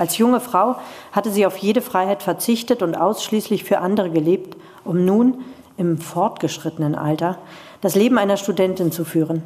Als 0.03 0.19
junge 0.19 0.41
Frau 0.41 0.75
hatte 1.13 1.31
sie 1.31 1.47
auf 1.47 1.59
jede 1.59 1.81
Freiheit 1.81 2.25
verzichtet 2.25 2.83
und 2.83 2.97
ausschließlich 2.97 3.63
für 3.63 3.79
andere 3.79 4.11
gelebt, 4.11 4.57
um 4.83 5.05
nun 5.05 5.45
im 5.77 5.97
fortgeschrittenen 5.97 6.97
Alter 6.97 7.39
das 7.83 7.95
Leben 7.95 8.19
einer 8.19 8.37
Studentin 8.37 8.91
zu 8.91 9.05
führen. 9.05 9.45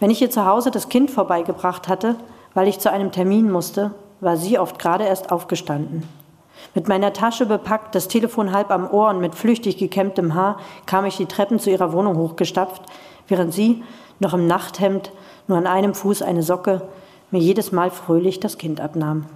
Wenn 0.00 0.08
ich 0.08 0.22
ihr 0.22 0.30
zu 0.30 0.46
Hause 0.46 0.70
das 0.70 0.88
Kind 0.88 1.10
vorbeigebracht 1.10 1.88
hatte, 1.88 2.16
weil 2.54 2.68
ich 2.68 2.78
zu 2.78 2.90
einem 2.90 3.12
Termin 3.12 3.52
musste, 3.52 3.90
war 4.20 4.38
sie 4.38 4.58
oft 4.58 4.78
gerade 4.78 5.04
erst 5.04 5.30
aufgestanden. 5.30 6.08
Mit 6.74 6.88
meiner 6.88 7.12
Tasche 7.12 7.44
bepackt, 7.44 7.94
das 7.94 8.08
Telefon 8.08 8.50
halb 8.50 8.70
am 8.70 8.90
Ohr 8.90 9.10
und 9.10 9.20
mit 9.20 9.34
flüchtig 9.34 9.76
gekämmtem 9.76 10.34
Haar 10.34 10.58
kam 10.86 11.04
ich 11.04 11.18
die 11.18 11.26
Treppen 11.26 11.58
zu 11.58 11.68
ihrer 11.68 11.92
Wohnung 11.92 12.16
hochgestapft, 12.16 12.80
während 13.28 13.52
sie, 13.52 13.82
noch 14.20 14.32
im 14.32 14.46
Nachthemd, 14.46 15.12
nur 15.48 15.58
an 15.58 15.66
einem 15.66 15.92
Fuß 15.92 16.22
eine 16.22 16.42
Socke, 16.42 16.80
mir 17.30 17.40
jedes 17.40 17.72
Mal 17.72 17.90
fröhlich 17.90 18.40
das 18.40 18.56
Kind 18.56 18.80
abnahm. 18.80 19.26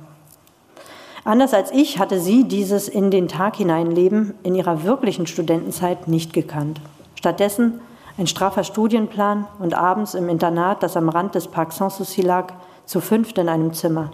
Anders 1.27 1.55
als 1.55 1.73
ich 1.73 1.99
hatte 1.99 2.21
sie 2.21 2.45
dieses 2.45 2.89
in 2.89 3.11
den 3.11 3.27
Tag 3.27 3.57
hineinleben 3.57 4.35
in 4.45 4.55
ihrer 4.55 4.85
wirklichen 4.85 5.27
Studentenzeit 5.27 6.07
nicht 6.07 6.33
gekannt. 6.33 6.81
Stattdessen 7.17 7.81
ein 8.17 8.29
straffer 8.29 8.63
Studienplan 8.63 9.45
und 9.59 9.75
abends 9.75 10.15
im 10.15 10.29
Internat, 10.29 10.85
das 10.85 10.97
am 10.97 11.09
Rand 11.09 11.35
des 11.35 11.49
Parc 11.49 11.73
Sanssouci 11.73 12.23
lag, 12.23 12.53
zu 12.85 13.01
fünft 13.01 13.39
in 13.39 13.49
einem 13.49 13.73
Zimmer. 13.73 14.13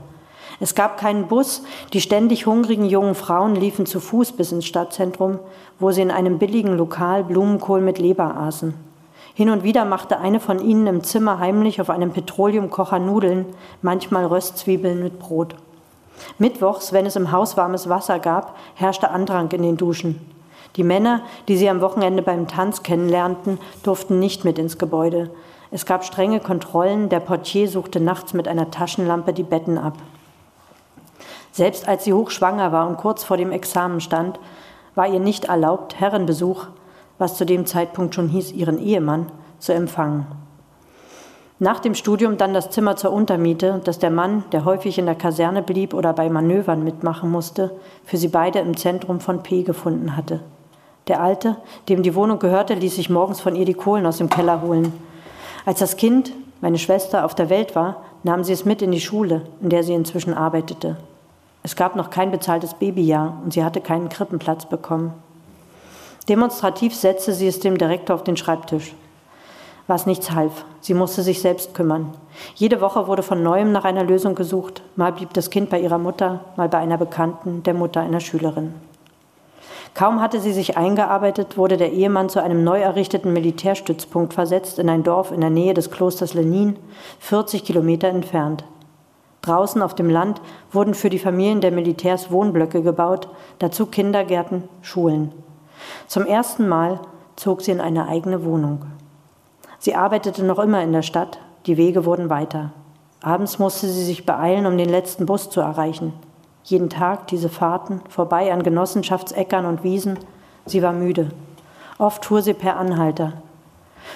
Es 0.59 0.75
gab 0.75 0.97
keinen 0.97 1.29
Bus, 1.29 1.65
die 1.93 2.01
ständig 2.01 2.47
hungrigen 2.47 2.87
jungen 2.87 3.15
Frauen 3.15 3.57
liefen 3.57 3.85
zu 3.85 4.01
Fuß 4.01 4.33
bis 4.33 4.51
ins 4.51 4.65
Stadtzentrum, 4.65 5.39
wo 5.79 5.91
sie 5.91 6.01
in 6.01 6.11
einem 6.11 6.39
billigen 6.39 6.79
Lokal 6.79 7.25
Blumenkohl 7.25 7.83
mit 7.83 7.99
Leber 7.99 8.39
aßen. 8.39 8.73
Hin 9.35 9.51
und 9.51 9.65
wieder 9.65 9.85
machte 9.85 10.19
eine 10.19 10.41
von 10.41 10.61
ihnen 10.61 10.87
im 10.87 11.05
Zimmer 11.05 11.39
heimlich 11.39 11.79
auf 11.79 11.91
einem 11.91 12.13
Petroleumkocher 12.13 13.01
Nudeln, 13.01 13.45
manchmal 13.83 14.25
Röstzwiebeln 14.25 15.03
mit 15.03 15.19
Brot. 15.19 15.57
Mittwochs, 16.39 16.93
wenn 16.93 17.07
es 17.07 17.17
im 17.17 17.33
Haus 17.33 17.57
warmes 17.57 17.89
Wasser 17.89 18.19
gab, 18.19 18.57
herrschte 18.75 19.11
Andrang 19.11 19.51
in 19.51 19.63
den 19.63 19.77
Duschen. 19.77 20.21
Die 20.77 20.85
Männer, 20.85 21.23
die 21.49 21.57
sie 21.57 21.69
am 21.69 21.81
Wochenende 21.81 22.23
beim 22.23 22.49
Tanz 22.49 22.83
kennenlernten, 22.83 23.59
durften 23.83 24.19
nicht 24.19 24.45
mit 24.45 24.59
ins 24.59 24.79
Gebäude. 24.79 25.31
Es 25.71 25.87
gab 25.87 26.05
strenge 26.05 26.41
Kontrollen, 26.41 27.09
der 27.09 27.21
Portier 27.21 27.69
suchte 27.69 28.01
nachts 28.01 28.35
mit 28.35 28.49
einer 28.49 28.71
Taschenlampe 28.71 29.33
die 29.33 29.43
Betten 29.43 29.79
ab. 29.79 29.95
Selbst 31.51 31.87
als 31.87 32.05
sie 32.05 32.15
hochschwanger 32.15 32.73
war 32.73 32.89
und 32.89 32.97
kurz 32.97 33.25
vor 33.25 33.37
dem 33.37 33.53
Examen 33.53 34.01
stand, 34.01 34.41
war 34.95 35.07
ihr 35.07 35.21
nicht 35.21 35.47
erlaubt, 35.47 36.01
Herrenbesuch, 36.01 36.67
was 37.19 37.37
zu 37.37 37.45
dem 37.45 37.67
Zeitpunkt 37.67 38.15
schon 38.15 38.29
hieß, 38.29 38.53
ihren 38.53 38.79
Ehemann, 38.79 39.31
zu 39.59 39.73
empfangen. 39.73 40.27
Nach 41.63 41.79
dem 41.79 41.95
Studium 41.95 42.39
dann 42.39 42.55
das 42.55 42.71
Zimmer 42.71 42.97
zur 42.97 43.13
Untermiete, 43.13 43.81
das 43.85 44.01
der 44.01 44.11
Mann, 44.11 44.43
der 44.51 44.65
häufig 44.65 44.99
in 44.99 45.07
der 45.07 45.15
Kaserne 45.15 45.63
blieb 45.63 45.95
oder 45.95 46.13
bei 46.13 46.29
Manövern 46.29 46.83
mitmachen 46.83 47.31
musste, 47.31 47.71
für 48.05 48.17
sie 48.17 48.27
beide 48.27 48.59
im 48.59 48.77
Zentrum 48.77 49.21
von 49.21 49.45
P 49.45 49.63
gefunden 49.63 50.17
hatte. 50.17 50.41
Der 51.07 51.23
Alte, 51.23 51.55
dem 51.89 52.03
die 52.03 52.17
Wohnung 52.17 52.41
gehörte, 52.41 52.75
ließ 52.75 52.97
sich 52.97 53.11
morgens 53.11 53.41
von 53.41 53.55
ihr 53.55 53.65
die 53.65 53.75
Kohlen 53.75 54.07
aus 54.07 54.19
dem 54.19 54.29
Keller 54.29 54.61
holen. 54.61 54.93
Als 55.65 55.79
das 55.79 55.97
Kind, 55.97 56.33
meine 56.61 56.79
Schwester, 56.79 57.25
auf 57.25 57.37
der 57.37 57.49
Welt 57.49 57.77
war, 57.77 58.03
nahm 58.25 58.43
sie 58.43 58.55
es 58.55 58.65
mit 58.65 58.83
in 58.83 58.91
die 58.91 59.01
Schule, 59.01 59.43
in 59.61 59.69
der 59.69 59.85
sie 59.85 59.95
inzwischen 59.95 60.35
arbeitete. 60.35 60.97
Es 61.63 61.77
gab 61.77 61.95
noch 61.95 62.11
kein 62.11 62.33
bezahltes 62.33 62.75
Babyjahr 62.75 63.41
und 63.45 63.53
sie 63.53 63.63
hatte 63.63 63.81
keinen 63.81 64.09
Krippenplatz 64.09 64.67
bekommen. 64.67 65.13
Demonstrativ 66.29 66.93
setzte 66.93 67.33
sie 67.33 67.47
es 67.47 67.61
dem 67.61 67.79
Direktor 67.79 68.17
auf 68.17 68.25
den 68.25 68.37
Schreibtisch 68.37 68.97
was 69.87 70.07
nichts 70.07 70.31
half. 70.31 70.65
Sie 70.81 70.95
musste 70.95 71.23
sich 71.23 71.41
selbst 71.41 71.75
kümmern. 71.75 72.13
Jede 72.55 72.81
Woche 72.81 73.07
wurde 73.07 73.23
von 73.23 73.43
neuem 73.43 73.73
nach 73.73 73.85
einer 73.85 74.05
Lösung 74.05 74.35
gesucht. 74.35 74.83
Mal 74.97 75.13
blieb 75.13 75.33
das 75.35 75.51
Kind 75.51 75.71
bei 75.71 75.81
ihrer 75.81 75.99
Mutter, 75.99 76.41
mal 76.57 76.69
bei 76.69 76.79
einer 76.79 76.99
Bekannten, 76.99 77.63
der 77.63 77.75
Mutter 77.75 78.01
einer 78.01 78.21
Schülerin. 78.21 78.75
Kaum 79.95 80.23
hatte 80.23 80.41
sie 80.41 80.53
sich 80.53 80.79
eingearbeitet, 80.79 81.59
wurde 81.59 81.77
der 81.77 81.93
Ehemann 81.93 82.31
zu 82.31 82.43
einem 82.43 82.65
neu 82.65 82.81
errichteten 82.81 83.33
Militärstützpunkt 83.35 84.33
versetzt 84.33 84.79
in 84.79 84.89
ein 84.89 85.03
Dorf 85.03 85.31
in 85.33 85.43
der 85.43 85.51
Nähe 85.51 85.75
des 85.75 85.91
Klosters 85.91 86.33
Lenin, 86.33 86.79
40 87.19 87.63
Kilometer 87.63 88.09
entfernt. 88.09 88.65
Draußen 89.43 89.83
auf 89.83 89.95
dem 89.95 90.09
Land 90.09 90.41
wurden 90.71 90.95
für 90.95 91.11
die 91.11 91.19
Familien 91.19 91.61
der 91.61 91.73
Militärs 91.73 92.31
Wohnblöcke 92.31 92.83
gebaut, 92.83 93.29
dazu 93.59 93.87
Kindergärten, 93.87 94.63
Schulen. 94.81 95.33
Zum 96.07 96.25
ersten 96.25 96.69
Mal 96.69 97.01
zog 97.37 97.61
sie 97.61 97.73
in 97.73 97.81
eine 97.81 98.09
eigene 98.09 98.45
Wohnung. 98.45 98.87
Sie 99.85 99.97
arbeitete 99.97 100.45
noch 100.45 100.61
immer 100.61 100.81
in 100.81 100.93
der 100.93 101.03
Stadt, 101.03 101.41
die 101.67 101.77
Wege 101.77 102.05
wurden 102.05 102.31
weiter. 102.31 102.71
Abends 103.21 103.59
musste 103.59 103.89
sie 103.89 104.05
sich 104.05 104.25
beeilen, 104.25 104.65
um 104.67 104.79
den 104.79 104.89
letzten 104.89 105.27
Bus 105.27 105.51
zu 105.51 105.61
erreichen. 105.61 106.13
Jeden 106.63 106.89
Tag 106.89 107.27
diese 107.27 107.49
Fahrten, 107.49 108.01
vorbei 108.09 108.53
an 108.53 108.63
Genossenschaftsäckern 108.63 109.67
und 109.67 109.83
Wiesen. 109.83 110.21
Sie 110.67 110.85
war 110.85 110.93
müde. 110.93 111.31
Oft 111.99 112.27
fuhr 112.27 112.43
sie 112.43 112.55
per 112.55 112.77
Anhalter. 112.77 113.33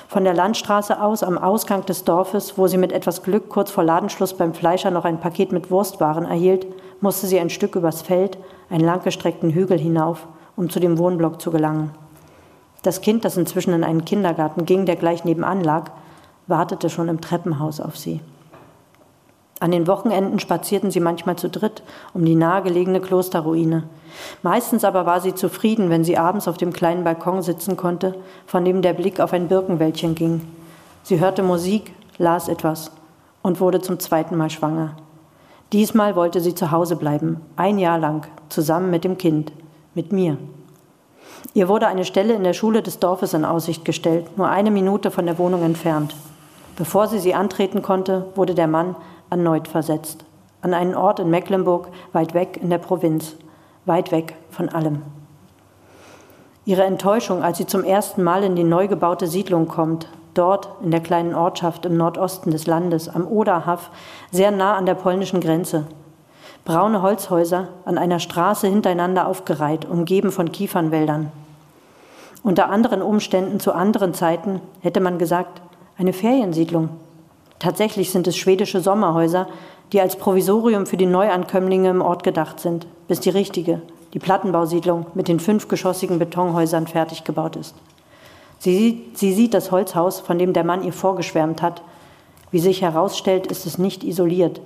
Von 0.06 0.22
der 0.22 0.34
Landstraße 0.34 1.02
aus 1.02 1.24
am 1.24 1.36
Ausgang 1.36 1.84
des 1.84 2.04
Dorfes, 2.04 2.56
wo 2.56 2.68
sie 2.68 2.78
mit 2.78 2.92
etwas 2.92 3.24
Glück 3.24 3.48
kurz 3.48 3.72
vor 3.72 3.82
Ladenschluss 3.82 4.34
beim 4.34 4.54
Fleischer 4.54 4.92
noch 4.92 5.04
ein 5.04 5.18
Paket 5.18 5.50
mit 5.50 5.72
Wurstwaren 5.72 6.26
erhielt, 6.26 6.64
musste 7.00 7.26
sie 7.26 7.40
ein 7.40 7.50
Stück 7.50 7.74
übers 7.74 8.02
Feld, 8.02 8.38
einen 8.70 8.84
langgestreckten 8.84 9.50
Hügel 9.50 9.80
hinauf, 9.80 10.28
um 10.54 10.70
zu 10.70 10.78
dem 10.78 10.96
Wohnblock 10.96 11.40
zu 11.40 11.50
gelangen. 11.50 11.90
Das 12.86 13.00
Kind, 13.00 13.24
das 13.24 13.36
inzwischen 13.36 13.74
in 13.74 13.82
einen 13.82 14.04
Kindergarten 14.04 14.64
ging, 14.64 14.86
der 14.86 14.94
gleich 14.94 15.24
nebenan 15.24 15.60
lag, 15.60 15.90
wartete 16.46 16.88
schon 16.88 17.08
im 17.08 17.20
Treppenhaus 17.20 17.80
auf 17.80 17.98
sie. 17.98 18.20
An 19.58 19.72
den 19.72 19.88
Wochenenden 19.88 20.38
spazierten 20.38 20.92
sie 20.92 21.00
manchmal 21.00 21.34
zu 21.34 21.48
dritt 21.48 21.82
um 22.14 22.24
die 22.24 22.36
nahegelegene 22.36 23.00
Klosterruine. 23.00 23.88
Meistens 24.44 24.84
aber 24.84 25.04
war 25.04 25.20
sie 25.20 25.34
zufrieden, 25.34 25.90
wenn 25.90 26.04
sie 26.04 26.16
abends 26.16 26.46
auf 26.46 26.58
dem 26.58 26.72
kleinen 26.72 27.02
Balkon 27.02 27.42
sitzen 27.42 27.76
konnte, 27.76 28.14
von 28.46 28.64
dem 28.64 28.82
der 28.82 28.92
Blick 28.92 29.18
auf 29.18 29.32
ein 29.32 29.48
Birkenwäldchen 29.48 30.14
ging. 30.14 30.42
Sie 31.02 31.18
hörte 31.18 31.42
Musik, 31.42 31.92
las 32.18 32.46
etwas 32.46 32.92
und 33.42 33.58
wurde 33.58 33.80
zum 33.80 33.98
zweiten 33.98 34.36
Mal 34.36 34.50
schwanger. 34.50 34.94
Diesmal 35.72 36.14
wollte 36.14 36.40
sie 36.40 36.54
zu 36.54 36.70
Hause 36.70 36.94
bleiben, 36.94 37.40
ein 37.56 37.80
Jahr 37.80 37.98
lang, 37.98 38.28
zusammen 38.48 38.90
mit 38.90 39.02
dem 39.02 39.18
Kind, 39.18 39.50
mit 39.96 40.12
mir. 40.12 40.38
Ihr 41.54 41.68
wurde 41.68 41.86
eine 41.86 42.04
Stelle 42.04 42.34
in 42.34 42.44
der 42.44 42.52
Schule 42.52 42.82
des 42.82 42.98
Dorfes 42.98 43.34
in 43.34 43.44
Aussicht 43.44 43.84
gestellt, 43.84 44.36
nur 44.36 44.48
eine 44.48 44.70
Minute 44.70 45.10
von 45.10 45.26
der 45.26 45.38
Wohnung 45.38 45.62
entfernt. 45.62 46.14
Bevor 46.76 47.08
sie 47.08 47.18
sie 47.18 47.34
antreten 47.34 47.82
konnte, 47.82 48.26
wurde 48.34 48.54
der 48.54 48.66
Mann 48.66 48.96
erneut 49.30 49.68
versetzt. 49.68 50.24
an 50.62 50.74
einen 50.74 50.96
Ort 50.96 51.20
in 51.20 51.30
Mecklenburg, 51.30 51.88
weit 52.12 52.34
weg 52.34 52.58
in 52.60 52.70
der 52.70 52.78
Provinz, 52.78 53.36
weit 53.84 54.10
weg 54.10 54.34
von 54.50 54.68
allem. 54.68 55.02
Ihre 56.64 56.82
Enttäuschung, 56.82 57.44
als 57.44 57.58
sie 57.58 57.66
zum 57.66 57.84
ersten 57.84 58.24
Mal 58.24 58.42
in 58.42 58.56
die 58.56 58.64
neu 58.64 58.88
gebaute 58.88 59.28
Siedlung 59.28 59.68
kommt, 59.68 60.08
dort 60.34 60.68
in 60.82 60.90
der 60.90 61.00
kleinen 61.00 61.34
Ortschaft 61.34 61.86
im 61.86 61.96
Nordosten 61.96 62.50
des 62.50 62.66
Landes, 62.66 63.08
am 63.08 63.28
Oderhaff, 63.28 63.90
sehr 64.32 64.50
nah 64.50 64.74
an 64.74 64.86
der 64.86 64.94
polnischen 64.94 65.40
Grenze. 65.40 65.86
Braune 66.66 67.00
Holzhäuser 67.00 67.68
an 67.84 67.96
einer 67.96 68.18
Straße 68.18 68.66
hintereinander 68.66 69.28
aufgereiht, 69.28 69.84
umgeben 69.84 70.32
von 70.32 70.50
Kiefernwäldern. 70.50 71.30
Unter 72.42 72.70
anderen 72.70 73.02
Umständen 73.02 73.60
zu 73.60 73.72
anderen 73.72 74.14
Zeiten 74.14 74.60
hätte 74.80 74.98
man 74.98 75.16
gesagt, 75.16 75.62
eine 75.96 76.12
Feriensiedlung. 76.12 76.88
Tatsächlich 77.60 78.10
sind 78.10 78.26
es 78.26 78.36
schwedische 78.36 78.80
Sommerhäuser, 78.80 79.46
die 79.92 80.00
als 80.00 80.16
Provisorium 80.16 80.86
für 80.86 80.96
die 80.96 81.06
Neuankömmlinge 81.06 81.88
im 81.88 82.02
Ort 82.02 82.24
gedacht 82.24 82.58
sind, 82.58 82.88
bis 83.06 83.20
die 83.20 83.30
richtige, 83.30 83.80
die 84.12 84.18
Plattenbausiedlung 84.18 85.06
mit 85.14 85.28
den 85.28 85.38
fünfgeschossigen 85.38 86.18
Betonhäusern 86.18 86.88
fertig 86.88 87.22
gebaut 87.22 87.54
ist. 87.54 87.76
Sie, 88.58 89.04
sie 89.14 89.32
sieht 89.32 89.54
das 89.54 89.70
Holzhaus, 89.70 90.18
von 90.18 90.36
dem 90.36 90.52
der 90.52 90.64
Mann 90.64 90.82
ihr 90.82 90.92
vorgeschwärmt 90.92 91.62
hat. 91.62 91.82
Wie 92.50 92.58
sich 92.58 92.82
herausstellt, 92.82 93.46
ist 93.46 93.66
es 93.66 93.78
nicht 93.78 94.02
isoliert. 94.02 94.60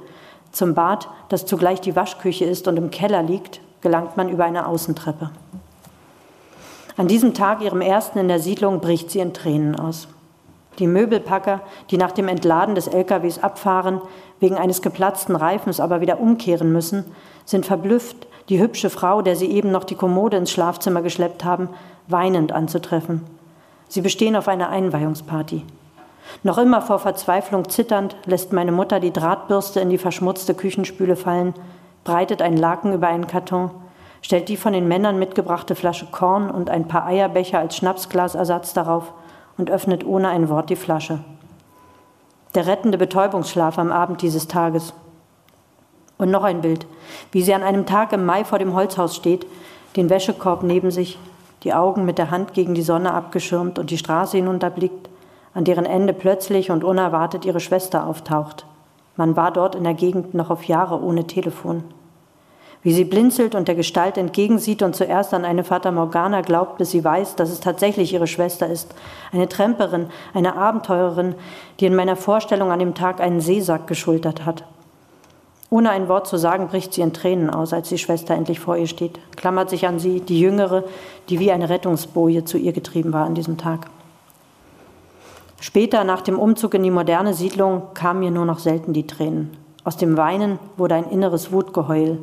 Zum 0.52 0.74
Bad, 0.74 1.08
das 1.28 1.46
zugleich 1.46 1.80
die 1.80 1.96
Waschküche 1.96 2.44
ist 2.44 2.66
und 2.68 2.76
im 2.76 2.90
Keller 2.90 3.22
liegt, 3.22 3.60
gelangt 3.80 4.16
man 4.16 4.28
über 4.28 4.44
eine 4.44 4.66
Außentreppe. 4.66 5.30
An 6.96 7.08
diesem 7.08 7.34
Tag, 7.34 7.62
ihrem 7.62 7.80
ersten 7.80 8.18
in 8.18 8.28
der 8.28 8.40
Siedlung, 8.40 8.80
bricht 8.80 9.10
sie 9.10 9.20
in 9.20 9.32
Tränen 9.32 9.78
aus. 9.78 10.08
Die 10.78 10.86
Möbelpacker, 10.86 11.60
die 11.90 11.96
nach 11.96 12.12
dem 12.12 12.28
Entladen 12.28 12.74
des 12.74 12.88
LKWs 12.88 13.38
abfahren, 13.38 14.00
wegen 14.38 14.56
eines 14.56 14.82
geplatzten 14.82 15.36
Reifens 15.36 15.80
aber 15.80 16.00
wieder 16.00 16.20
umkehren 16.20 16.72
müssen, 16.72 17.04
sind 17.44 17.66
verblüfft, 17.66 18.26
die 18.48 18.60
hübsche 18.60 18.90
Frau, 18.90 19.22
der 19.22 19.36
sie 19.36 19.50
eben 19.50 19.70
noch 19.70 19.84
die 19.84 19.94
Kommode 19.94 20.36
ins 20.36 20.50
Schlafzimmer 20.50 21.02
geschleppt 21.02 21.44
haben, 21.44 21.68
weinend 22.08 22.52
anzutreffen. 22.52 23.22
Sie 23.88 24.00
bestehen 24.00 24.36
auf 24.36 24.48
einer 24.48 24.68
Einweihungsparty. 24.68 25.64
Noch 26.42 26.58
immer 26.58 26.82
vor 26.82 26.98
Verzweiflung 26.98 27.68
zitternd 27.68 28.16
lässt 28.24 28.52
meine 28.52 28.72
Mutter 28.72 29.00
die 29.00 29.12
Drahtbürste 29.12 29.80
in 29.80 29.90
die 29.90 29.98
verschmutzte 29.98 30.54
Küchenspüle 30.54 31.16
fallen, 31.16 31.54
breitet 32.04 32.40
einen 32.40 32.56
Laken 32.56 32.94
über 32.94 33.08
einen 33.08 33.26
Karton, 33.26 33.70
stellt 34.22 34.48
die 34.48 34.56
von 34.56 34.72
den 34.72 34.88
Männern 34.88 35.18
mitgebrachte 35.18 35.74
Flasche 35.74 36.06
Korn 36.06 36.50
und 36.50 36.70
ein 36.70 36.88
paar 36.88 37.06
Eierbecher 37.06 37.58
als 37.58 37.76
Schnapsglasersatz 37.76 38.72
darauf 38.72 39.12
und 39.58 39.70
öffnet 39.70 40.04
ohne 40.04 40.28
ein 40.28 40.48
Wort 40.48 40.70
die 40.70 40.76
Flasche. 40.76 41.20
Der 42.54 42.66
rettende 42.66 42.98
Betäubungsschlaf 42.98 43.78
am 43.78 43.92
Abend 43.92 44.22
dieses 44.22 44.48
Tages. 44.48 44.92
Und 46.18 46.30
noch 46.30 46.42
ein 46.42 46.62
Bild, 46.62 46.86
wie 47.32 47.42
sie 47.42 47.54
an 47.54 47.62
einem 47.62 47.86
Tag 47.86 48.12
im 48.12 48.24
Mai 48.24 48.44
vor 48.44 48.58
dem 48.58 48.74
Holzhaus 48.74 49.14
steht, 49.14 49.46
den 49.96 50.10
Wäschekorb 50.10 50.62
neben 50.62 50.90
sich, 50.90 51.18
die 51.62 51.74
Augen 51.74 52.04
mit 52.04 52.18
der 52.18 52.30
Hand 52.30 52.54
gegen 52.54 52.74
die 52.74 52.82
Sonne 52.82 53.12
abgeschirmt 53.12 53.78
und 53.78 53.90
die 53.90 53.98
Straße 53.98 54.38
hinunterblickt, 54.38 55.09
an 55.54 55.64
deren 55.64 55.86
Ende 55.86 56.12
plötzlich 56.12 56.70
und 56.70 56.84
unerwartet 56.84 57.44
ihre 57.44 57.60
Schwester 57.60 58.06
auftaucht. 58.06 58.66
Man 59.16 59.36
war 59.36 59.52
dort 59.52 59.74
in 59.74 59.84
der 59.84 59.94
Gegend 59.94 60.34
noch 60.34 60.50
auf 60.50 60.64
Jahre 60.64 61.02
ohne 61.02 61.26
Telefon. 61.26 61.84
Wie 62.82 62.92
sie 62.94 63.04
blinzelt 63.04 63.54
und 63.54 63.68
der 63.68 63.74
Gestalt 63.74 64.16
entgegensieht 64.16 64.82
und 64.82 64.96
zuerst 64.96 65.34
an 65.34 65.44
eine 65.44 65.64
Fata 65.64 65.90
Morgana 65.90 66.40
glaubt, 66.40 66.78
bis 66.78 66.92
sie 66.92 67.04
weiß, 67.04 67.36
dass 67.36 67.50
es 67.50 67.60
tatsächlich 67.60 68.14
ihre 68.14 68.26
Schwester 68.26 68.66
ist. 68.66 68.94
Eine 69.32 69.48
Tremperin, 69.48 70.06
eine 70.32 70.56
Abenteurerin, 70.56 71.34
die 71.78 71.86
in 71.86 71.94
meiner 71.94 72.16
Vorstellung 72.16 72.72
an 72.72 72.78
dem 72.78 72.94
Tag 72.94 73.20
einen 73.20 73.42
Seesack 73.42 73.86
geschultert 73.86 74.46
hat. 74.46 74.64
Ohne 75.68 75.90
ein 75.90 76.08
Wort 76.08 76.26
zu 76.26 76.38
sagen, 76.38 76.68
bricht 76.68 76.94
sie 76.94 77.02
in 77.02 77.12
Tränen 77.12 77.50
aus, 77.50 77.74
als 77.74 77.90
die 77.90 77.98
Schwester 77.98 78.34
endlich 78.34 78.60
vor 78.60 78.76
ihr 78.76 78.88
steht, 78.88 79.20
klammert 79.36 79.68
sich 79.68 79.86
an 79.86 79.98
sie, 79.98 80.20
die 80.20 80.40
Jüngere, 80.40 80.84
die 81.28 81.38
wie 81.38 81.52
eine 81.52 81.68
Rettungsboje 81.68 82.44
zu 82.46 82.56
ihr 82.56 82.72
getrieben 82.72 83.12
war 83.12 83.26
an 83.26 83.34
diesem 83.34 83.58
Tag. 83.58 83.90
Später, 85.62 86.04
nach 86.04 86.22
dem 86.22 86.38
Umzug 86.38 86.72
in 86.72 86.82
die 86.82 86.90
moderne 86.90 87.34
Siedlung, 87.34 87.82
kamen 87.92 88.20
mir 88.20 88.30
nur 88.30 88.46
noch 88.46 88.58
selten 88.58 88.94
die 88.94 89.06
Tränen. 89.06 89.50
Aus 89.84 89.98
dem 89.98 90.16
Weinen 90.16 90.58
wurde 90.78 90.94
ein 90.94 91.10
inneres 91.10 91.52
Wutgeheul, 91.52 92.18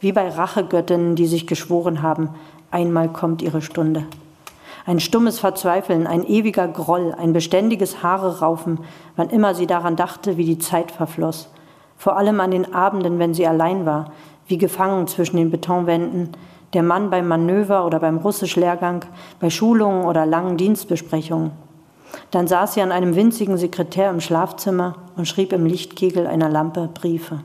wie 0.00 0.10
bei 0.10 0.28
Rachegöttinnen, 0.28 1.14
die 1.14 1.26
sich 1.26 1.46
geschworen 1.46 2.02
haben, 2.02 2.30
einmal 2.72 3.08
kommt 3.08 3.42
ihre 3.42 3.62
Stunde. 3.62 4.06
Ein 4.86 4.98
stummes 4.98 5.38
Verzweifeln, 5.38 6.08
ein 6.08 6.26
ewiger 6.26 6.66
Groll, 6.66 7.14
ein 7.16 7.32
beständiges 7.32 8.02
Haare 8.02 8.40
raufen, 8.40 8.80
wann 9.14 9.30
immer 9.30 9.54
sie 9.54 9.68
daran 9.68 9.94
dachte, 9.94 10.36
wie 10.36 10.44
die 10.44 10.58
Zeit 10.58 10.90
verfloss, 10.90 11.48
vor 11.96 12.16
allem 12.16 12.40
an 12.40 12.50
den 12.50 12.74
Abenden, 12.74 13.20
wenn 13.20 13.34
sie 13.34 13.46
allein 13.46 13.86
war, 13.86 14.10
wie 14.48 14.58
gefangen 14.58 15.06
zwischen 15.06 15.36
den 15.36 15.52
Betonwänden, 15.52 16.30
der 16.72 16.82
Mann 16.82 17.08
beim 17.10 17.28
Manöver 17.28 17.86
oder 17.86 18.00
beim 18.00 18.16
Russischlehrgang, 18.16 19.04
bei 19.38 19.48
Schulungen 19.48 20.06
oder 20.06 20.26
langen 20.26 20.56
Dienstbesprechungen. 20.56 21.69
Dann 22.30 22.46
saß 22.46 22.74
sie 22.74 22.82
an 22.82 22.92
einem 22.92 23.16
winzigen 23.16 23.56
Sekretär 23.56 24.10
im 24.10 24.20
Schlafzimmer 24.20 24.96
und 25.16 25.26
schrieb 25.26 25.52
im 25.52 25.66
Lichtkegel 25.66 26.26
einer 26.26 26.48
Lampe 26.48 26.88
Briefe. 26.92 27.40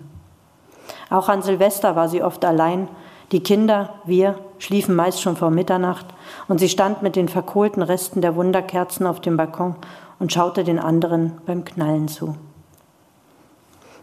Auch 1.10 1.30
an 1.30 1.42
Silvester 1.42 1.96
war 1.96 2.10
sie 2.10 2.24
oft 2.24 2.46
allein. 2.46 2.88
Die 3.32 3.42
Kinder, 3.42 3.96
wir, 4.06 4.36
schliefen 4.60 4.96
meist 4.96 5.22
schon 5.22 5.36
vor 5.36 5.50
Mitternacht 5.50 6.06
und 6.48 6.60
sie 6.60 6.70
stand 6.70 7.02
mit 7.02 7.16
den 7.16 7.28
verkohlten 7.28 7.82
Resten 7.82 8.22
der 8.22 8.36
Wunderkerzen 8.36 9.08
auf 9.08 9.20
dem 9.20 9.38
Balkon 9.38 9.76
und 10.20 10.32
schaute 10.32 10.64
den 10.64 10.80
anderen 10.80 11.34
beim 11.46 11.66
Knallen 11.66 12.08
zu. 12.08 12.36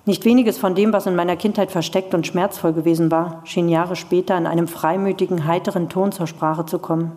Nicht 0.05 0.24
weniges 0.24 0.59
von 0.59 0.74
dem, 0.74 0.93
was 0.93 1.06
in 1.06 1.14
meiner 1.14 1.36
Kindheit 1.36 1.70
versteckt 1.70 2.12
und 2.12 2.26
schmerzvoll 2.26 2.72
gewesen 2.72 3.12
war, 3.12 3.40
schien 3.44 3.68
Jahre 3.68 3.94
später 3.94 4.36
in 4.36 4.48
einem 4.48 4.66
freimütigen, 4.66 5.47
heiteren 5.47 5.89
Ton 5.89 6.10
zur 6.10 6.26
Sprache 6.26 6.66
zu 6.66 6.80
kommen. 6.80 7.12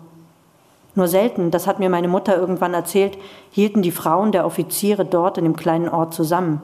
Nur 0.96 1.06
selten, 1.06 1.52
das 1.52 1.68
hat 1.68 1.78
mir 1.78 1.88
meine 1.88 2.08
Mutter 2.08 2.36
irgendwann 2.36 2.74
erzählt, 2.74 3.16
hielten 3.52 3.82
die 3.82 3.92
Frauen 3.92 4.32
der 4.32 4.44
Offiziere 4.44 5.04
dort 5.04 5.38
in 5.38 5.44
dem 5.44 5.54
kleinen 5.54 5.88
Ort 5.88 6.12
zusammen. 6.12 6.60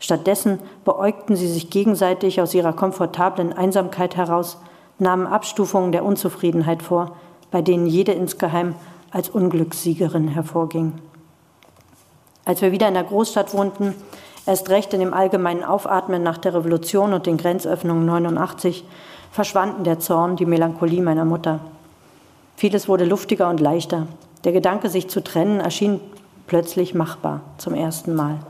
Stattdessen 0.00 0.58
beäugten 0.84 1.36
sie 1.36 1.46
sich 1.46 1.70
gegenseitig 1.70 2.40
aus 2.40 2.54
ihrer 2.54 2.72
komfortablen 2.72 3.52
Einsamkeit 3.52 4.16
heraus, 4.16 4.58
nahmen 4.98 5.28
Abstufungen 5.28 5.92
der 5.92 6.04
Unzufriedenheit 6.04 6.82
vor, 6.82 7.12
bei 7.52 7.62
denen 7.62 7.86
jede 7.86 8.12
insgeheim 8.12 8.74
als 9.12 9.28
Unglückssiegerin 9.28 10.26
hervorging. 10.26 10.94
Als 12.44 12.60
wir 12.62 12.72
wieder 12.72 12.88
in 12.88 12.94
der 12.94 13.04
Großstadt 13.04 13.54
wohnten, 13.54 13.94
Erst 14.48 14.70
recht 14.70 14.94
in 14.94 15.00
dem 15.00 15.12
allgemeinen 15.12 15.62
Aufatmen 15.62 16.22
nach 16.22 16.38
der 16.38 16.54
Revolution 16.54 17.12
und 17.12 17.26
den 17.26 17.36
Grenzöffnungen 17.36 18.06
89 18.06 18.82
verschwanden 19.30 19.84
der 19.84 19.98
Zorn, 19.98 20.36
die 20.36 20.46
Melancholie 20.46 21.02
meiner 21.02 21.26
Mutter. 21.26 21.60
Vieles 22.58 22.88
wurde 22.88 23.04
luftiger 23.04 23.48
und 23.48 23.60
leichter. 23.60 24.08
Der 24.42 24.50
Gedanke, 24.50 24.88
sich 24.88 25.06
zu 25.06 25.22
trennen, 25.22 25.60
erschien 25.60 26.00
plötzlich 26.48 26.92
machbar 26.92 27.42
zum 27.56 27.72
ersten 27.72 28.16
Mal. 28.16 28.40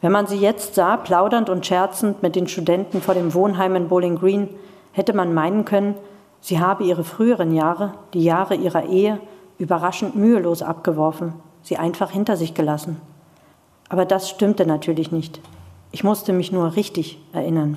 Wenn 0.00 0.12
man 0.12 0.26
sie 0.26 0.38
jetzt 0.38 0.74
sah, 0.74 0.96
plaudernd 0.96 1.50
und 1.50 1.66
scherzend 1.66 2.22
mit 2.22 2.36
den 2.36 2.48
Studenten 2.48 3.02
vor 3.02 3.12
dem 3.12 3.34
Wohnheim 3.34 3.76
in 3.76 3.88
Bowling 3.88 4.16
Green, 4.16 4.48
hätte 4.92 5.12
man 5.12 5.34
meinen 5.34 5.66
können, 5.66 5.94
sie 6.40 6.58
habe 6.58 6.84
ihre 6.84 7.04
früheren 7.04 7.52
Jahre, 7.52 7.92
die 8.14 8.24
Jahre 8.24 8.54
ihrer 8.54 8.86
Ehe, 8.86 9.20
überraschend 9.58 10.16
mühelos 10.16 10.62
abgeworfen, 10.62 11.34
sie 11.60 11.76
einfach 11.76 12.12
hinter 12.12 12.38
sich 12.38 12.54
gelassen. 12.54 12.98
Aber 13.90 14.06
das 14.06 14.30
stimmte 14.30 14.64
natürlich 14.64 15.12
nicht. 15.12 15.38
Ich 15.92 16.02
musste 16.02 16.32
mich 16.32 16.50
nur 16.50 16.76
richtig 16.76 17.18
erinnern. 17.34 17.76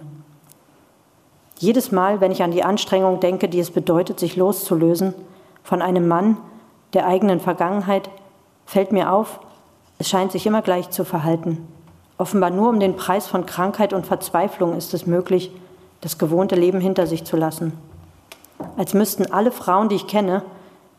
Jedes 1.59 1.91
Mal, 1.91 2.21
wenn 2.21 2.31
ich 2.31 2.43
an 2.43 2.51
die 2.51 2.63
Anstrengung 2.63 3.19
denke, 3.19 3.49
die 3.49 3.59
es 3.59 3.71
bedeutet, 3.71 4.19
sich 4.19 4.35
loszulösen 4.35 5.15
von 5.63 5.81
einem 5.81 6.07
Mann, 6.07 6.37
der 6.93 7.07
eigenen 7.07 7.39
Vergangenheit, 7.39 8.09
fällt 8.65 8.91
mir 8.91 9.11
auf, 9.11 9.39
es 9.97 10.07
scheint 10.07 10.31
sich 10.31 10.45
immer 10.45 10.61
gleich 10.61 10.91
zu 10.91 11.03
verhalten. 11.03 11.67
Offenbar 12.19 12.51
nur 12.51 12.69
um 12.69 12.79
den 12.79 12.95
Preis 12.95 13.27
von 13.27 13.45
Krankheit 13.45 13.93
und 13.93 14.05
Verzweiflung 14.05 14.75
ist 14.75 14.93
es 14.93 15.07
möglich, 15.07 15.51
das 16.01 16.17
gewohnte 16.17 16.55
Leben 16.55 16.79
hinter 16.79 17.07
sich 17.07 17.23
zu 17.23 17.37
lassen. 17.37 17.73
Als 18.75 18.93
müssten 18.93 19.31
alle 19.31 19.51
Frauen, 19.51 19.89
die 19.89 19.95
ich 19.95 20.07
kenne, 20.07 20.43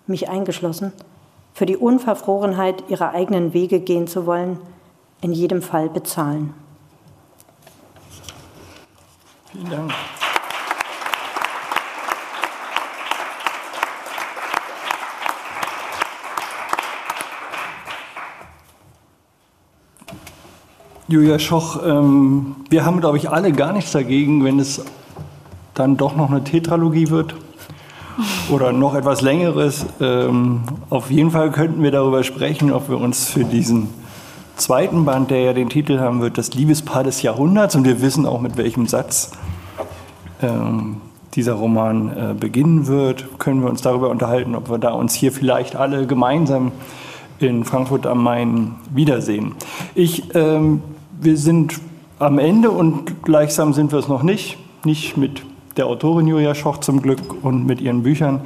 mich 0.07 0.29
eingeschlossen, 0.29 0.93
für 1.55 1.67
die 1.67 1.77
Unverfrorenheit 1.77 2.85
ihrer 2.89 3.11
eigenen 3.11 3.53
Wege 3.53 3.81
gehen 3.81 4.07
zu 4.07 4.27
wollen, 4.27 4.59
in 5.21 5.33
jedem 5.33 5.63
Fall 5.63 5.89
bezahlen. 5.89 6.55
Vielen 9.53 9.71
Dank. 9.71 9.93
Julia 21.11 21.39
Schoch, 21.39 21.81
ähm, 21.87 22.57
wir 22.69 22.85
haben, 22.85 23.01
glaube 23.01 23.17
ich, 23.17 23.31
alle 23.31 23.51
gar 23.53 23.73
nichts 23.73 23.93
dagegen, 23.93 24.45
wenn 24.45 24.59
es 24.59 24.85
dann 25.73 25.97
doch 25.97 26.15
noch 26.15 26.31
eine 26.31 26.45
Tetralogie 26.45 27.09
wird 27.09 27.35
oder 28.51 28.73
noch 28.73 28.95
etwas 28.95 29.23
Längeres. 29.23 29.87
Ähm, 30.03 30.61
auf 30.91 31.11
jeden 31.11 31.31
Fall 31.31 31.51
könnten 31.51 31.83
wir 31.83 31.93
darüber 31.93 32.25
sprechen, 32.25 32.71
ob 32.71 32.91
wir 32.91 33.01
uns 33.01 33.25
für 33.25 33.47
diesen 33.47 33.89
zweiten 34.57 35.07
Band, 35.07 35.31
der 35.31 35.41
ja 35.41 35.53
den 35.55 35.71
Titel 35.71 35.99
haben 35.99 36.21
wird, 36.21 36.37
Das 36.37 36.53
Liebespaar 36.53 37.05
des 37.05 37.23
Jahrhunderts. 37.23 37.75
Und 37.75 37.85
wir 37.85 38.03
wissen 38.03 38.27
auch, 38.27 38.43
mit 38.43 38.59
welchem 38.59 38.87
Satz 38.87 39.33
ähm, 40.43 41.01
dieser 41.33 41.55
Roman 41.55 42.11
äh, 42.11 42.35
beginnen 42.35 42.87
wird. 42.87 43.39
Können 43.39 43.63
wir 43.63 43.71
uns 43.71 43.81
darüber 43.81 44.11
unterhalten, 44.11 44.55
ob 44.55 44.69
wir 44.69 44.77
da 44.77 44.91
uns 44.91 45.15
hier 45.15 45.33
vielleicht 45.33 45.75
alle 45.75 46.07
gemeinsam 46.07 46.73
in 47.41 47.65
Frankfurt 47.65 48.07
am 48.07 48.23
Main 48.23 48.75
wiedersehen. 48.91 49.55
Ich, 49.95 50.35
ähm, 50.35 50.83
wir 51.20 51.36
sind 51.36 51.81
am 52.19 52.39
Ende 52.39 52.70
und 52.70 53.23
gleichsam 53.23 53.73
sind 53.73 53.93
wir 53.93 53.99
es 53.99 54.09
noch 54.09 54.23
nicht. 54.23 54.59
Nicht 54.85 55.16
mit 55.16 55.43
der 55.77 55.86
Autorin 55.86 56.27
Julia 56.27 56.55
Schoch 56.55 56.78
zum 56.78 57.03
Glück 57.03 57.43
und 57.43 57.66
mit 57.66 57.81
ihren 57.81 58.03
Büchern. 58.03 58.40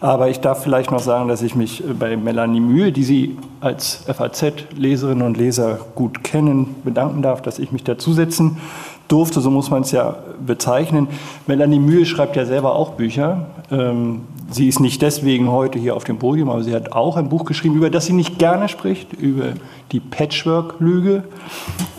Aber 0.00 0.28
ich 0.28 0.40
darf 0.40 0.62
vielleicht 0.62 0.92
noch 0.92 1.00
sagen, 1.00 1.28
dass 1.28 1.42
ich 1.42 1.54
mich 1.56 1.82
bei 1.98 2.16
Melanie 2.16 2.60
Mühl, 2.60 2.92
die 2.92 3.02
Sie 3.02 3.36
als 3.60 4.04
FAZ-Leserinnen 4.06 5.26
und 5.26 5.36
Leser 5.36 5.80
gut 5.96 6.22
kennen, 6.22 6.76
bedanken 6.84 7.22
darf, 7.22 7.42
dass 7.42 7.58
ich 7.58 7.72
mich 7.72 7.82
dazusetzen 7.82 8.58
durfte, 9.08 9.40
so 9.40 9.50
muss 9.50 9.70
man 9.70 9.82
es 9.82 9.90
ja 9.90 10.16
bezeichnen. 10.44 11.08
Melanie 11.46 11.80
Mühl 11.80 12.06
schreibt 12.06 12.36
ja 12.36 12.44
selber 12.44 12.76
auch 12.76 12.90
Bücher. 12.90 13.46
Ähm, 13.70 14.20
sie 14.50 14.68
ist 14.68 14.80
nicht 14.80 15.02
deswegen 15.02 15.50
heute 15.50 15.78
hier 15.78 15.94
auf 15.94 16.04
dem 16.04 16.18
Podium, 16.18 16.48
aber 16.48 16.62
sie 16.62 16.74
hat 16.74 16.92
auch 16.92 17.16
ein 17.16 17.28
Buch 17.28 17.44
geschrieben, 17.44 17.76
über 17.76 17.90
das 17.90 18.06
sie 18.06 18.12
nicht 18.12 18.38
gerne 18.38 18.68
spricht, 18.68 19.12
über 19.12 19.52
die 19.92 20.00
Patchwork-Lüge. 20.00 21.24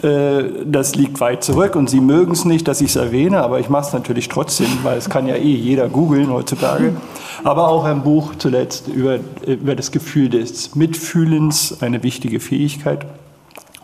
Äh, 0.01 0.43
das 0.65 0.95
liegt 0.95 1.19
weit 1.19 1.43
zurück 1.43 1.75
und 1.75 1.89
Sie 1.89 2.01
mögen 2.01 2.31
es 2.31 2.45
nicht, 2.45 2.67
dass 2.67 2.81
ich 2.81 2.89
es 2.89 2.95
erwähne, 2.95 3.41
aber 3.41 3.59
ich 3.59 3.69
mache 3.69 3.87
es 3.87 3.93
natürlich 3.93 4.29
trotzdem, 4.29 4.67
weil 4.83 4.97
es 4.97 5.09
kann 5.09 5.27
ja 5.27 5.35
eh 5.35 5.55
jeder 5.55 5.89
googeln 5.89 6.31
heutzutage. 6.31 6.95
Aber 7.43 7.69
auch 7.69 7.85
ein 7.85 8.03
Buch 8.03 8.33
zuletzt 8.37 8.87
über, 8.87 9.19
über 9.45 9.75
das 9.75 9.91
Gefühl 9.91 10.29
des 10.29 10.75
Mitfühlens, 10.75 11.81
eine 11.81 12.03
wichtige 12.03 12.39
Fähigkeit. 12.39 13.05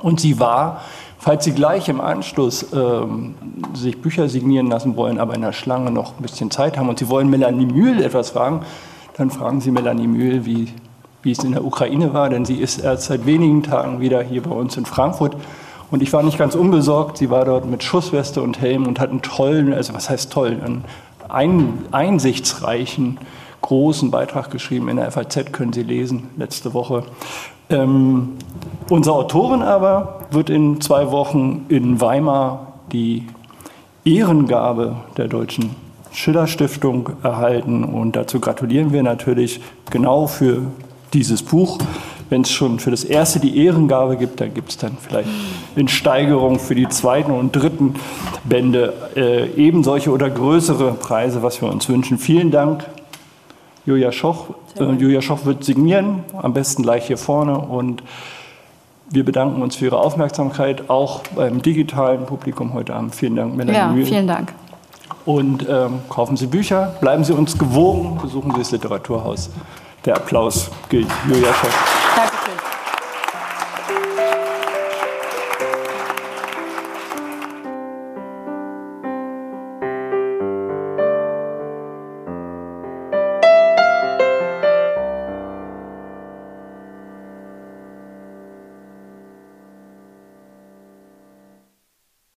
Und 0.02 0.20
sie 0.20 0.40
war 0.40 0.82
Falls 1.26 1.44
Sie 1.44 1.54
gleich 1.54 1.90
im 1.90 2.02
Anschluss 2.02 2.68
ähm, 2.72 3.34
sich 3.74 4.00
Bücher 4.00 4.30
signieren 4.30 4.68
lassen 4.68 4.96
wollen, 4.96 5.18
aber 5.18 5.34
in 5.34 5.42
der 5.42 5.54
Schlange 5.54 5.90
noch 5.90 6.20
ein 6.20 6.22
bisschen 6.22 6.52
Zeit 6.52 6.78
haben 6.78 6.88
und 6.88 7.00
Sie 7.00 7.10
wollen 7.10 7.32
Melanie 7.32 7.66
Mühl 7.66 8.04
etwas 8.04 8.30
fragen, 8.30 8.60
dann 9.18 9.32
fragen 9.32 9.60
Sie 9.60 9.72
Melanie 9.72 10.06
Mühl, 10.06 10.46
wie, 10.46 10.68
wie 11.24 11.32
es 11.32 11.44
in 11.44 11.54
der 11.54 11.66
Ukraine 11.66 12.14
war, 12.14 12.30
denn 12.30 12.46
sie 12.46 12.58
ist 12.58 12.78
erst 12.78 13.06
seit 13.06 13.26
wenigen 13.26 13.64
Tagen 13.64 14.00
wieder 14.00 14.22
hier 14.22 14.44
bei 14.44 14.52
uns 14.52 14.78
in 14.78 14.86
Frankfurt. 14.86 15.36
Und 15.90 16.04
ich 16.04 16.14
war 16.14 16.22
nicht 16.22 16.38
ganz 16.38 16.54
unbesorgt. 16.54 17.18
Sie 17.18 17.32
war 17.32 17.44
dort 17.44 17.66
mit 17.66 17.82
Schussweste 17.82 18.44
und 18.44 18.62
Helm 18.62 18.86
und 18.86 19.00
hat 19.00 19.10
einen 19.10 19.24
tollen, 19.24 19.74
also 19.74 19.96
was 19.96 20.12
heißt 20.12 20.32
toll, 20.32 20.62
einen 20.64 20.84
ein, 21.28 21.86
einsichtsreichen, 21.90 23.18
großen 23.62 24.12
Beitrag 24.12 24.52
geschrieben. 24.52 24.90
In 24.90 24.98
der 24.98 25.10
FAZ 25.10 25.52
können 25.52 25.74
Sie 25.74 25.82
lesen, 25.82 26.30
letzte 26.38 26.76
Woche. 26.76 27.04
Ähm, 27.70 28.38
unsere 28.90 29.16
Autorin 29.16 29.62
aber 29.62 30.22
wird 30.32 30.50
in 30.50 30.82
zwei 30.82 31.12
Wochen 31.12 31.66
in 31.70 32.00
Weimar 32.00 32.74
die 32.92 33.28
Ehrengabe 34.04 34.98
der 35.18 35.28
Deutschen 35.28 35.72
Schiller-Stiftung 36.12 37.10
erhalten. 37.24 37.84
Und 37.84 38.16
dazu 38.16 38.40
gratulieren 38.40 38.94
wir 38.94 39.04
natürlich 39.04 39.62
genau 39.90 40.28
für 40.28 40.62
dieses 41.14 41.44
Buch. 41.44 41.80
Wenn 42.30 42.42
es 42.42 42.50
schon 42.50 42.80
für 42.80 42.90
das 42.90 43.04
erste 43.04 43.40
die 43.40 43.64
Ehrengabe 43.64 44.18
gibt, 44.18 44.42
dann 44.42 44.54
gibt 44.54 44.70
es 44.70 44.78
dann 44.78 44.98
vielleicht 45.00 45.30
in 45.76 45.88
Steigerung 45.88 46.58
für 46.58 46.74
die 46.74 46.90
zweiten 46.90 47.32
und 47.32 47.52
dritten 47.52 47.96
Bände 48.44 48.94
äh, 49.16 49.50
eben 49.52 49.84
solche 49.84 50.10
oder 50.10 50.30
größere 50.30 50.94
Preise, 50.94 51.44
was 51.44 51.62
wir 51.62 51.72
uns 51.72 51.88
wünschen. 51.88 52.18
Vielen 52.18 52.50
Dank, 52.50 52.86
Julia 53.86 54.12
Schoch. 54.12 54.48
Äh, 54.80 54.84
Julia 54.94 55.22
Schoch 55.22 55.46
wird 55.46 55.64
signieren, 55.64 56.24
am 56.42 56.54
besten 56.54 56.84
gleich 56.84 57.08
hier 57.08 57.18
vorne. 57.18 57.58
Und 57.58 58.04
wir 59.10 59.24
bedanken 59.24 59.62
uns 59.62 59.76
für 59.76 59.86
Ihre 59.86 59.98
Aufmerksamkeit, 59.98 60.90
auch 60.90 61.22
beim 61.36 61.62
digitalen 61.62 62.26
Publikum 62.26 62.74
heute 62.74 62.94
Abend. 62.96 63.16
Vielen 63.16 63.36
Dank, 63.36 63.56
Melanie 63.56 63.78
Ja, 63.78 63.88
Mühl. 63.88 64.06
vielen 64.06 64.28
Dank. 64.28 64.54
Und 65.26 65.66
ähm, 65.70 66.00
kaufen 66.10 66.38
Sie 66.38 66.48
Bücher, 66.48 66.96
bleiben 67.02 67.24
Sie 67.24 67.34
uns 67.34 67.58
gewogen, 67.58 68.20
besuchen 68.22 68.52
Sie 68.52 68.60
das 68.60 68.72
Literaturhaus. 68.72 69.50
Der 70.06 70.16
Applaus 70.18 70.70
gilt 70.90 71.08
Julia 71.28 71.52
Schoch. 71.54 71.68
Dankeschön. 72.16 72.35